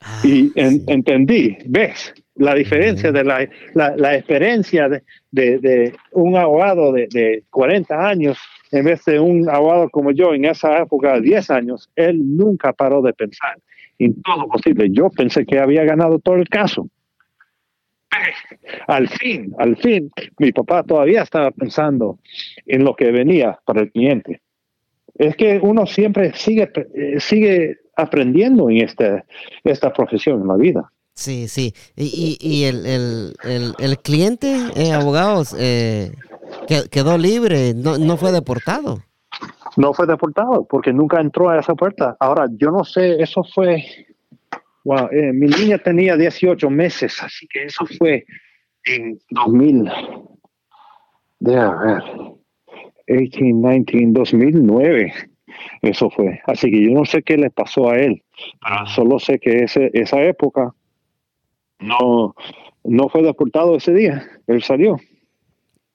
Ah, 0.00 0.20
y 0.22 0.52
entendí, 0.56 1.56
¿ves? 1.66 2.14
La 2.36 2.54
diferencia 2.54 3.10
de 3.12 3.24
la, 3.24 3.48
la, 3.74 4.16
experiencia 4.16 4.88
de, 4.88 5.02
de, 5.30 5.94
un 6.12 6.36
abogado 6.36 6.92
de, 6.92 7.06
de 7.08 7.44
40 7.50 8.08
años 8.08 8.38
en 8.72 8.84
vez 8.84 9.04
de 9.04 9.20
un 9.20 9.48
abogado 9.48 9.88
como 9.88 10.10
yo 10.10 10.34
en 10.34 10.46
esa 10.46 10.78
época 10.78 11.14
de 11.14 11.20
10 11.20 11.50
años, 11.50 11.88
él 11.94 12.18
nunca 12.36 12.72
paró 12.72 13.02
de 13.02 13.12
pensar 13.12 13.56
en 13.98 14.20
todo 14.22 14.48
posible. 14.48 14.88
Yo 14.90 15.10
pensé 15.10 15.44
que 15.44 15.58
había 15.58 15.84
ganado 15.84 16.18
todo 16.18 16.36
el 16.36 16.48
caso. 16.48 16.88
Al 18.86 19.08
fin, 19.08 19.52
al 19.58 19.76
fin, 19.76 20.10
mi 20.38 20.52
papá 20.52 20.82
todavía 20.84 21.22
estaba 21.22 21.50
pensando 21.50 22.18
en 22.66 22.84
lo 22.84 22.94
que 22.94 23.10
venía 23.10 23.58
para 23.64 23.82
el 23.82 23.90
cliente. 23.90 24.40
Es 25.16 25.36
que 25.36 25.58
uno 25.60 25.86
siempre 25.86 26.32
sigue, 26.34 26.70
eh, 26.94 27.18
sigue 27.18 27.78
aprendiendo 27.96 28.70
en 28.70 28.78
este, 28.78 29.24
esta 29.64 29.92
profesión 29.92 30.42
en 30.42 30.48
la 30.48 30.56
vida. 30.56 30.90
Sí, 31.14 31.46
sí. 31.46 31.72
Y, 31.96 32.36
y, 32.40 32.64
el, 32.64 32.86
el, 33.44 33.74
el, 33.78 33.98
cliente, 33.98 34.56
eh, 34.74 34.92
abogados, 34.92 35.54
eh, 35.56 36.10
quedó 36.90 37.16
libre, 37.18 37.72
no, 37.74 37.98
no 37.98 38.16
fue 38.16 38.32
deportado. 38.32 39.00
No 39.76 39.92
fue 39.92 40.06
deportado 40.06 40.66
porque 40.68 40.92
nunca 40.92 41.20
entró 41.20 41.50
a 41.50 41.58
esa 41.58 41.74
puerta. 41.74 42.16
Ahora, 42.20 42.46
yo 42.56 42.70
no 42.70 42.84
sé, 42.84 43.20
eso 43.22 43.42
fue, 43.44 43.84
wow, 44.84 45.08
eh, 45.10 45.32
mi 45.32 45.46
niña 45.46 45.78
tenía 45.78 46.16
18 46.16 46.70
meses, 46.70 47.22
así 47.22 47.46
que 47.48 47.64
eso 47.64 47.84
fue 47.98 48.24
en 48.84 49.18
2000, 49.30 49.90
de 51.40 51.56
a 51.56 51.70
ver, 51.70 52.02
18, 53.06 53.38
19, 53.40 54.12
2009, 54.12 55.12
eso 55.82 56.10
fue. 56.10 56.40
Así 56.46 56.70
que 56.70 56.82
yo 56.82 56.90
no 56.90 57.04
sé 57.04 57.22
qué 57.22 57.36
le 57.36 57.50
pasó 57.50 57.90
a 57.90 57.96
él, 57.98 58.22
pero 58.60 58.86
solo 58.86 59.18
sé 59.18 59.38
que 59.38 59.64
ese, 59.64 59.90
esa 59.92 60.22
época 60.22 60.74
no, 61.80 62.34
no 62.84 63.08
fue 63.08 63.22
deportado 63.22 63.76
ese 63.76 63.92
día, 63.92 64.24
él 64.46 64.62
salió. 64.62 64.96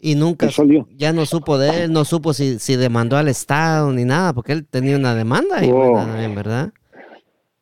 Y 0.02 0.16
nunca, 0.16 0.48
ya 0.96 1.12
no 1.12 1.26
supo 1.26 1.58
de 1.58 1.84
él, 1.84 1.92
no 1.92 2.06
supo 2.06 2.32
si, 2.32 2.58
si 2.60 2.78
demandó 2.78 3.18
al 3.18 3.28
Estado 3.28 3.92
ni 3.92 4.06
nada, 4.06 4.32
porque 4.32 4.54
él 4.54 4.66
tenía 4.66 4.96
una 4.96 5.14
demanda, 5.14 5.60
oh. 5.64 6.06
¿verdad? 6.34 6.72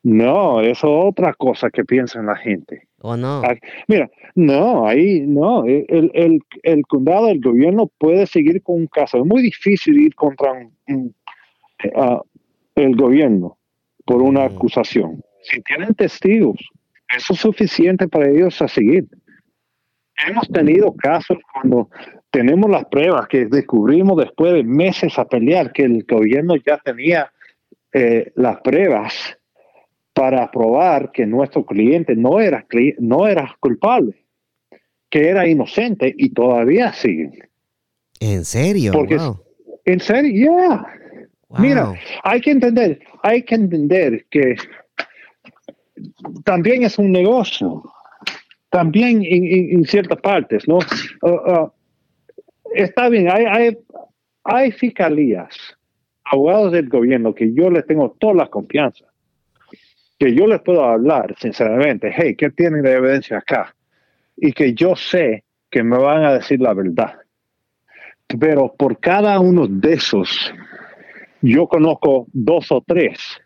No, 0.04 0.62
eso 0.62 0.70
es 0.70 1.06
otra 1.10 1.34
cosa 1.34 1.70
que 1.72 1.84
piensa 1.84 2.22
la 2.22 2.36
gente. 2.36 2.88
¿O 3.02 3.18
no? 3.18 3.42
Mira, 3.88 4.10
no, 4.36 4.88
ahí 4.88 5.22
no. 5.22 5.66
El, 5.66 6.12
el, 6.14 6.42
el, 6.64 6.82
condado, 6.88 7.28
el 7.28 7.42
gobierno 7.42 7.92
puede 7.98 8.26
seguir 8.26 8.62
con 8.62 8.76
un 8.78 8.88
caso. 8.88 9.18
Es 9.18 9.26
muy 9.26 9.42
difícil 9.42 10.00
ir 10.00 10.16
contra 10.16 10.54
uh, 10.88 12.22
el 12.76 12.96
gobierno 12.96 13.58
por 14.06 14.22
una 14.22 14.48
mm. 14.48 14.56
acusación. 14.56 15.24
Si 15.42 15.62
tienen 15.62 15.94
testigos, 15.94 16.58
eso 17.16 17.34
es 17.34 17.40
suficiente 17.40 18.08
para 18.08 18.30
ellos 18.30 18.62
a 18.62 18.68
seguir. 18.68 19.08
Hemos 20.26 20.48
tenido 20.50 20.94
casos 20.96 21.38
cuando 21.54 21.90
tenemos 22.32 22.70
las 22.70 22.86
pruebas 22.86 23.28
que 23.28 23.46
descubrimos 23.46 24.18
después 24.18 24.54
de 24.54 24.64
meses 24.64 25.18
a 25.20 25.26
pelear 25.26 25.72
que 25.72 25.84
el 25.84 26.04
gobierno 26.04 26.56
ya 26.56 26.78
tenía 26.78 27.32
eh, 27.94 28.32
las 28.36 28.62
pruebas 28.62 29.38
para 30.14 30.50
probar 30.50 31.12
que 31.12 31.26
nuestro 31.28 31.66
cliente 31.66 32.16
no 32.16 32.40
era, 32.40 32.66
no 33.00 33.28
era 33.28 33.56
culpable, 33.60 34.26
que 35.10 35.30
era 35.30 35.48
inocente 35.48 36.14
y 36.18 36.30
todavía 36.30 36.92
siguen. 36.92 37.38
¿En 38.20 38.44
serio? 38.44 38.94
Porque, 38.94 39.20
En 39.86 40.00
serio, 40.00 40.52
ya. 40.52 40.86
Mira, 41.60 41.94
hay 42.24 42.42
que 42.42 42.52
entender, 42.52 43.00
hay 43.24 43.44
que 43.44 43.56
entender 43.56 44.26
que 44.30 44.56
también 46.44 46.84
es 46.84 46.98
un 46.98 47.12
negocio, 47.12 47.84
también 48.78 49.24
en, 49.26 49.84
ciertas 49.86 50.22
partes, 50.22 50.68
¿no? 50.68 50.78
Uh, 51.24 51.52
uh, 51.52 51.72
está 52.76 53.10
bien, 53.10 53.28
hay, 53.28 53.46
hay, 53.46 53.78
hay 54.44 54.72
fiscalías, 54.72 55.76
abogados 56.24 56.74
del 56.74 56.88
gobierno 56.88 57.34
que 57.34 57.52
yo 57.56 57.72
les 57.72 57.88
tengo 57.88 58.16
toda 58.20 58.36
la 58.36 58.46
confianza, 58.46 59.06
que 60.20 60.36
yo 60.36 60.46
les 60.46 60.62
puedo 60.62 60.84
hablar 60.84 61.34
sinceramente, 61.40 62.14
hey, 62.16 62.36
¿qué 62.38 62.52
tienen 62.52 62.84
de 62.84 62.92
evidencia 62.92 63.40
acá? 63.40 63.76
Y 64.36 64.52
que 64.52 64.76
yo 64.76 64.96
sé 64.96 65.44
que 65.72 65.82
me 65.82 65.98
van 65.98 66.24
a 66.24 66.34
decir 66.34 66.62
la 66.62 66.76
verdad. 66.76 67.16
Pero 68.40 68.76
por 68.78 69.00
cada 69.00 69.40
uno 69.40 69.66
de 69.68 69.94
esos, 69.94 70.54
yo 71.42 71.68
conozco 71.68 72.28
dos 72.32 72.72
o 72.72 72.84
tres 72.86 73.42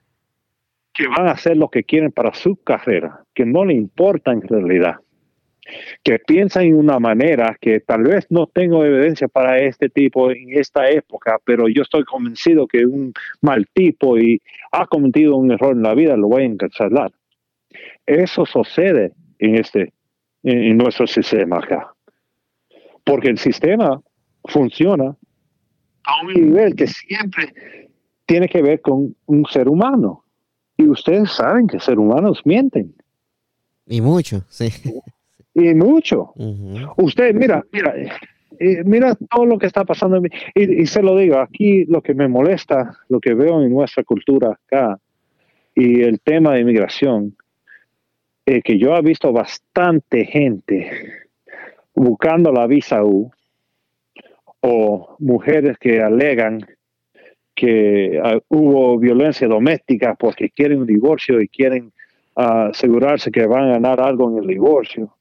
que 0.92 1.08
van 1.08 1.30
a 1.30 1.32
hacer 1.32 1.56
lo 1.56 1.70
que 1.70 1.86
quieren 1.86 2.12
para 2.12 2.34
su 2.34 2.58
carrera, 2.58 3.24
que 3.34 3.46
no 3.46 3.64
le 3.64 3.76
importa 3.76 4.34
en 4.34 4.42
realidad 4.42 4.96
que 6.04 6.20
piensan 6.20 6.64
en 6.64 6.76
una 6.76 7.00
manera 7.00 7.58
que 7.60 7.80
tal 7.80 8.04
vez 8.04 8.26
no 8.30 8.48
tengo 8.48 8.84
evidencia 8.84 9.28
para 9.28 9.60
este 9.60 9.90
tipo 9.90 10.32
en 10.32 10.58
esta 10.58 10.90
época, 10.90 11.40
pero 11.44 11.68
yo 11.68 11.84
estoy 11.84 12.04
convencido 12.04 12.68
que 12.68 12.86
un 12.86 13.14
mal 13.42 13.68
tipo 13.74 14.18
y 14.18 14.42
ha 14.72 14.88
cometido 14.88 15.36
un 15.36 15.52
error 15.52 15.76
en 15.76 15.84
la 15.84 15.94
vida 15.94 16.18
lo 16.18 16.28
voy 16.28 16.44
a 16.44 16.46
encarcelar. 16.46 17.12
Eso 18.06 18.46
sucede 18.46 19.14
en 19.40 19.56
este 19.56 19.94
en, 20.44 20.78
nuestro 20.78 21.08
sistema 21.08 21.60
acá. 21.60 21.94
Porque 23.04 23.30
el 23.30 23.38
sistema 23.38 24.02
funciona 24.46 25.16
a 26.04 26.26
un 26.26 26.34
nivel 26.34 26.76
que 26.76 26.88
siempre 26.88 27.54
tiene 28.26 28.48
que 28.48 28.62
ver 28.62 28.82
con 28.82 29.16
un 29.26 29.46
ser 29.46 29.70
humano. 29.70 30.26
Y 30.78 30.88
ustedes 30.88 31.32
saben 31.32 31.68
que 31.68 31.80
seres 31.80 32.00
humanos 32.00 32.42
mienten. 32.46 32.96
Y 33.86 34.02
mucho, 34.02 34.44
sí 34.50 34.70
y 35.54 35.74
mucho. 35.74 36.34
Usted, 36.98 37.34
mira, 37.34 37.64
mira, 37.72 37.94
eh, 38.60 38.84
mira 38.86 39.16
todo 39.16 39.46
lo 39.46 39.58
que 39.58 39.68
está 39.68 39.84
pasando. 39.86 40.22
Y, 40.56 40.82
y, 40.82 40.86
se 40.86 41.02
lo 41.02 41.18
digo, 41.18 41.40
aquí 41.40 41.86
lo 41.86 42.02
que 42.02 42.14
me 42.14 42.28
molesta, 42.28 42.98
lo 43.10 43.20
que 43.20 43.34
veo 43.34 43.62
en 43.62 43.72
nuestra 43.72 44.04
cultura 44.04 44.52
acá, 44.52 44.98
y 45.76 46.02
el 46.02 46.20
tema 46.20 46.54
de 46.54 46.62
inmigración, 46.62 47.36
eh, 48.46 48.62
que 48.62 48.78
yo 48.78 48.96
he 48.96 49.02
visto 49.02 49.32
bastante 49.32 50.26
gente 50.26 50.90
buscando 51.94 52.52
la 52.52 52.68
visa 52.68 53.04
U, 53.04 53.32
o 54.62 55.16
mujeres 55.20 55.78
que 55.80 56.02
alegan 56.02 56.66
que 57.56 58.20
ah, 58.24 58.40
hubo 58.48 58.98
violencia 58.98 59.48
doméstica 59.48 60.16
porque 60.16 60.50
quieren 60.50 60.82
un 60.82 60.88
divorcio 60.88 61.42
y 61.42 61.48
quieren 61.48 61.92
ah, 62.36 62.68
asegurarse 62.68 63.32
que 63.32 63.46
van 63.46 63.64
a 63.64 63.74
ganar 63.74 64.00
algo 64.00 64.30
en 64.32 64.44
el 64.44 64.48
divorcio 64.48 65.16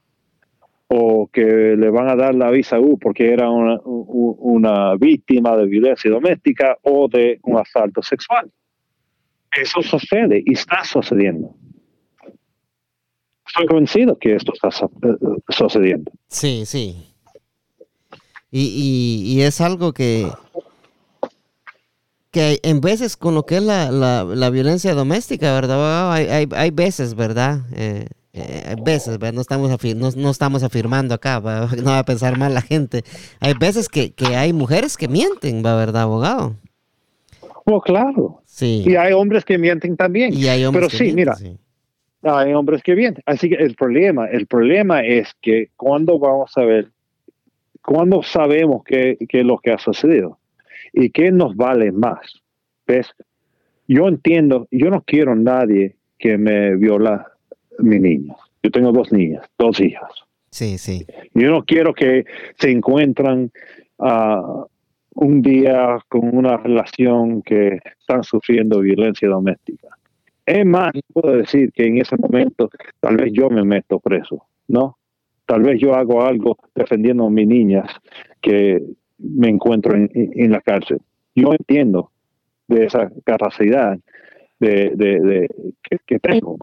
o 0.93 1.31
que 1.33 1.77
le 1.79 1.89
van 1.89 2.09
a 2.09 2.17
dar 2.17 2.35
la 2.35 2.51
visa 2.51 2.81
U 2.81 2.99
porque 2.99 3.33
era 3.33 3.49
una, 3.49 4.97
víctima 4.97 5.57
de 5.57 5.67
violencia 5.67 6.11
doméstica 6.11 6.77
o 6.83 7.07
de 7.09 7.39
un 7.45 7.59
asalto 7.59 8.03
sexual. 8.03 8.51
Eso 9.57 9.83
sucede 9.83 10.43
y 10.45 10.55
está 10.55 10.83
sucediendo. 10.83 11.55
Estoy 13.47 13.67
convencido 13.69 14.19
que 14.19 14.35
esto 14.35 14.53
está 14.53 14.69
eh, 14.69 15.17
sucediendo. 15.49 16.11
Sí, 16.27 16.67
sí. 16.67 16.97
Y, 18.51 19.23
y, 19.27 19.43
es 19.43 19.61
algo 19.61 19.93
que, 19.93 20.27
que 22.33 22.59
en 22.65 22.81
veces 22.81 23.17
con 23.17 23.37
lo 23.37 23.45
que 23.45 23.59
es 23.59 23.63
la, 23.63 23.93
la, 23.93 24.51
violencia 24.51 24.93
doméstica, 24.95 25.55
¿verdad? 25.55 26.13
Hay, 26.13 26.27
hay, 26.27 26.49
hay 26.51 26.71
veces, 26.73 27.15
¿verdad? 27.15 27.61
Eh, 27.77 28.07
eh, 28.33 28.77
veces, 28.83 29.19
¿verdad? 29.19 29.35
No 29.35 29.41
estamos, 29.41 29.71
no, 29.97 30.11
no, 30.17 30.31
estamos 30.31 30.63
afirmando 30.63 31.15
acá, 31.15 31.41
no 31.79 31.91
va 31.91 31.99
a 31.99 32.05
pensar 32.05 32.39
mal 32.39 32.55
la 32.55 32.63
gente. 32.63 33.03
Hay 33.41 33.55
veces 33.55 33.89
que, 33.89 34.13
que 34.13 34.37
hay 34.37 34.53
mujeres 34.53 34.97
que 34.97 35.09
mienten, 35.09 35.65
¿va, 35.65 35.77
¿verdad, 35.77 36.03
abogado? 36.03 36.57
Oh, 37.65 37.81
claro. 37.81 38.43
Sí. 38.47 38.85
Y 38.87 38.97
hay 38.97 39.13
hombres 39.13 39.45
que 39.45 39.59
mienten 39.59 39.97
también. 39.97 40.33
Y 40.33 40.49
hay 40.49 40.65
hombres 40.65 40.89
Pero 40.91 41.05
sí, 41.05 41.13
mira, 41.13 41.37
hay 42.23 42.53
hombres 42.53 42.83
que 42.83 42.95
mienten. 42.95 43.23
Así 43.27 43.49
que 43.49 43.57
el 43.57 43.75
problema, 43.75 44.27
el 44.27 44.47
problema 44.47 45.01
es 45.05 45.35
que 45.41 45.71
cuando 45.77 46.19
vamos 46.19 46.53
a 46.57 46.63
ver, 46.63 46.89
cuando 47.83 48.23
sabemos 48.23 48.83
qué, 48.85 49.17
qué 49.29 49.41
es 49.41 49.47
lo 49.47 49.59
que 49.59 49.73
ha 49.73 49.79
sucedido 49.79 50.39
y 50.93 51.11
qué 51.11 51.33
nos 51.33 51.57
vale 51.57 51.93
más. 51.93 52.41
¿Ves? 52.87 53.09
Yo 53.87 54.09
entiendo, 54.09 54.69
yo 54.71 54.91
no 54.91 55.03
quiero 55.03 55.35
nadie 55.35 55.97
que 56.19 56.39
me 56.39 56.77
viola 56.77 57.27
mi 57.79 57.99
niña. 57.99 58.35
Yo 58.63 58.71
tengo 58.71 58.93
dos 58.93 59.13
niñas, 59.13 59.47
dos 59.59 59.81
hijas. 59.81 60.11
Sí, 60.51 60.79
sí. 60.79 61.07
Yo 61.35 61.51
no 61.51 61.65
quiero 61.65 61.95
que 61.95 62.25
se 62.59 62.71
encuentran 62.71 63.51
uh, 63.99 64.65
un 65.15 65.43
día 65.43 65.99
con 66.09 66.37
una 66.37 66.57
relación 66.57 67.43
que 67.43 67.79
están 68.01 68.25
sufriendo 68.25 68.81
violencia 68.81 69.29
doméstica. 69.29 69.89
Es 70.45 70.67
más, 70.67 70.93
puedo 71.13 71.37
decir 71.37 71.73
que 71.73 71.87
en 71.87 71.99
ese 71.99 72.17
momento 72.17 72.71
tal 72.99 73.17
vez 73.17 73.33
yo 73.33 73.49
me 73.51 73.63
meto 73.63 74.01
preso, 74.01 74.47
¿no? 74.69 74.97
Tal 75.47 75.63
vez 75.63 75.81
yo 75.81 75.95
hago 75.95 76.23
algo 76.23 76.57
defendiendo 76.75 77.27
a 77.27 77.31
mis 77.31 77.47
niñas 77.47 77.87
que 78.41 78.83
me 79.19 79.49
encuentro 79.49 79.95
en, 79.95 80.51
la 80.51 80.61
cárcel. 80.61 80.99
Yo 81.35 81.53
entiendo 81.53 82.11
de 82.69 82.87
esa 82.87 83.11
capacidad 83.25 83.99
de, 84.59 85.49
que, 86.07 86.19
tengo. 86.19 86.57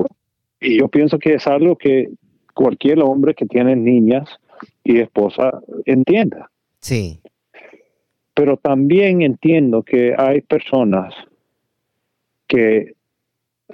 Y 0.59 0.79
yo 0.79 0.87
pienso 0.87 1.19
que 1.19 1.35
es 1.35 1.47
algo 1.47 1.75
que 1.75 2.09
cualquier 2.53 2.99
hombre 3.01 3.35
que 3.35 3.45
tiene 3.45 3.75
niñas 3.75 4.29
y 4.83 4.99
esposa 4.99 5.61
entienda. 5.85 6.49
Sí. 6.79 7.21
Pero 8.33 8.57
también 8.57 9.21
entiendo 9.21 9.83
que 9.83 10.15
hay 10.17 10.41
personas 10.41 11.13
que, 12.47 12.93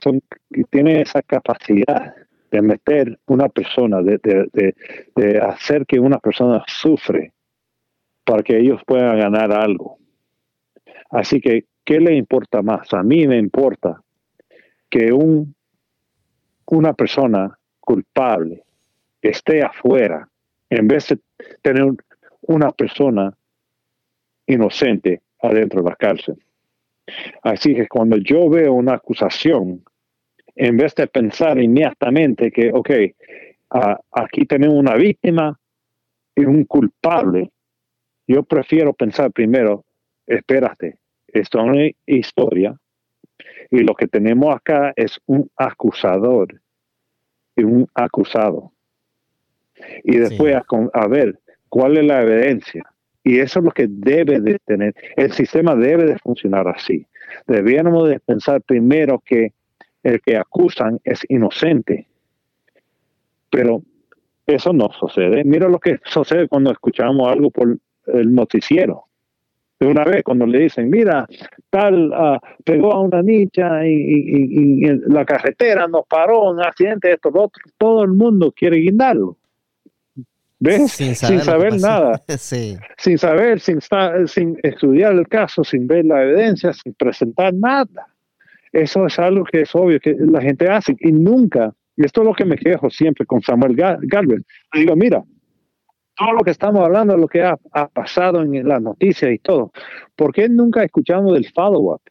son, 0.02 0.22
que 0.52 0.64
tienen 0.66 1.02
esa 1.02 1.22
capacidad 1.22 2.14
de 2.52 2.62
meter 2.62 3.18
una 3.26 3.50
persona, 3.50 4.02
de, 4.02 4.20
de, 5.16 5.40
hacer 5.40 5.88
que 5.88 6.00
una 6.00 6.20
persona 6.20 6.64
sufre 6.68 7.34
para 8.24 8.44
que 8.44 8.60
ellos 8.60 8.80
puedan 8.86 9.18
ganar 9.18 9.52
algo. 9.52 9.98
Así 11.10 11.42
que, 11.42 11.66
¿qué 11.84 12.00
le 12.00 12.16
importa 12.16 12.62
más? 12.62 12.94
A 12.94 13.02
mí 13.02 13.28
me 13.28 13.38
importa 13.38 14.04
que 14.90 15.12
un, 15.12 15.56
una 16.68 16.94
persona 16.94 17.58
culpable 17.80 18.64
esté 19.22 19.64
afuera 19.64 20.28
en 20.70 20.88
vez 20.88 21.10
de 21.10 21.20
tener 21.62 21.86
una 22.42 22.72
persona 22.72 23.34
inocente 24.48 25.22
adentro 25.42 25.82
de 25.82 25.90
la 25.90 25.96
cárcel. 25.96 26.36
Así 27.42 27.76
que 27.76 27.88
cuando 27.88 28.18
yo 28.18 28.50
veo 28.50 28.74
una 28.74 28.96
acusación, 28.96 29.84
en 30.56 30.78
vez 30.78 30.96
de 30.96 31.08
pensar 31.08 31.60
inmediatamente 31.60 32.52
que, 32.52 32.72
ok, 32.74 32.90
aquí 34.12 34.46
tenemos 34.46 34.76
una 34.76 34.96
víctima 34.96 35.60
y 36.36 36.46
un 36.46 36.66
culpable, 36.66 37.52
yo 38.28 38.44
prefiero 38.44 38.94
pensar 38.94 39.32
primero, 39.32 39.84
espérate, 40.26 40.98
esto 41.28 41.60
es 41.60 41.66
una 41.66 41.90
historia 42.06 42.78
y 43.74 43.80
lo 43.80 43.96
que 43.96 44.08
tenemos 44.08 44.56
acá 44.56 44.94
es 44.96 45.20
un 45.26 45.50
acusador 45.58 46.62
y 47.56 47.64
un 47.64 47.88
acusado. 47.96 48.72
Y 50.04 50.18
después 50.18 50.56
a, 50.94 51.08
ver 51.08 51.40
cuál 51.70 51.98
es 51.98 52.06
la 52.06 52.22
evidencia. 52.22 52.84
Y 53.24 53.40
eso 53.40 53.60
es 53.60 53.66
lo 53.66 53.72
que 53.72 53.88
debe 53.90 54.40
de 54.40 54.60
tener. 54.60 54.94
El 55.16 55.32
sistema 55.32 55.76
debe 55.76 56.06
de 56.06 56.20
funcionar 56.20 56.68
así. 56.68 57.08
Debiéramos 57.48 58.10
de 58.10 58.20
pensar 58.20 58.62
primero 58.62 59.24
que 59.26 59.54
el 60.04 60.22
que 60.22 60.38
acusan 60.38 61.00
es 61.04 61.26
inocente. 61.28 62.06
Pero 63.50 63.82
eso 64.46 64.72
no 64.72 64.92
sucede. 64.92 65.44
Mira 65.46 65.68
lo 65.68 65.80
que 65.80 66.00
sucede 66.04 66.48
cuando 66.48 66.72
escuchamos 66.72 67.28
algo 67.28 67.50
por 67.50 67.76
el 68.06 68.36
noticiero. 68.36 69.06
De 69.84 69.90
una 69.90 70.06
vez 70.06 70.24
cuando 70.24 70.46
le 70.46 70.60
dicen, 70.60 70.90
mira, 70.90 71.28
tal 71.70 72.10
uh, 72.14 72.40
pegó 72.64 72.94
a 72.94 73.02
una 73.02 73.22
niña 73.22 73.86
y, 73.86 74.86
en 74.86 75.02
la 75.08 75.26
carretera 75.26 75.90
nos 75.90 76.08
paró, 76.08 76.52
un 76.52 76.62
accidente, 76.62 77.12
esto, 77.12 77.30
lo 77.30 77.44
otro, 77.44 77.62
todo 77.78 78.04
el 78.06 78.12
mundo 78.12 78.54
quiere 78.56 78.78
guindarlo. 78.78 79.36
¿Ves? 80.58 80.90
Sin 80.94 81.16
saber, 81.16 81.82
nada. 81.82 82.24
Sin 82.98 83.18
saber, 83.18 83.60
sin, 83.60 83.80
sin 84.28 84.58
estudiar 84.64 85.12
el 85.16 85.28
caso, 85.28 85.66
sin 85.66 85.86
ver 85.86 86.06
la 86.06 86.24
evidencia, 86.24 86.72
sin 86.72 86.94
presentar 86.94 87.54
nada. 87.54 88.08
Eso 88.72 89.06
es 89.06 89.20
algo 89.20 89.44
que 89.44 89.64
es 89.64 89.76
obvio 89.76 90.00
que 90.00 90.16
la 90.18 90.40
gente 90.40 90.70
hace 90.70 90.96
y 91.02 91.12
nunca, 91.12 91.74
y 91.98 92.06
esto 92.06 92.22
es 92.22 92.28
lo 92.28 92.34
que 92.34 92.46
me 92.46 92.56
quejo 92.56 92.90
siempre 92.90 93.26
con 93.26 93.42
Samuel 93.42 93.76
Galvez. 93.76 94.44
Digo, 94.74 94.96
mira, 94.96 95.22
todo 96.16 96.34
lo 96.34 96.44
que 96.44 96.52
estamos 96.52 96.84
hablando, 96.84 97.18
lo 97.18 97.28
que 97.28 97.44
ha, 97.44 97.58
pasado 97.94 98.42
en 98.42 98.68
las 98.68 98.82
noticias 98.82 99.32
y 99.32 99.40
todo. 99.40 99.72
¿Por 100.16 100.34
qué 100.34 100.48
nunca 100.50 100.84
escuchamos 100.84 101.34
del 101.34 101.50
follow-up? 101.52 102.02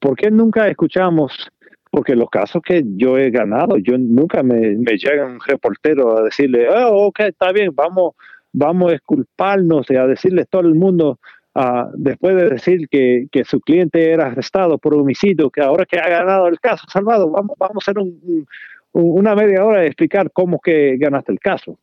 ¿Por 0.00 0.16
qué 0.16 0.30
nunca 0.30 0.68
escuchamos? 0.68 1.50
Porque 1.90 2.16
los 2.16 2.28
casos 2.28 2.60
que 2.62 2.82
yo 2.96 3.16
he 3.16 3.30
ganado, 3.30 3.78
yo 3.78 3.96
nunca 3.98 4.42
me, 4.42 4.76
llega 4.76 5.26
un 5.26 5.38
reportero 5.40 6.18
a 6.18 6.22
decirle, 6.22 6.68
oh, 6.68 7.06
ok, 7.06 7.20
está 7.20 7.52
bien, 7.52 7.72
vamos, 7.74 8.14
vamos 8.52 8.92
a 8.92 8.96
esculparnos 8.96 9.88
y 9.90 9.96
a 9.96 10.06
decirle 10.06 10.44
todo 10.44 10.62
el 10.62 10.74
mundo, 10.74 11.20
uh, 11.54 11.90
después 11.94 12.34
de 12.34 12.50
decir 12.50 12.88
que, 12.88 13.28
que, 13.30 13.44
su 13.44 13.60
cliente 13.60 14.10
era 14.10 14.26
arrestado 14.26 14.76
por 14.78 14.94
homicidio, 14.94 15.50
que 15.50 15.62
ahora 15.62 15.86
que 15.86 15.98
ha 16.00 16.08
ganado 16.08 16.48
el 16.48 16.58
caso, 16.58 16.84
Salvado, 16.88 17.30
vamos, 17.30 17.56
vamos 17.58 17.86
a 17.86 17.92
hacer 17.92 18.02
una 18.92 19.34
media 19.36 19.64
hora 19.64 19.80
de 19.80 19.86
explicar 19.86 20.32
cómo 20.32 20.60
que 20.60 20.96
ganaste 20.98 21.30
el 21.30 21.38
caso 21.38 21.78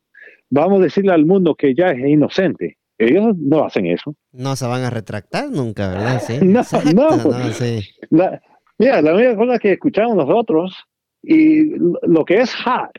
vamos 0.52 0.80
a 0.80 0.84
decirle 0.84 1.12
al 1.12 1.26
mundo 1.26 1.56
que 1.56 1.74
ya 1.74 1.88
es 1.88 2.00
inocente. 2.00 2.78
Ellos 3.00 3.36
no 3.36 3.66
hacen 3.66 3.88
eso. 3.88 4.16
No 4.32 4.56
se 4.56 4.68
van 4.68 4.84
a 4.84 4.92
retractar 4.92 5.50
nunca, 5.50 5.90
¿verdad? 5.90 6.22
Sí. 6.22 6.38
no, 6.94 7.18
no. 7.18 7.52
sí. 7.52 7.82
La, 8.12 8.40
mira, 8.78 9.02
la 9.02 9.16
única 9.16 9.36
cosa 9.36 9.58
que 9.58 9.72
escuchamos 9.74 10.16
nosotros 10.16 10.76
y 11.24 11.72
lo 12.04 12.26
que 12.26 12.42
es 12.42 12.54
hard 12.64 12.92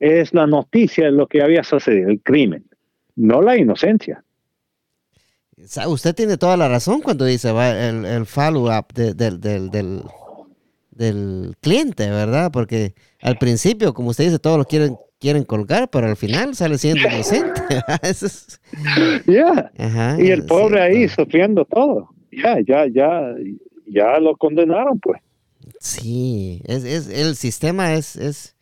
es 0.00 0.34
la 0.34 0.46
noticia 0.46 1.06
de 1.06 1.12
lo 1.12 1.28
que 1.28 1.42
había 1.42 1.62
sucedido, 1.62 2.10
el 2.10 2.20
crimen, 2.22 2.66
no 3.14 3.40
la 3.40 3.56
inocencia. 3.56 4.24
Usted 5.86 6.14
tiene 6.14 6.36
toda 6.36 6.56
la 6.56 6.68
razón 6.68 7.00
cuando 7.00 7.24
dice 7.24 7.52
va, 7.52 7.70
el, 7.70 8.04
el 8.04 8.26
follow-up 8.26 8.92
del, 8.92 9.40
del, 9.40 9.70
del, 10.90 11.56
cliente, 11.60 12.10
¿verdad? 12.10 12.50
Porque 12.52 12.94
al 13.22 13.38
principio, 13.38 13.94
como 13.94 14.10
usted 14.10 14.24
dice, 14.24 14.38
todos 14.40 14.58
lo 14.58 14.64
quieren 14.64 14.96
quieren 15.24 15.44
colgar, 15.44 15.88
pero 15.88 16.06
al 16.06 16.16
final 16.16 16.54
sale 16.54 16.76
siendo 16.76 17.08
inocente. 17.08 17.62
Ya. 19.26 19.70
y 20.18 20.30
el 20.30 20.44
pobre 20.44 20.82
ahí 20.82 21.08
sufriendo 21.08 21.64
todo. 21.64 22.10
Ya, 22.30 22.58
ya, 22.66 22.86
ya, 22.86 23.34
ya 23.86 24.18
lo 24.18 24.36
condenaron, 24.36 25.00
pues. 25.00 25.22
Sí, 25.80 26.60
es, 26.66 26.84
es, 26.84 27.08
el 27.08 27.36
sistema 27.36 27.94
es, 27.94 28.16
es, 28.16 28.54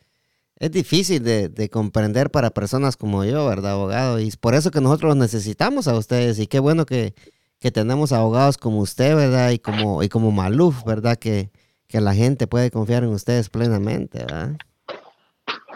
es 0.60 0.70
difícil 0.70 1.24
de, 1.24 1.48
de, 1.48 1.68
comprender 1.68 2.30
para 2.30 2.50
personas 2.50 2.96
como 2.96 3.24
yo, 3.24 3.44
¿verdad, 3.46 3.72
abogado? 3.72 4.20
Y 4.20 4.28
es 4.28 4.36
por 4.36 4.54
eso 4.54 4.70
que 4.70 4.80
nosotros 4.80 5.16
necesitamos 5.16 5.88
a 5.88 5.96
ustedes 5.96 6.38
y 6.38 6.46
qué 6.46 6.60
bueno 6.60 6.86
que, 6.86 7.14
que 7.58 7.72
tenemos 7.72 8.12
abogados 8.12 8.56
como 8.56 8.78
usted, 8.78 9.16
¿verdad? 9.16 9.50
Y 9.50 9.58
como, 9.58 10.02
y 10.04 10.08
como 10.08 10.30
Maluf, 10.30 10.84
¿verdad? 10.84 11.16
Que, 11.16 11.50
que 11.88 12.00
la 12.00 12.14
gente 12.14 12.46
puede 12.46 12.70
confiar 12.70 13.02
en 13.02 13.10
ustedes 13.10 13.48
plenamente, 13.48 14.18
¿verdad? 14.18 14.56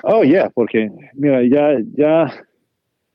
Oh, 0.08 0.22
yeah, 0.22 0.50
porque, 0.54 0.88
mira, 1.14 1.42
ya, 1.42 1.80
ya, 1.96 2.32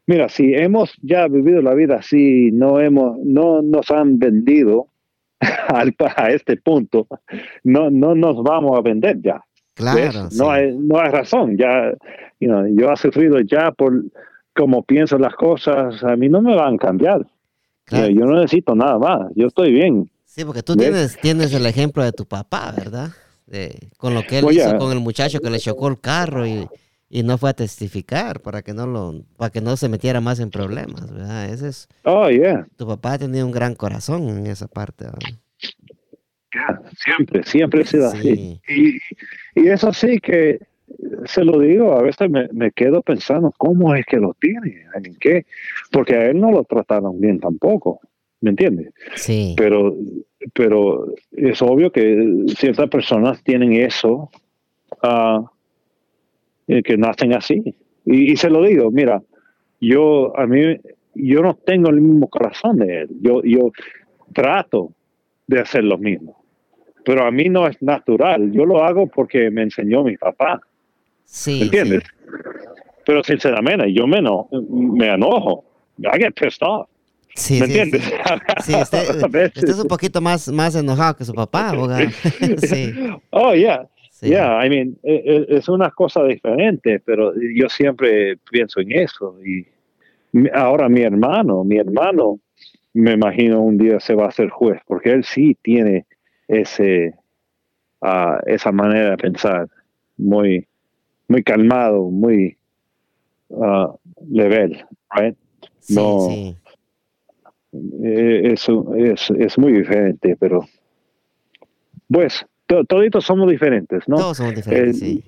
mira, 0.05 0.27
si 0.27 0.53
hemos 0.53 0.93
ya 1.01 1.25
vivido 1.29 1.61
la 1.61 1.73
vida 1.73 1.95
así, 1.99 2.51
no 2.51 2.81
hemos, 2.81 3.17
no 3.23 3.61
nos 3.61 3.89
han 3.91 4.19
vendido 4.19 4.87
a 5.39 6.29
este 6.31 6.57
punto, 6.57 7.07
no, 7.63 7.89
no 7.89 8.13
nos 8.13 8.43
vamos 8.43 8.77
a 8.77 8.81
vender 8.81 9.21
ya. 9.21 9.41
Claro. 9.73 10.27
No, 10.35 10.51
hay, 10.51 10.75
no 10.77 10.99
hay 10.99 11.11
razón, 11.11 11.57
ya, 11.57 11.93
you 12.41 12.49
know, 12.49 12.67
yo 12.67 12.91
he 12.91 12.97
sufrido 12.97 13.39
ya 13.39 13.71
por 13.71 14.03
como 14.53 14.83
pienso 14.83 15.17
las 15.17 15.33
cosas, 15.35 16.03
a 16.03 16.17
mí 16.17 16.27
no 16.27 16.41
me 16.41 16.53
van 16.53 16.75
a 16.75 16.77
cambiar. 16.77 17.25
Yo 17.89 18.25
no 18.25 18.35
necesito 18.35 18.75
nada 18.75 18.97
más, 18.97 19.31
yo 19.35 19.47
estoy 19.47 19.71
bien. 19.71 20.09
Sí, 20.25 20.43
porque 20.43 20.61
tú 20.61 20.75
tienes, 20.75 21.17
tienes 21.21 21.53
el 21.53 21.65
ejemplo 21.65 22.03
de 22.03 22.11
tu 22.11 22.25
papá, 22.25 22.73
¿verdad? 22.75 23.11
Con 23.97 24.13
lo 24.13 24.23
que 24.23 24.39
él 24.39 24.45
hizo 24.51 24.77
con 24.77 24.91
el 24.91 24.99
muchacho 24.99 25.39
que 25.39 25.49
le 25.49 25.59
chocó 25.59 25.87
el 25.87 25.99
carro 25.99 26.45
y, 26.47 26.67
no 27.23 27.37
fue 27.37 27.49
a 27.49 27.53
testificar 27.53 28.41
para 28.41 28.61
que 28.61 28.73
no 28.73 28.87
lo 28.87 29.25
para 29.35 29.51
que 29.51 29.59
no 29.59 29.75
se 29.75 29.89
metiera 29.89 30.21
más 30.21 30.39
en 30.39 30.49
problemas, 30.49 31.11
¿verdad? 31.11 31.49
Ese 31.49 31.67
es 31.67 31.89
Oh, 32.03 32.29
yeah. 32.29 32.65
Tu 32.77 32.87
papá 32.87 33.13
ha 33.13 33.19
tenido 33.19 33.45
un 33.45 33.51
gran 33.51 33.75
corazón 33.75 34.29
en 34.29 34.47
esa 34.47 34.67
parte. 34.67 35.05
siempre, 36.97 37.43
siempre 37.43 37.81
ha 37.81 37.85
sido 37.85 38.07
así. 38.07 38.61
Y, 38.69 38.97
y 39.55 39.67
es 39.67 39.83
así 39.83 40.19
que 40.19 40.59
se 41.25 41.43
lo 41.43 41.59
digo, 41.59 41.93
a 41.93 42.01
veces 42.01 42.29
me, 42.29 42.71
quedo 42.71 43.01
pensando, 43.01 43.53
¿cómo 43.57 43.95
es 43.95 44.05
que 44.05 44.17
lo 44.17 44.35
tiene? 44.39 44.85
¿En 44.95 45.15
qué? 45.15 45.45
Porque 45.91 46.15
a 46.15 46.25
él 46.27 46.39
no 46.39 46.51
lo 46.51 46.63
trataron 46.63 47.19
bien 47.19 47.39
tampoco, 47.39 48.01
¿me 48.41 48.51
entiendes? 48.51 48.93
Sí. 49.15 49.55
Pero, 49.57 49.95
pero 50.53 51.07
es 51.31 51.61
obvio 51.61 51.91
que 51.91 52.45
ciertas 52.57 52.89
personas 52.89 53.43
tienen 53.43 53.73
eso, 53.73 54.29
uh, 55.03 55.45
que 56.67 56.97
nacen 56.97 57.33
así. 57.33 57.75
Y, 58.05 58.35
se 58.35 58.49
lo 58.49 58.63
digo, 58.63 58.91
mira, 58.91 59.21
yo, 59.79 60.37
a 60.37 60.47
mí, 60.47 60.77
yo 61.15 61.41
no 61.41 61.55
tengo 61.55 61.89
el 61.89 62.01
mismo 62.01 62.27
corazón 62.29 62.77
de 62.77 63.01
él. 63.01 63.09
Yo, 63.21 63.41
yo 63.43 63.71
trato 64.33 64.93
de 65.47 65.59
hacer 65.59 65.83
lo 65.83 65.97
mismo. 65.97 66.41
Pero 67.03 67.25
a 67.25 67.31
mí 67.31 67.49
no 67.49 67.67
es 67.67 67.81
natural. 67.81 68.51
Yo 68.51 68.65
lo 68.65 68.83
hago 68.83 69.07
porque 69.07 69.49
me 69.49 69.63
enseñó 69.63 70.03
mi 70.03 70.17
papá. 70.17 70.61
Sí. 71.25 71.63
¿Entiendes? 71.63 72.03
Pero 73.05 73.23
sinceramente, 73.23 73.91
yo 73.91 74.07
me, 74.07 74.21
me 74.21 75.13
enojo. 75.13 75.65
I 75.99 76.17
get 76.17 76.35
pissed 76.35 76.61
off. 76.61 76.87
Sí, 77.35 77.59
¿Me 77.59 77.65
entiendes? 77.65 78.03
Sí, 78.63 78.75
usted, 78.81 79.51
es 79.55 79.79
un 79.79 79.87
poquito 79.87 80.21
más, 80.21 80.47
más 80.49 80.75
enojado 80.75 81.15
que 81.15 81.25
su 81.25 81.33
papá, 81.33 81.69
abogado. 81.71 82.09
sí. 82.57 82.93
Oh, 83.31 83.53
yeah. 83.53 83.87
Yeah, 84.21 84.63
I 84.63 84.69
mean, 84.69 84.99
e, 85.01 85.15
e, 85.15 85.57
es 85.57 85.67
una 85.67 85.89
cosa 85.89 86.23
diferente, 86.25 86.99
pero 86.99 87.33
yo 87.55 87.67
siempre 87.69 88.37
pienso 88.51 88.79
en 88.79 88.91
eso. 88.91 89.35
Y 89.43 89.65
ahora 90.53 90.89
mi 90.89 91.01
hermano, 91.01 91.63
mi 91.63 91.77
hermano, 91.77 92.39
me 92.93 93.13
imagino 93.13 93.61
un 93.61 93.79
día 93.79 93.99
se 93.99 94.13
va 94.13 94.25
a 94.25 94.29
hacer 94.29 94.49
juez, 94.49 94.79
porque 94.85 95.11
él 95.11 95.23
sí 95.23 95.57
tiene 95.63 96.05
ese, 96.47 97.15
uh, 98.01 98.37
esa 98.45 98.71
manera 98.71 99.11
de 99.11 99.17
pensar 99.17 99.67
muy, 100.17 100.67
muy 101.27 101.41
calmado, 101.41 102.03
muy 102.11 102.57
uh, 103.49 103.87
level, 104.29 104.85
right? 105.15 105.35
no, 105.89 106.27
sí. 106.29 106.55
Eh, 107.73 108.51
eso 108.53 108.93
es, 108.95 109.29
es, 109.31 109.57
muy 109.57 109.71
diferente, 109.71 110.35
pero 110.37 110.65
pues 112.09 112.45
toditos 112.87 113.25
somos 113.25 113.49
diferentes, 113.49 114.07
¿no? 114.07 114.17
Todos 114.17 114.37
somos 114.37 114.55
diferentes, 114.55 114.99
sí. 114.99 115.23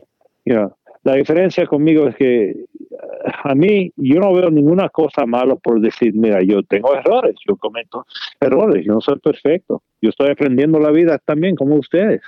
la 0.46 1.16
diferencia 1.16 1.66
conmigo 1.68 2.08
es 2.08 2.16
que 2.16 2.66
a 3.44 3.56
mí 3.56 3.92
yo 3.96 4.20
no 4.20 4.34
veo 4.34 4.50
ninguna 4.50 4.90
cosa 4.90 5.26
mala 5.26 5.56
por 5.56 5.80
decir, 5.80 6.14
mira, 6.14 6.42
yo 6.42 6.64
tengo 6.64 6.94
errores, 6.96 7.36
yo 7.48 7.56
cometo 7.56 8.06
errores, 8.40 8.86
yo 8.86 8.94
no 8.94 9.02
soy 9.02 9.20
perfecto, 9.20 9.84
yo 10.02 10.10
estoy 10.10 10.32
aprendiendo 10.32 10.80
la 10.80 10.92
vida 10.92 11.18
también 11.24 11.56
como 11.56 11.76
ustedes. 11.76 12.22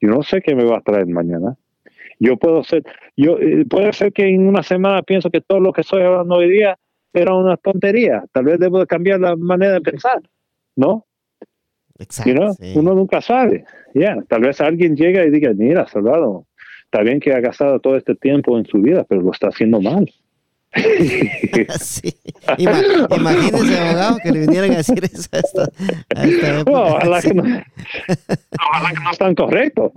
Yo 0.00 0.08
no 0.08 0.22
sé 0.22 0.42
qué 0.42 0.54
me 0.56 0.64
va 0.64 0.78
a 0.78 0.82
traer 0.82 1.06
mañana. 1.06 1.56
Yo 2.18 2.36
puedo 2.36 2.64
ser, 2.64 2.82
yo 3.16 3.38
eh, 3.38 3.64
puede 3.68 3.92
ser 3.92 4.12
que 4.12 4.28
en 4.28 4.46
una 4.46 4.62
semana 4.62 5.02
pienso 5.02 5.30
que 5.30 5.40
todo 5.40 5.60
lo 5.60 5.72
que 5.72 5.82
estoy 5.82 6.02
hablando 6.02 6.36
hoy 6.36 6.50
día 6.50 6.76
era 7.12 7.34
una 7.34 7.56
tontería. 7.56 8.24
Tal 8.32 8.44
vez 8.44 8.58
debo 8.58 8.84
cambiar 8.86 9.20
la 9.20 9.36
manera 9.36 9.74
de 9.74 9.80
pensar, 9.80 10.20
¿no? 10.76 11.06
Exacto. 11.98 12.56
Uno 12.74 12.94
nunca 12.94 13.20
sabe. 13.20 13.64
Ya, 13.94 14.16
tal 14.28 14.42
vez 14.42 14.60
alguien 14.60 14.96
llega 14.96 15.24
y 15.24 15.30
diga, 15.30 15.52
mira, 15.54 15.86
Salvador, 15.86 16.44
está 16.84 17.02
bien 17.02 17.20
que 17.20 17.32
ha 17.32 17.40
gastado 17.40 17.78
todo 17.80 17.96
este 17.96 18.14
tiempo 18.14 18.58
en 18.58 18.66
su 18.66 18.78
vida, 18.78 19.04
pero 19.08 19.20
lo 19.22 19.32
está 19.32 19.48
haciendo 19.48 19.80
mal. 19.80 20.10
sí. 21.80 22.14
imagínese, 22.56 23.78
abogado, 23.78 24.18
que 24.22 24.32
le 24.32 24.40
vinieran 24.40 24.72
a 24.72 24.76
decir 24.78 25.04
eso 25.04 25.28
a 25.32 25.38
esta, 25.38 26.62
ojalá, 26.66 27.20
que 27.20 27.34
no, 27.34 27.42
ojalá 27.42 28.88
que 28.94 29.04
no 29.04 29.10
están 29.10 29.34
correctos 29.34 29.92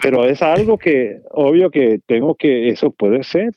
pero 0.00 0.24
es 0.24 0.40
algo 0.42 0.78
que, 0.78 1.20
obvio 1.30 1.70
que 1.70 2.00
tengo 2.06 2.34
que, 2.34 2.68
eso 2.68 2.90
puede 2.90 3.22
ser, 3.24 3.52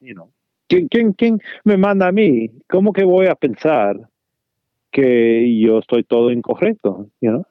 you 0.00 0.14
know. 0.14 0.30
¿Quién, 0.72 0.88
quién, 0.88 1.12
quién 1.12 1.42
me 1.64 1.76
manda 1.76 2.08
a 2.08 2.12
mí? 2.12 2.50
¿Cómo 2.68 2.94
que 2.94 3.04
voy 3.04 3.26
a 3.26 3.34
pensar 3.34 4.08
que 4.90 5.60
yo 5.60 5.80
estoy 5.80 6.02
todo 6.02 6.30
incorrecto? 6.30 7.08
You 7.20 7.30
know? 7.30 7.46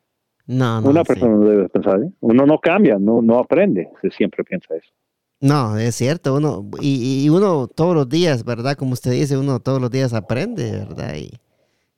No, 0.47 0.81
no, 0.81 0.89
Una 0.89 1.03
persona 1.03 1.35
no 1.35 1.47
debe 1.47 1.69
pensar, 1.69 2.01
¿eh? 2.01 2.11
uno 2.19 2.45
no 2.47 2.57
cambia, 2.57 2.97
no, 2.99 3.21
no 3.21 3.37
aprende, 3.37 3.89
se 4.01 4.09
siempre 4.09 4.43
piensa 4.43 4.75
eso. 4.75 4.89
No, 5.39 5.77
es 5.77 5.95
cierto, 5.95 6.35
uno, 6.35 6.67
y, 6.81 7.23
y, 7.23 7.29
uno 7.29 7.67
todos 7.67 7.95
los 7.95 8.09
días, 8.09 8.43
¿verdad? 8.43 8.75
Como 8.75 8.93
usted 8.93 9.11
dice, 9.11 9.37
uno 9.37 9.59
todos 9.59 9.79
los 9.79 9.89
días 9.89 10.13
aprende, 10.13 10.71
¿verdad? 10.71 11.15
Y, 11.15 11.31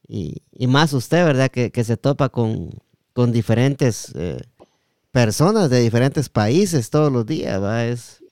y, 0.07 0.41
y 0.51 0.67
más 0.67 0.93
usted, 0.93 1.25
¿verdad? 1.25 1.49
Que, 1.49 1.71
que 1.71 1.83
se 1.83 1.97
topa 1.97 2.29
con, 2.29 2.69
con 3.13 3.31
diferentes 3.31 4.13
eh, 4.15 4.37
personas 5.11 5.69
de 5.69 5.79
diferentes 5.79 6.29
países 6.29 6.89
todos 6.89 7.11
los 7.11 7.25
días, 7.25 7.61
¿va? 7.61 7.85
Es, 7.85 8.23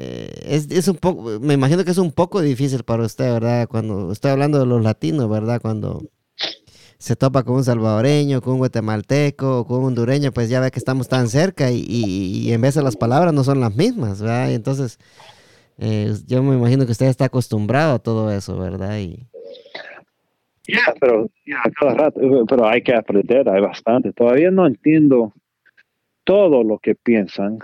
eh, 0.00 0.30
es, 0.44 0.70
es, 0.70 0.86
un 0.86 0.94
poco, 0.94 1.40
me 1.40 1.54
imagino 1.54 1.84
que 1.84 1.90
es 1.90 1.98
un 1.98 2.12
poco 2.12 2.40
difícil 2.40 2.84
para 2.84 3.02
usted, 3.02 3.32
¿verdad? 3.32 3.66
Cuando 3.66 4.12
estoy 4.12 4.30
hablando 4.30 4.60
de 4.60 4.66
los 4.66 4.80
latinos, 4.80 5.28
¿verdad? 5.28 5.60
Cuando 5.60 6.02
se 6.98 7.16
topa 7.16 7.42
con 7.42 7.56
un 7.56 7.64
salvadoreño, 7.64 8.40
con 8.40 8.52
un 8.52 8.58
guatemalteco, 8.60 9.66
con 9.66 9.80
un 9.80 9.86
hondureño, 9.86 10.30
pues 10.30 10.48
ya 10.48 10.60
ve 10.60 10.70
que 10.70 10.78
estamos 10.78 11.08
tan 11.08 11.26
cerca 11.26 11.72
y, 11.72 12.52
en 12.52 12.60
vez 12.60 12.76
de 12.76 12.82
las 12.84 12.94
palabras 12.94 13.34
no 13.34 13.42
son 13.42 13.58
las 13.58 13.74
mismas, 13.74 14.22
¿verdad? 14.22 14.52
Entonces, 14.52 15.00
eh, 15.78 16.12
yo 16.28 16.44
me 16.44 16.54
imagino 16.54 16.86
que 16.86 16.92
usted 16.92 17.06
está 17.06 17.24
acostumbrado 17.24 17.94
a 17.94 17.98
todo 17.98 18.30
eso, 18.30 18.56
¿verdad? 18.56 19.00
Y, 19.00 19.26
ya, 20.68 20.94
pero 21.00 21.28
cada 21.80 21.94
rato, 21.94 22.20
pero 22.48 22.68
hay 22.68 22.82
que 22.82 22.94
aprender, 22.94 23.48
hay 23.48 23.60
bastante. 23.60 24.12
Todavía 24.12 24.52
no 24.52 24.64
entiendo 24.64 25.32
todo 26.22 26.62
lo 26.62 26.78
que 26.78 26.94
piensan. 26.94 27.58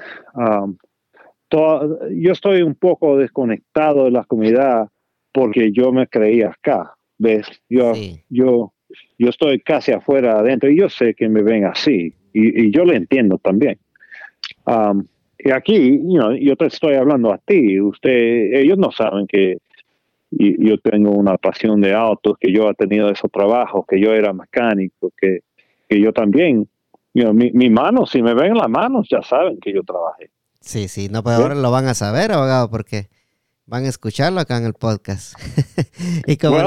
Yo 1.50 2.32
estoy 2.32 2.62
un 2.62 2.74
poco 2.74 3.16
desconectado 3.16 4.04
de 4.04 4.10
la 4.10 4.24
comunidad 4.24 4.88
porque 5.32 5.72
yo 5.72 5.92
me 5.92 6.06
creía 6.06 6.48
acá, 6.48 6.94
¿ves? 7.18 7.46
Yo, 7.68 7.92
yo, 8.28 8.72
yo 9.18 9.28
estoy 9.28 9.60
casi 9.60 9.92
afuera 9.92 10.38
adentro 10.38 10.70
y 10.70 10.78
yo 10.78 10.88
sé 10.88 11.14
que 11.14 11.28
me 11.28 11.42
ven 11.42 11.64
así 11.64 12.14
y, 12.32 12.70
yo 12.70 12.84
lo 12.84 12.92
entiendo 12.92 13.38
también. 13.38 13.78
Um, 14.66 15.06
y 15.38 15.50
aquí, 15.50 16.00
yo 16.40 16.56
te 16.56 16.66
estoy 16.66 16.94
hablando 16.94 17.32
a 17.32 17.38
ti, 17.38 17.80
usted, 17.80 18.54
ellos 18.54 18.78
no 18.78 18.90
saben 18.90 19.26
que 19.26 19.58
y 20.36 20.68
yo 20.68 20.78
tengo 20.78 21.12
una 21.12 21.36
pasión 21.36 21.80
de 21.80 21.94
autos, 21.94 22.36
que 22.38 22.52
yo 22.52 22.68
he 22.68 22.74
tenido 22.74 23.08
esos 23.08 23.30
trabajos, 23.30 23.84
que 23.86 24.00
yo 24.00 24.12
era 24.12 24.32
mecánico, 24.32 25.12
que, 25.16 25.40
que 25.88 26.00
yo 26.00 26.12
también, 26.12 26.68
mi, 27.12 27.52
mi 27.52 27.70
mano, 27.70 28.04
si 28.06 28.20
me 28.20 28.34
ven 28.34 28.54
las 28.54 28.68
manos, 28.68 29.06
ya 29.08 29.22
saben 29.22 29.58
que 29.60 29.72
yo 29.72 29.82
trabajé. 29.82 30.30
Sí, 30.64 30.88
sí, 30.88 31.08
no, 31.08 31.22
pero 31.22 31.36
ahora 31.36 31.54
lo 31.54 31.70
van 31.70 31.86
a 31.88 31.94
saber, 31.94 32.32
abogado, 32.32 32.70
porque 32.70 33.10
van 33.66 33.84
a 33.84 33.88
escucharlo 33.88 34.40
acá 34.40 34.56
en 34.56 34.64
el 34.64 34.74
podcast. 34.74 35.34
y, 36.26 36.36
como, 36.36 36.58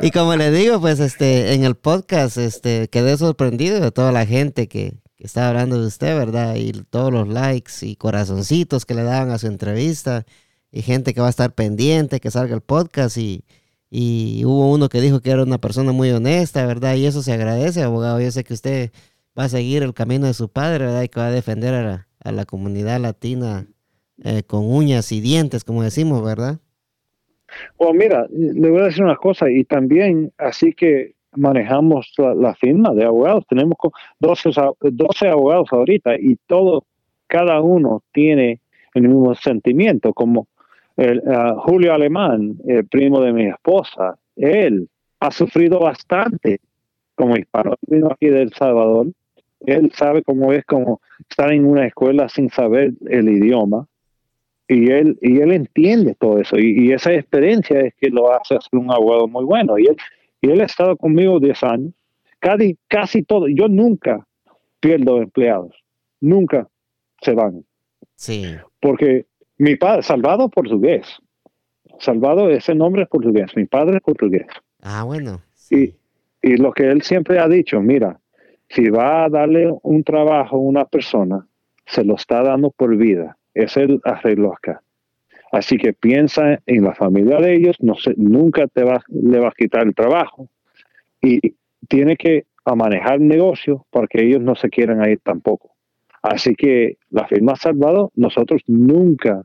y 0.00 0.10
como 0.10 0.36
le 0.36 0.50
digo, 0.50 0.80
pues 0.80 1.00
este, 1.00 1.54
en 1.54 1.64
el 1.64 1.74
podcast 1.76 2.36
este, 2.36 2.88
quedé 2.88 3.16
sorprendido 3.16 3.80
de 3.80 3.90
toda 3.90 4.12
la 4.12 4.26
gente 4.26 4.68
que, 4.68 4.94
que 5.16 5.24
está 5.24 5.48
hablando 5.48 5.80
de 5.80 5.86
usted, 5.86 6.16
¿verdad? 6.16 6.56
Y 6.56 6.72
todos 6.72 7.12
los 7.12 7.28
likes 7.28 7.72
y 7.82 7.96
corazoncitos 7.96 8.86
que 8.86 8.94
le 8.94 9.02
daban 9.02 9.30
a 9.30 9.38
su 9.38 9.46
entrevista 9.46 10.24
y 10.70 10.82
gente 10.82 11.14
que 11.14 11.20
va 11.20 11.28
a 11.28 11.30
estar 11.30 11.54
pendiente, 11.54 12.20
que 12.20 12.30
salga 12.30 12.54
el 12.54 12.60
podcast 12.60 13.16
y, 13.16 13.44
y 13.90 14.44
hubo 14.44 14.72
uno 14.72 14.88
que 14.88 15.00
dijo 15.00 15.20
que 15.20 15.30
era 15.30 15.44
una 15.44 15.58
persona 15.58 15.92
muy 15.92 16.10
honesta, 16.10 16.66
¿verdad? 16.66 16.96
Y 16.96 17.06
eso 17.06 17.22
se 17.22 17.32
agradece, 17.32 17.82
abogado. 17.82 18.20
Yo 18.20 18.30
sé 18.32 18.42
que 18.42 18.54
usted 18.54 18.92
va 19.38 19.44
a 19.44 19.48
seguir 19.48 19.84
el 19.84 19.94
camino 19.94 20.26
de 20.26 20.34
su 20.34 20.48
padre, 20.48 20.86
¿verdad? 20.86 21.02
Y 21.02 21.08
que 21.08 21.20
va 21.20 21.26
a 21.28 21.30
defender 21.30 21.74
a 21.74 21.82
la, 21.82 22.08
comunidad 22.46 23.00
latina 23.00 23.66
eh, 24.22 24.42
con 24.44 24.64
uñas 24.64 25.12
y 25.12 25.20
dientes, 25.20 25.64
como 25.64 25.82
decimos, 25.82 26.24
¿verdad? 26.24 26.58
Bueno, 27.78 27.94
mira, 27.94 28.26
le 28.30 28.70
voy 28.70 28.80
a 28.80 28.84
decir 28.84 29.04
una 29.04 29.16
cosa, 29.16 29.50
y 29.50 29.64
también 29.64 30.32
así 30.38 30.72
que 30.72 31.14
manejamos 31.36 32.12
la, 32.16 32.54
firma 32.54 32.94
de 32.94 33.04
abogados, 33.04 33.44
tenemos 33.48 33.76
12, 34.20 34.50
12 34.80 35.28
abogados 35.28 35.68
ahorita 35.72 36.16
y 36.16 36.36
todo, 36.46 36.84
cada 37.26 37.60
uno 37.60 38.02
tiene 38.12 38.60
el 38.94 39.02
mismo 39.02 39.34
sentimiento, 39.34 40.12
como 40.12 40.46
el, 40.96 41.18
uh, 41.18 41.58
Julio 41.60 41.92
Alemán, 41.92 42.56
el 42.66 42.86
primo 42.86 43.20
de 43.20 43.32
mi 43.32 43.46
esposa, 43.46 44.16
él 44.36 44.88
ha 45.20 45.30
sufrido 45.30 45.80
bastante 45.80 46.60
como 47.14 47.36
hispano, 47.36 47.74
vino 47.86 48.08
aquí 48.10 48.26
de 48.28 48.42
El 48.42 48.52
Salvador. 48.52 49.08
Él 49.66 49.90
sabe 49.94 50.22
cómo 50.22 50.52
es 50.52 50.64
como 50.64 51.00
estar 51.28 51.52
en 51.52 51.64
una 51.64 51.86
escuela 51.86 52.28
sin 52.28 52.50
saber 52.50 52.92
el 53.08 53.28
idioma. 53.28 53.86
Y 54.66 54.90
él, 54.90 55.18
y 55.20 55.40
él 55.40 55.52
entiende 55.52 56.14
todo 56.18 56.38
eso. 56.38 56.58
Y, 56.58 56.92
esa 56.92 57.12
experiencia 57.12 57.80
es 57.80 57.94
que 58.00 58.08
lo 58.08 58.32
hace 58.32 58.54
ser 58.60 58.78
un 58.78 58.90
abogado 58.90 59.28
muy 59.28 59.44
bueno. 59.44 59.78
Y 59.78 59.86
él, 59.86 59.96
y 60.40 60.50
él 60.50 60.60
ha 60.60 60.64
estado 60.64 60.96
conmigo 60.96 61.38
10 61.38 61.62
años. 61.64 61.92
Casi, 62.38 62.78
casi 62.88 63.22
todo. 63.22 63.48
Yo 63.48 63.68
nunca 63.68 64.26
pierdo 64.80 65.18
empleados. 65.18 65.74
Nunca 66.20 66.68
se 67.20 67.32
van. 67.32 67.64
Sí. 68.16 68.44
Porque 68.80 69.26
mi 69.58 69.76
padre, 69.76 70.02
Salvado 70.02 70.48
portugués. 70.48 71.06
Salvado, 71.98 72.50
ese 72.50 72.74
nombre 72.74 73.02
es 73.02 73.08
portugués. 73.08 73.50
Mi 73.56 73.66
padre 73.66 73.96
es 73.96 74.02
portugués. 74.02 74.46
Ah, 74.82 75.04
bueno. 75.04 75.42
Y, 75.70 75.94
y 76.42 76.56
lo 76.56 76.72
que 76.72 76.84
él 76.90 77.02
siempre 77.02 77.38
ha 77.38 77.48
dicho, 77.48 77.80
mira, 77.80 78.18
si 78.74 78.88
va 78.88 79.24
a 79.24 79.28
darle 79.28 79.72
un 79.82 80.02
trabajo 80.02 80.56
a 80.56 80.60
una 80.60 80.84
persona, 80.84 81.46
se 81.86 82.04
lo 82.04 82.16
está 82.16 82.42
dando 82.42 82.70
por 82.70 82.96
vida. 82.96 83.36
Es 83.54 83.76
el 83.76 84.00
arreglo 84.04 84.52
acá. 84.52 84.82
Así 85.52 85.76
que 85.76 85.92
piensa 85.92 86.60
en 86.66 86.82
la 86.82 86.94
familia 86.94 87.38
de 87.38 87.54
ellos, 87.54 87.76
no 87.80 87.94
nunca 88.16 88.66
te 88.66 88.82
va, 88.82 89.04
le 89.08 89.38
vas 89.38 89.52
a 89.52 89.56
quitar 89.56 89.86
el 89.86 89.94
trabajo 89.94 90.48
y 91.22 91.54
tiene 91.88 92.16
que 92.16 92.46
manejar 92.74 93.14
el 93.14 93.28
negocio 93.28 93.86
porque 93.90 94.24
ellos 94.24 94.40
no 94.40 94.56
se 94.56 94.68
quieran 94.68 95.08
ir 95.08 95.20
tampoco. 95.22 95.70
Así 96.22 96.56
que 96.56 96.96
la 97.10 97.28
firma 97.28 97.54
Salvador, 97.54 98.10
nosotros 98.16 98.62
nunca 98.66 99.44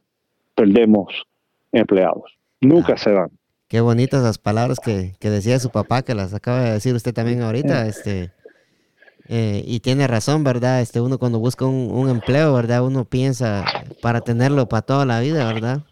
perdemos 0.56 1.28
empleados, 1.72 2.40
nunca 2.62 2.94
ah, 2.94 2.98
se 2.98 3.12
van. 3.12 3.30
Qué 3.68 3.82
bonitas 3.82 4.24
las 4.24 4.40
palabras 4.40 4.80
que, 4.80 5.14
decía 5.22 5.60
su 5.60 5.70
papá, 5.70 6.02
que 6.02 6.16
las 6.16 6.34
acaba 6.34 6.64
de 6.64 6.72
decir 6.72 6.96
usted 6.96 7.14
también 7.14 7.44
ahorita, 7.44 7.86
este, 7.86 8.32
eh, 9.32 9.64
y 9.64 9.80
tiene 9.82 10.08
razón, 10.08 10.44
¿verdad? 10.44 10.82
Este, 10.82 11.00
uno 11.00 11.20
cuando 11.20 11.38
busca 11.38 11.64
un, 11.66 12.10
empleo, 12.10 12.56
¿verdad? 12.56 12.84
Uno 12.84 13.06
piensa 13.06 13.64
para 14.02 14.22
tenerlo 14.22 14.68
para 14.68 14.82
toda 14.82 15.06
la 15.06 15.20
vida, 15.20 15.46
¿verdad? 15.46 15.84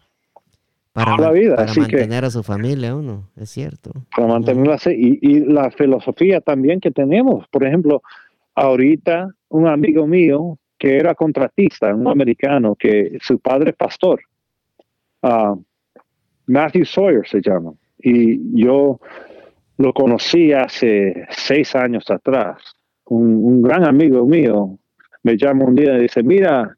Para, 0.92 1.16
la 1.16 1.30
vida, 1.30 1.54
para 1.54 1.72
mantener 1.72 2.24
a 2.24 2.30
su 2.30 2.42
familia, 2.42 2.96
uno, 2.96 3.28
es 3.36 3.50
cierto. 3.50 3.92
Para 4.16 4.26
mantenerla 4.26 4.74
así. 4.74 4.90
Y, 4.90 5.18
y 5.22 5.40
la 5.44 5.70
filosofía 5.70 6.40
también 6.40 6.80
que 6.80 6.90
tenemos, 6.90 7.46
por 7.48 7.64
ejemplo, 7.64 8.02
ahorita 8.56 9.30
un 9.50 9.68
amigo 9.68 10.08
mío 10.08 10.58
que 10.76 10.96
era 10.96 11.14
contratista, 11.14 11.94
un 11.94 12.08
americano, 12.08 12.74
que 12.74 13.18
su 13.20 13.38
padre 13.38 13.70
es 13.70 13.76
pastor, 13.76 14.20
uh, 15.22 15.62
Matthew 16.46 16.86
Sawyer 16.86 17.28
se 17.28 17.40
llama, 17.40 17.72
y 18.00 18.60
yo 18.60 18.98
lo 19.76 19.92
conocí 19.92 20.52
hace 20.52 21.26
seis 21.30 21.76
años 21.76 22.10
atrás. 22.10 22.77
Un, 23.10 23.62
gran 23.62 23.84
amigo 23.84 24.26
mío 24.26 24.78
me 25.22 25.36
llama 25.36 25.64
un 25.64 25.74
día 25.74 25.96
y 25.96 26.02
dice, 26.02 26.22
mira, 26.22 26.76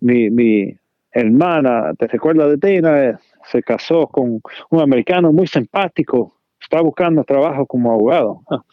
mi, 0.00 0.30
mi 0.30 0.74
hermana, 1.10 1.92
¿te 1.98 2.06
recuerdas 2.06 2.50
de 2.50 2.58
Tina? 2.58 3.20
Se 3.44 3.62
casó 3.62 4.06
con 4.06 4.40
un 4.70 4.80
americano 4.80 5.32
muy 5.32 5.46
simpático, 5.46 6.36
está 6.60 6.80
buscando 6.80 7.24
trabajo 7.24 7.66
como 7.66 7.92
abogado. 7.92 8.40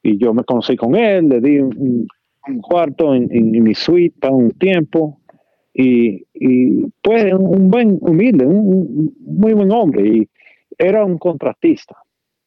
Y 0.00 0.16
yo 0.16 0.32
me 0.32 0.44
conocí 0.44 0.76
con 0.76 0.94
él, 0.94 1.28
le 1.28 1.40
di 1.40 1.58
un, 1.58 2.06
un 2.48 2.60
cuarto 2.60 3.14
en, 3.14 3.28
mi 3.50 3.74
suite 3.74 4.16
para 4.18 4.32
un 4.32 4.50
tiempo 4.52 5.20
y, 5.74 6.24
y 6.34 6.86
pues 7.02 7.32
un 7.32 7.68
buen 7.68 7.98
humilde, 8.00 8.46
un, 8.46 9.14
muy 9.20 9.52
buen 9.54 9.70
hombre 9.72 10.08
y 10.08 10.28
era 10.78 11.04
un 11.04 11.18
contratista. 11.18 11.96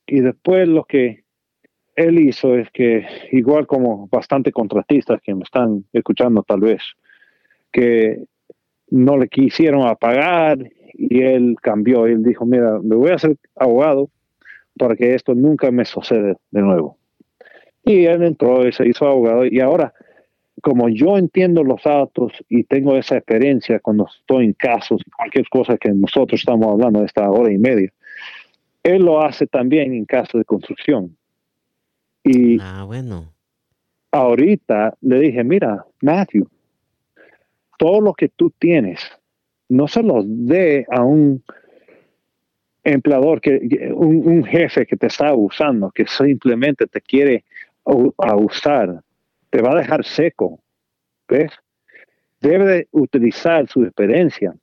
Y 0.08 0.22
después 0.22 0.68
lo 0.68 0.84
que 0.86 1.24
él 1.96 2.20
hizo 2.20 2.56
es 2.56 2.70
que, 2.72 3.06
igual 3.32 3.68
como 3.68 4.08
bastante 4.08 4.52
contratistas 4.52 5.22
que 5.22 5.36
me 5.36 5.44
están 5.44 5.86
escuchando 5.94 6.44
tal 6.44 6.62
vez, 6.62 6.82
que 7.72 8.26
no 8.90 9.18
le 9.18 9.28
quisieron 9.28 9.84
pagar 10.00 10.60
y 10.94 11.22
él 11.22 11.56
cambió. 11.62 12.06
Él 12.06 12.24
dijo, 12.24 12.46
mira, 12.46 12.80
me 12.84 12.96
voy 12.96 13.12
a 13.12 13.16
hacer 13.16 13.38
abogado 13.56 14.10
para 14.78 14.96
que 14.96 15.14
esto 15.16 15.34
nunca 15.34 15.72
me 15.72 15.86
suceda 15.86 16.36
de 16.52 16.62
nuevo. 16.62 16.98
Y 17.84 18.06
él 18.06 18.24
entró 18.24 18.68
y 18.68 18.72
se 18.72 18.88
hizo 18.88 19.08
abogado. 19.08 19.46
Y 19.46 19.60
ahora, 19.60 19.94
como 20.62 20.90
yo 20.90 21.18
entiendo 21.18 21.64
los 21.64 21.82
datos 21.84 22.34
y 22.50 22.64
tengo 22.64 22.96
esa 22.96 23.18
experiencia 23.18 23.80
cuando 23.80 24.08
estoy 24.08 24.46
en 24.46 24.54
casos, 24.54 25.02
cualquier 25.18 25.48
cosa 25.50 25.78
que 25.78 25.92
nosotros 25.92 26.40
estamos 26.40 26.68
hablando 26.68 27.00
de 27.00 27.06
esta 27.06 27.30
hora 27.30 27.52
y 27.52 27.58
media, 27.58 27.92
él 28.84 29.04
lo 29.04 29.22
hace 29.22 29.48
también 29.48 29.94
en 29.94 30.06
casos 30.06 30.40
de 30.40 30.46
construcción. 30.46 31.16
Y 32.24 32.60
ah, 32.62 32.84
bueno. 32.86 33.34
ahorita 34.12 34.96
le 35.02 35.20
dije, 35.20 35.44
mira, 35.44 35.86
Matthew, 36.02 36.48
todo 37.78 38.02
lo 38.02 38.14
que 38.14 38.30
tú 38.30 38.52
tienes, 38.60 39.00
no 39.70 39.88
se 39.88 40.04
lo 40.04 40.22
dé 40.24 40.86
a 40.92 41.02
un 41.02 41.44
empleador, 42.84 43.42
que, 43.42 43.92
un, 43.94 44.44
jefe 44.44 44.86
que 44.86 44.98
te 44.98 45.08
está 45.08 45.34
usando, 45.34 45.92
que 45.92 46.06
simplemente 46.08 46.88
te 46.88 47.02
quiere 47.02 47.44
a 47.86 48.36
usar, 48.36 49.02
te 49.50 49.62
va 49.62 49.72
a 49.72 49.78
dejar 49.78 50.06
seco. 50.06 50.60
¿Ves? 51.28 51.52
Debe 52.42 52.66
de 52.66 52.88
utilizar 52.92 53.68
su 53.68 53.84
experiencia. 53.84 54.54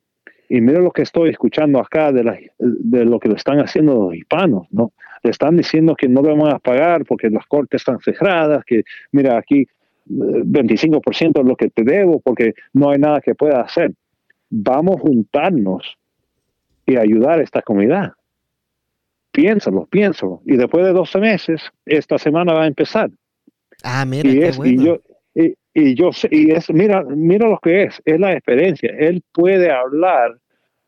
Y 0.48 0.60
mira 0.60 0.80
lo 0.80 0.90
que 0.90 1.02
estoy 1.02 1.30
escuchando 1.30 1.78
acá 1.78 2.12
de, 2.12 2.50
de 2.58 3.04
lo 3.04 3.18
que 3.18 3.28
le 3.28 3.34
están 3.34 3.58
haciendo 3.58 3.94
los 3.94 4.14
hispanos, 4.14 4.66
¿no? 4.70 4.92
Le 5.22 5.30
están 5.30 5.56
diciendo 5.56 5.94
que 5.94 6.08
no 6.08 6.22
van 6.22 6.54
a 6.54 6.58
pagar 6.58 7.04
porque 7.04 7.30
las 7.30 7.46
cortes 7.46 7.80
están 7.80 7.98
cerradas, 8.00 8.64
que 8.64 8.82
mira 9.12 9.38
aquí 9.38 9.66
25% 10.06 11.40
es 11.40 11.46
lo 11.46 11.56
que 11.56 11.68
te 11.68 11.84
debo 11.84 12.20
porque 12.20 12.54
no 12.72 12.90
hay 12.90 12.98
nada 12.98 13.20
que 13.20 13.34
pueda 13.34 13.60
hacer. 13.60 13.92
Vamos 14.50 14.96
a 14.96 15.00
juntarnos 15.00 15.96
y 16.86 16.96
ayudar 16.96 17.40
a 17.40 17.42
esta 17.42 17.60
comunidad 17.62 18.12
piénsalo, 19.38 19.86
piénsalo. 19.86 20.42
Y 20.46 20.56
después 20.56 20.84
de 20.84 20.92
12 20.92 21.18
meses, 21.20 21.62
esta 21.86 22.18
semana 22.18 22.54
va 22.54 22.64
a 22.64 22.66
empezar. 22.66 23.08
Ah, 23.84 24.04
mira, 24.04 24.28
y, 24.28 24.42
es, 24.42 24.58
y 24.64 24.84
yo, 24.84 24.98
y, 25.72 25.94
yo 25.94 26.10
y 26.28 26.50
es, 26.50 26.68
mira, 26.70 27.04
mira 27.04 27.48
lo 27.48 27.60
que 27.62 27.84
es, 27.84 28.02
es 28.04 28.18
la 28.18 28.32
experiencia. 28.32 28.92
Él 28.98 29.22
puede 29.32 29.70
hablar 29.70 30.38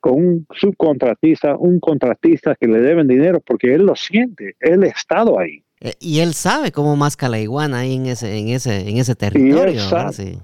con 0.01 0.15
un 0.15 0.47
subcontratista, 0.55 1.57
un 1.57 1.79
contratista 1.79 2.55
que 2.55 2.67
le 2.67 2.81
deben 2.81 3.07
dinero 3.07 3.41
porque 3.41 3.75
él 3.75 3.85
lo 3.85 3.95
siente, 3.95 4.57
él 4.61 4.83
ha 4.83 4.89
estado 4.89 5.39
ahí. 5.39 5.63
Eh, 5.81 5.95
y 6.01 6.21
él 6.21 6.35
sabe 6.35 6.73
cómo 6.73 6.97
masca 6.97 7.29
la 7.29 7.39
iguana 7.39 7.81
ahí 7.81 7.95
en 7.95 8.07
ese, 8.07 8.39
en 8.39 8.49
ese, 8.49 8.89
en 8.89 8.99
ese 8.99 9.15
territorio. 9.15 9.73
Y 9.73 9.77
él 9.77 9.81
sabe, 9.81 10.39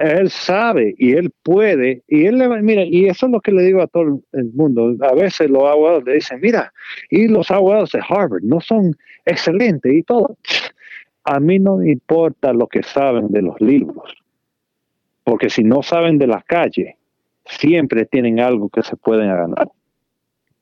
él 0.00 0.30
sabe 0.30 0.94
y 0.96 1.12
él 1.12 1.30
puede, 1.42 2.02
y 2.08 2.24
él 2.24 2.38
le 2.38 2.48
mira, 2.62 2.84
y 2.84 3.06
eso 3.06 3.26
es 3.26 3.32
lo 3.32 3.40
que 3.40 3.52
le 3.52 3.62
digo 3.64 3.82
a 3.82 3.86
todo 3.86 4.22
el 4.32 4.52
mundo. 4.54 4.96
A 5.00 5.14
veces 5.14 5.50
los 5.50 5.62
abogados 5.64 6.04
le 6.04 6.14
dicen, 6.14 6.40
mira, 6.40 6.72
y 7.10 7.28
los 7.28 7.50
abogados 7.50 7.92
de 7.92 8.00
Harvard 8.08 8.42
no 8.42 8.60
son 8.60 8.96
excelentes 9.26 9.92
y 9.92 10.02
todo. 10.02 10.36
A 11.24 11.38
mí 11.38 11.58
no 11.58 11.76
me 11.76 11.92
importa 11.92 12.52
lo 12.52 12.66
que 12.66 12.82
saben 12.82 13.28
de 13.28 13.42
los 13.42 13.60
libros, 13.60 14.14
porque 15.22 15.50
si 15.50 15.62
no 15.62 15.82
saben 15.82 16.16
de 16.16 16.26
la 16.26 16.42
calle, 16.42 16.96
siempre 17.58 18.06
tienen 18.06 18.40
algo 18.40 18.68
que 18.68 18.82
se 18.82 18.96
pueden 18.96 19.28
ganar. 19.28 19.68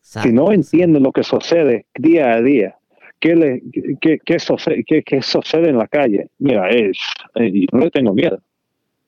Si 0.01 0.33
no 0.33 0.53
entienden 0.53 1.03
lo 1.03 1.13
que 1.13 1.23
sucede 1.23 1.87
día 1.95 2.33
a 2.33 2.41
día, 2.41 2.77
¿qué, 3.21 3.37
le, 3.37 3.63
qué, 4.01 4.19
qué, 4.25 4.39
sucede, 4.39 4.85
qué, 4.85 5.23
sucede 5.23 5.69
en 5.69 5.79
la 5.79 5.87
calle? 5.87 6.31
Mira, 6.39 6.71
es, 6.71 6.99
eh, 7.35 7.67
no 7.73 7.81
le 7.81 7.91
tengo 7.91 8.15
miedo 8.15 8.41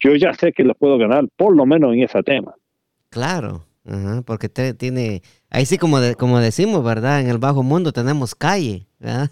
yo 0.01 0.16
ya 0.16 0.32
sé 0.35 0.52
que 0.52 0.65
lo 0.65 0.74
puedo 0.74 0.98
ganar, 0.98 1.27
por 1.36 1.55
lo 1.55 1.66
menos 1.66 1.93
en 1.93 2.02
ese 2.02 2.23
tema. 2.23 2.55
Claro, 3.11 3.66
porque 4.24 4.48
tiene, 4.48 5.23
ahí 5.51 5.66
sí 5.66 5.78
como, 5.78 5.98
como 6.19 6.40
decimos, 6.40 6.82
¿verdad? 6.82 7.20
En 7.20 7.28
el 7.28 7.39
bajo 7.39 7.62
mundo 7.62 7.93
tenemos 7.93 8.35
calle, 8.35 8.86
¿verdad? 8.98 9.31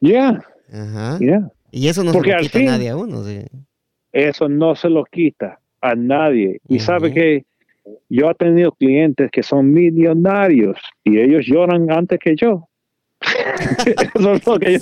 Ya. 0.00 0.44
Y 1.70 1.88
eso 1.88 2.04
no 2.04 2.12
se 2.12 2.18
lo 2.18 2.38
quita 2.38 2.58
a 2.58 2.62
nadie 2.62 2.90
a 2.90 2.96
uno. 2.96 3.22
Eso 4.12 4.48
no 4.48 4.76
se 4.76 4.88
lo 4.88 5.04
quita 5.04 5.58
a 5.80 5.94
nadie. 5.94 6.60
Y 6.68 6.78
sabe 6.78 7.12
que 7.12 7.44
yo 8.08 8.30
he 8.30 8.34
tenido 8.34 8.72
clientes 8.72 9.30
que 9.30 9.42
son 9.42 9.72
millonarios 9.72 10.78
y 11.02 11.18
ellos 11.18 11.44
lloran 11.46 11.90
antes 11.90 12.18
que 12.18 12.36
yo. 12.36 12.68
eso 14.14 14.34
es 14.34 14.46
lo 14.46 14.58
que 14.58 14.80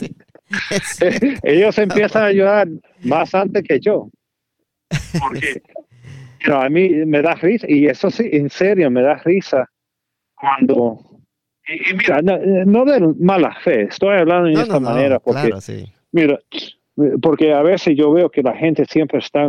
ellos 1.42 1.78
empiezan 1.78 2.24
a 2.24 2.32
llorar 2.32 2.68
más 3.04 3.34
antes 3.34 3.62
que 3.62 3.80
yo. 3.80 4.08
Porque 5.18 5.62
a 6.52 6.68
mí 6.68 6.88
me 7.06 7.22
da 7.22 7.34
risa, 7.34 7.66
y 7.68 7.86
eso 7.86 8.10
sí, 8.10 8.28
en 8.32 8.50
serio, 8.50 8.90
me 8.90 9.02
da 9.02 9.14
risa 9.14 9.68
cuando... 10.34 10.98
Y, 11.66 11.94
mira, 11.94 12.20
no, 12.22 12.84
de 12.84 13.14
mala 13.20 13.54
fe, 13.62 13.82
estoy 13.82 14.18
hablando 14.18 14.48
de 14.48 14.62
esta 14.62 14.80
manera 14.80 15.20
porque... 15.20 15.52
Mira, 16.10 16.38
porque 17.22 17.54
a 17.54 17.62
veces 17.62 17.96
yo 17.96 18.12
veo 18.12 18.28
que 18.28 18.42
la 18.42 18.54
gente 18.54 18.84
siempre 18.84 19.20
está 19.20 19.48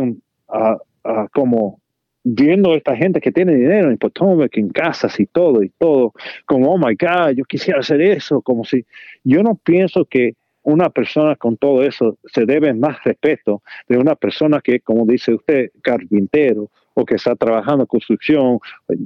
como 1.32 1.80
viendo 2.24 2.74
esta 2.74 2.96
gente 2.96 3.20
que 3.20 3.30
tiene 3.30 3.54
dinero 3.54 3.90
en 3.90 3.98
Potomac, 3.98 4.56
en 4.56 4.70
casas 4.70 5.20
y 5.20 5.26
todo, 5.26 5.62
y 5.62 5.68
todo, 5.78 6.12
como, 6.46 6.72
oh 6.72 6.78
my 6.78 6.96
God, 6.96 7.32
yo 7.36 7.44
quisiera 7.44 7.80
hacer 7.80 8.00
eso, 8.00 8.40
como 8.40 8.64
si, 8.64 8.84
yo 9.22 9.42
no 9.42 9.54
pienso 9.54 10.06
que 10.06 10.34
una 10.62 10.88
persona 10.88 11.36
con 11.36 11.58
todo 11.58 11.82
eso 11.82 12.18
se 12.24 12.46
debe 12.46 12.72
más 12.72 13.04
respeto 13.04 13.62
de 13.86 13.98
una 13.98 14.14
persona 14.14 14.60
que, 14.62 14.80
como 14.80 15.04
dice 15.04 15.34
usted, 15.34 15.70
carpintero 15.82 16.70
o 16.94 17.04
que 17.04 17.16
está 17.16 17.36
trabajando 17.36 17.82
en 17.82 17.86
construcción. 17.86 18.58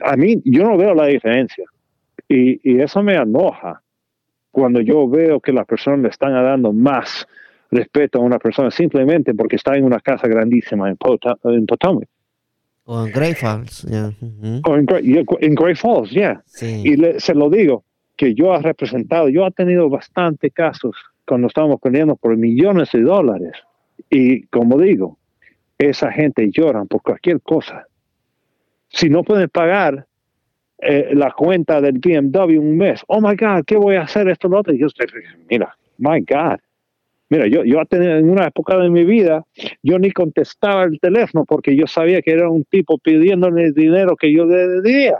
A 0.03 0.17
mí, 0.17 0.41
yo 0.45 0.63
no 0.63 0.77
veo 0.77 0.95
la 0.95 1.07
diferencia. 1.07 1.65
Y, 2.29 2.81
eso 2.81 3.03
me 3.03 3.17
enoja 3.17 3.83
cuando 4.53 4.81
yo 4.81 5.09
veo 5.09 5.41
que 5.41 5.53
las 5.53 5.67
personas 5.67 6.01
le 6.01 6.09
están 6.09 6.33
dando 6.33 6.73
más 6.73 7.27
respeto 7.71 8.19
a 8.19 8.23
una 8.23 8.39
persona 8.39 8.71
simplemente 8.71 9.35
porque 9.35 9.57
está 9.57 9.77
en 9.77 9.85
una 9.85 9.99
casa 9.99 10.29
grandísima 10.29 10.89
en, 10.89 10.97
Potomac. 10.97 12.09
O 12.91 13.05
en 13.05 13.13
Great 13.13 13.37
Falls, 13.37 13.87
O 14.65 14.77
en, 14.77 15.55
Great 15.55 15.77
Falls, 15.77 16.11
ya. 16.11 16.43
Y 16.63 16.97
se 17.19 17.35
lo 17.35 17.51
digo, 17.51 17.85
que 18.17 18.35
yo 18.35 18.55
he 18.55 18.63
representado, 18.63 19.29
yo 19.29 19.47
he 19.47 19.51
tenido 19.51 19.91
bastante 19.91 20.51
casos 20.51 20.97
cuando 21.27 21.49
estábamos 21.49 21.81
peleando 21.83 22.17
por 22.17 22.35
millones 22.37 22.91
de 22.93 23.03
dólares 23.03 23.53
Y 24.09 24.45
como 24.47 24.79
digo, 24.79 25.19
esa 25.77 26.11
gente 26.11 26.51
llora 26.51 26.83
por 26.87 27.03
cualquier 27.03 27.43
cosa. 27.43 27.87
Si 28.89 29.11
no 29.11 29.23
pueden 29.23 29.51
pagar 29.51 30.07
eh, 30.79 31.11
la 31.13 31.31
cuenta 31.33 31.83
del 31.83 31.99
BMW 31.99 32.59
un 32.59 32.79
mes, 32.79 33.03
oh 33.07 33.21
my 33.21 33.37
God, 33.37 33.65
¿qué 33.67 33.77
voy 33.77 33.97
a 33.97 34.03
hacer 34.03 34.31
esto? 34.31 34.49
Lo 34.49 34.61
otro? 34.61 34.73
Y 34.73 34.79
yo 34.79 34.87
estoy, 34.87 35.09
mira, 35.51 35.77
my 35.99 36.21
God. 36.21 36.59
Mira, 37.31 37.47
yo, 37.47 37.63
yo 37.65 37.81
en 37.91 38.31
una 38.31 38.47
época 38.47 38.79
de 38.79 38.89
mi 38.89 39.05
vida, 39.05 39.45
yo 39.83 39.99
ni 39.99 40.11
contestaba 40.13 40.85
el 40.85 40.99
teléfono 40.99 41.45
porque 41.45 41.77
yo 41.77 41.87
sabía 41.87 42.23
que 42.23 42.33
era 42.33 42.49
un 42.49 42.65
tipo 42.65 42.99
pidiéndole 42.99 43.73
dinero 43.73 44.17
que 44.17 44.33
yo 44.33 44.47
le 44.47 44.67
debía. 44.69 45.19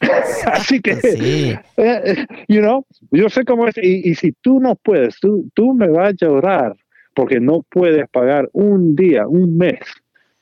Así 0.46 0.80
que, 0.80 0.96
sí. 0.96 1.54
Eh, 1.78 2.26
you 2.48 2.60
know, 2.60 2.84
yo 3.10 3.30
sé 3.30 3.44
cómo 3.44 3.66
es. 3.66 3.78
Y, 3.78 4.10
y, 4.10 4.14
si 4.14 4.32
tú 4.32 4.60
no 4.60 4.74
puedes, 4.74 5.18
tú, 5.18 5.48
tú 5.54 5.72
me 5.72 5.88
vas 5.88 6.10
a 6.10 6.26
llorar 6.26 6.76
porque 7.14 7.40
no 7.40 7.64
puedes 7.70 8.06
pagar 8.10 8.50
un 8.52 8.94
día, 8.94 9.26
un 9.26 9.56
mes 9.56 9.80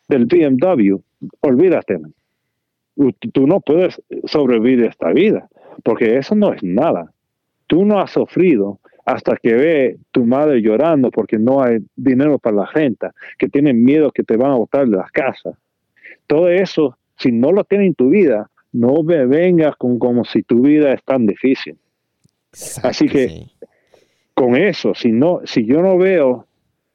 del 0.08 0.26
BMW. 0.26 0.96
Olvídate. 1.40 2.00
Tú 3.32 3.46
no 3.46 3.60
puedes 3.60 4.02
sobrevivir 4.24 4.84
esta 4.84 5.12
vida 5.12 5.48
porque 5.84 6.18
eso 6.18 6.34
no 6.34 6.52
es 6.52 6.62
nada. 6.62 7.12
Tú 7.66 7.84
no 7.84 8.00
has 8.00 8.10
sufrido 8.10 8.80
hasta 9.04 9.36
que 9.36 9.54
ve 9.54 9.98
tu 10.10 10.24
madre 10.24 10.60
llorando 10.60 11.10
porque 11.10 11.38
no 11.38 11.62
hay 11.62 11.78
dinero 11.94 12.38
para 12.38 12.56
la 12.56 12.66
renta, 12.66 13.12
que 13.38 13.48
tienen 13.48 13.84
miedo 13.84 14.10
que 14.10 14.22
te 14.22 14.36
van 14.36 14.52
a 14.52 14.56
botar 14.56 14.86
de 14.86 14.96
las 14.96 15.10
casas. 15.10 15.56
Todo 16.26 16.48
eso, 16.48 16.96
si 17.16 17.30
no 17.30 17.52
lo 17.52 17.64
tienes 17.64 17.88
en 17.88 17.94
tu 17.94 18.08
vida, 18.10 18.50
no 18.72 19.02
me 19.02 19.26
vengas 19.26 19.76
con 19.76 19.98
como 19.98 20.24
si 20.24 20.42
tu 20.42 20.62
vida 20.62 20.92
es 20.92 21.02
tan 21.04 21.26
difícil. 21.26 21.76
Así 22.82 23.08
que 23.08 23.46
con 24.32 24.56
eso, 24.56 24.94
si 24.94 25.12
no, 25.12 25.40
si 25.44 25.66
yo 25.66 25.82
no 25.82 25.98
veo, 25.98 26.46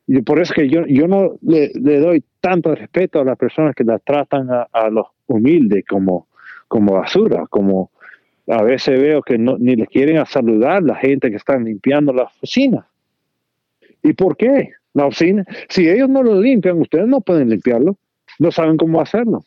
y 0.07 0.22
por 0.22 0.40
eso 0.40 0.53
que 0.53 0.68
yo, 0.68 0.86
yo 0.88 1.07
no 1.07 1.38
le, 1.41 1.72
doy 1.99 2.23
tanto 2.41 2.73
respeto 2.73 3.19
a 3.19 3.23
las 3.23 3.38
personas 3.38 3.76
que 3.76 3.84
las 3.84 4.02
tratan 4.03 4.49
a, 4.49 4.64
a 4.72 4.90
los 4.90 5.06
humildes 5.27 5.86
como, 5.88 6.27
como 6.68 6.94
basura, 6.94 7.45
como 7.49 7.91
a 8.50 8.64
veces 8.64 9.00
veo 9.00 9.22
que 9.22 9.38
no, 9.38 9.58
ni 9.58 9.76
les 9.76 9.88
quieren 9.90 10.18
a 10.18 10.26
saludar 10.26 10.82
la 10.82 10.96
gente 10.96 11.30
que 11.30 11.38
están 11.38 11.66
limpiando 11.66 12.12
la 12.12 12.24
oficina. 12.24 12.88
¿Y 14.02 14.14
por 14.14 14.36
qué? 14.36 14.72
La 14.94 15.06
oficina, 15.06 15.46
si 15.70 15.88
ellos 15.88 16.10
no 16.10 16.24
lo 16.24 16.42
limpian, 16.42 16.80
ustedes 16.82 17.08
no 17.08 17.22
pueden 17.22 17.50
limpiarlo, 17.50 17.98
no 18.40 18.52
saben 18.52 18.78
cómo 18.78 19.02
hacerlo. 19.02 19.44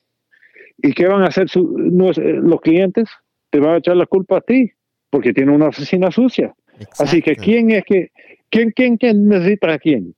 ¿Y 0.79 0.93
qué 0.93 1.07
van 1.07 1.23
a 1.23 1.27
hacer 1.27 1.49
los 1.57 2.61
clientes? 2.61 3.09
Te 3.51 3.59
van 3.59 3.75
a 3.75 3.79
echar 3.79 3.97
la 3.97 4.07
culpa 4.07 4.39
a 4.39 4.41
ti, 4.41 4.71
porque 5.11 5.33
tienen 5.33 5.55
una 5.55 5.69
oficina 5.69 6.11
sucia. 6.11 6.55
Así 6.99 7.23
que, 7.23 7.37
¿quién 7.37 7.71
es 7.71 7.85
que, 7.85 8.11
quién, 8.51 8.71
quién, 8.71 8.97
quién 8.97 9.29
necesita 9.29 9.73
a 9.73 9.79
quién? 9.79 10.15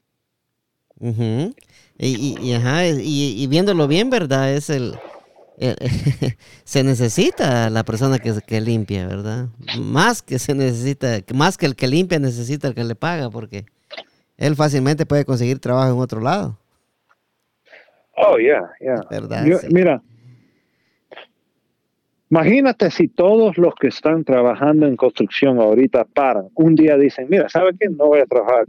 y, 3.00 3.42
y, 3.42 3.46
viéndolo 3.46 3.88
bien, 3.88 4.10
¿verdad? 4.10 4.54
Es 4.54 4.70
el, 4.70 4.94
eh, 4.94 5.13
se 6.64 6.82
necesita 6.82 7.70
la 7.70 7.84
persona 7.84 8.18
que, 8.18 8.32
que, 8.46 8.60
limpia, 8.60 9.06
¿verdad? 9.06 9.48
Más 9.78 10.22
que 10.22 10.38
se 10.38 10.54
necesita, 10.54 11.18
más 11.34 11.56
que 11.56 11.66
el 11.66 11.76
que 11.76 11.86
limpia 11.86 12.18
necesita 12.18 12.68
el 12.68 12.74
que 12.74 12.84
le 12.84 12.94
paga, 12.94 13.30
porque 13.30 13.64
él 14.36 14.56
fácilmente 14.56 15.06
puede 15.06 15.24
conseguir 15.24 15.58
trabajo 15.60 15.92
en 15.92 16.00
otro 16.00 16.20
lado. 16.20 16.58
Oh, 18.16 18.36
yeah, 18.38 18.70
yeah. 18.80 19.00
Mira, 19.70 20.02
imagínate 22.30 22.90
si 22.90 23.08
todos 23.08 23.58
los 23.58 23.74
que 23.74 23.88
están 23.88 24.24
trabajando 24.24 24.86
en 24.86 24.96
construcción 24.96 25.58
ahorita 25.60 26.04
paran, 26.04 26.48
un 26.54 26.74
día 26.74 26.96
dicen, 26.96 27.26
mira, 27.28 27.48
¿sabe 27.48 27.72
qué? 27.78 27.88
No 27.88 28.06
voy 28.06 28.20
a 28.20 28.26
trabajar. 28.26 28.66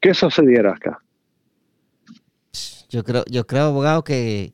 ¿Qué 0.00 0.14
sucediera 0.14 0.72
acá? 0.72 1.03
Yo 2.94 3.02
creo, 3.02 3.24
yo 3.28 3.44
creo, 3.44 3.64
abogado, 3.64 4.04
que, 4.04 4.52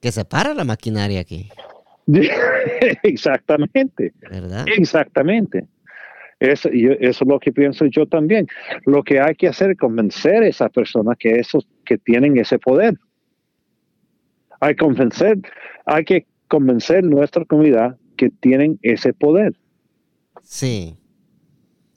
que 0.00 0.12
se 0.12 0.24
para 0.24 0.54
la 0.54 0.62
maquinaria 0.62 1.18
aquí. 1.18 1.48
Exactamente. 3.02 4.12
¿Verdad? 4.20 4.66
Exactamente. 4.76 5.66
Eso, 6.38 6.68
eso 6.72 7.24
es 7.24 7.28
lo 7.28 7.40
que 7.40 7.50
pienso 7.50 7.86
yo 7.86 8.06
también. 8.06 8.46
Lo 8.84 9.02
que 9.02 9.18
hay 9.18 9.34
que 9.34 9.48
hacer 9.48 9.72
es 9.72 9.78
convencer 9.78 10.44
a 10.44 10.46
esas 10.46 10.70
personas 10.70 11.16
que, 11.18 11.40
esos, 11.40 11.66
que 11.84 11.98
tienen 11.98 12.38
ese 12.38 12.56
poder. 12.60 12.94
Hay, 14.60 14.76
convencer, 14.76 15.38
hay 15.86 16.04
que 16.04 16.24
convencer 16.46 17.02
nuestra 17.02 17.44
comunidad 17.46 17.96
que 18.16 18.30
tienen 18.30 18.78
ese 18.82 19.12
poder. 19.12 19.56
Sí, 20.40 20.96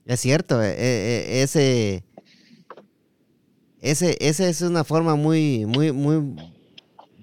es 0.08 0.20
cierto. 0.20 0.64
E, 0.64 0.72
e, 0.72 1.44
ese, 1.44 2.04
ese, 3.82 4.18
esa 4.20 4.48
es 4.48 4.62
una 4.62 4.84
forma 4.84 5.16
muy, 5.16 5.66
muy, 5.66 5.92
muy 5.92 6.36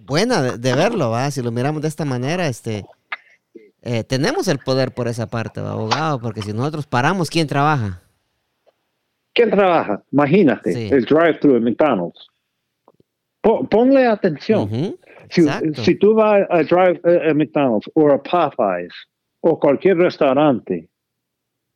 buena 0.07 0.43
de, 0.43 0.75
verlo, 0.75 1.11
¿va? 1.11 1.31
Si 1.31 1.43
lo 1.43 1.51
miramos 1.51 1.83
de 1.83 1.89
esta 1.89 2.05
manera, 2.05 2.47
este, 2.47 2.85
eh, 3.83 4.05
tenemos 4.05 4.49
el 4.49 4.59
poder 4.59 4.93
por 4.93 5.09
esa 5.09 5.27
parte, 5.27 5.61
abogado, 5.61 6.21
porque 6.21 6.43
si 6.43 6.53
nosotros 6.53 6.87
paramos, 6.87 7.29
¿quién 7.29 7.47
trabaja? 7.47 8.03
¿Quién 9.35 9.51
trabaja? 9.51 10.03
Imagínate, 10.13 10.89
el 10.89 11.05
drive-thru 11.05 11.55
de 11.55 11.61
McDonald's. 11.61 12.27
ponle 13.43 14.07
atención. 14.07 14.97
si, 15.29 15.95
tú 15.97 16.15
vas 16.15 16.47
a 16.49 16.63
drive 16.63 17.01
a 17.05 17.35
McDonald's 17.35 17.91
o 17.95 18.11
a 18.11 18.23
Popeyes 18.23 18.95
o 19.41 19.59
cualquier 19.59 19.99
restaurante, 19.99 20.89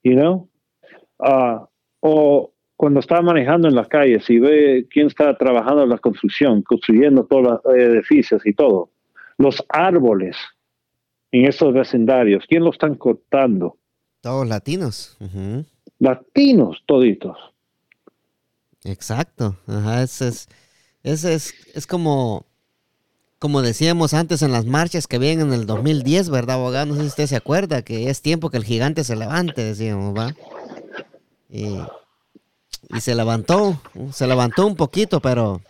you 0.03 0.15
know, 0.15 0.49
uh, 1.19 1.67
o 2.01 2.51
cuando 2.81 3.01
está 3.01 3.21
manejando 3.21 3.69
en 3.69 3.75
las 3.75 3.89
calles 3.89 4.25
y 4.31 4.39
ve 4.39 4.87
quién 4.91 5.09
está 5.09 5.37
trabajando 5.37 5.83
en 5.83 5.91
la 5.91 5.99
construcción, 5.99 6.63
construyendo 6.63 7.27
todos 7.27 7.61
los 7.63 7.75
edificios 7.77 8.41
y 8.47 8.55
todo, 8.55 8.89
los 9.37 9.63
árboles 9.69 10.35
en 11.31 11.45
esos 11.45 11.75
vecindarios, 11.75 12.47
¿quién 12.49 12.65
los 12.65 12.77
están 12.77 12.95
cortando? 12.95 13.77
Todos 14.23 14.49
latinos. 14.49 15.19
Latinos 15.99 16.83
toditos. 16.87 17.37
Exacto. 18.85 19.57
Ajá, 19.67 20.03
es, 20.03 20.23
es, 20.23 20.49
es, 21.03 21.55
es, 21.75 21.87
como, 21.87 22.47
como 23.39 23.61
decíamos 23.61 24.15
antes 24.15 24.41
en 24.41 24.53
las 24.53 24.65
marchas 24.65 25.07
que 25.07 25.19
vienen 25.19 25.49
en 25.49 25.53
el 25.53 25.67
2010, 25.67 26.31
¿verdad, 26.31 26.57
abogado? 26.57 26.87
No 26.87 26.95
sé 26.95 27.03
si 27.03 27.09
usted 27.09 27.27
se 27.27 27.37
acuerda 27.37 27.83
que 27.83 28.09
es 28.09 28.23
tiempo 28.23 28.49
que 28.49 28.57
el 28.57 28.65
gigante 28.65 29.05
se 29.05 29.17
levante, 29.17 29.63
decíamos, 29.63 30.19
¿va? 30.19 30.35
Y 31.51 31.77
y 32.89 33.01
se 33.01 33.15
levantó, 33.15 33.81
se 34.13 34.27
levantó 34.27 34.67
un 34.67 34.77
poquito, 34.77 35.21
pero 35.21 35.61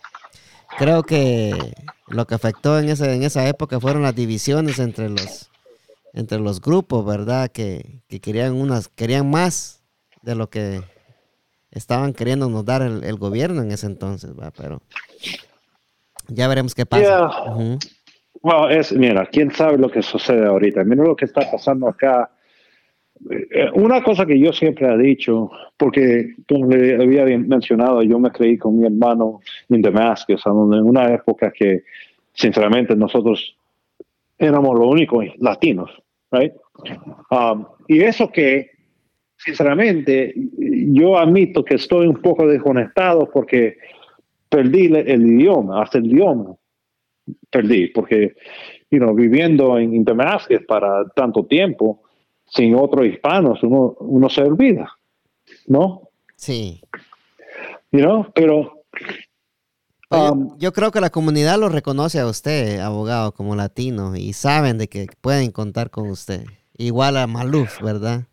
creo 0.77 1.03
que 1.03 1.73
lo 2.07 2.25
que 2.25 2.35
afectó 2.35 2.79
en, 2.79 2.89
ese, 2.89 3.13
en 3.13 3.23
esa 3.23 3.47
época 3.47 3.79
fueron 3.79 4.03
las 4.03 4.15
divisiones 4.15 4.79
entre 4.79 5.09
los, 5.09 5.49
entre 6.13 6.39
los 6.39 6.61
grupos, 6.61 7.05
¿verdad? 7.05 7.49
Que, 7.51 8.01
querían 8.21 8.53
unas, 8.53 8.87
querían 8.89 9.29
más 9.29 9.83
de 10.21 10.35
lo 10.35 10.49
que 10.49 10.81
estaban 11.71 12.13
queriendo 12.13 12.49
nos 12.49 12.65
dar 12.65 12.81
el, 12.81 13.17
gobierno 13.17 13.61
en 13.61 13.71
ese 13.71 13.87
entonces, 13.87 14.31
¿va? 14.37 14.51
Pero 14.51 14.81
ya 16.27 16.47
veremos 16.47 16.75
qué 16.75 16.85
pasa. 16.85 17.29
Bueno, 18.41 18.69
es, 18.69 18.91
mira, 18.91 19.27
quién 19.27 19.51
sabe 19.53 19.77
lo 19.77 19.91
que 19.91 20.01
sucede 20.01 20.47
ahorita. 20.47 20.83
Mira 20.83 21.03
lo 21.03 21.15
que 21.15 21.25
está 21.25 21.49
pasando 21.51 21.87
acá 21.87 22.31
una 23.75 24.01
cosa 24.03 24.25
que 24.25 24.39
yo 24.39 24.51
siempre 24.51 24.87
he 24.87 24.97
dicho, 24.97 25.51
porque 25.77 26.35
como 26.47 26.67
le 26.67 26.95
había 26.95 27.25
mencionado, 27.37 28.01
yo 28.03 28.19
me 28.19 28.31
creí 28.31 28.57
con 28.57 28.79
mi 28.79 28.85
hermano 28.85 29.41
en 29.69 29.81
Damascus, 29.81 30.43
en 30.45 30.53
una 30.53 31.13
época 31.13 31.51
que 31.51 31.83
sinceramente 32.33 32.95
nosotros 32.95 33.55
éramos 34.37 34.77
los 34.77 34.87
únicos 34.87 35.25
latinos, 35.37 35.91
right? 36.31 36.53
Um, 37.29 37.65
y 37.87 38.01
eso 38.01 38.31
que 38.31 38.71
sinceramente 39.37 40.33
yo 40.91 41.17
admito 41.17 41.63
que 41.63 41.75
estoy 41.75 42.07
un 42.07 42.21
poco 42.21 42.47
desconectado 42.47 43.29
porque 43.31 43.77
perdí 44.49 44.85
el, 44.85 45.25
idioma, 45.25 45.81
hasta 45.81 45.99
el 45.99 46.07
idioma 46.07 46.55
perdí, 47.49 47.87
porque 47.87 48.35
you 48.89 48.99
know, 48.99 49.13
viviendo 49.13 49.77
en 49.77 50.03
Damascus 50.03 50.59
para 50.67 51.07
tanto 51.15 51.45
tiempo, 51.45 52.01
sin 52.51 52.75
otros 52.75 53.05
hispanos 53.05 53.63
uno, 53.63 53.95
uno 53.99 54.29
se 54.29 54.41
olvida, 54.41 54.91
¿no? 55.67 56.09
Sí. 56.35 56.81
You 57.91 58.25
pero... 58.33 58.83
Um, 60.09 60.57
yo, 60.59 60.73
creo 60.73 60.91
que 60.91 60.99
la 60.99 61.09
comunidad 61.09 61.57
lo 61.57 61.69
reconoce 61.69 62.19
a 62.19 62.27
usted, 62.27 62.79
abogado, 62.79 63.31
como 63.31 63.55
latino, 63.55 64.17
y 64.17 64.33
saben 64.33 64.77
de 64.77 64.89
que 64.89 65.07
pueden 65.21 65.51
contar 65.51 65.89
con 65.89 66.09
usted. 66.09 66.43
Igual 66.77 67.15
a 67.15 67.27
Maluf, 67.27 67.81
¿verdad? 67.81 68.23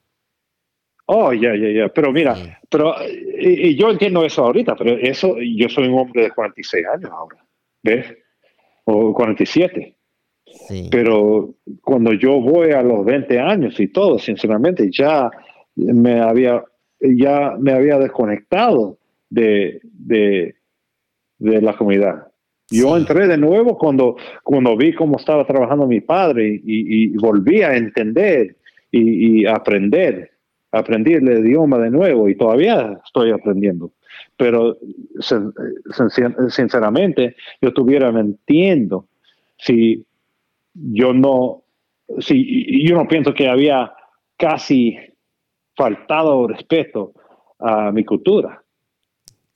Oh, 1.06 1.32
ya, 1.32 1.54
ya, 1.54 1.70
ya. 1.70 1.88
Pero 1.88 2.12
mira, 2.12 2.60
pero 2.68 2.96
y, 3.38 3.76
yo 3.76 3.90
entiendo 3.90 4.24
eso 4.24 4.44
ahorita, 4.44 4.74
pero 4.74 4.98
eso, 4.98 5.36
yo 5.38 5.68
soy 5.68 5.86
un 5.86 6.00
hombre 6.00 6.22
de 6.24 6.30
46 6.32 6.84
años 6.86 7.10
ahora, 7.12 7.36
¿ves? 7.84 8.06
O 8.84 9.14
47. 9.14 9.97
Pero 10.90 11.54
cuando 11.82 12.12
yo 12.12 12.40
voy 12.40 12.72
a 12.72 12.82
los 12.82 13.04
20 13.04 13.38
años 13.38 13.78
y 13.80 13.88
todo, 13.88 14.18
sinceramente, 14.18 14.90
ya 14.90 15.30
me 15.76 16.20
había, 16.20 16.62
ya 17.00 17.54
me 17.58 17.72
había 17.72 17.98
desconectado 17.98 18.98
de, 19.30 19.80
de, 19.82 20.54
la 21.38 21.76
comunidad. 21.76 22.28
Yo 22.70 22.96
entré 22.96 23.26
de 23.26 23.38
nuevo 23.38 23.78
cuando, 23.78 24.16
cuando 24.42 24.76
vi 24.76 24.92
cómo 24.92 25.16
estaba 25.16 25.46
trabajando 25.46 25.86
mi 25.86 26.00
padre 26.00 26.60
y, 26.62 27.16
volví 27.16 27.62
a 27.62 27.76
entender 27.76 28.56
y, 28.90 29.46
aprender, 29.46 30.32
aprendí 30.70 31.14
el 31.14 31.28
idioma 31.46 31.78
de 31.78 31.90
nuevo 31.90 32.28
y 32.28 32.36
todavía 32.36 33.00
estoy 33.04 33.30
aprendiendo. 33.30 33.92
Pero 34.36 34.76
sinceramente, 36.50 37.36
yo 37.60 37.68
estuviera 37.68 38.12
mintiendo 38.12 39.06
si 39.56 40.04
yo 40.74 41.12
no, 41.12 41.64
si 42.20 42.86
yo 42.86 42.96
no 42.96 43.08
pienso 43.08 43.34
que 43.34 43.48
había 43.48 43.92
casi 44.36 44.96
faltado 45.76 46.46
respeto 46.46 47.12
a 47.58 47.90
mi 47.92 48.04
cultura. 48.04 48.62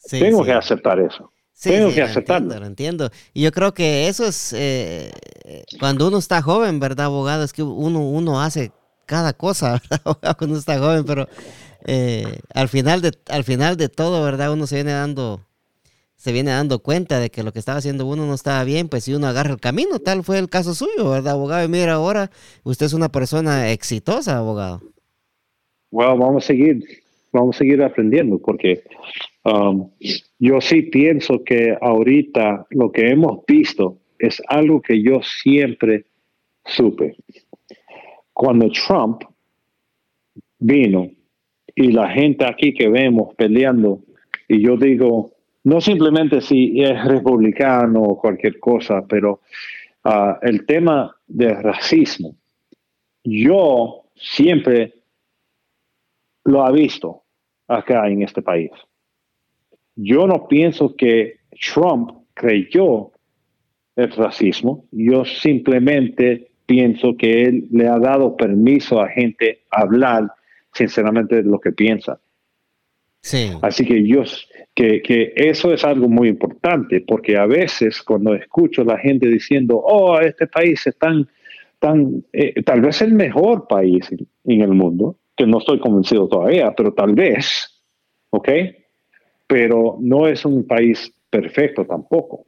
Tengo 0.09 0.45
que 0.45 0.53
aceptar 0.53 0.99
eso. 1.01 1.31
Tengo 1.61 1.93
que 1.93 2.03
aceptarlo. 2.03 2.47
Entiendo, 2.47 2.67
entiendo. 2.67 3.11
Y 3.33 3.43
yo 3.43 3.53
creo 3.53 3.73
que 3.73 4.09
eso 4.09 4.27
es 4.27 4.53
eh, 4.57 5.13
cuando 5.79 6.09
uno 6.09 6.19
está 6.19 6.43
joven, 6.43 6.81
¿verdad, 6.81 7.07
abogado? 7.07 7.45
Es 7.45 7.53
que 7.53 7.63
uno, 7.63 8.01
uno 8.01 8.41
hace 8.41 8.73
cada 9.07 9.33
cosa, 9.33 9.81
¿verdad, 9.91 10.37
cuando 10.37 10.59
está 10.59 10.79
joven, 10.79 11.05
pero 11.05 11.29
eh, 11.85 12.41
al, 12.55 12.69
final 12.69 13.03
de, 13.03 13.13
al 13.29 13.45
final 13.45 13.77
de 13.77 13.89
todo, 13.89 14.25
¿verdad? 14.25 14.53
Uno 14.53 14.67
se 14.67 14.77
viene 14.77 14.93
dando 14.93 15.41
se 16.23 16.31
viene 16.31 16.53
dando 16.53 16.78
cuenta 16.78 17.19
de 17.19 17.31
que 17.31 17.43
lo 17.43 17.53
que 17.53 17.59
estaba 17.59 17.78
haciendo 17.78 18.07
uno 18.07 18.24
no 18.27 18.35
estaba 18.35 18.62
bien, 18.62 18.89
pues 18.89 19.03
si 19.03 19.12
uno 19.12 19.27
agarra 19.27 19.51
el 19.51 19.59
camino, 19.59 19.99
tal 19.99 20.23
fue 20.23 20.39
el 20.39 20.49
caso 20.49 20.73
suyo, 20.73 21.11
¿verdad, 21.11 21.32
abogado? 21.32 21.65
Y 21.65 21.69
mira, 21.69 21.94
ahora 21.94 22.31
usted 22.62 22.86
es 22.86 22.93
una 22.93 23.09
persona 23.09 23.73
exitosa, 23.73 24.39
abogado. 24.39 24.82
Bueno, 25.90 26.16
vamos 26.16 26.44
a 26.44 26.47
seguir, 26.47 26.85
vamos 27.32 27.57
a 27.57 27.59
seguir 27.59 27.82
aprendiendo, 27.82 28.39
porque 28.39 28.85
um, 29.44 29.90
yo 30.39 30.61
sí 30.61 30.82
pienso 30.82 31.43
que 31.43 31.77
ahorita 31.81 32.69
lo 32.70 32.93
que 32.93 33.09
hemos 33.09 33.44
visto 33.44 33.99
es 34.16 34.40
algo 34.47 34.81
que 34.81 35.03
yo 35.03 35.23
siempre 35.43 36.05
supe. 36.65 37.16
Cuando 38.32 38.70
Trump 38.70 39.23
vino 40.61 41.11
y 41.74 41.90
la 41.90 42.09
gente 42.11 42.44
aquí 42.44 42.73
que 42.74 42.89
vemos 42.89 43.35
peleando, 43.35 44.05
y 44.47 44.65
yo 44.65 44.77
digo, 44.77 45.32
no 45.65 45.81
simplemente 45.81 46.41
si 46.41 46.83
es 46.83 47.05
republicano 47.05 48.03
o 48.03 48.19
cualquier 48.19 48.59
cosa, 48.59 49.05
pero 49.07 49.41
ah, 50.05 50.39
el 50.43 50.67
tema 50.67 51.15
del 51.27 51.63
racismo, 51.63 52.35
yo 53.25 54.05
siempre 54.17 54.95
lo 56.45 56.69
he 56.69 56.73
visto 56.73 57.23
acá 57.69 58.09
en 58.09 58.23
este 58.23 58.43
país. 58.43 58.71
Yo 59.95 60.27
no 60.27 60.49
pienso 60.49 60.97
que 60.97 61.41
Trump 61.73 62.11
creyó 62.35 63.13
el 63.95 64.11
racismo, 64.11 64.87
yo 64.91 65.25
simplemente 65.25 66.51
pienso 66.67 67.17
que 67.17 67.43
él 67.43 67.69
le 67.71 67.87
ha 67.87 67.99
dado 67.99 68.37
permiso 68.37 69.01
a 69.01 69.09
gente 69.09 69.63
hablar 69.71 70.33
sinceramente 70.73 71.37
de 71.37 71.43
lo 71.43 71.61
que 71.61 71.73
piensa. 71.73 72.19
Sí. 73.23 73.53
Así 73.62 73.86
que 73.86 74.07
yo, 74.07 74.24
que, 74.74 75.32
eso 75.36 75.73
es 75.73 75.85
algo 75.85 76.09
muy 76.09 76.28
importante, 76.28 77.01
porque 77.07 77.36
a 77.36 77.47
veces 77.47 78.03
cuando 78.03 78.35
escucho 78.35 78.82
a 78.82 78.86
la 78.86 78.99
gente 78.99 79.28
diciendo, 79.28 79.81
oh, 79.82 80.19
este 80.19 80.49
país 80.49 80.85
es 80.86 80.99
tan, 80.99 81.28
tan 81.78 82.24
eh, 82.32 82.62
tal 82.62 82.81
vez 82.81 83.01
el 83.01 83.15
mejor 83.15 83.69
país 83.69 84.11
en, 84.44 84.61
el 84.61 84.70
mundo, 84.70 85.16
que 85.36 85.47
no 85.47 85.59
estoy 85.59 85.78
convencido 85.78 86.28
todavía, 86.28 86.74
pero 86.77 86.93
tal 86.93 87.15
vez, 87.15 87.82
¿ok? 88.31 88.49
Pero 89.47 89.99
no 90.01 90.27
es 90.27 90.44
un 90.44 90.66
país 90.66 91.12
perfecto 91.31 91.86
tampoco. 91.86 92.44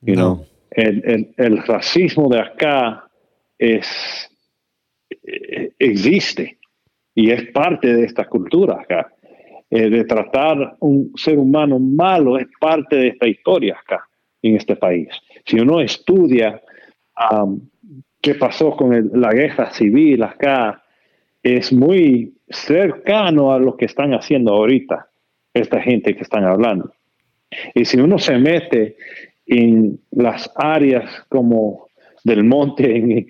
You 0.00 0.46
el, 0.70 1.34
el, 1.36 1.62
racismo 1.64 2.28
de 2.28 2.40
acá 2.40 3.08
es, 3.58 4.30
eh, 5.10 5.72
existe 5.78 6.58
y 7.14 7.30
es 7.30 7.50
parte 7.50 7.92
de 7.94 8.04
esta 8.04 8.26
cultura 8.26 8.80
acá. 8.80 9.12
Eh, 9.70 9.90
de 9.90 10.04
tratar 10.04 10.76
un 10.80 11.12
ser 11.14 11.38
humano 11.38 11.78
malo 11.78 12.38
es 12.38 12.46
parte 12.58 12.96
de 12.96 13.08
esta 13.08 13.28
historia 13.28 13.76
acá, 13.78 14.08
en 14.40 14.56
este 14.56 14.76
país. 14.76 15.08
Si 15.44 15.60
uno 15.60 15.80
estudia 15.82 16.62
qué 18.22 18.34
pasó 18.36 18.70
con 18.70 19.10
la 19.20 19.30
guerra 19.30 19.70
civil 19.70 20.22
acá, 20.22 20.82
es 21.42 21.70
muy 21.70 22.32
cercano 22.48 23.52
a 23.52 23.58
lo 23.58 23.76
que 23.76 23.84
están 23.84 24.14
haciendo 24.14 24.54
ahorita 24.54 25.08
esta 25.52 25.82
gente 25.82 26.16
que 26.16 26.22
están 26.22 26.44
hablando. 26.44 26.92
Y 27.74 27.84
si 27.84 28.00
uno 28.00 28.18
se 28.18 28.38
mete 28.38 28.96
en 29.46 30.00
las 30.12 30.50
áreas 30.54 31.26
como 31.28 31.88
del 32.24 32.44
monte 32.44 33.26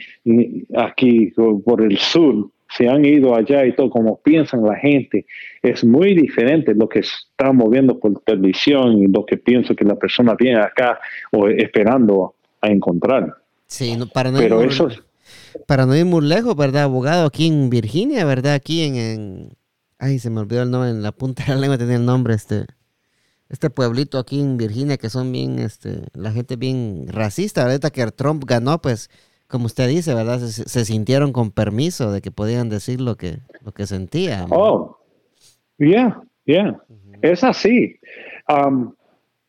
aquí 0.77 1.33
por 1.65 1.83
el 1.83 1.99
sur, 1.99 2.51
se 2.69 2.89
han 2.89 3.05
ido 3.05 3.35
allá 3.35 3.65
y 3.65 3.75
todo, 3.75 3.91
como 3.91 4.21
piensan 4.21 4.63
la 4.63 4.77
gente, 4.77 5.27
es 5.63 5.85
muy 5.85 6.15
diferente 6.15 6.75
lo 6.75 6.89
que 6.89 7.01
está 7.01 7.53
moviendo 7.53 7.99
por 7.99 8.21
televisión 8.21 9.03
y 9.03 9.07
lo 9.07 9.25
que 9.25 9.37
pienso 9.37 9.75
que 9.75 9.85
la 9.85 9.97
persona 9.97 10.35
viene 10.35 10.61
acá 10.61 10.99
o 11.33 11.49
esperando 11.49 12.35
a 12.61 12.69
encontrar. 12.69 13.35
Sí, 13.67 13.97
para 14.13 14.31
no, 14.31 14.39
Pero 14.39 14.63
ir, 14.63 14.69
eso, 14.69 14.89
para 15.67 15.87
no 15.87 15.97
ir 15.97 16.05
muy 16.05 16.25
lejos, 16.27 16.55
¿verdad? 16.57 16.85
Abogado 16.85 17.27
aquí 17.27 17.47
en 17.47 17.71
Virginia, 17.71 18.25
¿verdad? 18.25 18.55
Aquí 18.55 18.83
en, 18.83 19.51
Ay, 19.99 20.19
se 20.19 20.31
me 20.31 20.41
olvidó 20.41 20.63
el 20.63 20.71
nombre, 20.71 20.91
en 20.91 21.03
la 21.03 21.13
punta 21.13 21.45
de 21.45 21.55
la 21.55 21.61
lengua 21.61 21.79
tenía 21.79 21.97
el 21.97 22.05
nombre, 22.05 22.35
este... 22.35 22.67
Este 23.51 23.71
pueblito 23.71 24.19
aquí 24.19 24.41
en 24.41 24.59
Virginia 24.59 24.99
que 24.99 25.09
son 25.09 25.33
bien, 25.33 25.59
este, 25.59 26.03
la 26.13 26.33
gente 26.33 26.57
bien 26.57 27.07
racista, 27.09 27.63
ahorita 27.63 27.89
que 27.89 28.07
Trump 28.09 28.45
ganó, 28.47 28.79
pues 28.83 29.09
como 29.49 29.67
usted 29.67 29.89
dice, 29.89 30.15
¿verdad? 30.15 30.39
Se, 30.39 30.85
sintieron 30.85 31.33
con 31.33 31.51
permiso 31.51 32.13
de 32.13 32.21
que 32.21 32.31
podían 32.31 32.69
decir 32.69 33.01
lo 33.01 33.17
que, 33.17 33.39
lo 33.65 33.73
que 33.73 33.87
sentían. 33.87 34.47
Oh, 34.51 34.99
yeah, 35.79 36.21
yeah. 36.45 36.79
Es 37.23 37.43
así. 37.43 37.99
Um, 38.49 38.93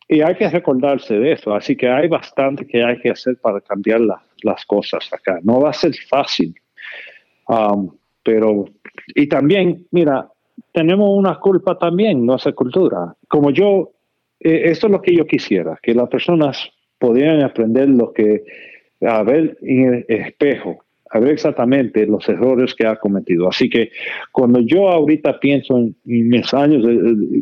y 0.08 0.22
hay 0.22 0.36
que 0.36 0.50
recordarse 0.50 1.14
de 1.16 1.34
eso. 1.34 1.54
Así 1.54 1.76
que 1.76 1.90
hay 1.90 2.08
bastante 2.08 2.66
que 2.66 2.84
hay 2.84 3.00
que 3.00 3.12
hacer 3.12 3.38
para 3.42 3.60
cambiar 3.62 4.00
las 4.42 4.66
cosas 4.66 5.08
acá. 5.12 5.40
No 5.44 5.60
va 5.62 5.72
a 5.72 5.74
ser 5.74 5.94
fácil. 6.10 6.56
Um, 7.48 7.92
pero, 8.24 8.66
y 9.16 9.28
también, 9.28 9.86
mira, 9.92 10.30
tenemos 10.72 11.10
una 11.12 11.40
culpa 11.40 11.78
también, 11.78 12.26
nuestra 12.26 12.54
cultura. 12.54 13.16
Como 13.28 13.52
yo, 13.52 13.92
eh, 14.40 14.62
esto 14.66 14.88
es 14.88 14.92
lo 14.92 15.02
que 15.02 15.16
yo 15.16 15.28
quisiera, 15.28 15.78
que 15.82 15.94
las 15.94 16.08
personas 16.10 16.70
pudieran 16.98 17.44
aprender 17.44 17.90
lo 17.90 18.14
que 18.14 18.44
a 19.02 19.24
ver 19.24 19.58
en 19.62 19.94
el 19.94 20.06
espejo, 20.08 20.84
a 21.12 21.20
ver 21.20 21.32
exactamente 21.32 22.06
los 22.06 22.28
errores 22.30 22.76
que 22.76 22.86
ha 22.86 22.96
cometido. 22.98 23.48
Así 23.48 23.70
que 23.70 23.92
cuando 24.32 24.60
yo 24.60 24.90
ahorita 24.90 25.40
pienso 25.40 25.78
en, 25.78 25.96
mis 26.06 26.54
años, 26.54 26.86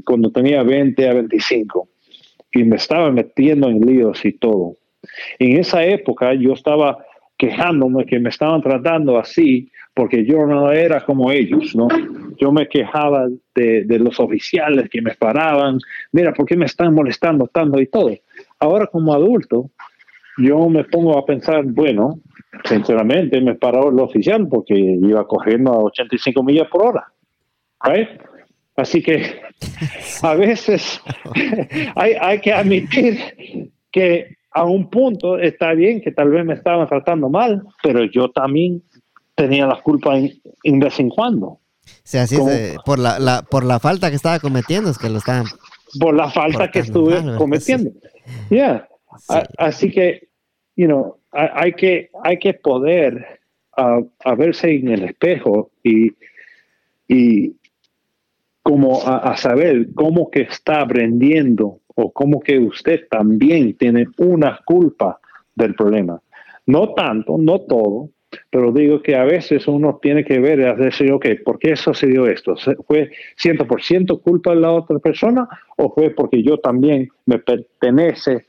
cuando 0.05 0.31
tenía 0.31 0.63
20 0.63 1.09
a 1.09 1.13
25, 1.13 1.89
y 2.53 2.63
me 2.63 2.77
estaba 2.77 3.11
metiendo 3.11 3.69
en 3.69 3.81
líos 3.81 4.23
y 4.25 4.33
todo, 4.33 4.77
en 5.39 5.57
esa 5.57 5.83
época 5.85 6.33
yo 6.33 6.53
estaba 6.53 6.97
quejándome 7.37 8.05
que 8.05 8.19
me 8.19 8.29
estaban 8.29 8.61
tratando 8.61 9.17
así 9.17 9.69
porque 9.93 10.25
yo 10.25 10.45
no 10.45 10.71
era 10.71 11.03
como 11.03 11.31
ellos, 11.31 11.75
¿no? 11.75 11.87
Yo 12.39 12.51
me 12.51 12.67
quejaba 12.67 13.27
de, 13.55 13.83
de, 13.83 13.99
los 13.99 14.19
oficiales 14.19 14.89
que 14.89 15.01
me 15.01 15.15
paraban, 15.15 15.79
mira, 16.11 16.33
¿por 16.33 16.45
qué 16.45 16.55
me 16.55 16.65
están 16.65 16.93
molestando 16.93 17.47
tanto 17.47 17.79
y 17.81 17.87
todo? 17.87 18.11
Ahora 18.59 18.85
como 18.85 19.13
adulto, 19.13 19.71
yo 20.37 20.69
me 20.69 20.83
pongo 20.83 21.17
a 21.17 21.25
pensar, 21.25 21.63
bueno, 21.65 22.19
sinceramente 22.65 23.41
me 23.41 23.55
paró 23.55 23.89
el 23.89 23.99
oficial 23.99 24.47
porque 24.47 24.75
iba 24.75 25.27
corriendo 25.27 25.73
a 25.73 25.83
85 25.83 26.43
millas 26.43 26.67
por 26.69 26.87
hora. 26.87 27.07
Así 28.75 29.01
que 29.01 29.41
a 30.21 30.35
veces 30.35 31.01
hay, 31.95 32.13
hay 32.19 32.39
que 32.41 32.53
admitir 32.53 33.71
que 33.91 34.37
a 34.51 34.63
un 34.63 34.89
punto 34.89 35.37
está 35.37 35.73
bien 35.73 36.01
que 36.01 36.11
tal 36.11 36.29
vez 36.29 36.45
me 36.45 36.53
estaban 36.53 36.87
tratando 36.87 37.29
mal, 37.29 37.63
pero 37.83 38.03
yo 38.05 38.29
también 38.31 38.81
tenía 39.35 39.67
la 39.67 39.81
culpa 39.81 40.17
en, 40.17 40.79
vez 40.79 40.99
en 40.99 41.09
cuando. 41.09 41.59
Sí, 42.03 42.17
así 42.17 42.35
es, 42.35 42.75
por, 42.83 42.97
la, 42.97 43.43
por 43.49 43.63
la 43.63 43.79
falta 43.79 44.09
que 44.09 44.15
estaba 44.15 44.39
cometiendo, 44.39 44.89
es 44.89 44.97
que 44.97 45.09
lo 45.09 45.19
estaban. 45.19 45.45
Por 45.99 46.15
la 46.15 46.29
falta 46.29 46.71
que 46.71 46.79
estuve 46.79 47.21
cometiendo. 47.37 47.91
Ya. 48.49 48.87
Así 49.57 49.91
que 49.91 50.26
you 50.77 50.87
know, 50.87 51.17
hay, 51.33 51.73
que, 51.73 52.09
hay 52.23 52.37
que 52.39 52.53
poder 52.53 53.39
a 53.75 54.35
verse 54.35 54.71
en 54.71 54.87
el 54.87 55.03
espejo 55.03 55.69
y, 55.83 56.13
y 57.07 57.53
como 58.67 59.01
a, 59.05 59.37
saber 59.37 59.87
cómo 59.95 60.29
que 60.29 60.41
está 60.41 60.81
aprendiendo 60.81 61.79
o 61.95 62.11
cómo 62.11 62.41
que 62.41 62.59
usted 62.59 63.07
también 63.09 63.75
tiene 63.75 64.07
una 64.17 64.59
culpa 64.65 65.19
del 65.55 65.73
problema. 65.73 66.21
No 66.65 66.93
tanto, 66.93 67.37
no 67.37 67.59
todo, 67.61 68.09
pero 68.49 68.73
digo 68.73 69.01
que 69.01 69.15
a 69.15 69.23
veces 69.23 69.69
uno 69.69 69.99
tiene 70.01 70.25
que 70.25 70.39
ver, 70.39 70.59
y 70.59 70.83
decir, 70.83 71.11
ok, 71.13 71.27
¿por 71.45 71.59
qué 71.59 71.77
sucedió 71.77 72.27
esto? 72.27 72.55
¿Fue 72.85 73.09
100% 73.41 74.21
culpa 74.21 74.53
de 74.53 74.59
la 74.59 74.71
otra 74.73 74.99
persona 74.99 75.47
o 75.77 75.93
fue 75.93 76.09
porque 76.09 76.43
yo 76.43 76.57
también 76.57 77.07
me 77.25 77.39
pertenece 77.39 78.47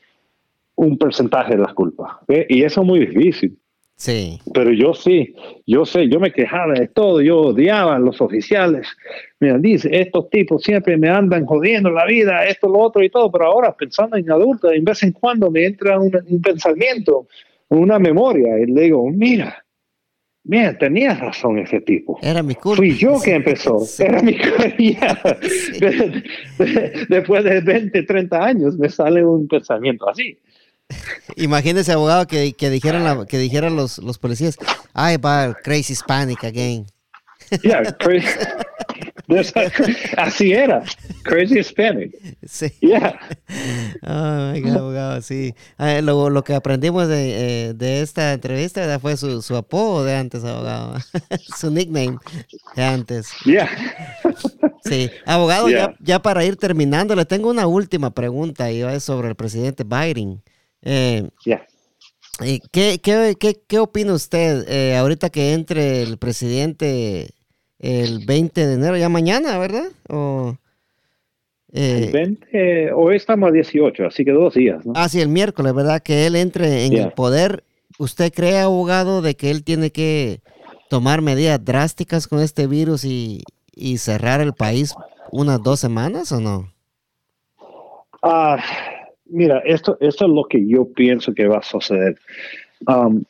un 0.79 0.97
porcentaje 0.97 1.55
de 1.55 1.61
las 1.61 1.73
culpas? 1.73 2.11
Y 2.47 2.63
eso 2.63 2.81
es 2.81 2.87
muy 2.87 2.99
difícil. 2.99 3.57
Sí. 3.95 4.39
Pero 4.53 4.71
yo 4.71 4.93
sí, 4.93 5.35
yo 5.67 5.83
sé, 5.85 6.07
yo 6.07 6.21
me 6.21 6.31
quejaba 6.31 6.73
de 6.73 6.87
todo, 6.87 7.19
yo 7.19 7.41
odiaba 7.41 7.97
a 7.97 7.99
los 7.99 8.21
oficiales. 8.21 8.87
Mira, 9.41 9.57
dice, 9.57 9.89
estos 9.91 10.29
tipos 10.29 10.63
siempre 10.63 10.95
me 10.95 11.09
andan 11.09 11.45
jodiendo 11.45 11.91
la 11.91 12.05
vida, 12.05 12.45
esto, 12.45 12.69
lo 12.69 12.79
otro 12.79 13.03
y 13.03 13.09
todo, 13.09 13.29
pero 13.29 13.47
ahora 13.47 13.75
pensando 13.75 14.15
en 14.15 14.31
adulto, 14.31 14.71
en 14.71 14.85
vez 14.85 15.03
en 15.03 15.11
cuando 15.11 15.51
me 15.51 15.65
entra 15.65 15.99
un, 15.99 16.11
pensamiento, 16.41 17.27
una 17.67 17.99
memoria, 17.99 18.57
y 18.59 18.67
le 18.67 18.83
digo, 18.83 19.05
mira, 19.09 19.65
mira, 20.45 20.77
tenía 20.77 21.15
razón 21.15 21.59
ese 21.59 21.81
tipo. 21.81 22.19
Era 22.21 22.41
mi 22.41 22.55
culpa. 22.55 22.77
Fui 22.77 22.95
yo 22.95 23.19
que 23.21 23.35
empezó. 23.35 23.79
Era 23.99 24.21
mi 24.21 24.37
culpa. 24.37 24.63
Después 27.09 27.43
de 27.43 27.59
20, 27.59 28.03
30 28.03 28.45
años 28.45 28.77
me 28.77 28.87
sale 28.87 29.25
un 29.25 29.45
pensamiento 29.49 30.07
así. 30.07 30.37
Imagínese, 31.35 31.91
abogado, 31.91 32.27
que, 32.27 32.53
que 32.53 32.69
dijeran, 32.69 33.25
que 33.25 33.37
dijeran 33.37 33.75
los, 33.75 33.97
los 33.99 34.17
policías, 34.17 34.57
ay, 34.93 35.17
va, 35.17 35.53
crazy 35.63 35.93
Hispanic 35.93 36.43
again. 36.43 36.85
Yeah, 37.63 37.91
crazy. 37.97 38.27
Así 40.17 40.53
era, 40.53 40.83
crazy 41.23 41.59
Hispanic. 41.59 42.11
Sí. 42.45 42.71
Yeah. 42.81 43.19
Oh, 44.01 44.51
my 44.53 44.61
God, 44.61 44.77
abogado, 44.77 45.21
sí. 45.21 45.53
Ah, 45.77 46.01
lo, 46.01 46.29
lo, 46.29 46.43
que 46.43 46.53
aprendimos 46.53 47.07
de, 47.07 47.69
eh, 47.69 47.73
de 47.73 48.01
esta 48.01 48.33
entrevista 48.33 48.99
fue 48.99 49.17
su, 49.17 49.41
su, 49.41 49.55
apodo 49.55 50.03
de 50.03 50.15
antes, 50.15 50.43
abogado. 50.43 50.95
su 51.57 51.69
nickname 51.69 52.17
de 52.75 52.83
antes. 52.83 53.29
Yeah. 53.45 53.69
Sí. 54.83 55.11
Abogado, 55.25 55.69
ya, 55.69 55.95
ya 55.99 56.19
para 56.19 56.43
ir 56.45 56.57
terminando, 56.57 57.15
le 57.15 57.25
tengo 57.25 57.49
una 57.49 57.67
última 57.67 58.11
pregunta 58.11 58.71
y 58.71 58.81
es 58.81 59.03
sobre 59.03 59.29
el 59.29 59.35
presidente 59.35 59.83
Biden. 59.83 60.41
Eh, 60.81 61.29
¿qué, 62.71 62.99
qué, 63.01 63.35
qué, 63.37 63.61
qué, 63.67 63.79
opina 63.79 64.13
usted 64.13 64.65
eh, 64.69 64.95
ahorita 64.95 65.29
que 65.29 65.53
entre 65.53 66.03
el 66.03 66.17
presidente 66.17 67.29
el 67.79 68.25
20 68.25 68.65
de 68.65 68.73
enero, 68.73 68.97
ya 68.97 69.09
mañana, 69.09 69.57
verdad? 69.57 69.91
O, 70.09 70.55
eh, 71.73 72.05
el 72.05 72.11
20, 72.11 72.93
hoy 72.93 73.15
estamos 73.15 73.49
a 73.49 73.51
18, 73.51 74.05
así 74.05 74.23
que 74.23 74.31
dos 74.31 74.53
días. 74.53 74.85
¿no? 74.85 74.93
Ah, 74.95 75.09
sí, 75.09 75.21
el 75.21 75.29
miércoles, 75.29 75.73
¿verdad? 75.73 76.01
Que 76.01 76.27
él 76.27 76.35
entre 76.35 76.85
en 76.85 76.93
el 76.93 77.11
poder. 77.11 77.63
¿Usted 77.97 78.31
cree, 78.33 78.59
abogado, 78.59 79.21
de 79.21 79.35
que 79.35 79.51
él 79.51 79.63
tiene 79.63 79.91
que 79.91 80.39
tomar 80.89 81.21
medidas 81.21 81.63
drásticas 81.63 82.27
con 82.27 82.39
este 82.39 82.65
virus 82.65 83.03
y, 83.03 83.43
y 83.75 83.97
cerrar 83.97 84.39
el 84.39 84.53
país 84.53 84.93
unas 85.31 85.61
dos 85.61 85.81
semanas 85.81 86.31
o 86.31 86.39
no? 86.39 86.71
Ah 88.21 88.57
mira, 89.29 89.59
esto, 89.65 89.97
esto 89.99 90.25
es 90.25 90.31
lo 90.31 90.43
que 90.45 90.67
yo 90.67 90.91
pienso 90.93 91.33
que 91.33 91.47
va 91.47 91.57
a 91.57 91.63
suceder. 91.63 92.17
Um, 92.87 93.23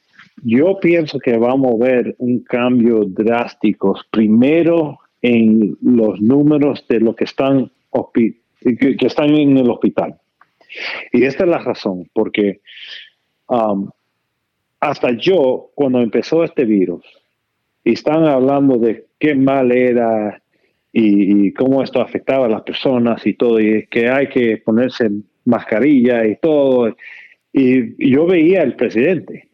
yo 0.43 0.79
pienso 0.79 1.19
que 1.19 1.37
vamos 1.37 1.73
a 1.73 1.85
ver 1.85 2.15
un 2.17 2.39
cambio 2.43 3.03
drástico, 3.05 3.99
primero 4.11 4.99
en 5.21 5.77
los 5.81 6.21
números 6.21 6.85
de 6.87 6.99
los 7.01 7.15
que 7.15 7.25
están, 7.25 7.71
que, 8.13 8.35
están 9.05 9.35
en 9.35 9.57
el 9.57 9.69
hospital. 9.69 10.15
Y 11.11 11.23
esta 11.23 11.43
es 11.43 11.49
la 11.49 11.57
razón, 11.59 12.09
porque 12.13 12.61
um, 13.47 13.89
hasta 14.79 15.11
yo, 15.11 15.71
cuando 15.75 15.99
empezó 15.99 16.43
este 16.43 16.63
virus, 16.63 17.03
y 17.83 17.93
están 17.93 18.25
hablando 18.25 18.77
de 18.77 19.07
qué 19.19 19.35
mal 19.35 19.71
era 19.71 20.41
y, 20.91 21.47
y, 21.47 21.53
cómo 21.53 21.83
esto 21.83 22.01
afectaba 22.01 22.45
a 22.45 22.49
las 22.49 22.61
personas 22.61 23.25
y 23.25 23.33
todo, 23.33 23.59
y 23.59 23.87
que 23.87 24.09
hay 24.09 24.29
que 24.29 24.57
ponerse 24.57 25.09
mascarilla 25.49 26.25
y 26.25 26.35
todo. 26.37 26.95
Y, 27.51 28.11
yo 28.11 28.25
veía 28.25 28.61
al 28.61 28.75
presidente 28.75 29.49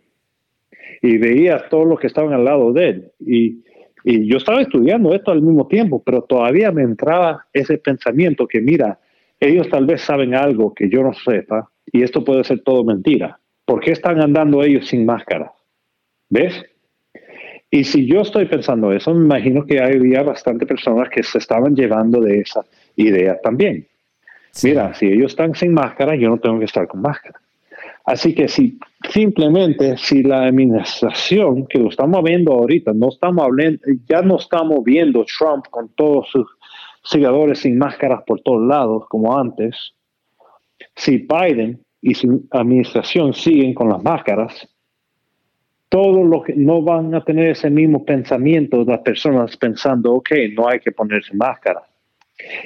y 1.01 1.17
veía 1.17 1.55
a 1.55 1.69
todos 1.69 1.87
los 1.87 1.99
que 1.99 2.07
estaban 2.07 2.33
al 2.33 2.45
lado 2.45 2.73
de 2.73 2.89
él. 2.89 3.11
Y, 3.19 3.63
y 4.03 4.27
yo 4.27 4.37
estaba 4.37 4.61
estudiando 4.61 5.13
esto 5.13 5.31
al 5.31 5.41
mismo 5.41 5.67
tiempo, 5.67 6.01
pero 6.03 6.21
todavía 6.21 6.71
me 6.71 6.83
entraba 6.83 7.45
ese 7.53 7.77
pensamiento 7.77 8.47
que, 8.47 8.61
mira, 8.61 8.99
ellos 9.39 9.69
tal 9.69 9.85
vez 9.85 10.01
saben 10.01 10.35
algo 10.35 10.73
que 10.73 10.89
yo 10.89 11.03
no 11.03 11.13
sepa 11.13 11.69
y 11.91 12.03
esto 12.03 12.23
puede 12.23 12.43
ser 12.43 12.61
todo 12.61 12.83
mentira. 12.83 13.39
¿Por 13.65 13.79
qué 13.79 13.91
están 13.91 14.21
andando 14.21 14.63
ellos 14.63 14.87
sin 14.87 15.05
máscara? 15.05 15.51
¿Ves? 16.29 16.63
Y 17.71 17.83
si 17.83 18.05
yo 18.05 18.21
estoy 18.21 18.45
pensando 18.45 18.91
eso, 18.91 19.13
me 19.13 19.25
imagino 19.25 19.65
que 19.65 19.79
había 19.79 20.23
bastante 20.23 20.65
personas 20.65 21.09
que 21.09 21.23
se 21.23 21.39
estaban 21.39 21.75
llevando 21.75 22.21
de 22.21 22.39
esa 22.39 22.63
idea 22.95 23.39
también. 23.41 23.87
Mira, 24.63 24.93
si 24.93 25.07
ellos 25.07 25.31
están 25.31 25.53
sin 25.53 25.73
máscara, 25.73 26.15
yo 26.15 26.29
no 26.29 26.37
tengo 26.37 26.59
que 26.59 26.65
estar 26.65 26.87
con 26.87 27.01
máscara. 27.01 27.39
Así 28.05 28.35
que 28.35 28.47
si 28.47 28.79
simplemente 29.09 29.97
si 29.97 30.21
la 30.23 30.43
administración 30.45 31.65
que 31.67 31.79
lo 31.79 31.89
estamos 31.89 32.23
viendo 32.23 32.53
ahorita, 32.53 32.93
no 32.93 33.09
estamos 33.09 33.43
hablando, 33.43 33.81
ya 34.07 34.21
no 34.21 34.37
estamos 34.37 34.83
viendo 34.83 35.25
Trump 35.25 35.65
con 35.69 35.89
todos 35.89 36.29
sus 36.29 36.47
seguidores 37.03 37.59
sin 37.59 37.77
máscaras 37.77 38.21
por 38.25 38.41
todos 38.41 38.65
lados 38.67 39.05
como 39.09 39.37
antes. 39.37 39.93
Si 40.95 41.17
Biden 41.17 41.83
y 42.01 42.13
su 42.13 42.45
administración 42.51 43.33
siguen 43.33 43.73
con 43.73 43.89
las 43.89 44.03
máscaras, 44.03 44.67
todos 45.89 46.27
los 46.27 46.43
que 46.43 46.53
no 46.55 46.81
van 46.81 47.13
a 47.15 47.23
tener 47.23 47.49
ese 47.49 47.69
mismo 47.69 48.05
pensamiento 48.05 48.83
de 48.83 48.91
las 48.91 49.01
personas 49.01 49.55
pensando, 49.57 50.13
ok, 50.13 50.29
no 50.55 50.67
hay 50.67 50.79
que 50.79 50.91
ponerse 50.91 51.33
máscara. 51.35 51.84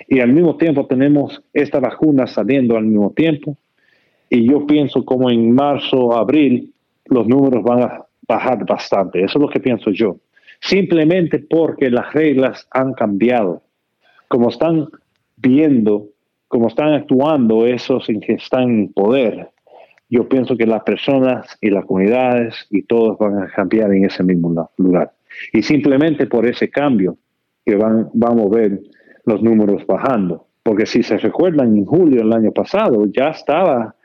Y 0.07 0.19
al 0.19 0.33
mismo 0.33 0.57
tiempo 0.57 0.85
tenemos 0.87 1.41
esta 1.53 1.79
vacuna 1.79 2.27
saliendo 2.27 2.75
al 2.77 2.85
mismo 2.85 3.11
tiempo. 3.11 3.57
Y 4.29 4.49
yo 4.49 4.65
pienso 4.65 5.05
como 5.05 5.29
en 5.29 5.53
marzo, 5.53 6.15
abril, 6.15 6.73
los 7.05 7.27
números 7.27 7.63
van 7.63 7.83
a 7.83 8.05
bajar 8.27 8.65
bastante. 8.65 9.23
Eso 9.23 9.37
es 9.37 9.41
lo 9.41 9.49
que 9.49 9.59
pienso 9.59 9.91
yo. 9.91 10.17
Simplemente 10.61 11.39
porque 11.39 11.89
las 11.89 12.13
reglas 12.13 12.67
han 12.71 12.93
cambiado. 12.93 13.63
Como 14.27 14.49
están 14.49 14.87
viendo, 15.37 16.07
como 16.47 16.67
están 16.67 16.93
actuando 16.93 17.65
esos 17.65 18.07
que 18.07 18.33
están 18.33 18.63
en 18.63 18.93
poder, 18.93 19.49
yo 20.09 20.27
pienso 20.27 20.57
que 20.57 20.65
las 20.65 20.83
personas 20.83 21.57
y 21.61 21.69
las 21.69 21.85
comunidades 21.85 22.67
y 22.71 22.83
todos 22.83 23.17
van 23.19 23.43
a 23.43 23.47
cambiar 23.47 23.93
en 23.93 24.05
ese 24.05 24.23
mismo 24.23 24.69
lugar. 24.77 25.11
Y 25.53 25.61
simplemente 25.61 26.25
por 26.25 26.45
ese 26.47 26.69
cambio 26.69 27.17
que 27.65 27.75
van, 27.75 28.09
vamos 28.13 28.47
a 28.47 28.55
ver 28.55 28.79
los 29.25 29.41
números 29.41 29.85
bajando. 29.87 30.45
Porque 30.63 30.85
si 30.85 31.03
se 31.03 31.17
recuerdan, 31.17 31.75
en 31.75 31.85
julio 31.85 32.17
del 32.17 32.33
año 32.33 32.51
pasado 32.51 33.05
ya 33.07 33.29
estaba, 33.29 33.95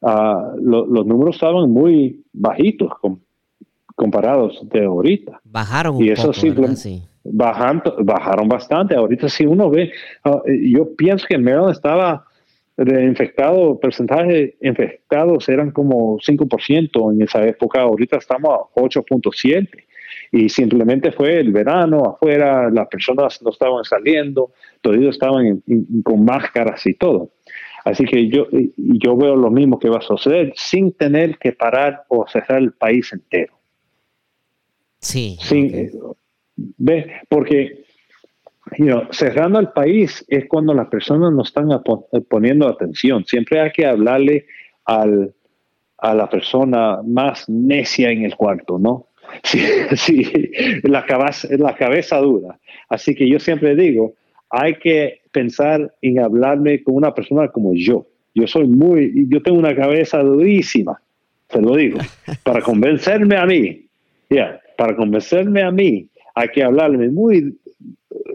uh, 0.00 0.56
los 0.60 1.06
números 1.06 1.36
estaban 1.36 1.70
muy 1.70 2.22
bajitos 2.32 2.92
comparados 3.94 4.60
de 4.70 4.84
ahorita. 4.84 5.40
Bajaron 5.44 6.02
y 6.02 6.10
eso 6.10 6.32
sí. 6.32 6.52
Bajando, 7.22 7.96
bajaron 8.02 8.48
bastante. 8.48 8.94
Ahorita 8.94 9.28
si 9.28 9.46
uno 9.46 9.70
ve, 9.70 9.92
uh, 10.24 10.40
yo 10.46 10.94
pienso 10.96 11.26
que 11.28 11.34
en 11.34 11.44
Maryland 11.44 11.72
estaba 11.72 12.24
de 12.76 13.04
infectado, 13.04 13.78
porcentaje 13.78 14.32
de 14.32 14.56
infectados 14.62 15.48
eran 15.50 15.70
como 15.70 16.18
5% 16.18 17.12
en 17.12 17.22
esa 17.22 17.44
época, 17.46 17.82
ahorita 17.82 18.16
estamos 18.16 18.50
a 18.50 18.80
8.7 18.80 19.68
y 20.32 20.48
simplemente 20.48 21.12
fue 21.12 21.38
el 21.38 21.52
verano 21.52 22.04
afuera, 22.04 22.70
las 22.70 22.88
personas 22.88 23.40
no 23.42 23.50
estaban 23.50 23.84
saliendo, 23.84 24.52
todos 24.80 24.98
estaban 24.98 25.62
con 26.02 26.24
máscaras 26.24 26.86
y 26.86 26.94
todo. 26.94 27.30
Así 27.84 28.04
que 28.04 28.28
yo, 28.28 28.46
yo 28.76 29.16
veo 29.16 29.36
lo 29.36 29.50
mismo 29.50 29.78
que 29.78 29.88
va 29.88 29.98
a 29.98 30.02
suceder 30.02 30.52
sin 30.54 30.92
tener 30.92 31.38
que 31.38 31.52
parar 31.52 32.04
o 32.08 32.26
cerrar 32.28 32.58
el 32.58 32.72
país 32.72 33.12
entero. 33.12 33.54
Sí. 34.98 35.38
¿Ve? 36.56 37.12
Porque 37.28 37.84
cerrando 39.10 39.58
el 39.58 39.70
país 39.70 40.24
es 40.28 40.46
cuando 40.46 40.74
las 40.74 40.88
personas 40.88 41.32
no 41.32 41.42
están 41.42 41.68
poniendo 42.28 42.68
atención. 42.68 43.24
Siempre 43.24 43.60
hay 43.60 43.70
que 43.72 43.86
hablarle 43.86 44.46
al, 44.84 45.34
a 45.98 46.14
la 46.14 46.28
persona 46.28 47.00
más 47.04 47.48
necia 47.48 48.10
en 48.10 48.24
el 48.24 48.36
cuarto, 48.36 48.78
¿no? 48.78 49.06
Sí, 49.42 49.58
sí, 49.96 50.50
la, 50.82 51.04
cabeza, 51.04 51.48
la 51.58 51.74
cabeza 51.74 52.18
dura. 52.18 52.58
Así 52.88 53.14
que 53.14 53.28
yo 53.28 53.38
siempre 53.38 53.74
digo, 53.74 54.14
hay 54.50 54.74
que 54.74 55.20
pensar 55.30 55.94
en 56.02 56.18
hablarme 56.18 56.82
con 56.82 56.96
una 56.96 57.14
persona 57.14 57.48
como 57.48 57.74
yo. 57.74 58.06
Yo 58.34 58.46
soy 58.46 58.66
muy, 58.66 59.26
yo 59.28 59.42
tengo 59.42 59.58
una 59.58 59.74
cabeza 59.74 60.18
durísima, 60.22 61.00
te 61.48 61.60
lo 61.60 61.76
digo. 61.76 61.98
Para 62.44 62.60
convencerme 62.60 63.36
a 63.36 63.46
mí, 63.46 63.86
ya, 64.28 64.60
para 64.76 64.94
convencerme 64.96 65.62
a 65.62 65.70
mí, 65.70 66.08
hay 66.34 66.48
que 66.48 66.62
hablarme 66.62 67.08
muy 67.08 67.58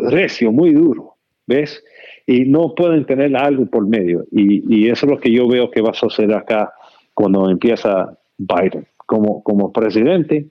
recio, 0.09 0.51
muy 0.51 0.73
duro, 0.73 1.15
¿ves? 1.47 1.81
Y 2.27 2.41
no 2.41 2.75
pueden 2.75 3.05
tener 3.05 3.35
algo 3.35 3.65
por 3.65 3.87
medio. 3.87 4.25
Y, 4.31 4.63
y 4.75 4.89
eso 4.89 5.05
es 5.05 5.11
lo 5.13 5.19
que 5.19 5.31
yo 5.31 5.47
veo 5.47 5.71
que 5.71 5.81
va 5.81 5.91
a 5.91 5.93
suceder 5.93 6.35
acá 6.35 6.71
cuando 7.13 7.49
empieza 7.49 8.15
Biden 8.37 8.85
como, 9.05 9.43
como 9.43 9.71
presidente 9.71 10.47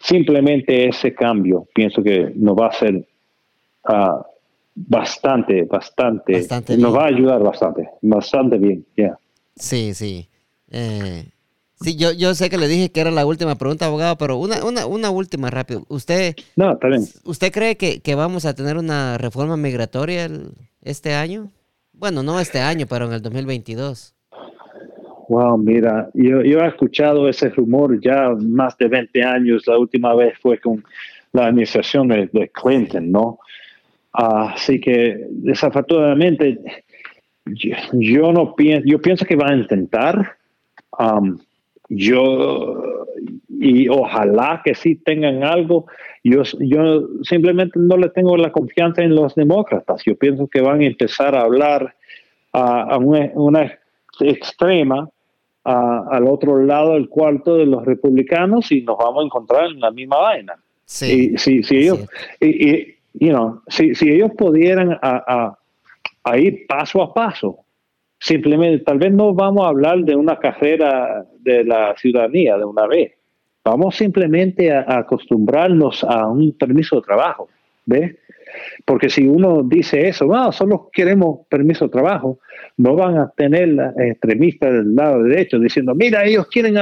simplemente 0.00 0.88
ese 0.88 1.14
cambio 1.14 1.66
pienso 1.74 2.02
que 2.02 2.32
nos 2.34 2.56
va 2.56 2.66
a 2.66 2.70
hacer 2.70 3.06
ah, 3.84 4.26
bastante, 4.74 5.64
bastante, 5.64 6.46
nos 6.76 6.94
va 6.94 7.04
a 7.04 7.08
ayudar 7.08 7.42
bastante, 7.42 7.88
bastante 8.02 8.58
bien, 8.58 8.84
ya. 8.96 9.18
Sí, 9.56 9.94
sí. 9.94 10.28
Eh, 10.70 11.26
sí, 11.80 11.96
yo, 11.96 12.12
yo 12.12 12.34
sé 12.34 12.48
que 12.48 12.56
le 12.56 12.68
dije 12.68 12.90
que 12.90 13.00
era 13.00 13.10
la 13.10 13.26
última 13.26 13.56
pregunta, 13.56 13.86
abogado, 13.86 14.16
pero 14.16 14.38
una, 14.38 14.64
una, 14.64 14.86
una 14.86 15.10
última 15.10 15.50
rápido. 15.50 15.84
¿Usted, 15.88 16.34
no, 16.56 16.72
está 16.72 16.88
bien. 16.88 17.02
¿usted 17.24 17.52
cree 17.52 17.76
que, 17.76 18.00
que 18.00 18.14
vamos 18.14 18.46
a 18.46 18.54
tener 18.54 18.78
una 18.78 19.18
reforma 19.18 19.56
migratoria 19.56 20.30
este 20.82 21.14
año? 21.14 21.50
Bueno, 21.92 22.22
no 22.22 22.40
este 22.40 22.60
año, 22.60 22.86
pero 22.88 23.06
en 23.06 23.12
el 23.12 23.20
2022. 23.20 24.14
Wow, 25.30 25.58
mira, 25.58 26.10
yo, 26.12 26.42
yo 26.42 26.58
he 26.58 26.66
escuchado 26.66 27.28
ese 27.28 27.50
rumor 27.50 28.00
ya 28.00 28.30
más 28.40 28.76
de 28.78 28.88
20 28.88 29.22
años. 29.22 29.64
La 29.68 29.78
última 29.78 30.12
vez 30.12 30.36
fue 30.40 30.58
con 30.58 30.82
la 31.32 31.46
administración 31.46 32.08
de, 32.08 32.50
Clinton, 32.52 33.12
¿no? 33.12 33.38
así 34.12 34.80
que 34.80 35.24
desafortunadamente 35.30 36.58
yo, 37.44 38.32
no 38.32 38.56
pienso, 38.56 38.84
yo 38.84 39.00
pienso 39.00 39.24
que 39.24 39.36
va 39.36 39.50
a 39.50 39.54
intentar. 39.54 40.36
Um, 40.98 41.38
yo 41.88 42.82
y 43.48 43.88
ojalá 43.88 44.62
que 44.64 44.74
sí 44.74 44.96
tengan 44.96 45.44
algo. 45.44 45.86
Yo, 46.24 46.42
yo 46.58 47.06
simplemente 47.22 47.78
no 47.78 47.96
le 47.96 48.08
tengo 48.08 48.36
la 48.36 48.50
confianza 48.50 49.02
en 49.02 49.14
los 49.14 49.36
demócratas. 49.36 50.02
Yo 50.04 50.16
pienso 50.16 50.48
que 50.48 50.60
van 50.60 50.80
a 50.80 50.86
empezar 50.86 51.36
a 51.36 51.42
hablar 51.42 51.94
a, 52.52 52.98
una, 52.98 53.78
extrema 54.18 55.08
al 55.70 56.26
otro 56.26 56.62
lado 56.64 56.94
del 56.94 57.08
cuarto 57.08 57.56
de 57.56 57.66
los 57.66 57.84
republicanos 57.84 58.70
y 58.72 58.82
nos 58.82 58.98
vamos 58.98 59.22
a 59.22 59.26
encontrar 59.26 59.66
en 59.66 59.80
la 59.80 59.90
misma 59.90 60.18
vaina. 60.18 60.54
Sí. 60.84 61.36
si, 61.38 61.62
ellos, 61.70 62.00
y, 62.40 62.96
si, 63.68 63.94
si, 63.94 64.10
ellos 64.10 64.32
pudieran 64.36 64.98
a, 65.00 65.56
a, 66.24 66.38
ir 66.38 66.66
paso 66.66 67.00
a 67.00 67.14
paso, 67.14 67.58
simplemente, 68.18 68.84
tal 68.84 68.98
vez 68.98 69.12
no 69.12 69.32
vamos 69.32 69.64
a 69.64 69.68
hablar 69.68 70.00
de 70.00 70.16
una 70.16 70.36
carrera 70.36 71.24
de 71.38 71.64
la 71.64 71.94
ciudadanía 71.96 72.56
de 72.58 72.64
una 72.64 72.88
vez, 72.88 73.12
vamos 73.64 73.96
simplemente 73.96 74.72
a, 74.72 74.84
acostumbrarnos 74.98 76.02
a 76.02 76.26
un 76.26 76.52
permiso 76.58 76.96
de 76.96 77.02
trabajo, 77.02 77.48
¿ves? 77.90 78.16
Porque 78.84 79.10
si 79.10 79.28
uno 79.28 79.62
dice 79.62 80.08
eso, 80.08 80.26
wow, 80.26 80.52
solo 80.52 80.88
queremos 80.92 81.46
permiso 81.48 81.86
de 81.86 81.92
trabajo, 81.92 82.38
no 82.76 82.94
van 82.94 83.18
a 83.18 83.30
tener 83.36 83.76
extremistas 83.98 84.72
del 84.72 84.94
lado 84.94 85.22
derecho 85.22 85.58
diciendo, 85.58 85.94
mira, 85.94 86.24
ellos 86.24 86.46
quieren 86.48 86.76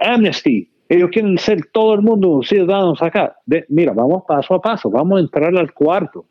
amnesty, 0.00 0.70
ellos 0.88 1.10
quieren 1.12 1.38
ser 1.38 1.66
todo 1.72 1.94
el 1.94 2.02
mundo 2.02 2.40
ciudadanos 2.42 3.02
acá. 3.02 3.36
mira, 3.68 3.92
vamos 3.92 4.24
paso 4.26 4.54
a 4.54 4.62
paso, 4.62 4.90
vamos 4.90 5.18
a 5.18 5.20
entrar 5.20 5.56
al 5.56 5.72
cuarto, 5.72 6.24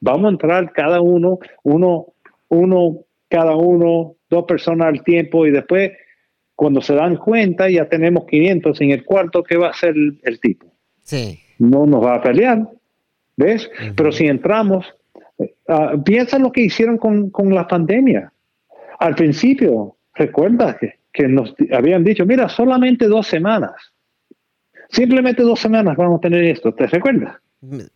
vamos 0.00 0.26
a 0.26 0.30
entrar 0.30 0.72
cada 0.72 1.00
uno, 1.00 1.38
uno, 1.62 2.06
uno, 2.48 2.98
cada 3.28 3.54
uno, 3.54 4.14
dos 4.30 4.44
personas 4.44 4.88
al 4.88 5.02
tiempo 5.02 5.46
y 5.46 5.50
después, 5.50 5.92
cuando 6.54 6.80
se 6.80 6.94
dan 6.94 7.16
cuenta, 7.16 7.68
ya 7.68 7.88
tenemos 7.88 8.24
500 8.26 8.80
en 8.80 8.90
el 8.92 9.04
cuarto, 9.04 9.42
¿qué 9.42 9.56
va 9.56 9.68
a 9.68 9.70
hacer 9.70 9.94
el, 10.22 10.40
tipo? 10.40 10.66
Sí. 11.02 11.38
No 11.58 11.86
nos 11.86 12.04
va 12.04 12.16
a 12.16 12.22
pelear, 12.22 12.66
¿ves? 13.36 13.70
Pero 13.94 14.12
si 14.12 14.26
entramos, 14.26 14.86
uh, 15.38 16.02
piensa 16.04 16.38
lo 16.38 16.52
que 16.52 16.62
hicieron 16.62 16.98
con, 16.98 17.30
con, 17.30 17.54
la 17.54 17.66
pandemia. 17.66 18.32
Al 18.98 19.14
principio, 19.14 19.96
recuerda 20.14 20.76
que, 20.78 20.94
que 21.12 21.28
nos 21.28 21.54
habían 21.72 22.04
dicho, 22.04 22.24
mira, 22.26 22.48
solamente 22.48 23.06
dos 23.06 23.26
semanas. 23.26 23.74
Simplemente 24.88 25.42
dos 25.42 25.60
semanas 25.60 25.96
vamos 25.96 26.18
a 26.18 26.20
tener 26.20 26.44
esto, 26.44 26.72
¿te 26.72 26.86
recuerdas? 26.86 27.36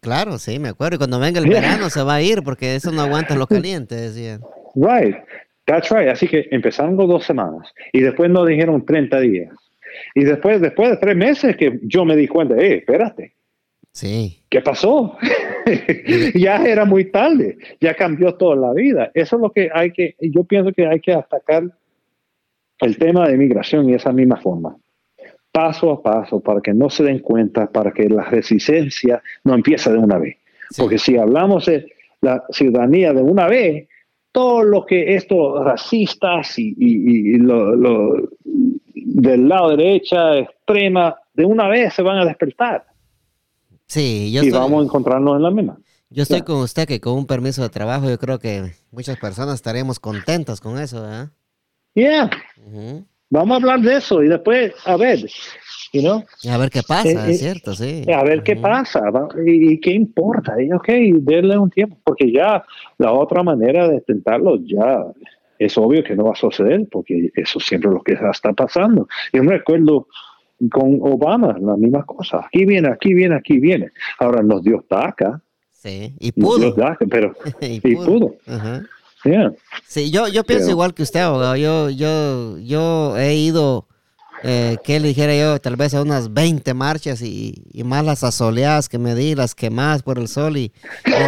Claro, 0.00 0.38
sí, 0.38 0.58
me 0.58 0.68
acuerdo. 0.68 0.96
Y 0.96 0.98
cuando 0.98 1.20
venga 1.20 1.40
el 1.40 1.48
verano 1.48 1.90
se 1.90 2.02
va 2.02 2.14
a 2.16 2.22
ir 2.22 2.42
porque 2.42 2.74
eso 2.74 2.90
no 2.90 3.02
aguanta 3.02 3.36
lo 3.36 3.46
caliente, 3.46 3.94
decían. 3.94 4.40
Right, 4.74 5.16
that's 5.66 5.90
right. 5.90 6.08
Así 6.08 6.26
que 6.26 6.48
empezaron 6.50 6.96
dos 6.96 7.24
semanas 7.24 7.72
y 7.92 8.00
después 8.00 8.30
nos 8.30 8.46
dijeron 8.46 8.84
30 8.84 9.20
días. 9.20 9.54
Y 10.14 10.24
después, 10.24 10.60
después 10.60 10.90
de 10.90 10.96
tres 10.96 11.16
meses 11.16 11.56
que 11.56 11.78
yo 11.82 12.04
me 12.04 12.16
di 12.16 12.28
cuenta, 12.28 12.56
eh, 12.56 12.76
espérate. 12.76 13.34
Sí. 13.92 14.42
¿Qué 14.48 14.60
pasó? 14.60 15.16
ya 16.34 16.64
era 16.64 16.84
muy 16.84 17.10
tarde, 17.10 17.58
ya 17.80 17.94
cambió 17.94 18.34
toda 18.34 18.56
la 18.56 18.72
vida. 18.72 19.10
Eso 19.14 19.36
es 19.36 19.42
lo 19.42 19.50
que 19.50 19.70
hay 19.72 19.92
que, 19.92 20.16
yo 20.20 20.44
pienso 20.44 20.72
que 20.72 20.86
hay 20.86 21.00
que 21.00 21.12
atacar 21.12 21.64
el 22.80 22.98
tema 22.98 23.28
de 23.28 23.36
migración 23.36 23.88
y 23.88 23.94
esa 23.94 24.12
misma 24.12 24.36
forma 24.36 24.76
paso 25.52 25.90
a 25.90 26.02
paso 26.02 26.40
para 26.40 26.60
que 26.60 26.72
no 26.72 26.88
se 26.90 27.04
den 27.04 27.18
cuenta, 27.18 27.70
para 27.70 27.92
que 27.92 28.08
la 28.08 28.24
resistencia 28.24 29.22
no 29.44 29.54
empiece 29.54 29.90
de 29.90 29.98
una 29.98 30.18
vez. 30.18 30.36
Porque 30.76 30.98
si 30.98 31.16
hablamos 31.16 31.66
de 31.66 31.92
la 32.20 32.44
ciudadanía 32.50 33.12
de 33.12 33.22
una 33.22 33.46
vez, 33.48 33.88
todo 34.32 34.62
lo 34.62 34.86
que 34.86 35.16
estos 35.16 35.64
racistas 35.64 36.54
y, 36.56 37.36
lo, 37.38 38.28
del 38.94 39.48
lado 39.48 39.76
derecha, 39.76 40.38
extrema, 40.38 41.16
de 41.34 41.44
una 41.44 41.68
vez 41.68 41.94
se 41.94 42.02
van 42.02 42.18
a 42.18 42.24
despertar. 42.24 42.84
Sí, 43.90 44.30
yo 44.30 44.44
y 44.44 44.50
vamos 44.50 44.82
a 44.82 44.84
encontrarnos 44.84 45.34
en 45.34 45.42
la 45.42 45.50
misma. 45.50 45.80
Yo 46.10 46.22
estoy 46.22 46.42
con 46.42 46.58
usted 46.58 46.86
que 46.86 47.00
con 47.00 47.14
un 47.14 47.26
permiso 47.26 47.60
de 47.62 47.70
trabajo 47.70 48.08
yo 48.08 48.18
creo 48.18 48.38
que 48.38 48.72
muchas 48.92 49.18
personas 49.18 49.56
estaremos 49.56 49.98
contentos 49.98 50.60
con 50.60 50.78
eso, 50.78 51.02
¿verdad? 51.02 51.30
Yeah. 51.94 52.30
Vamos 53.30 53.52
a 53.52 53.56
hablar 53.56 53.80
de 53.80 53.96
eso 53.96 54.22
y 54.22 54.28
después, 54.28 54.72
a 54.84 54.96
ver, 54.96 55.18
you 55.92 56.22
A 56.48 56.56
ver 56.56 56.70
qué 56.70 56.82
pasa, 56.86 57.08
eh, 57.08 57.32
es 57.32 57.42
eh, 57.42 57.44
cierto, 57.44 57.74
sí. 57.74 58.04
A 58.14 58.22
ver 58.22 58.44
qué 58.44 58.54
pasa 58.54 59.02
y, 59.44 59.80
qué 59.80 59.90
importa. 59.90 60.54
Y, 60.62 60.72
ok, 60.72 60.88
denle 61.22 61.58
un 61.58 61.70
tiempo, 61.70 61.98
porque 62.04 62.30
ya 62.30 62.64
la 62.98 63.12
otra 63.12 63.42
manera 63.42 63.88
de 63.88 63.96
intentarlo 63.96 64.56
ya 64.64 65.04
es 65.58 65.76
obvio 65.76 66.04
que 66.04 66.14
no 66.14 66.26
va 66.26 66.32
a 66.32 66.36
suceder, 66.36 66.86
porque 66.92 67.32
eso 67.34 67.58
siempre 67.58 67.90
es 67.90 67.94
lo 67.94 68.02
que 68.04 68.12
está 68.12 68.52
pasando. 68.52 69.08
Yo 69.32 69.42
me 69.42 69.58
recuerdo 69.58 70.06
con 70.68 70.98
Obama, 71.00 71.56
la 71.60 71.76
misma 71.76 72.04
cosa. 72.04 72.44
Aquí 72.44 72.66
viene, 72.66 72.88
aquí 72.88 73.14
viene, 73.14 73.36
aquí 73.36 73.58
viene. 73.58 73.92
Ahora 74.18 74.42
nos 74.42 74.62
dio 74.62 74.84
taca. 74.88 75.40
Sí, 75.72 76.14
y 76.18 76.32
pudo. 76.32 76.74
pero, 77.08 77.34
y 77.60 77.96
pudo. 77.96 78.34
Sí, 79.86 80.10
yo, 80.10 80.28
yo 80.28 80.44
pienso 80.44 80.70
igual 80.70 80.94
que 80.94 81.02
usted, 81.02 81.20
abogado. 81.20 81.56
Yo, 81.56 81.90
yo, 81.90 82.58
yo 82.58 83.16
he 83.18 83.34
ido, 83.34 83.86
eh, 84.42 84.76
que 84.84 85.00
le 85.00 85.08
dijera 85.08 85.34
yo, 85.34 85.58
tal 85.60 85.76
vez 85.76 85.94
a 85.94 86.02
unas 86.02 86.32
20 86.32 86.72
marchas 86.74 87.22
y, 87.22 87.54
más 87.84 88.04
las 88.04 88.24
asoleadas 88.24 88.88
que 88.88 88.98
me 88.98 89.14
di, 89.14 89.34
las 89.34 89.54
quemadas 89.54 90.02
por 90.02 90.18
el 90.18 90.28
sol 90.28 90.56
y, 90.56 90.72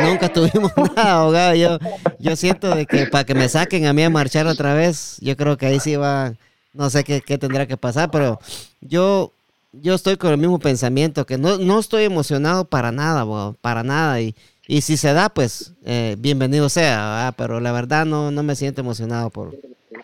nunca 0.06 0.28
tuvimos 0.32 0.72
nada, 0.96 1.20
abogado. 1.20 1.54
Yo, 1.54 1.78
yo 2.18 2.36
siento 2.36 2.74
de 2.74 2.86
que 2.86 3.06
para 3.06 3.24
que 3.24 3.34
me 3.34 3.48
saquen 3.48 3.86
a 3.86 3.92
mí 3.92 4.02
a 4.02 4.10
marchar 4.10 4.46
otra 4.46 4.74
vez, 4.74 5.18
yo 5.20 5.36
creo 5.36 5.56
que 5.56 5.66
ahí 5.66 5.80
sí 5.80 5.96
va, 5.96 6.34
no 6.74 6.90
sé 6.90 7.04
qué, 7.04 7.20
qué 7.20 7.38
tendrá 7.38 7.66
que 7.66 7.76
pasar, 7.76 8.10
pero 8.10 8.38
yo, 8.80 9.32
yo 9.72 9.94
estoy 9.94 10.16
con 10.16 10.30
el 10.30 10.38
mismo 10.38 10.58
pensamiento, 10.58 11.26
que 11.26 11.38
no, 11.38 11.58
no 11.58 11.78
estoy 11.78 12.04
emocionado 12.04 12.64
para 12.64 12.92
nada, 12.92 13.26
para 13.60 13.82
nada. 13.82 14.20
Y, 14.20 14.34
y 14.66 14.80
si 14.80 14.96
se 14.96 15.12
da, 15.12 15.28
pues 15.28 15.74
eh, 15.84 16.16
bienvenido 16.18 16.68
sea, 16.68 17.34
pero 17.36 17.60
la 17.60 17.72
verdad 17.72 18.06
no, 18.06 18.30
no 18.30 18.42
me 18.42 18.56
siento 18.56 18.80
emocionado 18.80 19.30
por, 19.30 19.54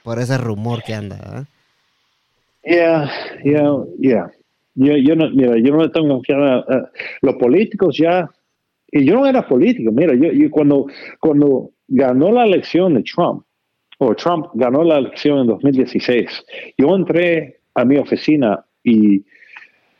por 0.02 0.18
ese 0.18 0.36
rumor 0.38 0.82
que 0.82 0.94
anda. 0.94 1.46
Yeah, 2.64 3.10
yeah, 3.44 3.84
yeah. 3.98 4.30
Yo, 4.74 4.96
yo, 4.96 5.16
no, 5.16 5.30
mira, 5.30 5.56
yo 5.58 5.74
no 5.74 5.90
confianza. 5.90 6.64
Uh, 6.68 6.86
los 7.22 7.34
políticos 7.36 7.96
ya, 7.98 8.30
y 8.92 9.04
yo 9.04 9.14
no 9.14 9.26
era 9.26 9.46
político, 9.46 9.90
mira, 9.90 10.14
yo, 10.14 10.30
yo 10.32 10.50
cuando, 10.50 10.86
cuando 11.18 11.70
ganó 11.88 12.30
la 12.30 12.44
elección 12.44 12.94
de 12.94 13.02
Trump, 13.02 13.42
o 13.98 14.14
Trump 14.14 14.46
ganó 14.54 14.84
la 14.84 14.98
elección 14.98 15.40
en 15.40 15.46
2016, 15.48 16.44
yo 16.76 16.94
entré 16.94 17.60
a 17.74 17.84
mi 17.84 17.96
oficina 17.98 18.64
y 18.82 19.24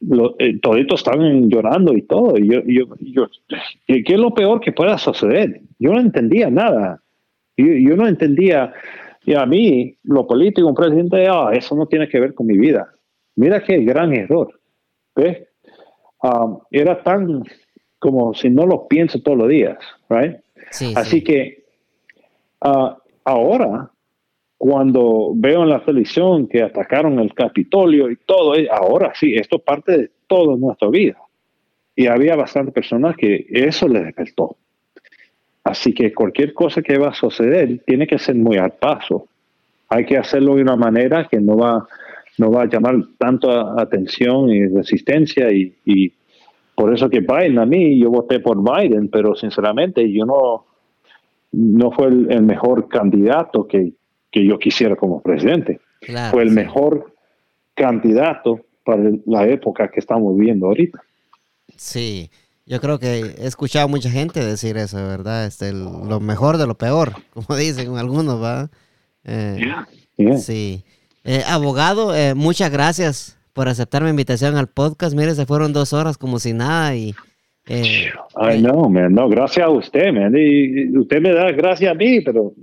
lo, 0.01 0.37
eh, 0.39 0.59
toditos 0.61 1.01
estaban 1.01 1.49
llorando 1.49 1.93
y 1.95 2.03
todo. 2.03 2.39
Y 2.39 2.49
yo, 2.49 2.62
yo, 2.65 2.85
yo, 3.01 3.29
¿qué 3.87 4.05
es 4.07 4.19
lo 4.19 4.33
peor 4.33 4.61
que 4.61 4.73
pueda 4.73 4.97
suceder? 4.99 5.61
Yo 5.79 5.93
no 5.93 6.01
entendía 6.01 6.51
nada. 6.51 7.03
Yo, 7.57 7.66
yo 7.66 7.97
no 7.97 8.07
entendía, 8.07 8.73
y 9.25 9.35
a 9.35 9.45
mí, 9.45 9.97
lo 10.05 10.27
político, 10.27 10.69
un 10.69 10.75
presidente, 10.75 11.27
ah, 11.29 11.51
eso 11.53 11.75
no 11.75 11.87
tiene 11.87 12.09
que 12.09 12.20
ver 12.20 12.35
con 12.35 12.47
mi 12.47 12.57
vida. 12.57 12.89
Mira 13.37 13.62
qué 13.62 13.79
gran 13.79 14.12
error. 14.12 14.59
¿Ves? 15.15 15.39
Um, 16.23 16.59
era 16.70 17.03
tan 17.03 17.43
como 17.99 18.35
si 18.35 18.51
no 18.51 18.66
lo 18.66 18.87
pienso 18.89 19.20
todos 19.20 19.39
los 19.39 19.49
días, 19.49 19.79
right? 20.09 20.37
Así 20.97 21.23
que 21.23 21.65
uh, 22.65 22.91
ahora 23.28 23.90
cuando 24.56 25.32
veo 25.34 25.62
en 25.62 25.68
la 25.68 25.84
televisión 25.84 26.48
que 26.48 26.62
atacaron 26.62 27.20
el 27.20 27.32
Capitolio 27.32 28.10
y 28.10 28.16
todo, 28.16 28.56
eh, 28.56 28.68
ahora 28.70 29.12
sí, 29.14 29.34
esto 29.34 29.60
parte 29.60 29.96
de 29.96 30.10
toda 30.26 30.56
nuestra 30.56 30.88
vida. 30.88 31.16
Y 31.94 32.06
había 32.06 32.34
bastantes 32.34 32.74
personas 32.74 33.16
que 33.16 33.46
eso 33.50 33.86
les 33.88 34.05
despertó. 34.05 34.56
Así 35.62 35.92
que 35.92 36.12
cualquier 36.12 36.55
cosa 36.55 36.82
que 36.82 36.98
va 36.98 37.09
a 37.09 37.14
suceder 37.14 37.80
tiene 37.86 38.06
que 38.06 38.18
ser 38.18 38.34
muy 38.34 38.56
al 38.56 38.72
paso. 38.72 39.28
Hay 39.88 40.05
que 40.05 40.16
hacerlo 40.16 40.56
de 40.56 40.62
una 40.62 40.76
manera 40.76 41.28
que 41.30 41.40
no 41.40 41.56
va 41.56 41.86
no 42.38 42.52
va 42.52 42.62
a 42.62 42.68
llamar 42.68 42.94
tanto 43.18 43.50
atención 43.50 44.48
y 44.50 44.64
resistencia 44.68 45.50
y, 45.52 45.74
y 45.84 46.12
por 46.76 46.94
eso 46.94 47.10
que 47.10 47.18
Biden, 47.18 47.59
a 47.59 47.66
mí, 47.66 47.98
yo 47.98 48.10
voté 48.10 48.38
por 48.38 48.62
Biden, 48.62 49.09
pero 49.09 49.34
sinceramente 49.34 50.09
yo 50.12 50.24
no, 50.24 50.68
no 51.53 51.91
fue 51.93 52.07
el, 52.09 52.43
mejor 52.43 52.89
candidato 52.89 53.66
que, 53.66 53.93
que, 54.31 54.47
yo 54.47 54.59
quisiera 54.59 54.97
como 54.97 55.23
presidente. 55.23 55.81
fue 56.31 56.43
el 56.43 56.51
mejor 56.51 57.15
candidato 57.75 58.61
para 58.85 59.11
la 59.27 59.47
época 59.47 59.91
que 59.91 60.01
estamos 60.01 60.37
viviendo 60.37 60.66
ahorita. 60.66 61.01
Sí, 61.77 62.31
yo 62.66 62.81
creo 62.81 62.99
que 62.99 63.20
he 63.39 63.47
escuchado 63.47 63.87
a 63.87 63.89
mucha 63.89 64.11
gente 64.11 64.45
decir 64.45 64.77
eso, 64.77 64.97
¿verdad? 64.97 65.47
Este, 65.47 65.73
lo 65.73 66.20
mejor 66.20 66.59
de 66.59 66.66
lo 66.66 66.77
peor, 66.77 67.12
como 67.33 67.57
dicen 67.57 67.97
algunos, 67.97 68.43
¿va? 68.43 68.70
Eh, 69.25 69.59
Sí. 70.39 70.85
Eh, 71.23 71.45
abogado, 71.47 72.15
eh, 72.16 72.35
muchas 72.35 72.73
gracias 72.73 73.39
por 73.53 73.69
aceptar 73.69 74.03
mi 74.03 74.11
invitación 74.11 74.57
al 74.57 74.69
podcast. 74.69 75.15
Mire, 75.15 75.35
se 75.35 75.47
fueron 75.47 75.73
dos 75.73 75.93
horas 75.93 76.19
como 76.19 76.39
si 76.39 76.53
nada 76.53 76.95
y... 76.97 77.15
Eh, 77.69 78.11
Ay, 78.35 78.62
no, 78.62 78.89
man, 78.89 79.15
no, 79.15 79.28
gracias 79.28 79.66
a 79.66 79.70
usted, 79.70 80.12
man. 80.12 80.35
Y 80.36 80.97
usted 80.97 81.20
me 81.20 81.32
da 81.32 81.53
gracias 81.53 81.90
a 81.90 81.95
mí, 81.95 82.20
pero 82.20 82.55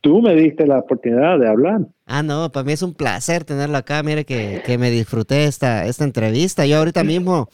tú 0.00 0.20
me 0.20 0.34
diste 0.34 0.66
la 0.66 0.80
oportunidad 0.80 1.38
de 1.38 1.48
hablar. 1.48 1.80
Ah, 2.06 2.22
no, 2.22 2.50
para 2.50 2.64
mí 2.64 2.72
es 2.72 2.82
un 2.82 2.94
placer 2.94 3.44
tenerlo 3.44 3.76
acá. 3.76 4.02
Mire 4.02 4.24
que, 4.24 4.62
que 4.66 4.76
me 4.76 4.90
disfruté 4.90 5.44
esta, 5.44 5.86
esta 5.86 6.04
entrevista. 6.04 6.66
Yo 6.66 6.78
ahorita 6.78 7.04
mismo 7.04 7.48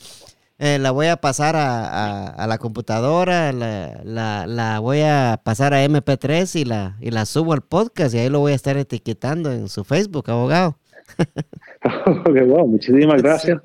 eh, 0.63 0.79
la 0.79 0.91
voy 0.91 1.07
a 1.07 1.17
pasar 1.17 1.57
a, 1.57 2.47
la 2.47 2.59
computadora, 2.59 3.51
la, 3.51 4.47
la, 4.47 4.79
voy 4.79 5.01
a 5.01 5.41
pasar 5.43 5.73
a 5.73 5.83
MP3 5.83 6.61
y 6.61 6.65
la, 6.67 6.99
y 7.01 7.11
la 7.13 7.25
subo 7.25 7.55
al 7.55 7.63
podcast 7.63 8.15
y 8.15 8.19
ahí 8.19 8.29
lo 8.29 8.41
voy 8.41 8.53
a 8.53 8.57
estar 8.57 8.77
etiquetando 8.77 9.51
en 9.53 9.71
su 9.71 9.85
Facebook, 9.85 10.31
abogado. 10.31 10.77
bueno, 12.25 12.67
muchísimas 12.67 13.23
gracias. 13.23 13.61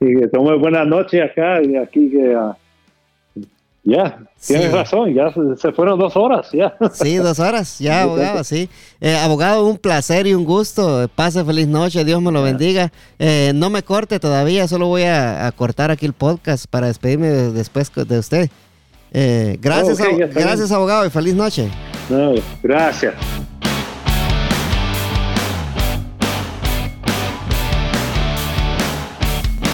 Y 0.00 0.20
que 0.20 0.28
tome 0.28 0.56
buena 0.56 0.84
noche 0.84 1.22
acá 1.22 1.62
y 1.62 1.76
aquí 1.76 2.10
que... 2.10 2.34
Ah, 2.34 2.56
ya, 3.84 4.16
tienes 4.46 4.70
razón, 4.70 5.12
ya 5.12 5.32
se, 5.56 5.72
fueron 5.72 5.98
dos 5.98 6.16
horas, 6.16 6.50
ya. 6.52 6.76
Sí, 6.92 7.16
dos 7.16 7.40
horas, 7.40 7.78
ya, 7.80 8.02
abogado, 8.02 8.44
sí. 8.44 8.68
Eh, 9.00 9.16
abogado, 9.16 9.66
un 9.66 9.76
placer 9.76 10.28
y 10.28 10.34
un 10.34 10.44
gusto. 10.44 11.10
Pase 11.16 11.44
feliz 11.44 11.66
noche, 11.66 12.04
Dios 12.04 12.22
me 12.22 12.30
lo 12.30 12.44
bendiga. 12.44 12.92
Eh, 13.18 13.50
no 13.54 13.70
me 13.70 13.82
corte 13.82 14.20
todavía, 14.20 14.68
solo 14.68 14.86
voy 14.86 15.02
a, 15.02 15.52
cortar 15.56 15.90
aquí 15.90 16.06
el 16.06 16.12
podcast 16.12 16.66
para 16.66 16.86
despedirme 16.86 17.28
después 17.28 17.90
de 17.92 18.18
usted. 18.18 18.50
Eh, 19.12 19.58
gracias, 19.60 19.98
gracias, 20.32 20.70
abogado, 20.70 21.04
y 21.04 21.10
feliz 21.10 21.34
noche. 21.34 21.68
No, 22.08 22.34
gracias. 22.62 23.14